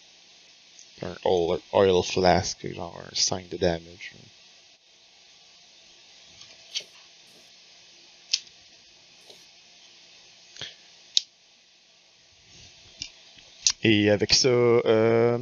un 1.03 1.15
oil, 1.23 1.59
oil 1.71 2.03
flask, 2.03 2.65
genre 2.73 2.99
un 2.99 3.15
5 3.15 3.47
de 3.49 3.57
damage. 3.57 4.13
Et 13.83 14.09
avec 14.09 14.33
ça, 14.33 14.47
euh... 14.47 15.37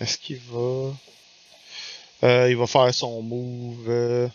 Est-ce 0.00 0.16
qu'il 0.16 0.38
va... 0.50 0.94
Euh, 2.22 2.50
il 2.50 2.56
va 2.56 2.66
faire 2.66 2.94
son 2.94 3.20
move... 3.20 3.84
euh, 3.90 4.28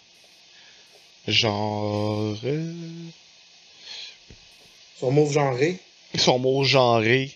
Genre... 1.27 2.35
euh, 2.43 2.73
Son 5.01 5.09
move 5.09 5.31
genré. 5.31 5.79
Son 6.15 6.37
move 6.37 6.63
genré. 6.63 7.35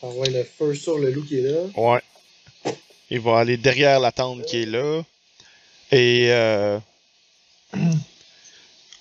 Envoie 0.00 0.28
le 0.28 0.44
feu 0.44 0.76
sur 0.76 0.96
le 0.96 1.10
loup 1.10 1.24
qui 1.24 1.40
est 1.40 1.42
là. 1.42 1.58
Ouais. 1.74 2.00
Il 3.10 3.18
va 3.18 3.40
aller 3.40 3.56
derrière 3.56 3.98
la 3.98 4.12
tente 4.12 4.44
qui 4.44 4.62
est 4.62 4.66
là. 4.66 5.02
Et 5.90 6.28
euh, 6.30 6.78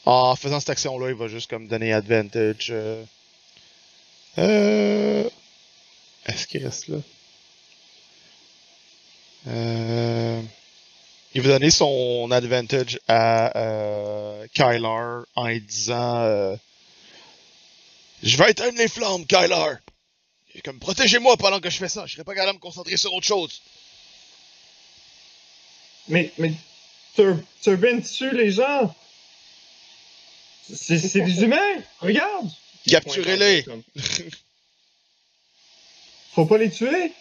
en 0.05 0.35
faisant 0.35 0.59
cette 0.59 0.71
action-là, 0.71 1.09
il 1.09 1.15
va 1.15 1.27
juste 1.27 1.51
comme 1.51 1.67
donner 1.67 1.93
advantage. 1.93 2.69
Euh, 2.71 3.03
euh, 4.39 5.29
Est-ce 6.25 6.47
qu'il 6.47 6.65
reste 6.65 6.87
là? 6.87 6.97
Euh, 9.49 10.41
il 11.35 11.41
va 11.41 11.49
donner 11.49 11.69
son 11.69 12.31
advantage 12.31 12.97
à 13.09 13.57
euh, 13.57 14.47
Kylar 14.53 15.25
en 15.35 15.47
lui 15.47 15.59
disant 15.59 16.21
euh, 16.21 16.55
Je 18.23 18.37
vais 18.37 18.51
éteindre 18.51 18.77
les 18.77 18.87
flammes, 18.87 19.25
Kylar! 19.25 19.75
Et 20.55 20.61
Comme 20.61 20.79
protégez-moi 20.79 21.35
pendant 21.35 21.59
que 21.59 21.69
je 21.69 21.75
fais 21.75 21.89
ça, 21.89 22.05
je 22.05 22.13
serai 22.13 22.23
pas 22.23 22.33
capable 22.33 22.53
de 22.53 22.55
me 22.55 22.61
concentrer 22.61 22.95
sur 22.95 23.13
autre 23.13 23.27
chose. 23.27 23.61
Mais, 26.07 26.31
mais, 26.37 26.53
Tur- 27.15 27.39
Turbine 27.61 28.01
tue 28.01 28.33
les 28.33 28.51
gens! 28.51 28.95
C'est 30.73 30.97
c'est 30.99 31.21
des 31.21 31.43
humains! 31.43 31.81
Regarde! 31.99 32.49
Capturez-les! 32.87 33.65
Faut 36.33 36.45
pas 36.45 36.57
les 36.57 36.71
tuer! 36.71 37.11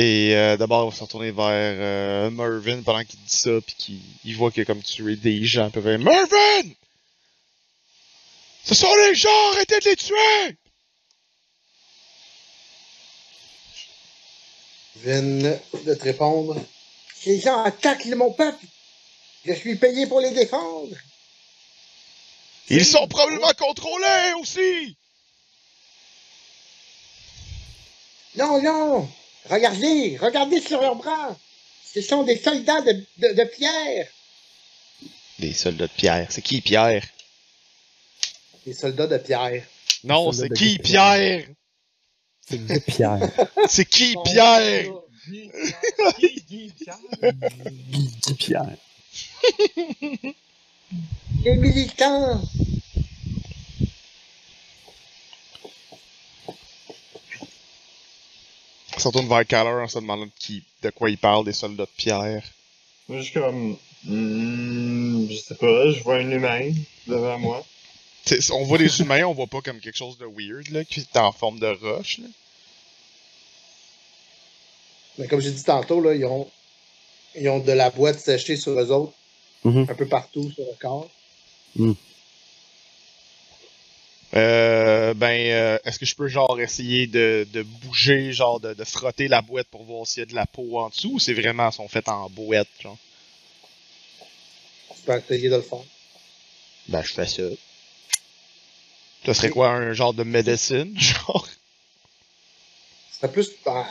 Et 0.00 0.34
euh, 0.34 0.56
d'abord, 0.56 0.86
il 0.86 0.90
va 0.90 0.96
se 0.96 1.02
retourner 1.02 1.30
vers 1.30 1.44
euh, 1.46 2.30
Mervyn 2.30 2.80
pendant 2.82 3.04
qu'il 3.04 3.20
dit 3.20 3.36
ça, 3.36 3.50
puis 3.60 3.74
qu'il 3.76 4.00
il 4.24 4.34
voit 4.34 4.50
qu'il 4.50 4.62
a 4.62 4.64
comme 4.64 4.82
tué 4.82 5.14
des 5.14 5.44
gens. 5.44 5.68
Puis 5.68 5.82
il 5.84 5.98
Mervyn! 5.98 6.70
Ce 8.64 8.74
sont 8.74 8.94
les 8.94 9.14
gens, 9.14 9.52
arrêtez 9.52 9.78
de 9.78 9.84
les 9.84 9.96
tuer! 9.96 10.56
viennent 14.96 15.60
de 15.84 15.94
te 15.94 16.04
répondre. 16.04 16.56
Les 17.26 17.38
gens 17.38 17.62
attaquent 17.62 18.06
mon 18.06 18.32
peuple. 18.32 18.64
Je 19.44 19.52
suis 19.52 19.76
payé 19.76 20.06
pour 20.06 20.20
les 20.20 20.30
défendre. 20.30 20.96
Ils 22.70 22.86
sont 22.86 23.06
probablement 23.06 23.52
contrôlés 23.52 24.32
aussi! 24.40 24.96
Non, 28.36 28.62
non. 28.62 29.10
Regardez, 29.48 30.16
regardez 30.18 30.60
sur 30.60 30.80
leurs 30.80 30.96
bras. 30.96 31.36
Ce 31.84 32.00
sont 32.02 32.22
des 32.22 32.36
soldats 32.36 32.80
de, 32.82 32.92
de, 33.18 33.32
de 33.34 33.44
pierre. 33.44 34.06
Des 35.38 35.52
soldats 35.54 35.86
de 35.86 35.92
Pierre. 35.92 36.26
C'est 36.30 36.42
qui 36.42 36.60
Pierre? 36.60 37.04
Des 38.66 38.74
soldats 38.74 39.06
de 39.06 39.16
pierre. 39.18 39.64
Non, 40.04 40.32
c'est 40.32 40.50
qui 40.50 40.78
Pierre. 40.78 41.44
Pierre? 41.44 41.48
C'est 42.48 42.66
de 42.66 42.78
Pierre. 42.78 43.30
C'est 43.68 43.84
qui 43.84 44.16
Pierre? 44.24 44.86
Guy, 45.26 45.50
Guy, 46.18 46.42
Guy, 46.48 46.72
Pierre. 46.78 46.98
Guy 47.90 48.10
Guy 48.26 48.34
Pierre. 48.34 48.76
Les 51.44 51.56
militants. 51.56 52.42
Il 59.00 59.02
se 59.04 59.08
retourne 59.08 59.28
vers 59.28 59.46
Kyler 59.46 59.82
en 59.82 59.88
se 59.88 59.98
demandant 59.98 60.26
de, 60.26 60.30
qui, 60.38 60.62
de 60.82 60.90
quoi 60.90 61.08
il 61.08 61.16
parle, 61.16 61.46
des 61.46 61.54
soldats 61.54 61.84
de 61.86 61.90
Pierre. 61.96 62.42
Moi, 63.08 63.16
je 63.16 63.22
suis 63.22 63.32
comme. 63.32 63.78
hmm, 64.04 65.26
je 65.30 65.36
sais 65.36 65.54
pas, 65.54 65.90
je 65.90 66.02
vois 66.02 66.16
un 66.16 66.30
humain 66.30 66.70
devant 67.06 67.38
moi. 67.38 67.64
T'sais, 68.26 68.52
on 68.52 68.64
voit 68.64 68.76
des 68.76 69.00
humains, 69.00 69.24
on 69.24 69.32
voit 69.32 69.46
pas 69.46 69.62
comme 69.62 69.80
quelque 69.80 69.96
chose 69.96 70.18
de 70.18 70.26
weird, 70.26 70.68
là, 70.68 70.84
qui 70.84 71.00
est 71.00 71.16
en 71.16 71.32
forme 71.32 71.58
de 71.58 71.68
roche, 71.68 72.18
là. 72.18 72.26
Mais 75.16 75.26
comme 75.28 75.40
j'ai 75.40 75.52
dit 75.52 75.64
tantôt, 75.64 76.02
là, 76.02 76.14
ils 76.14 76.26
ont, 76.26 76.46
ils 77.36 77.48
ont 77.48 77.60
de 77.60 77.72
la 77.72 77.88
boîte 77.88 78.20
séchée 78.20 78.58
sur 78.58 78.78
eux 78.78 78.90
autres, 78.90 79.14
Mhm. 79.64 79.86
un 79.88 79.94
peu 79.94 80.06
partout 80.06 80.50
sur 80.52 80.64
le 80.64 80.76
corps. 80.78 81.08
Euh, 84.34 85.12
ben, 85.14 85.50
euh, 85.50 85.78
est-ce 85.84 85.98
que 85.98 86.06
je 86.06 86.14
peux 86.14 86.28
genre 86.28 86.60
essayer 86.60 87.08
de, 87.08 87.46
de 87.52 87.62
bouger, 87.62 88.32
genre 88.32 88.60
de, 88.60 88.74
de 88.74 88.84
frotter 88.84 89.26
la 89.26 89.42
boîte 89.42 89.66
pour 89.68 89.82
voir 89.82 90.06
s'il 90.06 90.20
y 90.20 90.22
a 90.22 90.26
de 90.26 90.34
la 90.34 90.46
peau 90.46 90.78
en 90.78 90.88
dessous 90.88 91.14
ou 91.14 91.18
c'est 91.18 91.34
vraiment 91.34 91.70
sont 91.72 91.88
faites 91.88 92.08
en 92.08 92.30
boîte, 92.30 92.68
genre? 92.80 92.96
Tu 94.94 95.02
peux 95.04 95.18
essayer 95.18 95.48
de 95.48 95.56
le 95.56 95.62
faire. 95.62 95.80
Ben, 96.88 97.02
je 97.02 97.12
fais 97.12 97.26
ça. 97.26 97.42
Ça 99.26 99.34
serait 99.34 99.50
quoi, 99.50 99.70
un 99.70 99.92
genre 99.92 100.14
de 100.14 100.22
médecine, 100.22 100.96
genre? 100.98 101.48
C'est 103.20 103.32
plus. 103.32 103.50
Ah, 103.66 103.86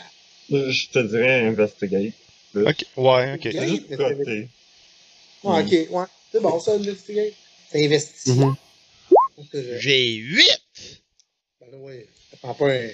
Je 0.50 0.88
te 0.88 1.00
dirais 1.00 1.48
investigate. 1.48 2.14
Ok, 2.56 2.86
ouais, 2.98 3.34
ok. 3.36 3.52
Juste 3.52 3.90
ouais, 5.44 5.64
ok, 5.64 5.92
ouais. 5.92 6.06
C'est 6.32 6.42
bon, 6.42 6.60
ça, 6.60 6.74
investigate. 6.74 7.34
C'est 7.70 7.86
investi. 7.86 8.14
C'est 8.24 8.34
vrai. 8.34 8.54
J'ai 9.54 10.14
8! 10.16 10.62
Ben 11.62 11.68
oui, 11.74 12.06
ça 12.32 12.38
prend 12.38 12.54
pas 12.54 12.72
un... 12.72 12.90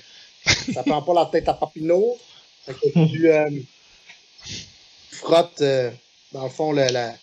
ça 0.74 0.84
prend 0.84 1.02
pas 1.02 1.14
la 1.14 1.26
tête 1.28 1.48
à 1.50 1.54
Papineau. 1.54 2.18
Fait 2.66 2.74
que 2.74 3.08
tu 3.08 3.30
euh, 3.32 3.50
frottes, 5.12 5.62
euh, 5.62 5.92
dans 6.32 6.44
le 6.44 6.50
fond, 6.50 6.72
le, 6.72 6.86
la- 6.88 7.16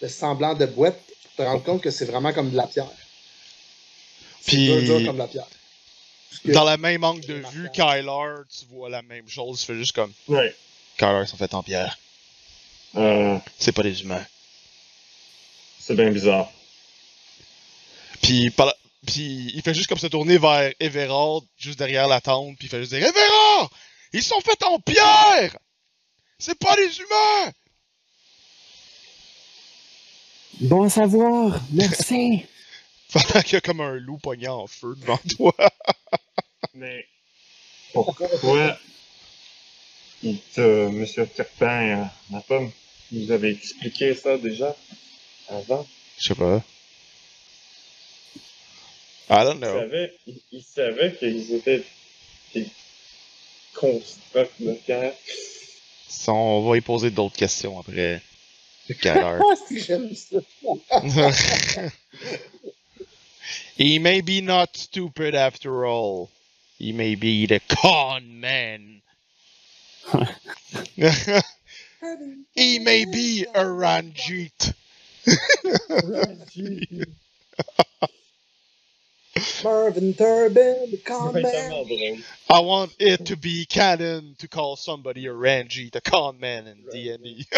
le 0.00 0.08
semblant 0.08 0.54
de 0.54 0.66
boîte, 0.66 1.00
tu 1.22 1.28
te 1.36 1.42
rends 1.42 1.60
compte 1.60 1.82
que 1.82 1.90
c'est 1.90 2.04
vraiment 2.06 2.32
comme 2.32 2.50
de 2.50 2.56
la 2.56 2.66
pierre. 2.66 2.90
C'est 4.40 4.52
Puis- 4.56 4.66
dur, 4.66 4.98
dur 4.98 5.06
comme 5.06 5.18
la 5.18 5.28
pierre. 5.28 5.46
Que- 6.44 6.52
Dans 6.52 6.64
la 6.64 6.76
même 6.76 7.04
angle 7.04 7.24
de 7.26 7.42
vue. 7.52 7.68
Kyler, 7.72 8.34
tu 8.48 8.64
vois 8.70 8.88
la 8.90 9.02
même 9.02 9.28
chose. 9.28 9.60
Tu 9.60 9.66
fais 9.66 9.76
juste 9.76 9.92
comme 9.92 10.12
Ouais. 10.28 10.54
Kyler 10.98 11.26
sont 11.26 11.36
faits 11.36 11.54
en 11.54 11.62
pierre. 11.62 11.98
Euh, 12.96 13.38
C'est 13.58 13.72
pas 13.72 13.82
des 13.82 14.02
humains. 14.02 14.24
c'est 15.78 15.94
bien 15.94 16.10
bizarre. 16.10 16.50
Puis, 18.22 18.50
par 18.50 18.66
la- 18.66 18.76
puis 19.06 19.50
il 19.54 19.62
fait 19.62 19.74
juste 19.74 19.88
comme 19.88 19.98
se 19.98 20.06
tourner 20.06 20.38
vers 20.38 20.72
Everard, 20.80 21.42
juste 21.58 21.78
derrière 21.78 22.06
la 22.08 22.20
tente, 22.20 22.56
puis 22.56 22.66
il 22.66 22.70
fait 22.70 22.78
juste 22.80 22.92
dire 22.94 23.06
Everard! 23.06 23.70
Ils 24.12 24.22
sont 24.22 24.40
faits 24.40 24.62
en 24.62 24.78
pierre! 24.78 25.58
C'est 26.38 26.58
pas 26.58 26.76
des 26.76 26.98
humains! 26.98 27.52
Bon 30.60 30.82
à 30.84 30.90
savoir, 30.90 31.60
merci. 31.72 32.44
Pendant 33.12 33.42
qu'il 33.42 33.54
y 33.54 33.56
a 33.56 33.60
comme 33.60 33.80
un 33.80 33.94
loup 33.94 34.18
pogné 34.18 34.48
en 34.48 34.66
feu 34.66 34.94
devant 34.98 35.18
toi. 35.36 35.54
Mais 36.74 37.06
pourquoi 37.92 38.78
il 40.22 40.38
te, 40.54 40.88
Monsieur 40.88 41.26
Turpin, 41.26 42.08
ma 42.30 42.40
femme, 42.40 42.70
vous 43.10 43.30
avez 43.32 43.50
expliqué 43.50 44.14
ça 44.14 44.38
déjà 44.38 44.74
avant? 45.48 45.86
Je 46.18 46.28
sais 46.28 46.34
pas. 46.34 46.62
I 49.30 49.44
don't 49.44 49.60
know. 49.60 49.80
savait, 49.80 50.12
il, 50.26 50.40
il 50.52 50.62
savait 50.62 51.14
qu'ils 51.16 51.54
étaient 51.54 51.84
des 52.54 52.66
constructs 53.74 54.60
de 54.60 54.74
pierre. 54.74 55.14
Ça, 56.08 56.32
On 56.32 56.68
va 56.68 56.76
y 56.76 56.80
poser 56.80 57.10
d'autres 57.10 57.36
questions 57.36 57.78
après. 57.78 58.20
Si 59.68 59.80
j'aime 59.80 60.10
ça. 60.14 60.38
He 63.76 63.98
may 63.98 64.20
be 64.20 64.40
not 64.40 64.76
stupid 64.76 65.34
after 65.34 65.86
all. 65.86 66.30
He 66.78 66.92
may 66.92 67.14
be 67.14 67.46
the 67.46 67.60
con 67.68 68.40
man. 68.40 69.00
he 72.54 72.78
may 72.78 73.04
be 73.04 73.46
a 73.54 73.66
Ranjit. 73.66 74.74
Marvin 79.64 80.12
Turbin, 80.14 80.90
the 80.90 80.96
Ça 81.06 81.14
con 81.14 81.32
va 81.32 81.40
être 81.40 81.42
man. 81.44 81.52
tellement 81.52 81.84
drôle. 81.84 82.18
I 82.50 82.60
want 82.60 82.90
it 82.98 83.24
to 83.26 83.36
be 83.36 83.64
canon 83.66 84.34
to 84.38 84.48
call 84.48 84.76
somebody 84.76 85.26
a 85.26 85.32
Ranjit, 85.32 85.94
a 85.96 86.00
con 86.00 86.38
man 86.40 86.66
in 86.66 86.78
D&D. 86.90 87.46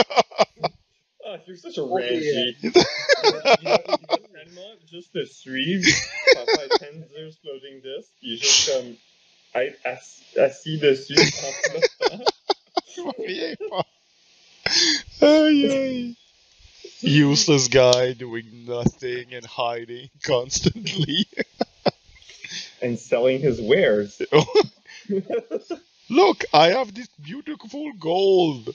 Ah, 1.26 1.38
you're 1.46 1.56
such 1.56 1.78
a 1.78 1.82
Ok, 1.82 2.00
Rangy. 2.02 2.54
il, 2.62 2.70
va, 2.70 3.56
il 3.62 3.68
va 3.68 3.78
tellement 4.34 4.76
juste 4.92 5.10
te 5.14 5.24
suivre, 5.24 5.82
faire 6.34 6.44
Tenzer's 6.78 7.36
floating 7.40 7.80
disc, 7.80 8.10
puis 8.20 8.28
il 8.28 8.34
est 8.34 8.42
juste 8.42 8.70
comme 8.70 8.94
être 9.54 9.78
assis, 9.86 10.38
assis 10.38 10.76
dessus 10.78 11.16
en 11.18 11.52
flottant. 11.70 12.24
Je 12.94 13.00
vois 13.00 13.14
rien 13.18 13.54
faire. 13.56 13.84
Aïe, 15.22 15.66
aïe. 15.70 16.14
Useless 17.02 17.68
guy 17.68 18.12
doing 18.12 18.66
nothing 18.66 19.32
and 19.34 19.46
hiding 19.46 20.10
constantly. 20.22 21.26
and 22.84 22.98
selling 22.98 23.40
his 23.40 23.60
wares. 23.60 24.20
Look, 26.10 26.44
I 26.52 26.68
have 26.68 26.94
this 26.94 27.08
beautiful 27.18 27.90
gold. 27.98 28.74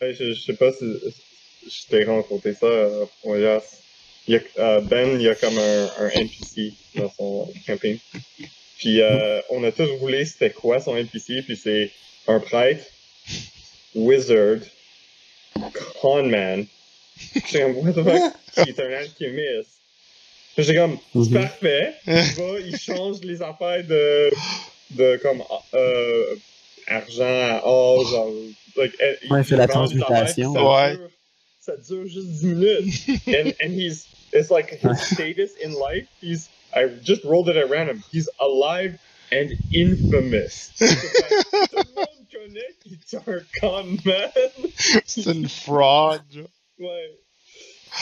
Ouais, 0.00 0.12
je, 0.12 0.34
je 0.34 0.40
sais 0.40 0.56
pas 0.56 0.72
si 0.72 0.84
je 1.66 1.86
t'ai 1.88 2.04
raconté 2.04 2.54
ça, 2.54 2.66
euh. 2.66 3.06
Il 4.28 4.34
y 4.34 4.36
a, 4.36 4.40
euh, 4.58 4.80
ben, 4.80 5.14
il 5.14 5.22
y 5.22 5.28
a 5.28 5.34
comme 5.36 5.56
un, 5.56 5.90
un 5.98 6.08
NPC 6.08 6.74
dans 6.96 7.10
son 7.10 7.52
camping. 7.66 7.98
Puis 8.78 9.00
euh, 9.00 9.40
on 9.50 9.62
a 9.64 9.72
tous 9.72 9.88
roulé 10.00 10.24
c'était 10.24 10.50
quoi 10.50 10.80
son 10.80 10.96
NPC, 10.96 11.42
puis 11.42 11.56
c'est 11.56 11.90
un 12.26 12.40
prêtre, 12.40 12.84
wizard, 13.94 14.58
conman. 16.00 16.66
Il 17.36 18.68
est 18.68 18.80
un 18.80 18.92
alchimiste. 18.92 19.75
J'étais 20.58 20.74
comme, 20.74 20.98
c'est 21.12 21.18
Mhm. 21.18 21.32
parfait. 21.32 21.94
Il 22.06 22.12
va, 22.12 22.60
il 22.60 22.76
change 22.78 23.20
les 23.22 23.42
affaires 23.42 23.84
de, 23.84 24.30
de 24.92 25.16
comme, 25.22 25.42
euh, 25.74 26.34
argent 26.86 27.24
à 27.24 27.60
or, 27.64 28.06
genre, 28.08 28.30
like, 28.76 28.94
eh, 29.00 29.28
Ouais, 29.30 29.40
il 29.40 29.44
fait 29.44 29.56
la 29.56 29.64
affaires, 29.64 29.74
transmutation. 29.76 30.54
ça 30.54 30.64
Ouais. 30.64 30.96
dure- 30.96 31.10
Ça 31.60 31.76
dure 31.76 32.06
juste 32.06 32.28
10 32.28 32.46
minutes. 32.46 33.08
and, 33.26 33.52
and 33.60 33.72
he's, 33.72 34.06
it's 34.32 34.50
like 34.50 34.70
his 34.70 35.00
status 35.00 35.50
in 35.62 35.72
life, 35.72 36.06
he's, 36.22 36.48
I 36.74 36.86
just 37.02 37.24
rolled 37.24 37.48
it 37.48 37.56
at 37.56 37.68
random, 37.68 38.02
he's 38.12 38.30
alive 38.38 38.96
and 39.32 39.48
infamous. 39.74 40.70
Tout 40.78 40.84
le 40.84 41.94
monde 41.96 42.06
connaît 42.32 42.74
qu'il 42.82 42.92
est 42.92 43.14
un 43.14 43.42
con 43.60 43.98
man. 44.04 44.30
C'est 45.04 45.26
une 45.26 45.48
fraude. 45.48 46.46
Ouais. 46.78 47.10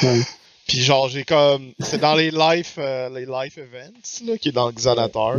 Ouais. 0.03 0.21
Puis 0.67 0.83
genre, 0.83 1.09
j'ai 1.09 1.25
comme... 1.25 1.73
C'est 1.81 1.99
dans 2.01 2.15
les 2.15 2.31
life, 2.31 2.75
euh, 2.79 3.09
les 3.11 3.27
life 3.27 3.59
events, 3.59 4.23
là, 4.27 4.39
qui 4.39 4.49
est 4.49 4.53
dans 4.53 4.67
le 4.67 4.73
Xanator. 4.73 5.37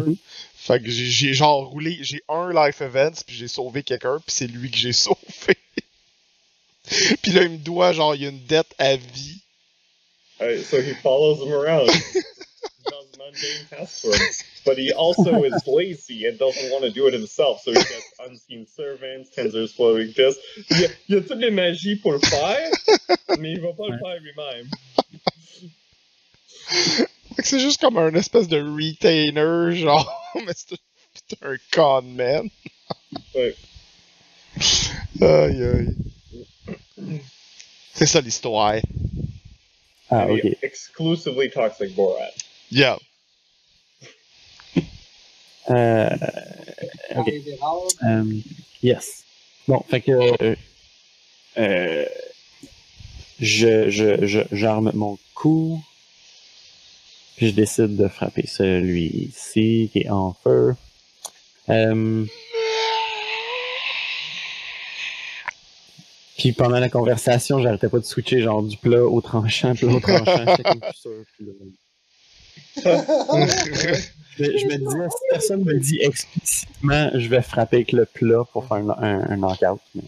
Fait 0.55 0.79
que 0.81 0.89
j'ai- 0.89 1.33
genre 1.33 1.67
roulé... 1.69 1.97
J'ai 2.01 2.21
un 2.29 2.51
life 2.53 2.81
events, 2.81 3.23
puis 3.25 3.35
j'ai 3.35 3.47
sauvé 3.47 3.81
quelqu'un, 3.83 4.17
puis 4.25 4.35
c'est 4.35 4.47
lui 4.47 4.69
que 4.69 4.77
j'ai 4.77 4.93
sauvé. 4.93 5.17
puis 7.23 7.31
là, 7.31 7.43
il 7.43 7.49
me 7.51 7.57
doit, 7.57 7.93
genre, 7.93 8.13
il 8.15 8.21
y 8.21 8.25
a 8.25 8.29
une 8.29 8.45
dette 8.45 8.73
à 8.77 8.95
vie. 8.95 9.41
Uh, 10.39 10.61
so 10.61 10.77
he 10.81 10.93
follows 11.01 11.41
him 11.41 11.53
around, 11.53 11.87
does 12.85 13.07
mundane 13.17 13.65
tasks 13.69 14.01
for 14.01 14.13
him. 14.13 14.29
But 14.65 14.77
he 14.77 14.91
also 14.91 15.43
is 15.45 15.53
lazy 15.65 16.25
and 16.27 16.37
doesn't 16.37 16.71
want 16.71 16.83
to 16.83 16.91
do 16.91 17.07
it 17.07 17.13
himself. 17.13 17.61
So 17.61 17.71
he 17.71 17.77
gets 17.77 18.13
unseen 18.19 18.67
servants, 18.67 19.29
Tenzer's 19.35 19.71
floating 19.71 20.11
disc. 20.11 20.37
Il 20.71 20.81
y, 20.81 20.85
a, 20.85 20.89
il 21.07 21.15
y 21.15 21.17
a 21.19 21.21
toutes 21.21 21.39
les 21.39 21.51
magies 21.51 21.95
pour 21.95 22.11
le 22.11 22.19
faire, 22.19 22.69
mais 23.39 23.53
il 23.53 23.61
va 23.61 23.71
pas 23.73 23.87
le 23.87 23.97
faire 23.97 24.19
lui-même. 24.21 24.69
C'est 27.39 27.59
juste 27.59 27.81
comme 27.81 27.97
un 27.97 28.13
espèce 28.15 28.47
de 28.47 28.59
retainer, 28.59 29.75
genre, 29.75 30.11
mais 30.35 30.53
c'est 30.55 30.77
c'est 31.27 31.43
un 31.43 31.55
con 31.73 32.01
man. 32.01 32.49
Ouais. 33.33 33.55
Aïe 35.21 35.63
aïe. 35.63 35.95
C'est 37.93 38.05
ça 38.05 38.21
l'histoire. 38.21 38.75
Ah, 40.09 40.27
ok. 40.27 40.57
exclusively 40.61 41.49
talks 41.49 41.79
like 41.79 41.95
Borat. 41.95 42.31
Yeah. 42.69 42.97
Euh, 45.69 46.09
ok. 47.15 47.31
Euh, 48.03 48.23
yes. 48.83 49.23
Bon, 49.67 49.83
fait 49.89 50.01
que 50.01 50.11
euh, 50.11 50.55
euh, 51.57 52.05
je, 53.39 53.89
je, 53.89 54.27
je, 54.27 54.41
j'arme 54.51 54.91
mon 54.93 55.17
coup. 55.33 55.83
Puis 57.37 57.47
je 57.49 57.53
décide 57.53 57.95
de 57.97 58.07
frapper 58.07 58.45
celui-ci 58.47 59.89
qui 59.91 59.99
est 59.99 60.09
en 60.09 60.33
feu. 60.33 60.73
Euh, 61.69 62.25
puis 66.37 66.51
pendant 66.51 66.79
la 66.79 66.89
conversation, 66.89 67.61
j'arrêtais 67.61 67.89
pas 67.89 67.99
de 67.99 68.03
switcher 68.05 68.41
genre 68.41 68.61
du 68.63 68.77
plat 68.77 69.03
au 69.03 69.21
tranchant, 69.21 69.73
puis 69.73 69.85
au 69.85 69.99
tranchant, 69.99 70.45
j'étais 70.47 70.63
comme 70.63 70.79
plus 70.79 70.93
sûr. 70.95 71.23
puis 71.35 71.45
là- 71.45 71.51
je, 74.37 74.43
je 74.43 74.65
me 74.65 74.77
disais, 74.77 75.07
si 75.09 75.17
personne 75.29 75.63
me 75.63 75.79
dit 75.79 75.97
explicitement, 76.01 77.09
je 77.15 77.27
vais 77.29 77.41
frapper 77.41 77.77
avec 77.77 77.91
le 77.93 78.05
plat 78.05 78.43
pour 78.51 78.67
faire 78.67 78.77
un, 78.77 78.89
un, 78.89 79.29
un 79.31 79.37
knockout. 79.37 79.79
Mais... 79.95 80.01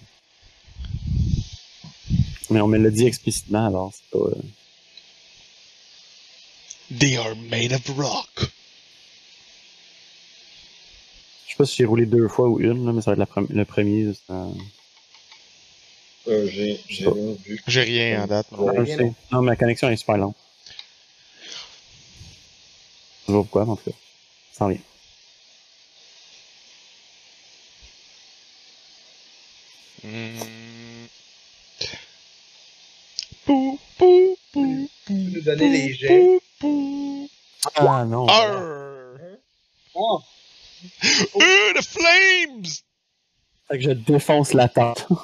mais 2.50 2.60
on 2.62 2.68
me 2.68 2.78
l'a 2.78 2.90
dit 2.90 3.06
explicitement, 3.06 3.68
alors 3.68 3.92
c'est 3.94 4.10
pas. 4.18 4.26
They 6.90 7.18
are 7.18 7.36
made 7.36 7.74
of 7.74 7.84
rock. 7.98 8.50
Je 11.46 11.52
sais 11.52 11.58
pas 11.58 11.66
si 11.66 11.78
j'ai 11.78 11.86
roulé 11.86 12.06
deux 12.06 12.28
fois 12.30 12.48
ou 12.48 12.60
une, 12.60 12.86
là, 12.86 12.94
mais 12.94 13.02
ça 13.02 13.14
va 13.14 13.24
être 13.24 13.36
la 13.36 13.44
le 13.50 13.66
premier. 13.66 14.14
Euh, 14.30 14.50
j'ai 16.48 16.80
j'ai 16.88 17.08
rien 17.08 17.36
vu. 17.44 17.62
J'ai 17.68 17.82
rien 17.82 18.24
en 18.24 18.28
date. 18.28 18.52
non. 18.52 18.70
Ah, 18.70 18.86
je 18.86 18.86
sais. 18.86 19.14
Non, 19.32 19.42
ma 19.42 19.56
connexion 19.56 19.90
est 19.90 19.98
super 19.98 20.18
lente. 20.18 20.36
Je 23.22 23.26
sais 23.26 23.34
pas 23.34 23.34
pourquoi, 23.34 23.66
mais 23.66 23.72
en 23.72 23.76
tout 23.76 23.92
cas. 23.92 23.98
Sans 24.54 24.68
rien. 24.68 24.80
Hmm. 30.04 30.38
Pou, 33.46 33.80
pou, 33.98 34.38
pou, 34.54 34.90
pou, 35.06 35.14
les 35.56 35.94
jets? 35.94 36.47
Ah 37.76 38.06
non. 38.06 38.28
Arr. 38.28 38.62
Oh, 39.96 40.22
Euh, 41.04 41.74
the 41.74 41.84
flames! 41.84 42.66
Fait 43.68 43.78
que 43.80 43.84
je 43.84 43.92
défonce 43.92 44.54
la 44.54 44.68
tente. 44.70 45.08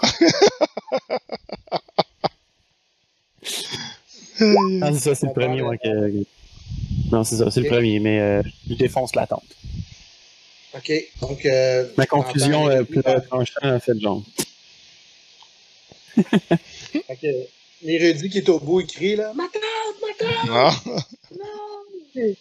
Ah, 4.82 4.92
c'est 4.94 5.00
ça, 5.00 5.16
c'est 5.16 5.28
le 5.28 5.34
premier, 5.34 5.62
moi, 5.62 5.78
que. 5.78 6.24
Non, 7.12 7.24
c'est 7.24 7.38
ça, 7.38 7.52
c'est 7.52 7.60
Ok. 7.62 7.66
le 7.66 7.70
premier, 7.72 8.00
mais 8.00 8.20
euh, 8.20 8.42
je 8.68 8.74
défonce 8.74 9.16
la 9.16 9.28
tente. 9.28 9.44
Ok, 10.76 10.92
donc. 11.22 11.46
euh, 11.46 11.88
Ma 11.98 12.06
confusion, 12.08 12.64
t'entends- 12.64 12.70
euh, 12.70 12.84
plat 12.84 13.22
tranchant, 13.22 13.60
a 13.62 13.80
fait 13.80 13.98
genre. 14.00 14.24
Que 17.22 17.28
L'érudit 17.84 18.30
qui 18.30 18.38
est 18.40 18.50
au 18.50 18.60
bout, 18.60 18.82
il 18.82 18.88
crie 18.88 19.16
là. 19.16 19.34
Ma 19.36 19.44
tante, 19.44 20.02
ma 20.02 20.08
tante, 20.26 20.50
Ah. 20.50 20.72
non! 21.32 21.73
Il 22.16 22.36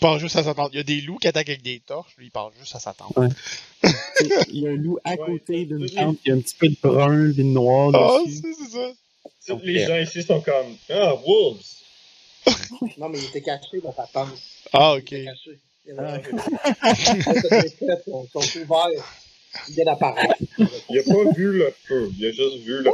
pense 0.00 0.20
juste 0.20 0.36
à 0.36 0.42
sa 0.44 0.54
tente. 0.54 0.70
Il 0.72 0.76
y 0.76 0.80
a 0.80 0.84
des 0.84 1.00
loups 1.00 1.16
qui 1.18 1.26
attaquent 1.28 1.48
avec 1.48 1.62
des 1.62 1.80
torches, 1.80 2.14
lui 2.18 2.26
il 2.26 2.30
pense 2.30 2.52
juste 2.58 2.74
à 2.74 2.78
sa 2.80 2.92
tante. 2.92 3.16
Il 4.50 4.60
y 4.60 4.66
a 4.66 4.70
un 4.70 4.76
loup 4.76 4.98
à 5.04 5.12
Ouais, 5.12 5.16
côté 5.26 5.64
d'une 5.64 5.88
c'est- 5.88 5.94
tente, 5.94 6.18
il 6.24 6.28
y 6.28 6.32
a 6.32 6.34
un 6.36 6.40
petit 6.40 6.54
peu 6.56 6.68
de 6.68 6.76
brun, 6.82 7.28
de 7.30 7.42
noir 7.42 7.90
Ah, 7.94 8.18
dessus. 8.26 8.40
c'est 8.42 8.52
c'est 8.52 8.70
ça. 8.72 8.92
Tous 9.46 9.60
les 9.64 9.84
gens 9.86 9.96
ici 9.98 10.22
sont 10.22 10.40
comme 10.40 10.76
Ah, 10.90 11.14
Wolves! 11.14 11.64
Non, 12.98 13.08
mais 13.08 13.18
il 13.18 13.24
était 13.24 13.40
caché 13.42 13.80
dans 13.82 13.92
ta 13.92 14.06
tente. 14.12 14.28
Ah, 14.72 14.94
Il 14.96 15.00
ok. 15.00 15.12
était 15.12 15.24
caché. 15.24 15.58
Il 15.86 15.94
y 15.94 15.98
en 15.98 16.04
a 16.04 16.14
un. 16.14 16.20
Sont 19.54 19.60
ouverts. 19.60 19.68
Il 19.68 19.74
vient 19.74 19.84
d'apparaître. 19.84 20.34
Il 20.90 20.98
a 20.98 21.02
pas 21.02 21.32
vu 21.36 21.52
le 21.58 21.74
feu, 21.84 22.10
il 22.18 22.26
a 22.26 22.30
juste 22.32 22.58
vu 22.64 22.82
le. 22.82 22.90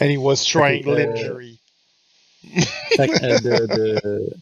And 0.00 0.10
he 0.10 0.16
was 0.16 0.44
triangle 0.44 0.90
Euh, 0.98 1.12
injury. 1.12 1.58
Fait 2.96 3.10
euh, 3.24 3.38
de, 3.40 3.66
de, 3.76 4.36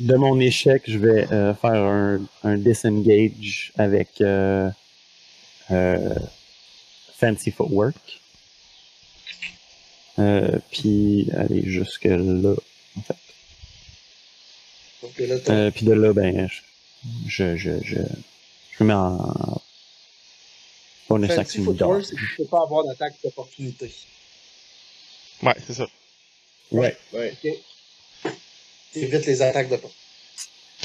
de 0.00 0.14
mon 0.16 0.40
échec, 0.40 0.82
je 0.88 0.98
vais 0.98 1.30
euh, 1.32 1.54
faire 1.54 1.74
un, 1.74 2.20
un 2.42 2.56
disengage 2.58 3.72
avec 3.78 4.08
euh, 4.20 4.68
euh, 5.70 6.14
Fancy 7.18 7.50
Footwork. 7.52 8.20
Euh, 10.18 10.58
puis 10.70 11.28
aller 11.36 11.62
jusque 11.66 12.04
là. 12.04 12.54
T'as- 13.06 13.14
Euh, 15.50 15.70
puis 15.70 15.84
de 15.86 15.92
là, 15.92 16.12
ben, 16.12 16.48
je, 16.48 16.60
je, 17.26 17.56
je, 17.56 17.82
je, 17.82 17.96
je 18.78 18.84
me 18.84 18.88
mets 18.88 18.94
en 18.94 19.60
bonus 21.08 21.28
Fancy 21.28 21.40
action 21.40 21.64
footwork, 21.64 22.00
dodge. 22.00 22.06
c'est 22.08 22.16
que 22.16 22.20
tu 22.20 22.36
peux 22.38 22.44
pas 22.46 22.62
avoir 22.62 22.84
d'attaque 22.84 23.14
d'opportunité. 23.22 23.92
Ouais, 25.42 25.54
c'est 25.66 25.74
ça. 25.74 25.86
Ouais. 26.70 26.96
Ouais. 27.12 27.34
T'évites 28.92 29.26
les 29.26 29.42
attaques 29.42 29.68
d'opportunité. 29.68 30.00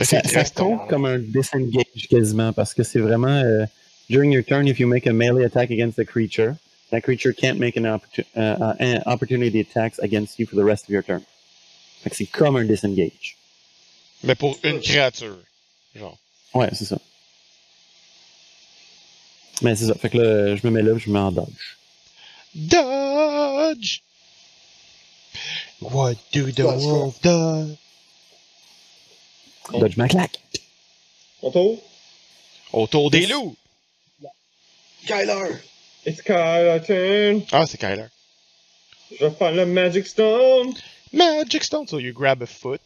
Ça, 0.04 0.24
ça 0.24 0.44
compte 0.46 0.88
comme 0.90 1.06
un 1.06 1.20
disengage 1.20 2.08
quasiment 2.10 2.54
parce 2.54 2.74
que 2.74 2.84
c'est 2.84 3.00
vraiment 3.00 3.28
euh, 3.44 3.66
during 4.10 4.32
your 4.32 4.44
turn 4.44 4.68
if 4.68 4.80
you 4.80 4.88
make 4.88 5.06
a 5.06 5.14
melee 5.14 5.44
attack 5.44 5.70
against 5.70 6.00
a 6.00 6.06
creature, 6.06 6.56
that 6.92 7.02
creature 7.02 7.34
can't 7.34 7.60
make 7.60 7.78
an, 7.78 7.86
uh, 7.86 8.00
uh, 8.36 8.74
an 8.80 9.02
opportunity 9.06 9.60
attacks 9.60 10.00
against 10.00 10.40
you 10.40 10.46
for 10.46 10.56
the 10.56 10.64
rest 10.64 10.86
of 10.86 10.90
your 10.90 11.04
turn. 11.04 11.22
Fait 12.04 12.10
que 12.10 12.16
c'est 12.16 12.26
comme 12.26 12.56
un 12.56 12.66
disengage. 12.66 13.38
Mais 14.24 14.36
pour 14.36 14.58
une 14.64 14.80
créature. 14.80 15.38
Genre. 15.96 16.18
Ouais, 16.54 16.70
c'est 16.74 16.86
ça. 16.86 16.98
Mais 19.62 19.76
c'est 19.76 19.88
ça. 19.88 19.96
Fait 19.96 20.10
que 20.10 20.18
là, 20.18 20.56
je 20.56 20.66
me 20.66 20.72
mets 20.72 20.82
là, 20.82 20.98
je 20.98 21.10
me 21.10 21.14
mets 21.14 21.20
en 21.20 21.32
dodge. 21.32 21.78
Dodge! 22.56 24.02
What 25.82 26.16
do 26.34 26.52
the 26.52 26.56
Dodge, 26.56 26.84
wolf 26.84 27.22
do? 27.22 27.78
Dodge 29.72 29.98
ma 29.98 30.08
claque. 30.08 30.40
On 31.42 31.52
tour? 31.52 31.82
Autour 32.74 33.10
des 33.12 33.26
loups! 33.28 33.56
Kyler! 35.08 35.60
It's 36.06 36.22
Kyler 36.22 36.80
turn! 36.86 37.44
Ah, 37.52 37.66
c'est 37.66 37.78
Kyler. 37.78 38.08
Je 39.12 39.26
vais 39.26 39.32
faire 39.32 39.52
le 39.52 39.66
Magic 39.66 40.08
Stone! 40.08 40.74
Magic 41.12 41.64
Stone, 41.64 41.88
so 41.88 41.98
you 41.98 42.14
grab 42.14 42.42
a 42.42 42.46
foot. 42.46 42.82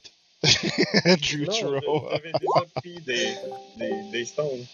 Drew 1.05 1.45
Non, 1.45 1.51
throw. 1.81 2.07
j'avais 2.11 2.31
déjà 2.31 2.65
pris 2.76 2.99
des, 3.05 3.30
des, 3.77 3.93
des 4.11 4.26
stones. 4.26 4.65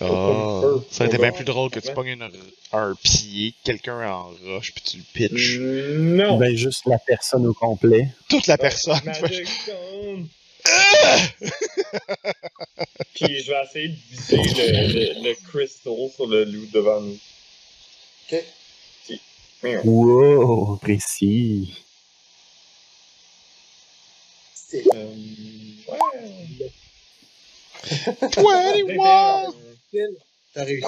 Oh, 0.00 0.84
ça 0.90 1.02
aurait 1.04 1.12
été 1.12 1.20
bien 1.20 1.32
plus 1.32 1.44
drôle 1.44 1.70
que 1.70 1.80
tu 1.80 1.92
pognes 1.92 2.08
une- 2.10 2.30
un 2.72 2.94
pied, 3.02 3.52
quelqu'un 3.64 4.08
en 4.08 4.30
roche, 4.44 4.72
puis 4.72 4.84
tu 4.84 4.96
le 4.98 5.02
pitches. 5.12 5.58
Non! 5.58 6.36
Ben, 6.38 6.54
juste 6.54 6.86
la 6.86 6.98
personne 7.00 7.44
au 7.46 7.54
complet. 7.54 8.08
Toute 8.28 8.46
la 8.46 8.56
personne. 8.58 9.00
Magic 9.04 9.48
Stone! 9.48 10.28
Ah! 10.70 11.16
Puis 13.14 13.42
je 13.42 13.50
vais 13.50 13.62
essayer 13.64 13.88
de 13.88 13.96
viser 14.10 14.36
le, 14.36 14.92
le, 15.22 15.28
le 15.30 15.34
crystal 15.48 15.94
sur 16.14 16.26
le 16.28 16.44
loup 16.44 16.66
devant 16.72 17.00
nous. 17.00 17.18
Ok. 18.30 18.44
Wow, 19.84 20.76
précis. 20.76 21.74
C'est 24.70 24.84
Euh, 24.94 25.14
ouais. 25.88 26.70
21! 28.36 29.54
T'as 30.52 30.64
réussi. 30.64 30.86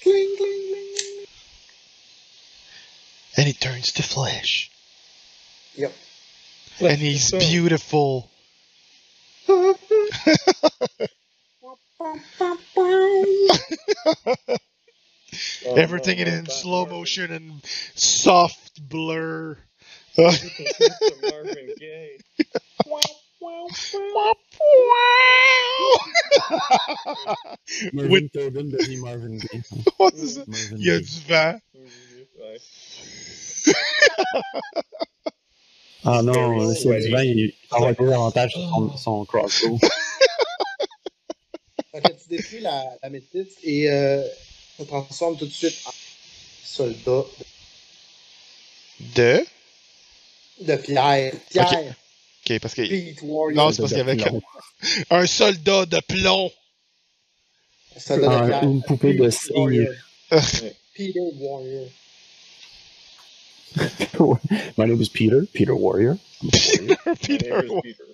cling, 0.00 0.36
cling, 0.36 0.38
cling. 0.38 1.26
And 3.36 3.46
he 3.46 3.52
turns 3.52 3.92
to 3.92 4.02
flesh. 4.02 4.70
Yep. 5.74 5.92
And 6.80 6.98
he's 6.98 7.32
beautiful. 7.32 8.30
Everything 15.66 16.18
non, 16.18 16.28
in 16.28 16.46
slow 16.46 16.86
motion 16.86 17.30
and 17.30 17.62
soft 17.94 18.80
blur. 18.88 19.58
Marvin 20.18 21.66
Gaye. 21.78 22.18
Marvin 27.92 28.10
With- 28.10 28.32
Tobin 28.32 28.70
devient 28.70 28.96
Marvin 29.00 29.36
Gaye. 29.38 29.62
Il 30.78 30.84
y 30.84 30.90
a 30.90 30.98
du 31.00 31.20
vent. 31.28 31.58
Ouais. 31.74 32.58
Ah 36.04 36.22
non, 36.22 36.74
s'il 36.74 36.90
y 36.90 36.94
a 36.94 37.00
du 37.00 37.10
vent, 37.10 37.20
il 37.20 37.52
va 37.70 37.76
avoir 37.76 37.94
des 37.94 38.12
avantages 38.12 38.52
sur 38.52 38.60
son, 38.60 38.96
son 38.96 39.24
crossbow. 39.24 39.78
Fait 41.92 42.00
que 42.02 42.08
tu 42.08 42.28
détruis 42.28 42.60
la, 42.60 42.84
la 43.02 43.08
métisse 43.10 43.54
et 43.64 43.90
euh, 43.90 44.22
ça 44.76 44.84
transforme 44.84 45.36
tout 45.38 45.46
de 45.46 45.52
suite 45.52 45.80
en 45.86 45.90
soldat 46.62 47.24
De? 49.14 49.46
De 50.60 50.76
pierre. 50.76 51.32
Pierre, 51.50 51.94
Ok, 52.48 52.60
parce 52.60 52.74
que. 52.74 52.82
Pete 52.88 53.18
Warrior. 53.22 53.56
Non, 53.64 53.72
c'est 53.72 53.82
parce 53.82 53.92
qu'il 53.92 53.98
y 53.98 54.08
avait 54.08 54.22
un 55.10 55.26
soldat 55.26 55.86
de 55.86 56.00
plomb. 56.00 56.50
soldat 57.98 58.28
de 58.28 58.34
Ah, 58.34 58.46
pierre. 58.46 58.62
une 58.64 58.82
poupée 58.82 59.14
de 59.14 59.30
cire. 59.30 59.92
Peter 60.94 61.20
Warrior. 61.38 61.88
My 64.78 64.86
name 64.86 65.00
is 65.02 65.08
Peter, 65.10 65.42
Peter 65.52 65.72
Warrior. 65.72 66.16
Peter, 66.40 66.96
Peter. 67.22 67.62
Peter. 67.82 68.04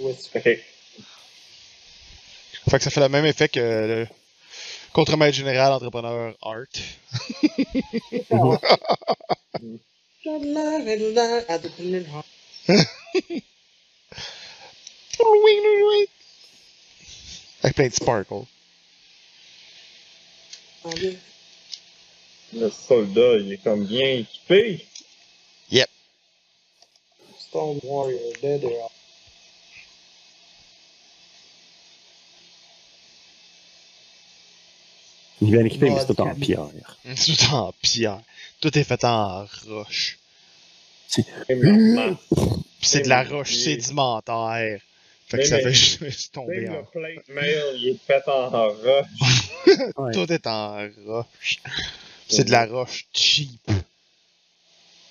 Ok. 0.00 0.58
Fait 2.70 2.78
que 2.78 2.84
ça 2.84 2.90
fait 2.90 3.00
le 3.00 3.08
même 3.08 3.26
effet 3.26 3.48
que 3.48 3.60
le 3.60 4.08
contre-maître 4.92 5.36
général 5.36 5.72
entrepreneur 5.72 6.34
Art. 6.42 6.66
Avec 17.62 17.76
plein 17.76 17.88
de 17.88 17.92
sparkle. 17.92 18.44
Le 22.54 22.70
soldat, 22.70 23.36
il 23.38 23.52
est 23.52 23.62
comme 23.62 23.84
bien 23.86 24.18
équipé. 24.18 24.86
Stone 27.38 27.80
Warrior, 27.82 28.32
dead 28.40 28.64
or 28.64 28.90
Il 35.42 35.50
vient 35.50 35.64
équipé, 35.64 35.90
mais 35.90 35.98
c'est 35.98 36.14
tout 36.14 36.20
en 36.20 36.34
pierre. 36.36 36.68
Tout 37.04 37.52
en 37.52 37.72
pierre. 37.82 38.20
Tout 38.60 38.78
est 38.78 38.84
fait 38.84 39.04
en 39.04 39.44
roche. 39.66 40.18
C'est 42.80 43.02
de 43.02 43.08
la 43.08 43.24
roche 43.24 43.54
sédimentaire. 43.56 44.80
Fait 45.26 45.38
que 45.38 45.44
ça 45.44 45.58
fait 45.58 45.72
juste 45.72 46.32
tomber 46.34 46.68
en... 46.68 46.74
le 46.74 46.84
plate 46.84 47.28
mail, 47.28 47.62
il 47.76 47.88
est 47.88 47.98
fait 48.06 48.22
en 48.28 48.50
roche. 48.68 50.12
Tout 50.12 50.32
est 50.32 50.46
en 50.46 50.88
roche. 51.06 51.58
C'est 52.28 52.44
de 52.44 52.52
la 52.52 52.66
roche 52.66 53.06
cheap. 53.12 53.68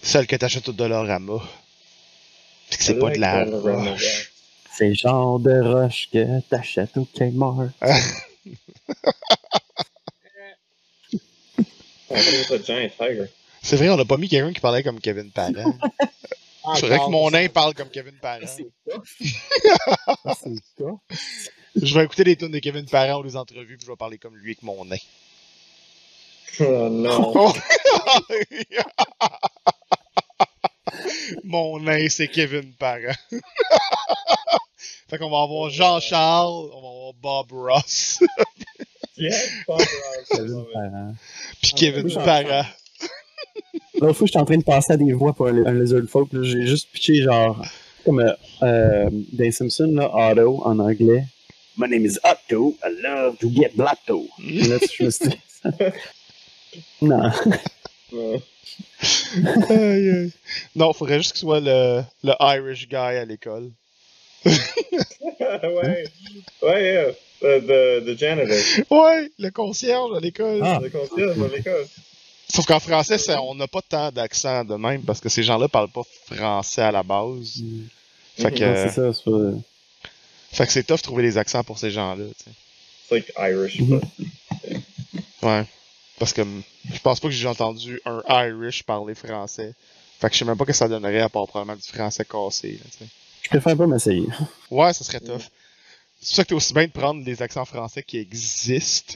Celle 0.01 0.27
que 0.27 0.37
t'achètes 0.37 0.69
au 0.69 0.71
Dollarama. 0.71 1.41
Pis 2.69 2.77
que 2.77 2.83
c'est 2.83 2.99
pas 2.99 3.09
de 3.09 3.19
la 3.19 3.43
roche. 3.43 4.31
C'est 4.77 4.89
le 4.89 4.93
genre 4.93 5.39
de 5.39 5.59
roche 5.59 6.07
que 6.13 6.39
t'achètes 6.41 6.95
au 6.95 7.05
Kmart. 7.05 7.71
Giant 12.15 12.89
tiger. 12.97 13.25
C'est 13.61 13.75
vrai, 13.75 13.89
on 13.89 13.97
n'a 13.97 14.05
pas 14.05 14.17
mis 14.17 14.27
quelqu'un 14.29 14.53
qui 14.53 14.59
parlait 14.59 14.83
comme 14.83 14.99
Kevin 14.99 15.31
Parent. 15.31 15.75
Ah, 16.63 16.75
C'est 16.75 16.85
vrai 16.85 16.99
que 16.99 17.09
mon 17.09 17.31
nain 17.31 17.49
parle 17.49 17.73
comme 17.73 17.89
Kevin 17.89 18.13
Parent. 18.21 18.45
C'est 18.45 18.67
ça. 20.77 20.85
Je 21.75 21.95
vais 21.95 22.03
écouter 22.03 22.23
les 22.23 22.35
tunes 22.35 22.51
de 22.51 22.59
Kevin 22.59 22.85
Parent 22.85 23.19
ou 23.19 23.23
les 23.23 23.35
entrevues, 23.35 23.77
puis 23.77 23.85
je 23.87 23.91
vais 23.91 23.97
parler 23.97 24.19
comme 24.19 24.35
lui 24.35 24.51
avec 24.51 24.61
mon 24.61 24.85
nain. 24.85 24.97
Oh 26.59 26.87
non. 26.89 27.33
Oh. 29.23 29.29
Mon 31.43 31.79
nain, 31.79 32.07
c'est 32.09 32.27
Kevin 32.27 32.73
Parent. 32.73 33.15
fait 35.09 35.17
qu'on 35.17 35.29
va 35.31 35.41
avoir 35.41 35.69
Jean-Charles, 35.71 36.69
on 36.73 36.81
va 36.81 36.87
avoir 36.87 37.13
Bob 37.15 37.51
Ross, 37.53 38.19
Kevin. 39.17 40.65
Parent. 40.73 41.13
puis 41.61 41.71
Ah, 41.73 41.77
Kevin 41.77 42.05
oui, 42.05 42.13
Parent. 42.15 42.65
L'autre 43.99 44.13
fois, 44.17 44.27
j'étais 44.27 44.39
en 44.39 44.45
train 44.45 44.57
de 44.57 44.63
passer 44.63 44.93
à 44.93 44.97
des 44.97 45.13
voix 45.13 45.33
pour 45.33 45.47
un, 45.47 45.65
un 45.65 45.73
Lizard 45.73 46.03
Folk. 46.07 46.31
là, 46.33 46.41
J'ai 46.43 46.65
juste 46.65 46.89
pitché 46.91 47.21
genre, 47.21 47.63
comme 48.05 48.19
euh, 48.19 48.33
euh, 48.63 49.09
dans 49.33 49.51
Simpsons, 49.51 49.91
là, 49.93 50.09
Otto 50.31 50.61
en 50.65 50.79
anglais. 50.79 51.25
My 51.77 51.87
name 51.89 52.05
is 52.05 52.17
Otto. 52.23 52.75
I 52.83 52.89
love 53.01 53.37
to 53.39 53.49
get 53.49 53.71
blacto. 53.75 54.27
Et 54.43 54.61
Là, 54.67 54.77
je 54.97 55.03
me 55.03 55.09
suis 55.09 55.27
dit. 55.29 55.37
non. 57.01 57.31
Non. 60.75 60.93
Faudrait 60.93 61.17
juste 61.19 61.33
qu'il 61.33 61.41
soit 61.41 61.59
le, 61.59 62.03
le 62.23 62.33
Irish 62.39 62.87
guy 62.87 62.95
à 62.95 63.25
l'école. 63.25 63.71
ouais. 64.45 66.03
Ouais, 66.61 66.83
yeah. 66.83 67.11
The, 67.41 67.59
the, 67.65 68.05
the 68.05 68.17
janitor. 68.17 68.55
Ouais, 68.91 69.31
le 69.39 69.49
concierge 69.49 70.15
à 70.15 70.19
l'école. 70.19 70.59
Ah. 70.63 70.79
Le 70.81 70.89
concierge 70.89 71.37
à 71.41 71.47
l'école. 71.55 71.87
Sauf 72.47 72.65
qu'en 72.65 72.79
français, 72.79 73.17
ça- 73.17 73.41
on 73.41 73.55
n'a 73.55 73.67
pas 73.67 73.81
tant 73.81 74.11
d'accent 74.11 74.63
de 74.63 74.75
même 74.75 75.01
parce 75.03 75.19
que 75.21 75.29
ces 75.29 75.41
gens-là 75.41 75.67
parlent 75.67 75.89
pas 75.91 76.03
français 76.31 76.81
à 76.81 76.91
la 76.91 77.01
base. 77.03 77.63
Fait 78.37 78.51
que, 78.51 78.57
c'est 78.57 78.89
ça, 78.89 79.13
c'est 79.13 79.23
pas. 79.23 79.39
fait 80.51 80.65
que 80.67 80.71
c'est 80.71 80.83
tough 80.83 80.97
de 80.97 81.01
trouver 81.01 81.23
des 81.23 81.37
accents 81.37 81.63
pour 81.63 81.77
ces 81.79 81.91
gens-là. 81.91 82.25
tu 82.37 82.43
sais. 82.43 82.51
It's 82.51 83.11
like 83.11 83.33
Irish, 83.51 83.79
Mhm. 83.79 83.99
but 83.99 84.03
Ouais. 85.41 85.63
Parce 86.19 86.33
que 86.33 86.43
je 86.93 86.99
pense 86.99 87.19
pas 87.19 87.27
que 87.27 87.33
j'ai 87.33 87.47
entendu 87.47 87.99
un 88.05 88.21
Irish 88.47 88.83
parler 88.83 89.15
français. 89.15 89.73
Fait 90.19 90.27
que 90.27 90.33
je 90.33 90.39
sais 90.39 90.45
même 90.45 90.57
pas 90.57 90.65
que 90.65 90.73
ça 90.73 90.87
donnerait 90.87 91.21
à 91.21 91.29
part 91.29 91.47
probablement 91.47 91.75
du 91.77 91.87
français 91.87 92.23
cassé. 92.25 92.73
Là, 92.73 92.77
tu 92.91 92.97
sais. 92.99 93.09
Je 93.41 93.49
préfère 93.49 93.75
pas 93.75 93.87
m'essayer. 93.87 94.27
ouais, 94.69 94.93
ça 94.93 95.03
serait 95.03 95.19
tough. 95.19 95.41
C'est 96.21 96.27
pour 96.27 96.35
ça 96.35 96.43
que 96.43 96.49
t'es 96.49 96.55
aussi 96.55 96.73
bien 96.73 96.85
de 96.85 96.91
prendre 96.91 97.23
des 97.23 97.41
accents 97.41 97.65
français 97.65 98.03
qui 98.03 98.17
existent. 98.17 99.15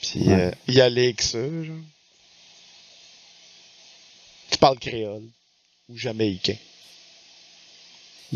Puis 0.00 0.20
Ouais. 0.28 0.32
euh, 0.32 0.50
y 0.68 0.80
aller 0.80 1.04
avec 1.04 1.20
ça, 1.22 1.38
genre. 1.62 1.76
Tu 4.50 4.58
parles 4.58 4.78
créole. 4.78 5.24
Ou 5.90 5.96
jamaïcain. 5.98 6.56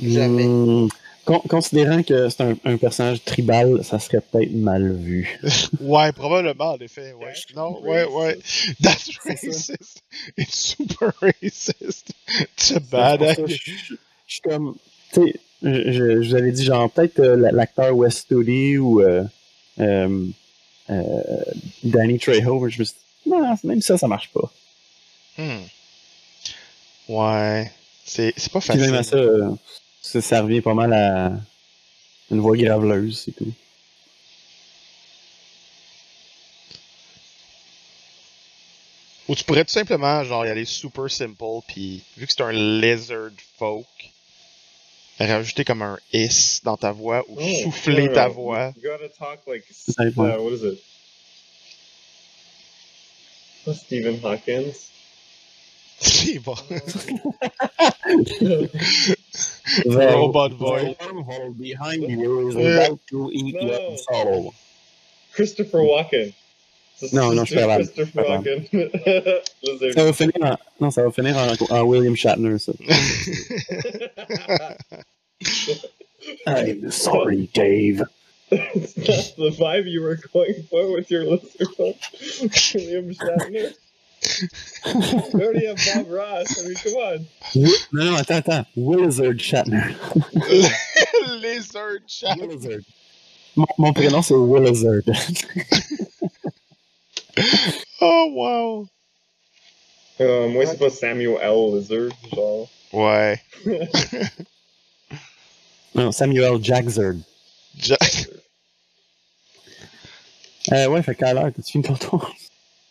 Jamais. 0.00 0.44
Hmm, 0.46 0.88
con- 1.24 1.40
considérant 1.48 2.02
que 2.02 2.28
c'est 2.28 2.42
un, 2.42 2.56
un 2.64 2.76
personnage 2.76 3.22
tribal, 3.24 3.82
ça 3.84 3.98
serait 3.98 4.20
peut-être 4.20 4.52
mal 4.52 4.92
vu. 4.94 5.38
Ouais, 5.80 6.12
probablement, 6.12 6.72
en 6.72 6.78
effet, 6.78 7.12
ouais. 7.14 7.32
That's 7.32 7.54
Non, 7.54 7.80
ouais, 7.80 8.04
ouais. 8.04 8.38
That's 8.82 9.10
racist. 9.24 10.02
It's 10.36 10.54
super 10.76 11.12
racist. 11.22 12.12
It's 12.40 12.70
a 12.72 12.74
C'est 12.74 12.90
bad. 12.90 13.46
Je 13.46 13.54
suis 14.26 14.40
comme. 14.42 14.76
Tu 15.14 15.20
sais, 15.22 15.40
je, 15.62 15.92
je- 15.92 16.22
je 16.22 16.28
vous 16.28 16.34
avais 16.36 16.52
dit, 16.52 16.64
genre, 16.64 16.90
peut-être 16.90 17.20
euh, 17.20 17.36
la- 17.36 17.52
l'acteur 17.52 17.94
West 17.96 18.18
Studi 18.18 18.78
ou 18.78 19.00
euh, 19.02 19.24
euh, 19.80 20.24
Danny 21.84 22.18
Trejo, 22.18 22.60
mais 22.60 22.70
je 22.70 22.78
me 22.80 22.84
suis 22.84 22.94
dit, 23.24 23.30
non, 23.30 23.54
même 23.64 23.82
ça, 23.82 23.98
ça 23.98 24.08
marche 24.08 24.30
pas. 24.32 24.50
Hmm. 25.38 25.62
Ouais. 27.08 27.70
C'est 28.04 28.32
c'est 28.36 28.50
pas 28.52 28.60
Puis 28.60 28.78
même 28.78 28.94
à 28.94 29.02
facile. 29.02 29.56
ça, 30.02 30.20
ça, 30.20 30.20
ça 30.22 30.42
revient 30.42 30.60
pas 30.62 30.74
mal 30.74 30.92
à 30.92 31.32
une 32.30 32.40
voix 32.40 32.56
graveleuse, 32.56 33.22
c'est 33.24 33.32
tout. 33.32 33.52
Ou 39.28 39.34
tu 39.34 39.44
pourrais 39.44 39.64
tout 39.64 39.72
simplement, 39.72 40.24
genre, 40.24 40.46
y 40.46 40.48
aller 40.48 40.64
super 40.64 41.10
simple, 41.10 41.34
puis 41.66 42.02
vu 42.16 42.26
que 42.26 42.32
c'est 42.32 42.42
un 42.42 42.52
lizard 42.52 43.30
folk, 43.58 43.86
rajouter 45.26 45.64
comme 45.64 45.82
un 45.82 45.98
is 46.12 46.60
dans 46.64 46.76
ta 46.76 46.92
voix 46.92 47.24
ou 47.28 47.36
Oh, 47.40 47.54
souffler 47.64 48.12
ta 48.12 48.28
voix. 48.28 48.72
You 48.76 48.82
gotta 48.90 49.08
talk 49.08 49.40
like. 49.46 49.64
C'est 49.70 49.92
simple. 49.92 50.20
Uh, 50.20 50.38
what 50.42 50.52
is 50.52 50.62
it? 50.64 50.78
Stephen 53.74 54.18
Hawkins? 54.22 54.90
C'est 56.00 56.38
bon. 56.38 56.54
The- 58.08 58.68
Robot 59.86 60.48
the 60.50 60.54
voice. 60.56 60.96
wormhole 61.00 61.58
behind 61.58 62.02
you 62.08 62.48
is 62.48 62.54
Yeah. 62.54 62.84
about 62.84 63.00
to 63.08 63.30
eat 63.32 63.54
No. 63.54 63.60
your 63.66 63.96
soul. 63.98 64.54
Christopher 65.32 65.78
Walken. 65.80 66.32
C'est- 66.98 67.12
Non, 67.12 67.32
non, 67.32 67.44
je 67.44 67.50
suis 67.52 67.54
c'est 67.54 67.60
capable. 67.60 67.84
Christopher 67.88 68.24
Pas 68.24 68.30
Walken. 68.30 68.64
Lizard. 69.62 69.92
Ça 69.94 70.04
va 70.04 70.12
finir 70.12 70.34
en, 70.42 70.56
non, 70.80 70.90
ça 70.90 71.02
va 71.04 71.10
finir 71.12 71.36
en, 71.36 71.54
en 71.76 71.82
William 71.84 72.16
Shatner, 72.16 72.58
ça. 72.58 72.72
I'm 76.46 76.90
sorry, 76.90 77.48
Dave. 77.54 78.02
It's 78.50 78.96
not 78.96 79.36
the 79.36 79.50
vibe 79.56 79.86
you 79.86 80.02
were 80.02 80.16
going 80.32 80.62
for 80.70 80.90
with 80.92 81.10
your 81.10 81.24
lizard. 81.24 81.68
William 82.74 83.14
Shatner. 83.14 83.72
We 85.34 85.44
already 85.44 85.66
have 85.66 85.76
Bob 85.94 86.06
Ross. 86.10 86.58
I 86.58 86.62
mean, 86.66 86.74
come 86.76 86.94
on. 86.94 87.26
Wi- 87.54 87.72
Non, 87.92 88.04
non, 88.06 88.16
attends, 88.16 88.38
attends. 88.38 88.66
Willizard 88.76 89.38
Shatner. 89.38 89.94
lizard 91.40 92.02
chat. 92.08 92.36
Willizard. 92.38 92.84
Mon, 93.54 93.66
mon 93.78 93.92
prénom, 93.92 94.22
c'est 94.22 94.34
Willizard. 94.34 95.04
Oh, 98.00 98.30
wow. 98.32 98.86
Euh, 100.20 100.48
moi, 100.48 100.66
c'est 100.66 100.78
pas 100.78 100.90
Samuel 100.90 101.38
L. 101.42 101.76
Lizard, 101.78 102.10
genre. 102.34 102.68
Ouais. 102.92 103.40
non, 105.94 106.12
Samuel 106.12 106.62
Jackzard. 106.62 107.16
Ja- 107.76 107.96
Euh, 110.70 110.86
ouais, 110.88 111.02
fait 111.02 111.14
qu'à 111.14 111.32
l'heure, 111.32 111.50
t'as-tu 111.56 111.72
fini 111.72 111.84
ton 111.84 111.94
tour? 111.94 112.30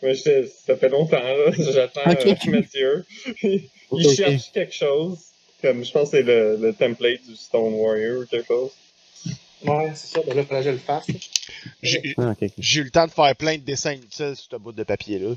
Moi, 0.02 0.14
j'étais- 0.14 0.48
ça 0.66 0.76
fait 0.78 0.90
longtemps, 0.90 1.22
là. 1.22 1.52
J'attends 1.60 2.10
Ok. 2.10 2.26
euh, 2.26 2.52
Mathieu. 2.52 3.06
il 3.44 3.70
il 3.92 4.16
cherche 4.16 4.52
quelque 4.52 4.74
chose. 4.74 5.20
Comme, 5.62 5.86
je 5.86 5.92
pense 5.92 6.10
que 6.10 6.18
c'est 6.18 6.24
le, 6.24 6.58
le 6.58 6.74
template 6.74 7.22
du 7.28 7.36
Stone 7.36 7.74
Warrior 7.76 8.22
ou 8.22 8.26
quelque 8.26 8.48
chose. 8.48 8.72
Ouais, 9.64 9.92
c'est 9.96 10.08
ça. 10.08 10.22
Ben 10.26 10.36
là, 10.36 10.42
il 10.42 10.48
fallait 10.48 10.60
que 10.62 10.66
je 10.66 10.72
le 10.72 10.78
fasse. 10.78 11.08
J'ai 11.82 12.14
Ah, 12.18 12.34
j'ai 12.58 12.82
eu 12.82 12.84
le 12.84 12.92
temps 12.92 13.08
de 13.08 13.12
faire 13.12 13.36
plein 13.36 13.58
de 13.58 13.64
dessins 13.64 13.94
inutiles 13.94 14.36
sur 14.36 14.48
ce 14.52 14.56
bout 14.58 14.72
de 14.72 14.84
papier-là. 14.84 15.36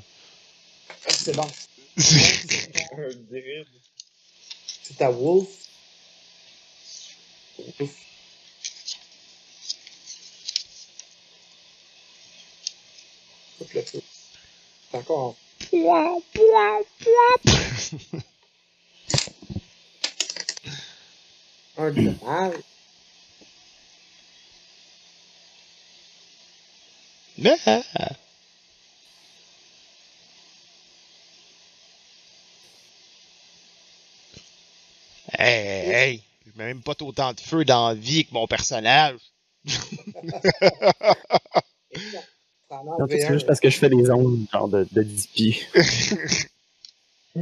Ah, 0.90 0.94
C'est 1.08 1.34
bon. 1.34 1.48
C'est 4.82 4.96
ta 4.96 5.10
Wolf. 5.10 5.48
Écoute 13.60 13.74
le 13.74 13.82
feu. 13.82 14.02
C'est 14.90 14.98
encore 14.98 15.36
un 21.78 21.90
de 21.90 22.24
mal. 22.24 22.52
Ah. 27.44 27.82
Hey, 35.38 35.90
hey, 35.90 36.22
je 36.44 36.50
mets 36.58 36.66
même 36.66 36.82
pas 36.82 36.94
autant 37.00 37.32
de 37.32 37.40
feu 37.40 37.64
dans 37.64 37.88
la 37.88 37.94
vie 37.94 38.24
que 38.24 38.34
mon 38.34 38.46
personnage. 38.46 39.18
Non, 42.72 43.06
c'est 43.08 43.26
juste 43.32 43.46
parce 43.46 43.58
que 43.58 43.68
je 43.68 43.76
fais 43.78 43.88
des 43.88 44.10
ondes, 44.10 44.46
genre 44.52 44.68
de, 44.68 44.86
de 44.92 45.02
10 45.02 45.26
pieds. 45.26 45.60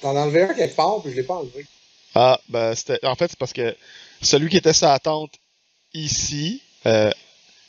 T'en 0.00 0.16
as 0.16 0.20
enlevé 0.20 0.42
un 0.42 0.54
quelque 0.54 0.76
part, 0.76 1.02
puis 1.02 1.10
je 1.10 1.16
l'ai 1.16 1.24
pas 1.24 1.34
enlevé. 1.34 1.66
Ah, 2.14 2.40
ben, 2.48 2.72
c'était. 2.76 3.04
En 3.04 3.16
fait, 3.16 3.28
c'est 3.28 3.38
parce 3.38 3.52
que 3.52 3.76
celui 4.20 4.48
qui 4.48 4.56
était 4.56 4.72
sa 4.72 4.96
tente 5.00 5.32
ici, 5.92 6.62
euh, 6.86 7.10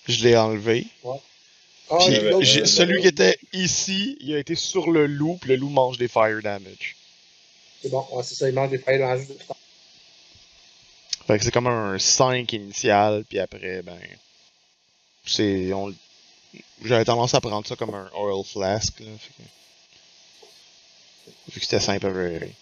je 0.07 0.23
l'ai 0.23 0.37
enlevé. 0.37 0.87
Ah, 1.89 1.97
Puis 1.99 2.67
celui 2.67 3.01
qui 3.01 3.07
était 3.07 3.37
ici, 3.51 4.17
il 4.21 4.33
a 4.35 4.39
été 4.39 4.55
sur 4.55 4.89
le 4.89 5.05
loup, 5.05 5.37
puis 5.39 5.49
le 5.49 5.57
loup 5.57 5.69
mange 5.69 5.97
des 5.97 6.07
fire 6.07 6.41
damage. 6.41 6.95
C'est 7.81 7.89
bon, 7.89 8.05
ouais, 8.11 8.23
c'est 8.23 8.35
ça, 8.35 8.47
il 8.47 8.55
mange 8.55 8.69
des 8.69 8.77
de 8.77 9.33
tout 9.33 9.53
Fait 11.27 11.37
que 11.37 11.43
c'est 11.43 11.51
comme 11.51 11.67
un 11.67 11.99
5 11.99 12.51
initial, 12.53 13.25
puis 13.27 13.39
après, 13.39 13.81
ben. 13.81 13.99
C'est. 15.25 15.71
On... 15.73 15.93
J'avais 16.83 17.05
tendance 17.05 17.33
à 17.33 17.41
prendre 17.41 17.67
ça 17.67 17.75
comme 17.75 17.93
un 17.93 18.09
oil 18.15 18.43
flask, 18.45 18.99
là. 18.99 19.11
Fait 19.19 19.33
que... 19.37 19.43
Vu 21.53 21.59
que 21.59 21.65
c'était 21.65 21.79
simple 21.79 22.07
à 22.07 22.13
gérer. 22.13 22.53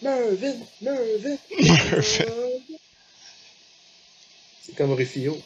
Mervin, 0.00 0.56
Mervin. 0.80 1.36
Mervin. 1.60 2.61
C'est 4.64 4.76
comme 4.76 4.94
Mervin. 4.94 5.42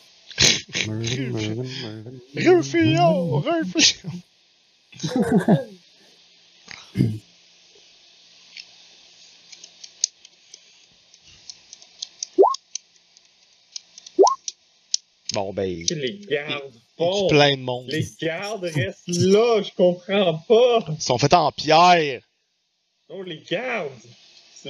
Rufio! 2.36 3.40
Rufio! 3.40 3.94
Bon, 15.32 15.52
ben. 15.52 15.84
Les 15.90 16.18
gardes 16.30 16.74
font. 16.96 17.28
plein 17.28 17.56
de 17.56 17.62
monde. 17.62 17.86
Les 17.88 18.06
gardes 18.20 18.64
restent 18.64 19.08
là, 19.08 19.62
je 19.62 19.70
comprends 19.74 20.38
pas. 20.46 20.84
Ils 20.90 21.00
sont 21.00 21.18
faits 21.18 21.34
en 21.34 21.52
pierre. 21.52 22.22
Non, 23.08 23.22
les 23.22 23.38
gardes. 23.38 23.90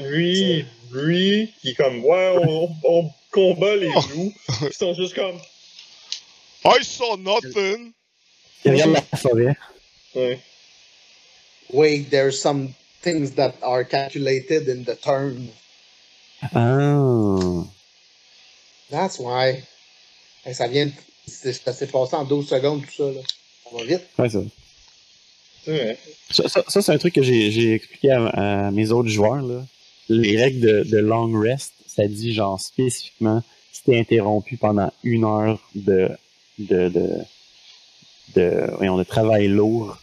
Lui, 0.02 0.64
lui, 0.92 1.52
qui 1.60 1.70
est 1.70 1.74
comme, 1.74 2.04
ouais, 2.04 2.36
on, 2.42 2.70
on 2.84 3.10
combat 3.30 3.76
les 3.76 3.88
loups. 3.88 4.32
Ils 4.62 4.72
sont 4.72 4.94
juste 4.94 5.14
comme, 5.14 5.38
I 6.64 6.82
saw 6.84 7.16
nothing! 7.16 7.92
Il 8.64 8.72
regarde 8.72 8.92
la 9.12 9.18
forêt. 9.18 9.56
ouais. 10.14 10.40
Wait, 11.72 12.10
there's 12.10 12.40
some 12.40 12.74
things 13.02 13.32
that 13.32 13.54
are 13.62 13.84
calculated 13.84 14.68
in 14.68 14.84
the 14.84 14.96
turn. 15.00 15.48
Ah. 16.54 17.64
That's 18.90 19.18
why. 19.18 19.64
Hey, 20.44 20.54
ça 20.54 20.68
vient. 20.68 20.90
Ça 21.26 21.72
s'est 21.72 21.86
passé 21.88 22.14
en 22.14 22.24
12 22.24 22.48
secondes, 22.48 22.82
tout 22.86 22.92
ça. 22.96 23.10
Là. 23.10 23.20
Ça 23.64 23.76
va 23.76 23.84
vite. 23.84 24.02
Ouais, 24.18 24.28
ça. 24.28 24.38
Ça, 26.30 26.48
ça- 26.48 26.64
ça, 26.68 26.82
c'est 26.82 26.92
un 26.92 26.98
truc 26.98 27.14
que 27.14 27.22
j'ai 27.22 27.50
j'ai 27.50 27.74
expliqué 27.74 28.10
à, 28.12 28.26
à 28.66 28.70
mes 28.70 28.92
autres 28.92 29.08
joueurs. 29.08 29.42
Là. 29.42 29.64
Les 30.08 30.36
règles 30.36 30.60
de, 30.60 30.82
de 30.90 30.98
long 30.98 31.32
rest, 31.38 31.72
ça 31.86 32.06
dit 32.06 32.32
genre 32.32 32.60
spécifiquement 32.60 33.42
si 33.72 33.82
t'es 33.82 33.98
interrompu 33.98 34.56
pendant 34.56 34.92
une 35.02 35.24
heure 35.24 35.60
de 35.74 36.08
de 36.58 36.88
de, 36.88 37.10
de, 38.34 38.70
voyons, 38.76 38.96
de 38.96 39.04
travail 39.04 39.48
lourd, 39.48 39.96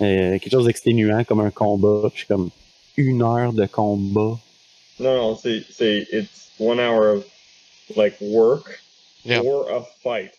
euh, 0.00 0.38
quelque 0.38 0.50
chose 0.50 0.66
d'exténuant 0.66 1.24
comme 1.24 1.40
un 1.40 1.50
combat, 1.50 2.10
puis 2.14 2.24
comme 2.26 2.50
une 2.96 3.22
heure 3.22 3.52
de 3.52 3.66
combat. 3.66 4.38
Non, 4.98 5.14
non, 5.16 5.36
c'est, 5.36 5.64
c'est, 5.70 6.06
it's 6.12 6.50
one 6.58 6.78
hour 6.78 7.16
of, 7.16 7.24
like, 7.96 8.14
work 8.20 8.80
Yeah. 9.24 9.42
or 9.42 9.68
a 9.70 9.82
fight. 10.02 10.32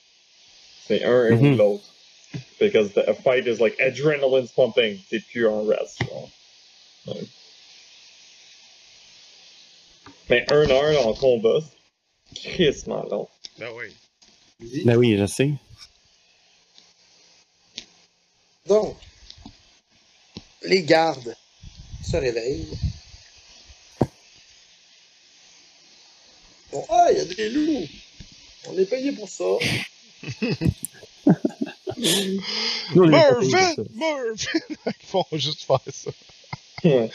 C'est 0.88 1.04
un 1.04 1.28
et 1.40 1.56
l'autre. 1.56 1.84
Because 2.60 2.94
the, 2.94 3.08
a 3.08 3.14
fight 3.14 3.46
is 3.48 3.60
like 3.60 3.78
adrenaline's 3.80 4.52
pumping. 4.52 5.00
C'est 5.10 5.20
plus 5.32 5.48
un 5.48 5.68
rest. 5.68 6.00
genre. 6.04 6.30
Mais 10.32 10.46
un 10.50 10.70
heure 10.70 11.08
en 11.08 11.14
combat, 11.14 11.60
c'est 12.34 12.52
crissement 12.54 13.04
long. 13.12 13.28
Ben 13.60 13.68
oui. 13.76 13.94
Ben 14.86 14.96
oui, 14.96 15.18
je 15.18 15.26
sais. 15.26 15.52
Donc, 18.66 18.96
les 20.64 20.84
gardes 20.84 21.36
se 22.10 22.16
réveillent. 22.16 22.78
Bon, 26.72 26.86
ah, 26.88 27.10
il 27.12 27.18
y 27.18 27.20
a 27.20 27.26
des 27.26 27.50
loups. 27.50 27.88
On 28.70 28.78
est 28.78 28.86
payé 28.86 29.12
pour 29.12 29.28
ça. 29.28 29.44
Ça. 32.02 32.96
Mervin! 32.96 33.76
Ils 34.86 35.06
font 35.06 35.26
juste 35.34 35.64
faire 35.64 35.80
ça. 35.92 36.12
Ouais. 36.86 37.12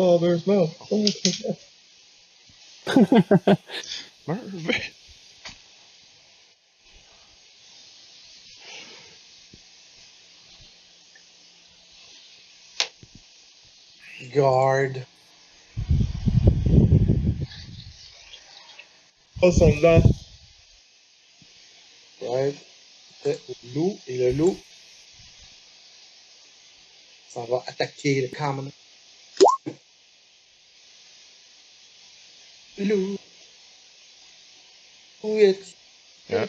Oh, 0.00 0.16
there's 0.18 0.46
milk. 0.46 0.70
Oh, 0.92 1.04
there's 1.04 1.42
milk. 1.44 1.58
Mervin! 4.28 4.80
Garde. 14.32 15.04
Oh, 19.42 19.50
son 19.50 19.80
là. 19.82 20.00
Right. 22.22 22.54
C'est 23.24 23.40
le 23.48 23.74
loup. 23.74 23.98
Et 24.06 24.18
le 24.18 24.30
loup. 24.30 24.56
Ça 27.30 27.44
va 27.46 27.64
attaquer 27.66 28.20
le 28.20 28.28
common. 28.28 28.70
Loup. 32.78 33.18
Où 35.22 35.38
es-tu? 35.38 35.74
Yeah. 36.30 36.46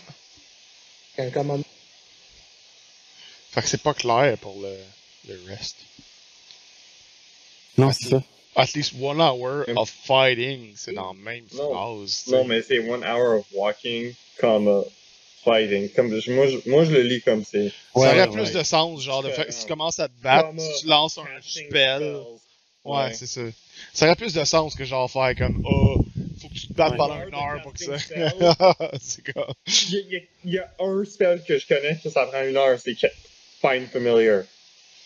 Fait 3.51 3.61
que 3.61 3.67
c'est 3.67 3.81
pas 3.81 3.93
clair 3.93 4.37
pour 4.37 4.55
le, 4.61 4.77
le 5.27 5.41
rest. 5.47 5.75
Non, 7.77 7.91
c'est 7.91 8.09
ça. 8.09 8.23
At 8.55 8.73
least 8.75 8.93
one 8.99 9.19
hour 9.21 9.63
of 9.75 9.89
fighting, 9.89 10.73
c'est 10.75 10.93
dans 10.93 11.13
la 11.13 11.19
même 11.19 11.45
Non. 11.53 11.71
phrase. 11.73 12.23
Non, 12.27 12.43
mais 12.45 12.61
c'est 12.61 12.79
one 12.79 13.03
hour 13.03 13.39
of 13.39 13.45
walking, 13.53 14.13
comme 14.39 14.83
fighting. 15.43 15.89
Comme, 15.93 16.19
je- 16.19 16.31
moi, 16.31 16.47
je, 16.47 16.57
moi, 16.69 16.83
je 16.83 16.91
le 16.91 17.01
lis 17.03 17.21
comme 17.21 17.43
c'est. 17.43 17.69
ça 17.69 17.73
aurait 17.99 18.27
Ouais, 18.27 18.27
plus 18.27 18.51
de 18.51 18.63
sens, 18.63 19.01
genre, 19.01 19.23
de 19.23 19.29
fait 19.31 19.45
que 19.45 19.51
si 19.51 19.61
tu 19.61 19.67
commences 19.67 19.99
à 19.99 20.07
te 20.07 20.21
battre, 20.21 20.49
tu 20.79 20.87
lances 20.87 21.17
un 21.17 21.25
spell. 21.41 21.67
spells. 21.69 22.03
Ouais, 22.85 22.97
Ouais. 23.05 23.13
c'est 23.13 23.27
ça. 23.27 23.41
Ça 23.93 24.05
aurait 24.05 24.15
plus 24.15 24.33
de 24.33 24.43
sens 24.43 24.75
que 24.75 24.83
genre 24.85 25.09
faire 25.09 25.35
comme, 25.35 25.59
oh, 25.63 26.03
faut 26.49 26.53
que 26.53 26.59
tu 26.59 26.67
te 26.67 26.73
battes 26.73 26.97
pendant 26.97 27.21
Une 27.21 27.29
une 27.29 27.35
heure 27.35 27.61
pour 27.61 27.73
que 27.73 27.83
ça. 27.83 27.97
c'est 29.01 29.33
comme. 29.33 29.53
Il 29.65 30.27
y, 30.45 30.57
a- 30.57 30.71
un 30.79 31.05
spell 31.05 31.43
que 31.47 31.57
je 31.57 31.67
connais 31.67 31.97
que 32.01 32.09
ça 32.09 32.25
prend 32.25 32.43
une 32.43 32.57
heure, 32.57 32.79
c'est 32.79 32.95
Find 33.61 33.87
Familiar. 33.89 34.43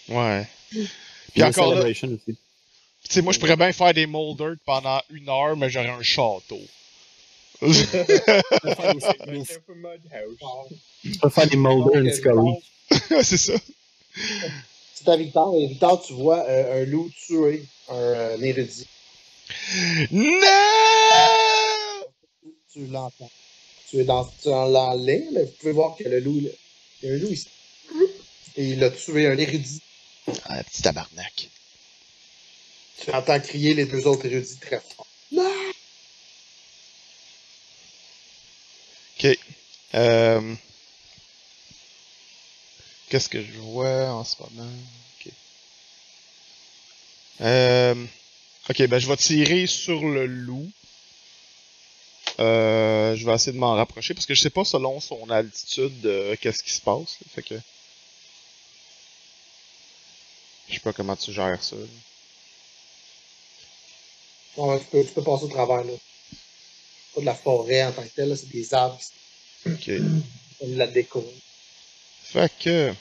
Ouais. 0.10 0.48
Puis 0.70 0.88
Puis 1.34 1.44
encore 1.44 1.76
là, 1.76 1.84
tu 1.94 2.08
sais, 3.10 3.22
moi 3.22 3.34
je 3.34 3.40
pourrais 3.40 3.58
bien 3.58 3.72
faire 3.74 3.94
des 3.94 4.06
molders 4.06 4.56
pendant 4.66 5.02
une 5.10 5.28
heure, 5.28 5.58
mais 5.58 5.70
j'aurais 5.70 5.90
un 5.90 6.02
château. 6.02 6.62
C'est 7.62 7.96
un 7.96 8.94
peu 9.66 9.74
Mud 9.76 10.02
House. 10.12 10.74
Tu 11.02 11.20
peux 11.20 11.30
faire 11.30 11.48
des 11.48 11.58
Mulder 11.58 12.00
and 12.00 12.14
Scully. 12.14 13.24
c'est 13.24 13.38
ça. 13.38 13.54
C'est 14.94 15.08
à 15.08 15.16
Victor. 15.18 15.56
Et 15.58 15.68
Victor, 15.68 16.02
tu 16.06 16.14
vois 16.14 16.44
euh, 16.48 16.82
un 16.82 16.86
loup 16.86 17.10
tuer 17.26 17.66
un, 17.90 17.96
euh, 17.96 18.38
érudit. 18.42 18.88
Non! 20.12 20.40
Tu 22.72 22.88
l'entends. 22.88 23.32
Tu 23.90 24.00
es 24.00 24.04
dans, 24.04 24.26
tu 24.26 24.48
es 24.48 24.52
dans 24.52 24.66
la 24.66 24.96
ligne, 24.96 25.30
mais 25.34 25.44
vous 25.46 25.52
pouvez 25.60 25.72
voir 25.74 25.96
que 25.96 26.04
le 26.04 26.20
loup, 26.20 26.40
il 26.40 27.08
y 27.08 27.12
a 27.12 27.14
un 27.14 27.18
loup 27.18 27.32
ici. 27.32 27.48
Et 28.56 28.70
il 28.70 28.84
a 28.84 28.90
tué 28.90 29.28
un 29.28 29.38
érudit. 29.38 29.82
Ah, 30.46 30.64
petit 30.64 30.82
tabarnak. 30.82 31.50
Tu 33.02 33.12
entends 33.12 33.40
crier 33.40 33.74
les 33.74 33.86
deux 33.86 34.08
autres 34.08 34.26
érudits 34.26 34.58
très 34.58 34.80
fort. 34.80 35.08
Ok. 39.18 39.38
Euh... 39.96 40.56
Qu'est-ce 43.10 43.30
que 43.30 43.44
je 43.44 43.60
vois 43.60 44.10
en 44.12 44.24
ce 44.24 44.36
moment? 44.42 44.72
Ok. 45.20 45.32
Euh... 47.42 48.06
Ok, 48.70 48.88
ben 48.88 48.98
je 49.00 49.08
vais 49.08 49.18
tirer 49.18 49.68
sur 49.68 50.02
le 50.04 50.26
loup. 50.26 50.72
Euh, 52.40 53.16
je 53.16 53.26
vais 53.26 53.34
essayer 53.34 53.52
de 53.52 53.58
m'en 53.60 53.76
rapprocher 53.76 54.14
parce 54.14 54.26
que 54.26 54.34
je 54.34 54.42
sais 54.42 54.50
pas 54.50 54.64
selon 54.64 55.00
son 55.00 55.30
altitude 55.30 56.06
euh, 56.06 56.36
qu'est-ce 56.40 56.64
qui 56.64 56.72
se 56.72 56.82
passe. 56.82 57.18
là. 57.22 57.28
fait 57.36 57.44
que. 57.44 57.56
Je 60.70 60.76
sais 60.76 60.80
pas 60.80 60.94
comment 60.94 61.16
tu 61.16 61.32
gères 61.34 61.62
ça. 61.62 61.76
là. 61.76 61.82
Bon, 64.56 64.80
tu, 64.80 64.86
peux, 64.86 65.04
tu 65.04 65.12
peux 65.12 65.24
passer 65.24 65.44
au 65.46 65.50
travers. 65.50 65.84
là. 65.84 65.94
Pas 67.16 67.22
de 67.22 67.26
la 67.26 67.36
forêt 67.36 67.84
en 67.84 67.92
tant 67.92 68.04
que 68.04 68.08
telle, 68.10 68.30
là, 68.30 68.36
c'est 68.36 68.50
des 68.50 68.74
arbres, 68.74 69.00
Ok. 69.68 69.88
de 69.90 70.76
la 70.78 70.88
déco. 70.88 71.24
Fait 72.24 72.52
que. 72.60 72.94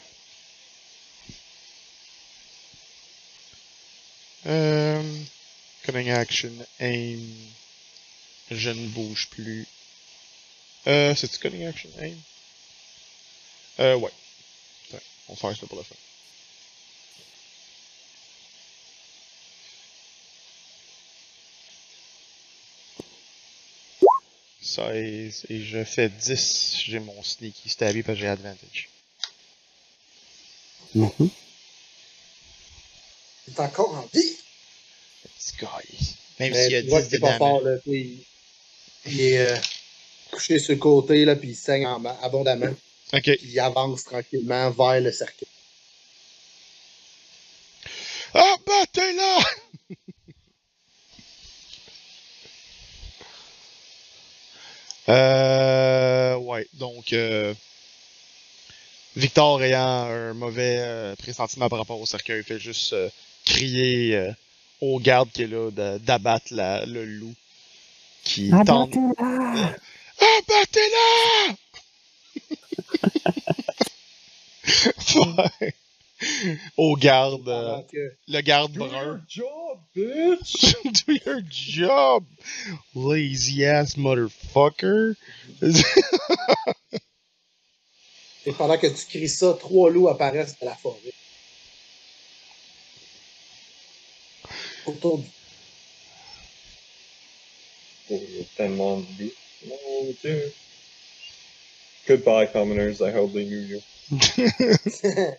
Euh, 4.44 4.91
Coming 5.84 6.10
action, 6.10 6.52
aim. 6.80 7.20
Je 8.50 8.70
ne 8.70 8.86
bouge 8.88 9.28
plus. 9.30 9.66
Euh, 10.86 11.14
c'est-tu 11.14 11.38
coming 11.38 11.64
action, 11.66 11.90
aim? 12.00 12.16
Euh, 13.80 13.96
ouais. 13.96 14.10
Attends, 14.88 15.02
on 15.28 15.34
va 15.34 15.40
faire 15.40 15.56
ça 15.60 15.66
pour 15.66 15.78
la 15.78 15.84
fin. 15.84 15.96
et 24.94 25.30
je 25.50 25.84
fais 25.84 26.08
10. 26.08 26.82
J'ai 26.86 26.98
mon 26.98 27.22
sneaky 27.22 27.68
stabby 27.68 28.02
parce 28.02 28.16
que 28.16 28.22
j'ai 28.22 28.28
advantage. 28.28 28.88
Mm 30.94 31.06
-hmm. 31.06 31.30
T'es 33.46 33.60
encore 33.60 33.94
en 33.94 34.06
vie? 34.12 34.31
Même 35.60 36.52
Mais 36.52 36.64
s'il 36.64 36.72
y 36.72 36.76
a 36.76 36.82
tu 36.82 36.88
vois 36.88 37.00
10 37.00 37.04
que 37.06 37.10
c'est 37.10 37.16
de 37.18 37.22
pas 37.22 37.38
fort, 37.38 37.60
là. 37.62 37.76
Il, 37.86 38.18
il 39.06 39.20
est 39.20 39.38
euh, 39.38 39.56
couché 40.30 40.58
sur 40.58 40.72
le 40.72 40.78
côté, 40.78 41.24
là, 41.24 41.36
puis 41.36 41.50
il 41.50 41.56
saigne 41.56 41.86
en- 41.86 42.04
abondamment. 42.22 42.74
Ok. 43.12 43.22
Puis 43.22 43.38
il 43.42 43.60
avance 43.60 44.04
tranquillement 44.04 44.70
vers 44.70 45.00
le 45.00 45.12
cercueil. 45.12 45.48
Ah, 48.34 48.56
bah, 48.66 48.86
t'es 48.92 49.12
là! 49.12 49.38
euh. 55.08 56.36
Ouais, 56.36 56.66
donc. 56.74 57.12
Euh, 57.12 57.54
Victor 59.14 59.62
ayant 59.62 60.06
un 60.08 60.32
mauvais 60.32 60.76
euh, 60.78 61.14
pressentiment 61.16 61.68
par 61.68 61.78
rapport 61.80 62.00
au 62.00 62.06
cercueil, 62.06 62.42
fait 62.42 62.58
juste 62.58 62.94
euh, 62.94 63.10
crier 63.44 64.16
au 64.82 64.98
garde 64.98 65.30
qui 65.32 65.44
est 65.44 65.46
là 65.46 65.70
d'abattre 65.98 66.46
la- 66.50 66.84
le 66.84 67.04
loup 67.06 67.34
qui 68.24 68.50
tente. 68.66 68.92
Abattez-la! 70.18 71.54
Ouais. 75.14 75.74
Au 76.76 76.96
garde, 76.96 77.48
euh, 77.48 77.78
que- 77.92 78.14
le 78.28 78.40
garde 78.42 78.72
Do 78.72 78.86
brun. 78.86 79.02
your 79.04 79.18
job, 79.28 79.78
bitch! 79.96 80.76
Do 81.06 81.12
your 81.26 81.40
job, 81.50 82.24
lazy 82.94 83.64
ass 83.64 83.96
motherfucker. 83.96 85.14
Et 88.46 88.52
pendant 88.52 88.78
que 88.78 88.86
tu 88.86 89.06
cries 89.06 89.28
ça, 89.28 89.56
trois 89.58 89.90
loups 89.90 90.08
apparaissent 90.08 90.58
de 90.60 90.64
la 90.66 90.76
forêt. 90.76 91.12
Autour 94.86 95.18
du... 95.18 95.26
Oh, 98.10 98.20
il 98.28 98.38
y 98.38 98.40
a 98.40 98.44
tellement 98.56 98.98
de. 98.98 99.32
Mon 99.68 100.12
dieu. 100.22 100.52
Goodbye, 102.06 102.48
commoners. 102.52 103.00
I 103.00 103.12
hope 103.12 103.32
they 103.32 103.44
knew 103.44 103.60
you. 103.60 103.80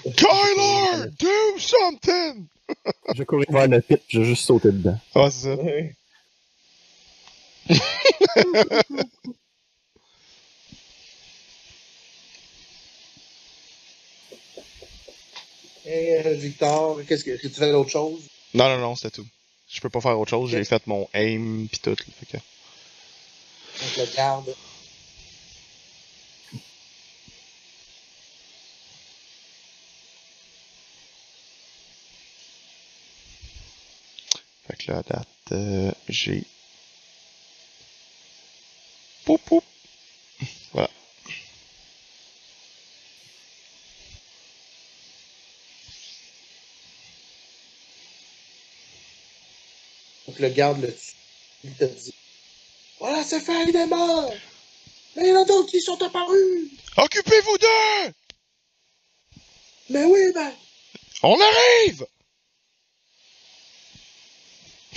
Kyler, 0.16 1.10
do 1.18 1.58
something! 1.58 2.48
Je 3.14 3.24
courais 3.24 3.46
vers 3.48 3.68
le 3.68 3.80
pit, 3.80 4.00
j'ai 4.08 4.24
juste 4.24 4.44
sauté 4.44 4.70
dedans. 4.72 4.98
Ah, 5.14 5.28
c'est 5.30 5.56
ça. 5.56 5.62
Euh, 15.90 16.34
Victor, 16.34 17.00
qu'est-ce 17.06 17.24
que, 17.24 17.36
tu 17.36 17.48
fais 17.48 17.72
d'autre 17.72 17.90
chose? 17.90 18.26
Non, 18.54 18.68
non, 18.68 18.78
non, 18.78 18.94
c'était 18.94 19.10
tout. 19.16 19.26
Je 19.68 19.80
peux 19.80 19.90
pas 19.90 20.00
faire 20.00 20.18
autre 20.18 20.30
chose, 20.30 20.50
j'ai 20.50 20.64
fait 20.64 20.86
mon 20.86 21.08
aim 21.14 21.66
pis 21.70 21.80
tout. 21.80 21.96
fait 21.96 22.26
que- 22.26 22.36
Donc 22.36 23.96
le 23.96 24.16
garde. 24.16 24.54
Fait 34.66 34.76
que 34.76 34.92
là, 34.92 34.98
à 34.98 35.02
date, 35.02 35.26
euh, 35.52 35.90
j'ai. 36.08 36.44
Poup, 39.24 39.40
poup. 39.44 39.64
Le 50.40 50.48
garde 50.48 50.80
le 50.80 50.92
tue. 50.92 51.14
Il 51.64 51.74
te 51.74 51.84
dit 51.84 52.14
Voilà, 52.98 53.22
c'est 53.22 53.40
fait, 53.40 53.64
il 53.68 53.76
est 53.76 53.86
mort! 53.86 54.32
Mais 55.16 55.24
il 55.24 55.28
y 55.28 55.32
en 55.32 55.42
a 55.42 55.44
d'autres 55.44 55.70
qui 55.70 55.80
sont 55.80 56.00
apparus! 56.02 56.70
Occupez-vous 56.96 57.58
d'eux! 57.58 58.12
Mais 59.90 60.04
oui, 60.04 60.32
ben! 60.34 60.52
On 61.22 61.38
arrive! 61.38 62.06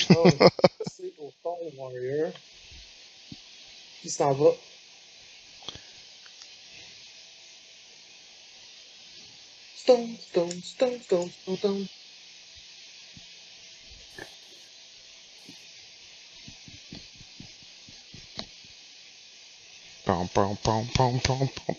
Oh, 0.09 0.29
c'est 0.95 1.13
au 1.19 1.31
Stone 1.39 1.71
Warrior. 1.77 2.31
Qui 4.01 4.09
s'en 4.09 4.33
va. 4.33 4.51
Stone, 9.77 10.15
stone, 10.29 10.61
stone, 10.63 11.01
stone, 11.01 11.29
stone, 11.29 11.57
stone. 11.57 11.87
Pam, 20.05 20.27
pam, 20.33 20.55
pam, 20.63 20.85
pam, 20.95 21.19
pam, 21.19 21.47
pam. 21.65 21.75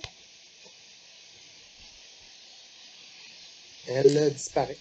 Elle 3.86 4.32
disparaît. 4.32 4.78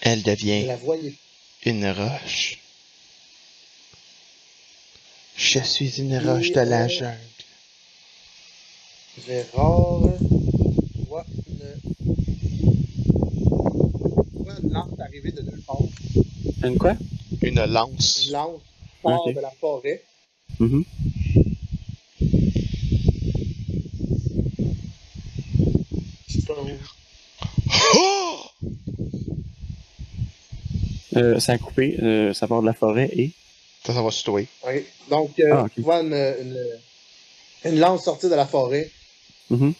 Elle 0.00 0.22
devient 0.22 0.64
la 0.66 0.76
voyez. 0.76 1.14
une 1.64 1.86
roche. 1.90 2.58
Je 5.36 5.58
suis 5.60 5.98
une 6.00 6.12
Et, 6.12 6.18
roche 6.18 6.52
de 6.52 6.60
la 6.60 6.88
jungle. 6.88 7.18
Gérard 9.26 10.00
voit 11.06 11.26
une. 11.48 11.80
une 14.60 14.72
lampe 14.72 15.00
arriver 15.00 15.32
de 15.32 15.42
nulle 15.42 15.62
part. 15.66 15.76
Une 16.62 16.78
quoi? 16.78 16.96
Une 17.42 17.64
lance. 17.66 18.26
Une 18.26 18.32
lampe 18.32 18.62
part 19.02 19.20
Ok. 19.26 19.34
de 19.34 19.40
la 19.40 19.50
forêt. 19.50 20.02
Mhm. 20.58 20.84
Stone. 26.28 26.78
Oh! 27.96 28.50
Euh, 31.16 31.38
ça 31.40 31.52
a 31.52 31.58
coupé, 31.58 31.96
euh, 32.02 32.32
ça 32.34 32.46
part 32.48 32.60
de 32.62 32.66
la 32.66 32.74
forêt 32.74 33.10
et. 33.12 33.30
Ça, 33.84 33.92
ça 33.94 34.02
va 34.02 34.10
se 34.10 34.22
tuer. 34.24 34.48
Donc, 35.10 35.38
euh, 35.38 35.50
Ah, 35.52 35.66
tu 35.74 35.82
vois 35.82 36.00
une, 36.00 36.14
une, 36.14 36.66
une 37.66 37.78
lance 37.78 38.04
sortir 38.04 38.30
de 38.30 38.34
la 38.34 38.46
forêt 38.46 38.90
Mhm. 39.50 39.74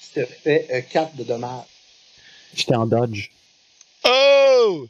qui 0.00 0.08
te 0.14 0.24
fait 0.24 0.86
4 0.90 1.16
de 1.16 1.24
dommages. 1.24 1.64
J'étais 2.54 2.76
en 2.76 2.86
dodge. 2.86 3.30
Oh! 4.04 4.86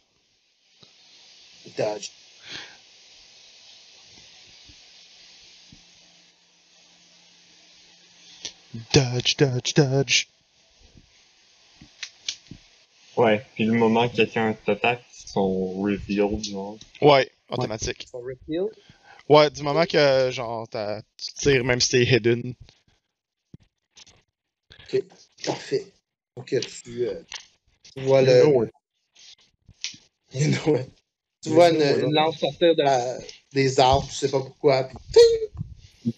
Dodge. 1.76 2.10
Dodge, 8.92 9.36
dodge, 9.36 9.74
dodge. 9.74 10.26
Ouais, 13.18 13.44
puis 13.54 13.64
le 13.64 13.72
moment 13.72 14.08
que 14.08 14.14
quelqu'un 14.14 14.54
t'attaque, 14.64 15.02
ils 15.24 15.28
sont 15.28 15.82
revealed, 15.82 16.44
genre. 16.44 16.78
Ouais, 17.02 17.28
automatique. 17.50 18.06
Son. 18.10 18.24
Ouais, 19.28 19.50
du 19.50 19.62
moment 19.64 19.84
que, 19.84 20.30
genre, 20.30 20.68
t'as- 20.68 21.02
tu 21.16 21.32
tires 21.34 21.64
même 21.64 21.80
si 21.80 21.90
t'es 21.90 22.04
hidden. 22.04 22.54
Ok. 24.70 25.02
Parfait. 25.44 25.86
Donc, 26.36 26.46
tu, 26.46 27.08
euh, 27.08 27.20
tu 27.82 28.00
vois 28.02 28.22
le. 28.22 28.38
You 28.38 28.44
know 28.44 28.64
it. 28.64 28.70
You 30.34 30.48
know 30.52 30.76
it. 30.76 30.90
Tu 31.42 31.50
vois 31.50 31.70
une, 31.70 31.82
une 31.82 32.14
lance 32.14 32.38
sortir 32.38 32.76
de 32.76 32.82
la, 32.82 33.18
des 33.52 33.80
arbres, 33.80 34.06
tu 34.08 34.14
sais 34.14 34.30
pas 34.30 34.40
pourquoi, 34.40 34.84
puis 34.84 34.96
ting! 35.12 36.12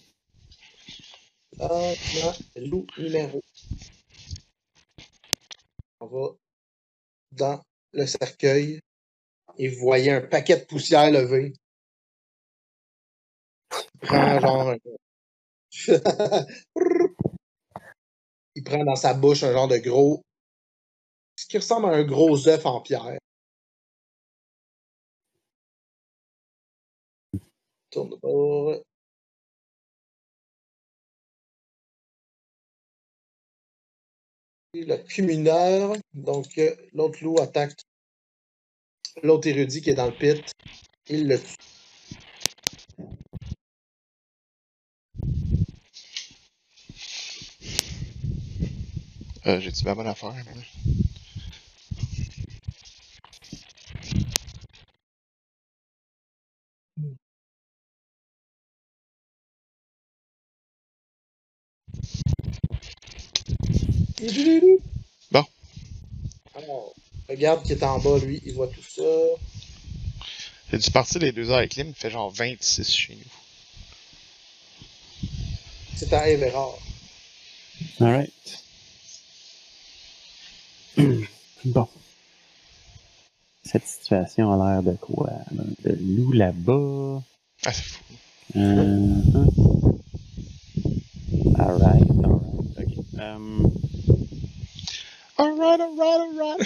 Ah, 1.59 1.93
non, 2.15 2.33
loup 2.67 2.87
numéro. 2.97 3.41
On 5.99 6.07
va 6.07 6.40
dans 7.31 7.61
le 7.93 8.05
cercueil 8.05 8.79
et 9.57 9.67
vous 9.69 9.79
voyez 9.81 10.11
un 10.11 10.21
paquet 10.21 10.57
de 10.57 10.65
poussière 10.65 11.11
levé. 11.11 11.53
Il 13.71 14.07
prend 14.07 14.39
genre. 14.39 14.75
Il 18.55 18.63
prend 18.63 18.83
dans 18.83 18.95
sa 18.95 19.13
bouche 19.13 19.43
un 19.43 19.53
genre 19.53 19.67
de 19.67 19.77
gros... 19.77 20.21
Ce 21.37 21.45
qui 21.47 21.57
ressemble 21.57 21.87
à 21.87 21.93
un 21.93 22.03
gros 22.03 22.47
œuf 22.47 22.65
en 22.65 22.81
pierre. 22.81 23.17
Tourne 27.89 28.19
Et 34.73 34.85
le 34.85 34.97
cumineur. 34.97 35.95
Donc, 36.13 36.57
euh, 36.57 36.73
l'autre 36.93 37.19
loup 37.23 37.39
attaque 37.39 37.73
l'autre 39.23 39.47
érudit 39.47 39.81
qui 39.81 39.89
est 39.89 39.95
dans 39.95 40.05
le 40.05 40.13
pit. 40.13 40.43
Il 41.09 41.27
le 41.27 41.39
tue. 41.39 41.55
Euh, 49.47 49.59
J'ai-tu 49.59 49.83
ma 49.85 49.95
bonne 49.95 50.07
affaire? 50.07 50.33
Bon. 65.31 65.43
Alors, 66.55 66.93
regarde 67.27 67.63
qui 67.63 67.73
est 67.73 67.83
en 67.83 67.97
bas, 67.99 68.19
lui, 68.19 68.39
il 68.45 68.53
voit 68.53 68.67
tout 68.67 68.83
ça. 68.83 69.01
J'ai 70.71 70.77
dû 70.77 70.91
partir 70.91 71.19
les 71.21 71.31
deux 71.31 71.49
heures 71.49 71.57
avec 71.57 71.75
Lim, 71.75 71.87
il 71.87 71.95
fait 71.95 72.11
genre 72.11 72.29
26 72.29 72.87
chez 72.89 73.15
nous. 73.15 73.23
C'est 75.95 76.13
à 76.13 76.29
Everard. 76.29 76.77
Alright. 77.99 78.63
bon. 81.65 81.87
Cette 83.63 83.87
situation 83.87 84.51
a 84.51 84.57
l'air 84.73 84.83
de 84.83 84.93
quoi? 84.97 85.31
là? 85.51 85.63
De 85.83 85.97
loup 85.99 86.31
là-bas. 86.31 87.23
Ah, 87.65 87.73
c'est 87.73 87.83
fou. 87.83 88.03
Euh, 88.55 89.21
alright, 91.57 92.03
alright. 92.23 92.77
Ok. 92.77 92.93
Euh, 93.19 93.63
Alright, 95.41 95.81
alright, 95.81 96.61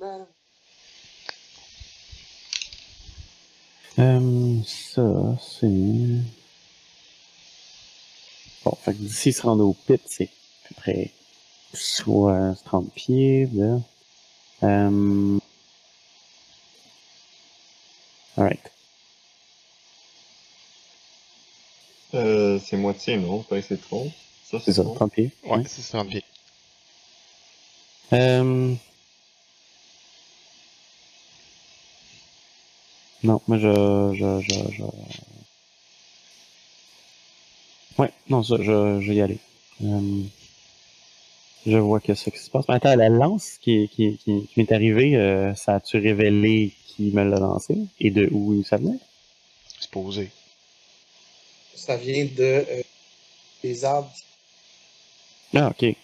alright. 0.00 0.28
euh, 3.98 4.62
ça, 4.64 5.36
c'est. 5.40 5.66
Bon, 8.64 8.76
fait 8.82 8.92
que 8.92 8.98
d'ici 8.98 9.32
se 9.32 9.42
rendre 9.42 9.64
au 9.66 9.74
pit, 9.74 10.00
c'est 10.06 10.24
à 10.24 10.68
peu 10.68 10.74
près 10.76 11.10
soit 11.72 12.54
30 12.64 12.92
pieds, 12.94 13.48
là. 13.52 13.80
Euh... 14.62 15.38
Alright. 18.36 18.70
Euh, 22.14 22.60
c'est 22.64 22.76
moitié, 22.76 23.16
non? 23.16 23.42
Pas 23.42 23.60
c'est 23.60 23.80
trop. 23.80 24.08
Ça, 24.44 24.58
C'est 24.64 24.72
ça, 24.72 24.84
trop. 24.84 24.94
30 24.94 25.12
pieds. 25.12 25.30
Ouais, 25.46 25.64
c'est 25.66 25.82
30 25.90 26.08
pieds. 26.08 26.24
Euh... 28.12 28.74
Non, 33.24 33.40
moi 33.48 33.58
je, 33.58 33.72
je, 34.14 34.40
je, 34.40 34.54
je... 34.76 34.84
Ouais, 37.98 38.12
non, 38.28 38.42
ça, 38.42 38.56
je, 38.58 39.00
je 39.00 39.08
vais 39.08 39.16
y 39.16 39.20
aller. 39.20 39.38
Euh, 39.82 40.22
Je 41.66 41.76
vois 41.78 42.00
que 42.00 42.14
c'est 42.14 42.30
ce 42.30 42.30
qui 42.30 42.38
se 42.38 42.50
passe. 42.50 42.66
Mais 42.68 42.74
attends, 42.76 42.94
la 42.96 43.08
lance 43.08 43.58
qui, 43.60 43.88
qui, 43.88 44.16
qui, 44.18 44.46
qui 44.46 44.52
m'est 44.56 44.72
arrivée, 44.72 45.16
euh, 45.16 45.54
ça 45.54 45.74
a-tu 45.76 45.98
révélé 45.98 46.72
qui 46.86 47.10
me 47.12 47.24
l'a 47.24 47.38
lancé 47.38 47.76
et 48.00 48.10
de 48.10 48.28
où 48.32 48.62
ça 48.64 48.76
venait? 48.76 48.98
C'est 49.80 49.90
posé. 49.90 50.30
Ça 51.74 51.96
vient 51.96 52.24
de 52.24 52.42
euh, 52.42 52.82
des 53.62 53.84
arbres. 53.84 54.12
Ah, 55.54 55.68
ok. 55.70 55.96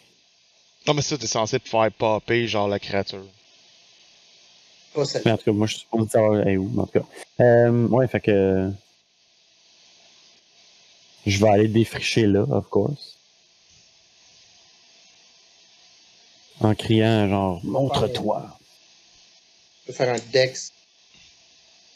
Non, 0.90 0.94
mais 0.94 1.02
ça, 1.02 1.16
t'es 1.16 1.28
censé 1.28 1.60
faire 1.60 1.88
popper, 1.92 2.48
genre, 2.48 2.66
la 2.66 2.80
créature. 2.80 3.24
Pas 4.92 5.04
celle 5.04 5.22
Mais 5.24 5.30
en 5.30 5.36
tout 5.38 5.44
cas, 5.44 5.52
moi 5.52 5.68
je 5.68 5.74
suis 5.74 5.82
supposé 5.82 6.10
savoir 6.10 6.40
elle 6.40 6.48
est 6.48 6.56
où, 6.56 6.68
mais 6.68 6.82
en 6.82 6.86
tout 6.86 6.98
cas. 6.98 7.06
Euh, 7.38 7.86
ouais, 7.86 8.08
fait 8.08 8.18
que. 8.20 8.72
Je 11.24 11.38
vais 11.38 11.48
aller 11.48 11.68
défricher 11.68 12.26
là, 12.26 12.40
of 12.40 12.68
course. 12.68 13.16
En 16.58 16.74
criant 16.74 17.28
genre 17.28 17.60
Montre-toi. 17.62 18.58
Je 19.82 19.86
peux 19.86 19.92
faire 19.92 20.12
un 20.12 20.18
dex. 20.32 20.72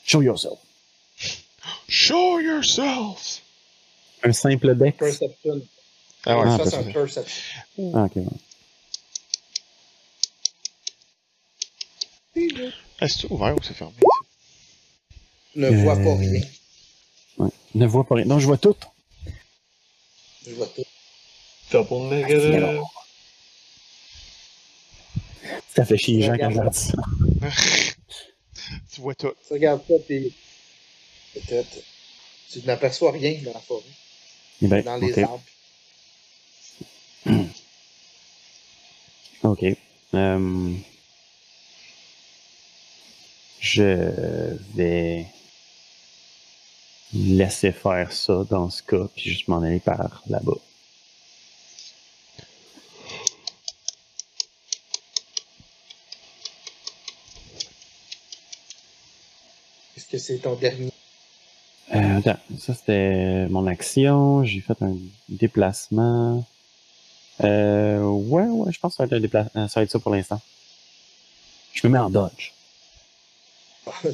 Show 0.05 0.23
yourself. 0.23 0.61
Show 1.89 2.39
yourself! 2.39 3.43
Un 4.23 4.33
simple 4.33 4.77
deck. 4.77 4.99
Perception. 4.99 5.62
Ah 6.27 6.39
ouais, 6.39 6.45
Ah, 6.47 6.59
ça, 6.59 6.71
c'est 6.71 6.77
un 6.77 6.93
perception. 6.93 7.61
Ah, 7.93 8.05
ok, 8.05 8.12
ouais. 8.15 8.23
Ah, 13.05 13.09
c'est 13.09 13.31
ouvert 13.31 13.55
ou 13.55 13.62
c'est 13.62 13.74
fermé? 13.74 13.94
Ne 15.56 15.68
vois 15.82 15.97
pas 15.97 16.01
Euh, 16.10 16.14
rien. 16.16 16.43
ouais. 17.39 17.51
Ne 17.74 17.86
vois 17.86 18.05
pas 18.05 18.14
rien. 18.14 18.24
Non, 18.24 18.39
je 18.39 18.47
vois 18.47 18.56
tout. 18.56 18.74
Je 20.47 20.52
vois 20.55 20.66
tout. 20.68 20.85
Double 21.70 22.09
negative. 22.14 22.55
alors. 22.55 22.90
Ça 25.74 25.85
fait 25.85 25.98
chier 25.98 26.16
les 26.18 26.22
gens 26.22 26.36
quand 26.39 26.51
je 26.51 26.56
leur 26.60 26.70
dis 26.70 26.78
ça. 26.78 27.02
tu 28.93 29.01
vois 29.02 29.14
tout. 29.14 29.32
Tu 29.47 29.52
regardes 29.52 29.82
ça, 29.86 29.94
puis 30.06 30.32
peut-être 31.35 31.76
tu 32.51 32.60
n'aperçois 32.62 33.10
rien 33.12 33.39
dans 33.44 33.52
la 33.52 33.60
forêt, 33.60 33.82
Eh 34.62 34.66
ben, 34.68 34.82
dans 34.85 34.97
les 34.97 35.18
arbres. 35.18 35.43
Ok. 39.43 39.62
Euh, 40.14 40.72
je 43.65 44.59
vais 44.74 45.27
laisser 47.15 47.73
faire 47.73 48.12
ça 48.12 48.45
dans 48.51 48.69
ce 48.69 48.82
cas, 48.82 49.09
puis 49.15 49.31
juste 49.31 49.49
m'en 49.49 49.62
aller 49.62 49.81
par 49.81 50.23
là-bas. 50.28 50.59
Est-ce 59.97 60.07
que 60.09 60.19
c'est 60.19 60.39
ton 60.39 60.57
dernier? 60.57 60.93
Euh, 61.95 62.19
attends, 62.19 62.36
ça 62.59 62.74
c'était 62.74 63.47
mon 63.49 63.66
action. 63.66 64.45
J'ai 64.45 64.61
fait 64.61 64.81
un 64.82 64.97
déplacement. 65.31 66.45
Euh, 67.43 68.03
ouais, 68.03 68.45
ouais, 68.45 68.73
je 68.73 68.78
pense 68.78 68.93
que 68.93 68.97
ça 68.99 69.05
va 69.05 69.07
être, 69.07 69.15
un 69.15 69.20
déplacement. 69.20 69.69
ça, 69.69 69.81
va 69.81 69.85
être 69.85 69.91
ça 69.91 69.99
pour 69.99 70.15
l'instant. 70.15 70.41
Je 71.73 71.86
me 71.86 71.93
mets 71.95 71.99
en 71.99 72.11
dodge. 72.11 72.53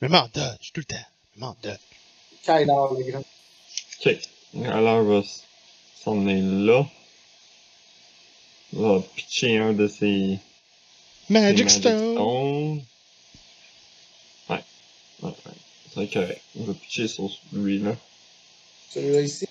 Le 0.00 0.08
dodge, 0.08 0.72
tout 0.72 0.80
le 0.80 0.84
temps. 0.84 0.96
Le 1.36 1.46
dodge. 1.62 1.78
Kyler, 2.44 2.64
le 2.66 3.10
grand. 3.10 3.24
Ok. 4.00 4.18
Alors, 4.66 5.04
on 5.04 5.20
va 5.20 5.22
s'en 6.02 6.26
aller 6.26 6.40
là. 6.40 6.86
On 8.74 8.98
va 8.98 9.00
pitcher 9.14 9.58
un 9.58 9.72
de 9.72 9.88
ces. 9.88 10.38
Magic 11.28 11.68
Stone! 11.68 12.14
Stone. 12.14 12.84
Ouais. 14.48 14.64
Ouais, 15.22 15.30
ouais. 15.30 15.52
C'est 15.94 16.12
correct. 16.12 16.42
On 16.58 16.64
va 16.64 16.74
pitcher 16.74 17.08
sur 17.08 17.30
lui-là. 17.52 17.96
Celui-là 18.90 19.20
ici. 19.20 19.48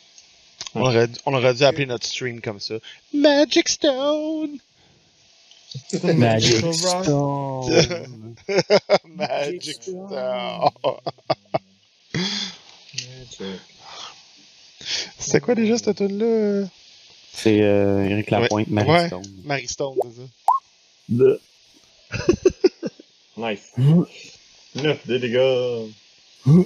On 0.76 0.82
aurait, 0.82 1.10
on 1.26 1.34
aurait 1.34 1.54
dû 1.54 1.64
appeler 1.64 1.86
notre 1.86 2.06
stream 2.06 2.42
comme 2.42 2.60
ça. 2.60 2.76
Magic 3.14 3.70
Stone! 3.70 4.60
Magic. 6.04 6.58
Stone. 6.74 7.94
Magic 9.06 9.84
Stone! 9.84 10.10
Magic. 12.94 13.62
C'était 15.20 15.40
quoi 15.42 15.56
déjà 15.56 15.78
cette 15.78 15.98
tune-là? 15.98 16.68
C'est 17.34 17.62
euh, 17.62 18.06
Eric 18.10 18.30
Lapointe, 18.32 18.68
Marie 18.70 18.90
Ouais. 18.90 19.08
Stone. 19.08 19.26
Marie 19.44 19.68
Stone, 19.68 19.96
c'est 20.04 20.22
ça. 20.22 21.36
Nice. 23.38 23.72
Mhm. 23.78 24.06
9 24.76 25.08
de 25.08 25.18
dégâts 25.18 25.92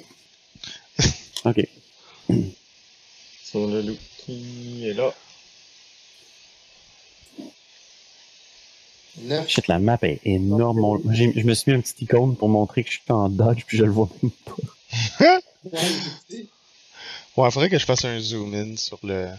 Ok. 1.46 1.68
sur 3.44 3.68
le 3.68 3.82
loup 3.82 3.98
qui 4.20 4.88
est 4.88 4.94
là? 4.94 5.14
Shit, 9.48 9.68
la 9.68 9.80
map 9.80 9.98
est 10.04 10.20
énorme. 10.26 10.80
Mon- 10.80 11.02
j'ai- 11.14 11.34
Je 11.36 11.46
me 11.46 11.54
suis 11.54 11.72
mis 11.72 11.78
un 11.78 11.82
petit 11.82 12.04
icône 12.06 12.36
pour 12.36 12.50
montrer 12.50 12.84
que 12.84 12.90
je 12.90 12.96
suis 13.00 13.12
en 13.12 13.30
dodge, 13.30 13.64
puis 13.68 13.78
je 13.78 13.84
le 13.84 13.92
vois 13.92 14.10
même 14.22 14.32
pas. 14.46 15.40
Ouais, 17.38 17.50
faudrait 17.50 17.70
que 17.70 17.78
je 17.80 17.86
fasse 17.86 18.04
un 18.04 18.20
zoom 18.20 18.54
in 18.54 18.76
sur 18.76 19.00
le. 19.04 19.30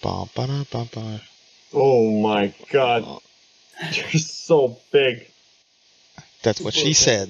Pam, 0.00 0.26
pam, 0.34 0.64
pam, 0.70 0.86
pam. 0.86 1.20
Oh 1.72 2.08
my 2.10 2.50
god. 2.72 3.04
You're 3.92 4.18
so 4.20 4.78
big 4.90 5.26
That's 6.42 6.60
what 6.62 6.72
she 6.72 6.94
said. 6.94 7.28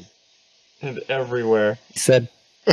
and 0.83 1.01
everywhere. 1.09 1.79
Il 1.97 2.01
said, 2.01 2.29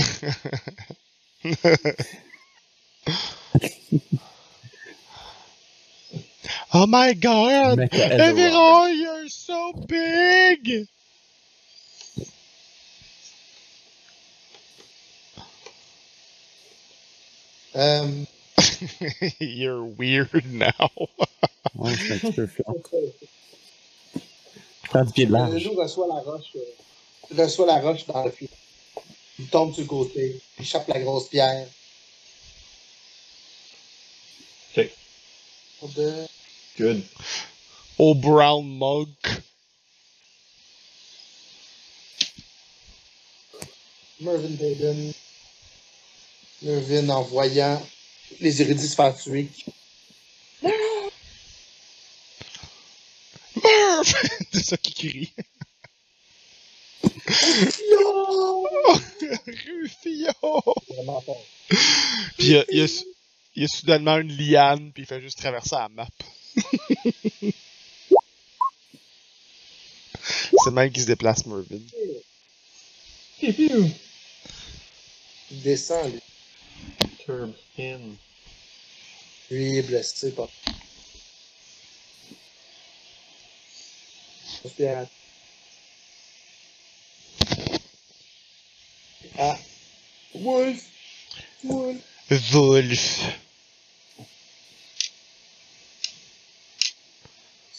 Oh 6.76 6.88
my 6.88 7.14
god! 7.14 7.88
Everyone, 7.91 8.98
you're 8.98 9.28
so 9.28 9.74
big! 9.88 10.88
Um. 17.76 18.26
you're 19.40 19.84
weird 19.84 20.52
now. 20.52 20.72
ouais, 21.76 21.95
c'est 21.95 22.14
un 22.14 22.18
petit 22.18 22.32
peu. 22.34 22.50
Prends 24.90 25.06
du 25.06 25.12
pied 25.14 25.26
de 25.28 25.32
large. 25.32 25.54
Le 25.54 25.60
loup 25.60 25.76
reçoit 25.76 26.08
la 26.08 26.22
roche, 26.22 26.56
euh, 26.56 27.44
reçoit 27.44 27.68
la 27.68 27.80
roche 27.82 28.08
dans 28.08 28.24
le 28.26 28.32
pied. 28.32 28.50
Il 29.38 29.48
tombe 29.48 29.74
du 29.74 29.86
côté, 29.86 30.41
il 30.58 30.66
chope 30.66 30.88
la 30.88 31.00
grosse 31.00 31.30
pierre. 31.30 31.68
Ok. 34.76 34.90
Good. 36.78 37.04
Au 38.00 38.16
brown 38.16 38.66
mug. 38.78 39.10
Mervyn 44.20 44.56
Baden. 44.58 45.14
Mervyn 46.62 47.10
en 47.10 47.24
voyant 47.24 47.82
les 48.40 48.62
érudits 48.62 48.88
se 48.88 48.95
faire 48.95 49.16
tuer. 49.16 49.48
Murph! 53.56 54.16
C'est 54.54 54.64
ça 54.64 54.78
qui 54.78 54.94
crie. 54.94 55.34
Rufio! 59.48 60.32
Vraiment 60.90 61.22
fort. 61.22 61.44
Puis 62.38 62.48
il 62.48 62.50
y 62.52 62.58
a, 62.58 62.66
il 62.72 62.78
y 62.78 62.82
a 62.82 62.88
su- 62.88 63.06
il 63.56 63.62
y 63.62 63.66
a 63.66 63.68
soudainement 63.68 64.18
une 64.18 64.36
liane, 64.36 64.91
puis 64.91 65.04
il 65.04 65.06
fait 65.06 65.22
juste 65.22 65.38
traverser 65.38 65.76
la 65.76 65.90
map. 65.90 66.08
C'est 70.63 70.71
même 70.71 70.91
qui 70.91 71.01
se 71.01 71.07
déplace, 71.07 71.45
Mervyn. 71.45 71.81
Il 73.41 73.93
descend, 75.51 76.11
lui. 76.11 76.21
Curb 77.25 77.53
in. 77.77 77.99
Lui 79.51 79.69
il 79.69 79.77
est 79.77 79.81
blessé 79.84 80.31
par. 80.31 80.49
Pierre. 84.75 85.07
Ah. 89.38 89.57
Wolf! 90.35 90.89
Wolf! 91.63 91.97
Wolf. 92.51 93.43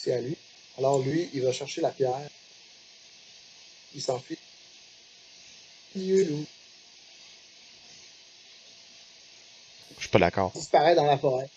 C'est 0.05 0.13
à 0.13 0.21
lui. 0.21 0.37
Alors 0.77 0.99
lui, 0.99 1.31
il 1.33 1.41
va 1.41 1.51
chercher 1.51 1.81
la 1.81 1.89
pierre. 1.89 2.29
Il 3.95 4.01
s'enfuit. 4.03 4.37
Vieux 5.95 6.25
loup. 6.25 6.45
Je 9.95 10.01
suis 10.01 10.09
pas 10.09 10.19
d'accord. 10.19 10.51
Il 10.53 10.59
disparaît 10.59 10.93
dans 10.93 11.05
la 11.05 11.17
forêt. 11.17 11.49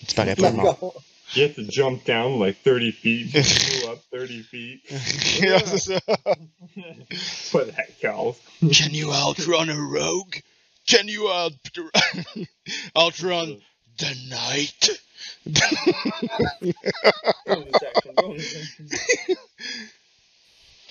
Il 0.00 0.06
disparaît 0.06 0.36
pas. 0.36 0.52
D'accord. 0.52 0.94
You 1.36 1.42
have 1.42 1.54
to 1.56 1.64
jump 1.68 2.06
down 2.06 2.40
like 2.40 2.62
30 2.64 2.92
feet. 2.92 3.30
Go 3.82 3.92
up 3.92 4.02
30 4.10 4.42
feet. 4.44 4.80
Yeah, 5.42 5.58
c'est 5.66 5.80
ça. 5.80 6.00
Pas 7.52 7.66
that. 7.66 7.88
Can 8.00 8.94
you 8.94 9.12
outrun 9.12 9.68
a 9.68 9.76
rogue? 9.76 10.40
Can 10.86 11.08
you 11.08 11.28
out 11.28 11.52
outrun 12.96 13.60
the 13.98 14.14
night? 14.30 14.88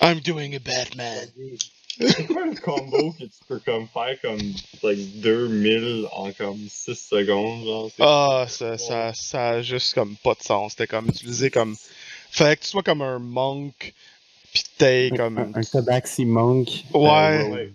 I'm 0.00 0.20
doing 0.20 0.54
a 0.54 0.58
Batman. 0.60 1.28
C'est 1.98 2.26
quoi 2.26 2.44
le 2.46 2.60
combo 2.60 3.12
que 3.12 3.24
tu 3.24 3.30
peux 3.48 3.60
comme 3.60 3.86
faire 3.86 4.20
comme 4.20 4.40
like 4.82 5.20
2000 5.20 6.06
en 6.12 6.32
comme 6.32 6.66
6 6.68 6.94
secondes 6.94 7.64
genre? 7.64 7.90
Ah, 8.00 8.46
ça, 8.48 8.76
ça, 8.78 9.12
ça 9.14 9.50
a 9.50 9.62
juste 9.62 9.94
comme 9.94 10.16
pas 10.16 10.34
de 10.34 10.42
sens. 10.42 10.72
C'était 10.72 10.88
comme 10.88 11.06
utilisé 11.08 11.50
comme. 11.50 11.76
Fallait 12.30 12.56
que 12.56 12.62
tu 12.62 12.68
sois 12.70 12.82
comme 12.82 13.02
un 13.02 13.20
monk, 13.20 13.94
pis 14.52 14.64
t'es 14.76 15.10
comme. 15.16 15.38
Un, 15.38 15.52
un 15.54 15.62
tabaxi 15.62 16.24
monk. 16.24 16.68
Ouais. 16.92 17.08
euh, 17.08 17.48
Ouais. 17.50 17.72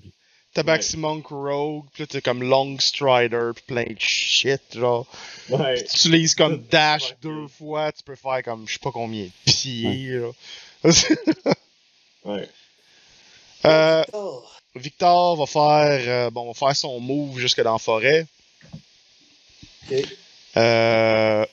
Tabaxi 0.53 0.97
Monk 0.97 1.27
Rogue, 1.27 1.85
pis 1.93 2.01
là 2.01 2.07
t'es 2.07 2.21
comme 2.21 2.41
Long 2.43 2.80
Strider, 2.80 3.51
pis 3.55 3.61
plein 3.67 3.84
de 3.84 3.99
shit, 3.99 4.61
genre. 4.73 5.05
Ouais. 5.49 5.76
Pis 5.76 5.84
tu 5.84 5.95
utilises 5.95 6.35
comme 6.35 6.53
Ouais. 6.53 6.63
dash 6.71 7.15
deux 7.21 7.47
fois, 7.47 7.91
tu 7.91 8.03
peux 8.03 8.15
faire 8.15 8.41
comme 8.43 8.67
je 8.67 8.73
sais 8.73 8.80
pas 8.80 8.91
combien 8.91 9.26
de 9.26 9.31
pieds, 9.45 10.19
là. 10.19 10.30
Ouais. 12.26 12.49
euh. 13.65 14.03
Victor 14.76 15.35
va 15.35 15.45
faire, 15.45 16.01
euh, 16.07 16.30
bon, 16.30 16.47
va 16.47 16.53
faire 16.53 16.76
son 16.76 16.99
move 16.99 17.39
jusque 17.39 17.61
dans 17.61 17.73
la 17.73 17.80
forêt. 17.80 18.26
Ok. 19.91 20.05
Euh, 20.57 21.45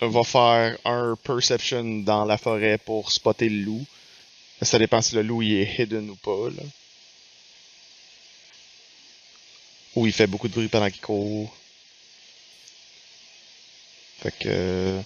va 0.00 0.24
faire 0.24 0.78
un 0.84 1.16
perception 1.22 2.00
dans 2.00 2.24
la 2.24 2.38
forêt 2.38 2.78
pour 2.78 3.10
spotter 3.12 3.48
le 3.48 3.64
loup. 3.64 3.86
Ça 4.62 4.78
dépend 4.78 5.00
si 5.02 5.14
le 5.14 5.22
loup 5.22 5.42
il 5.42 5.60
est 5.60 5.78
hidden 5.78 6.10
ou 6.10 6.16
pas, 6.16 6.50
là. 6.50 6.62
Ou 9.98 10.06
il 10.06 10.12
fait 10.12 10.28
beaucoup 10.28 10.46
de 10.46 10.52
bruit 10.52 10.68
pendant 10.68 10.88
qu'il 10.90 11.00
court. 11.00 11.52
Fait 14.18 14.30
que. 14.30 14.48
euh, 14.48 15.02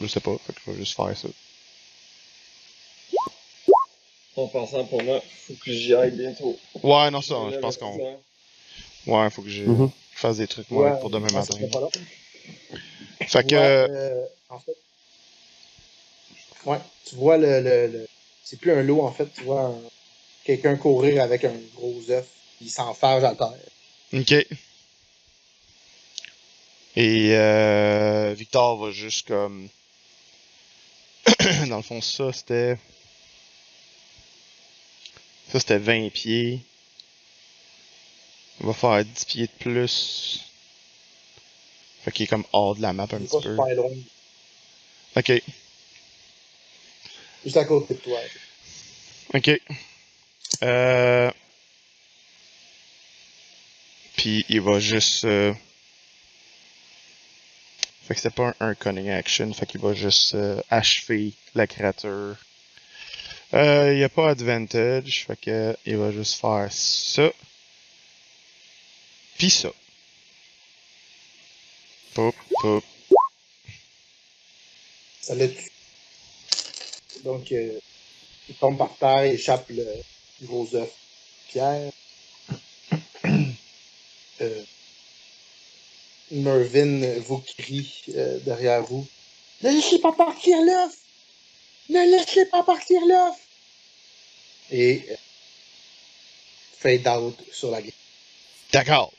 Je 0.00 0.08
sais 0.08 0.18
pas, 0.18 0.36
fait 0.44 0.52
que 0.52 0.60
je 0.66 0.70
vais 0.72 0.76
juste 0.78 0.96
faire 0.96 1.16
ça. 1.16 1.28
En 4.36 4.48
passant 4.48 4.84
pour 4.86 5.00
moi, 5.04 5.20
faut 5.46 5.54
que 5.54 5.70
j'y 5.72 5.94
aille 5.94 6.10
bientôt. 6.10 6.58
Ouais, 6.82 7.12
non, 7.12 7.20
ça, 7.20 7.36
je 7.52 7.58
pense 7.60 7.76
qu'on. 7.76 7.96
Ouais, 9.06 9.30
faut 9.30 9.42
que 9.42 9.48
je 9.48 9.66
Mhm. 9.66 9.90
fasse 10.10 10.38
des 10.38 10.48
trucs, 10.48 10.68
moi, 10.72 10.90
Ouais, 10.90 10.98
pour 10.98 11.10
demain 11.10 11.30
matin. 11.30 11.56
Fait 13.28 13.44
que. 13.46 13.54
Ouais, 13.54 13.86
euh, 13.90 14.26
en 14.48 14.58
fait. 14.58 14.76
Ouais, 16.66 16.80
tu 17.04 17.14
vois 17.14 17.36
le. 17.38 17.60
le, 17.60 17.86
le- 17.86 18.06
C'est 18.42 18.60
plus 18.60 18.72
un 18.72 18.82
lot, 18.82 19.02
en 19.02 19.12
fait. 19.12 19.32
Tu 19.32 19.44
vois 19.44 19.60
un- 19.66 19.88
quelqu'un 20.44 20.76
courir 20.76 21.22
avec 21.22 21.44
un 21.44 21.56
gros 21.72 22.10
œuf. 22.10 22.28
Il 22.60 22.68
s'enfarge 22.68 23.22
à 23.22 23.34
terre. 23.36 23.54
Ok. 24.14 24.32
Et 26.96 27.36
euh, 27.36 28.32
Victor 28.36 28.76
va 28.76 28.92
juste 28.92 29.26
comme. 29.26 29.68
Dans 31.68 31.78
le 31.78 31.82
fond, 31.82 32.00
ça 32.00 32.32
c'était. 32.32 32.78
Ça 35.50 35.58
c'était 35.58 35.78
20 35.78 36.10
pieds. 36.10 36.60
Il 38.60 38.66
va 38.66 38.72
faire 38.72 39.04
10 39.04 39.24
pieds 39.24 39.46
de 39.46 39.52
plus. 39.58 40.44
Fait 42.04 42.12
qu'il 42.12 42.24
est 42.24 42.28
comme 42.28 42.44
hors 42.52 42.76
de 42.76 42.82
la 42.82 42.92
map 42.92 43.04
un 43.04 43.06
petit 43.06 43.26
pas 43.26 43.40
peu. 43.40 43.50
super 43.50 43.74
loin. 43.74 43.90
Ok. 45.16 45.42
Juste 47.44 47.56
à 47.56 47.64
côté 47.64 47.94
de 47.94 47.98
toi. 47.98 48.20
Ok. 49.34 49.50
Euh... 50.62 51.30
Puis 54.24 54.42
il 54.48 54.62
va 54.62 54.80
juste. 54.80 55.26
euh, 55.26 55.52
Fait 58.08 58.14
que 58.14 58.20
c'est 58.22 58.32
pas 58.32 58.54
un, 58.58 58.70
un 58.70 58.74
cunning 58.74 59.10
action, 59.10 59.52
fait 59.52 59.66
qu'il 59.66 59.82
va 59.82 59.92
juste 59.92 60.34
euh, 60.34 60.62
achever 60.70 61.34
la 61.54 61.66
créature. 61.66 62.34
Euh, 63.52 63.92
il 63.92 63.98
y 63.98 64.02
a 64.02 64.08
pas 64.08 64.30
advantage, 64.30 65.26
fait 65.26 65.36
que 65.38 65.76
il 65.84 65.98
va 65.98 66.10
juste 66.10 66.40
faire 66.40 66.68
ça. 66.72 67.30
Puis 69.36 69.50
ça. 69.50 69.68
Pop, 72.14 72.34
pop. 72.62 72.82
Ça. 75.20 75.34
Donc, 77.24 77.52
euh, 77.52 77.78
il 78.48 78.54
tombe 78.54 78.78
par 78.78 78.96
terre 78.96 79.24
échappe 79.24 79.68
le 79.68 79.86
gros 80.40 80.74
œuf. 80.74 80.88
Pierre. 81.50 81.92
Euh, 84.40 84.64
Mervyn 86.34 87.18
vous 87.20 87.38
crie 87.38 88.02
euh, 88.14 88.38
derrière 88.40 88.82
vous. 88.82 89.06
Ne 89.62 89.70
laissez 89.70 89.98
pas 89.98 90.12
partir 90.12 90.56
l'œuf! 90.62 90.96
Ne 91.88 92.10
laissez 92.10 92.46
pas 92.46 92.62
partir 92.62 93.00
l'œuf! 93.06 93.36
Et 94.70 95.04
euh, 95.10 95.14
fade 96.78 97.06
out 97.06 97.36
sur 97.52 97.70
la 97.70 97.80
gueule. 97.80 97.92
D'accord. 98.72 99.12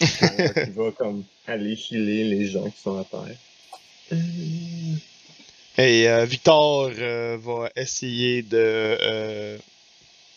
Alors, 0.00 0.54
qui 0.54 0.70
va 0.70 0.90
comme 0.92 1.24
aller 1.46 1.76
healer 1.90 2.24
les 2.24 2.46
gens 2.46 2.70
qui 2.70 2.80
sont 2.80 2.98
à 2.98 3.04
terre. 3.04 3.36
Et 5.78 6.08
euh, 6.08 6.24
Victor 6.24 6.90
euh, 6.98 7.38
va 7.40 7.70
essayer 7.76 8.42
de 8.42 8.58
euh, 8.58 9.58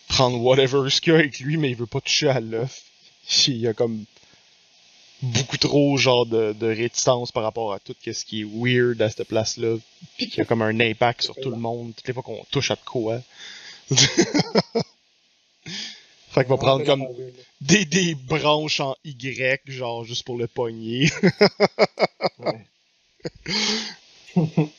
prendre 0.07 0.39
whatever 0.39 0.89
ce 0.89 1.01
qu'il 1.01 1.13
y 1.13 1.15
a 1.15 1.19
avec 1.19 1.39
lui, 1.39 1.57
mais 1.57 1.69
il 1.69 1.75
veut 1.75 1.85
pas 1.85 2.01
toucher 2.01 2.29
à 2.29 2.39
l'œuf. 2.39 2.83
Il 3.47 3.57
y 3.57 3.67
a 3.67 3.73
comme 3.73 4.05
beaucoup 5.23 5.57
trop 5.57 5.97
genre 5.97 6.25
de, 6.25 6.53
de 6.53 6.67
réticence 6.67 7.31
par 7.31 7.43
rapport 7.43 7.73
à 7.73 7.79
tout 7.79 7.95
ce 8.03 8.25
qui 8.25 8.41
est 8.41 8.43
weird 8.45 9.01
à 9.01 9.09
cette 9.09 9.27
place-là. 9.27 9.77
Puis 10.17 10.27
qu'il 10.27 10.39
y 10.39 10.41
a 10.41 10.45
comme 10.45 10.61
un 10.61 10.79
impact 10.79 11.23
sur 11.23 11.35
tout 11.35 11.49
le 11.49 11.57
monde 11.57 11.93
toutes 11.95 12.07
les 12.07 12.13
fois 12.13 12.23
qu'on 12.23 12.45
touche 12.51 12.71
à 12.71 12.75
de 12.75 12.81
quoi. 12.85 13.21
Fait 16.33 16.41
qu'il 16.41 16.49
va 16.49 16.57
prendre 16.57 16.83
comme 16.83 17.05
des, 17.61 17.85
des 17.85 18.15
branches 18.15 18.79
en 18.79 18.95
Y, 19.05 19.61
genre 19.67 20.03
juste 20.03 20.25
pour 20.25 20.37
le. 20.37 20.49
Ouais. 22.39 22.65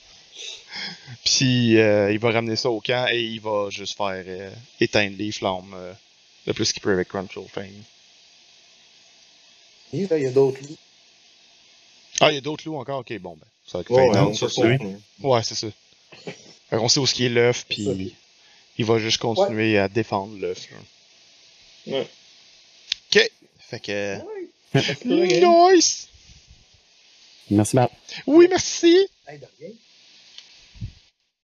Puis 1.24 1.78
euh, 1.78 2.12
il 2.12 2.18
va 2.18 2.32
ramener 2.32 2.56
ça 2.56 2.70
au 2.70 2.80
camp 2.80 3.06
et 3.10 3.22
il 3.22 3.40
va 3.40 3.70
juste 3.70 3.96
faire 3.96 4.24
euh, 4.26 4.50
éteindre 4.80 5.16
les 5.16 5.32
flammes 5.32 5.72
euh, 5.74 5.92
le 6.46 6.52
plus 6.52 6.72
qu'il 6.72 6.82
peut 6.82 6.92
avec 6.92 7.08
Crunchel 7.08 7.44
Fame. 7.48 7.70
Il 9.94 10.22
y 10.22 10.26
a 10.26 10.30
d'autres 10.30 10.60
loups. 10.62 10.76
Ah, 12.20 12.30
il 12.32 12.34
y 12.34 12.38
a 12.38 12.40
d'autres 12.40 12.64
loups 12.66 12.76
encore? 12.76 13.00
Ok, 13.00 13.16
bon, 13.18 13.36
ben. 13.36 13.46
Ça 13.66 13.78
va 13.78 13.82
être 13.82 13.90
Ouais, 13.90 14.08
ouais, 14.08 14.34
ça, 14.34 14.46
Ouais, 15.20 15.42
c'est 15.42 15.54
ça. 15.54 15.66
Fait 16.70 16.76
qu'on 16.76 16.88
sait 16.88 17.00
où 17.00 17.06
ce 17.06 17.14
qui 17.14 17.26
est 17.26 17.30
l'œuf, 17.30 17.64
puis 17.68 18.14
il 18.78 18.84
va 18.84 18.98
juste 18.98 19.18
continuer 19.18 19.78
à 19.78 19.88
défendre 19.88 20.36
l'œuf. 20.38 20.68
Ouais. 21.86 22.06
Ok. 23.14 23.30
Fait 23.58 23.80
que. 23.80 24.18
Ouais. 24.74 25.00
Nice! 25.04 26.08
Merci, 27.50 27.76
Matt. 27.76 27.92
Oui, 28.26 28.46
merci! 28.48 29.06
Hey, 29.28 29.38
de 29.38 29.46
rien. 29.60 29.70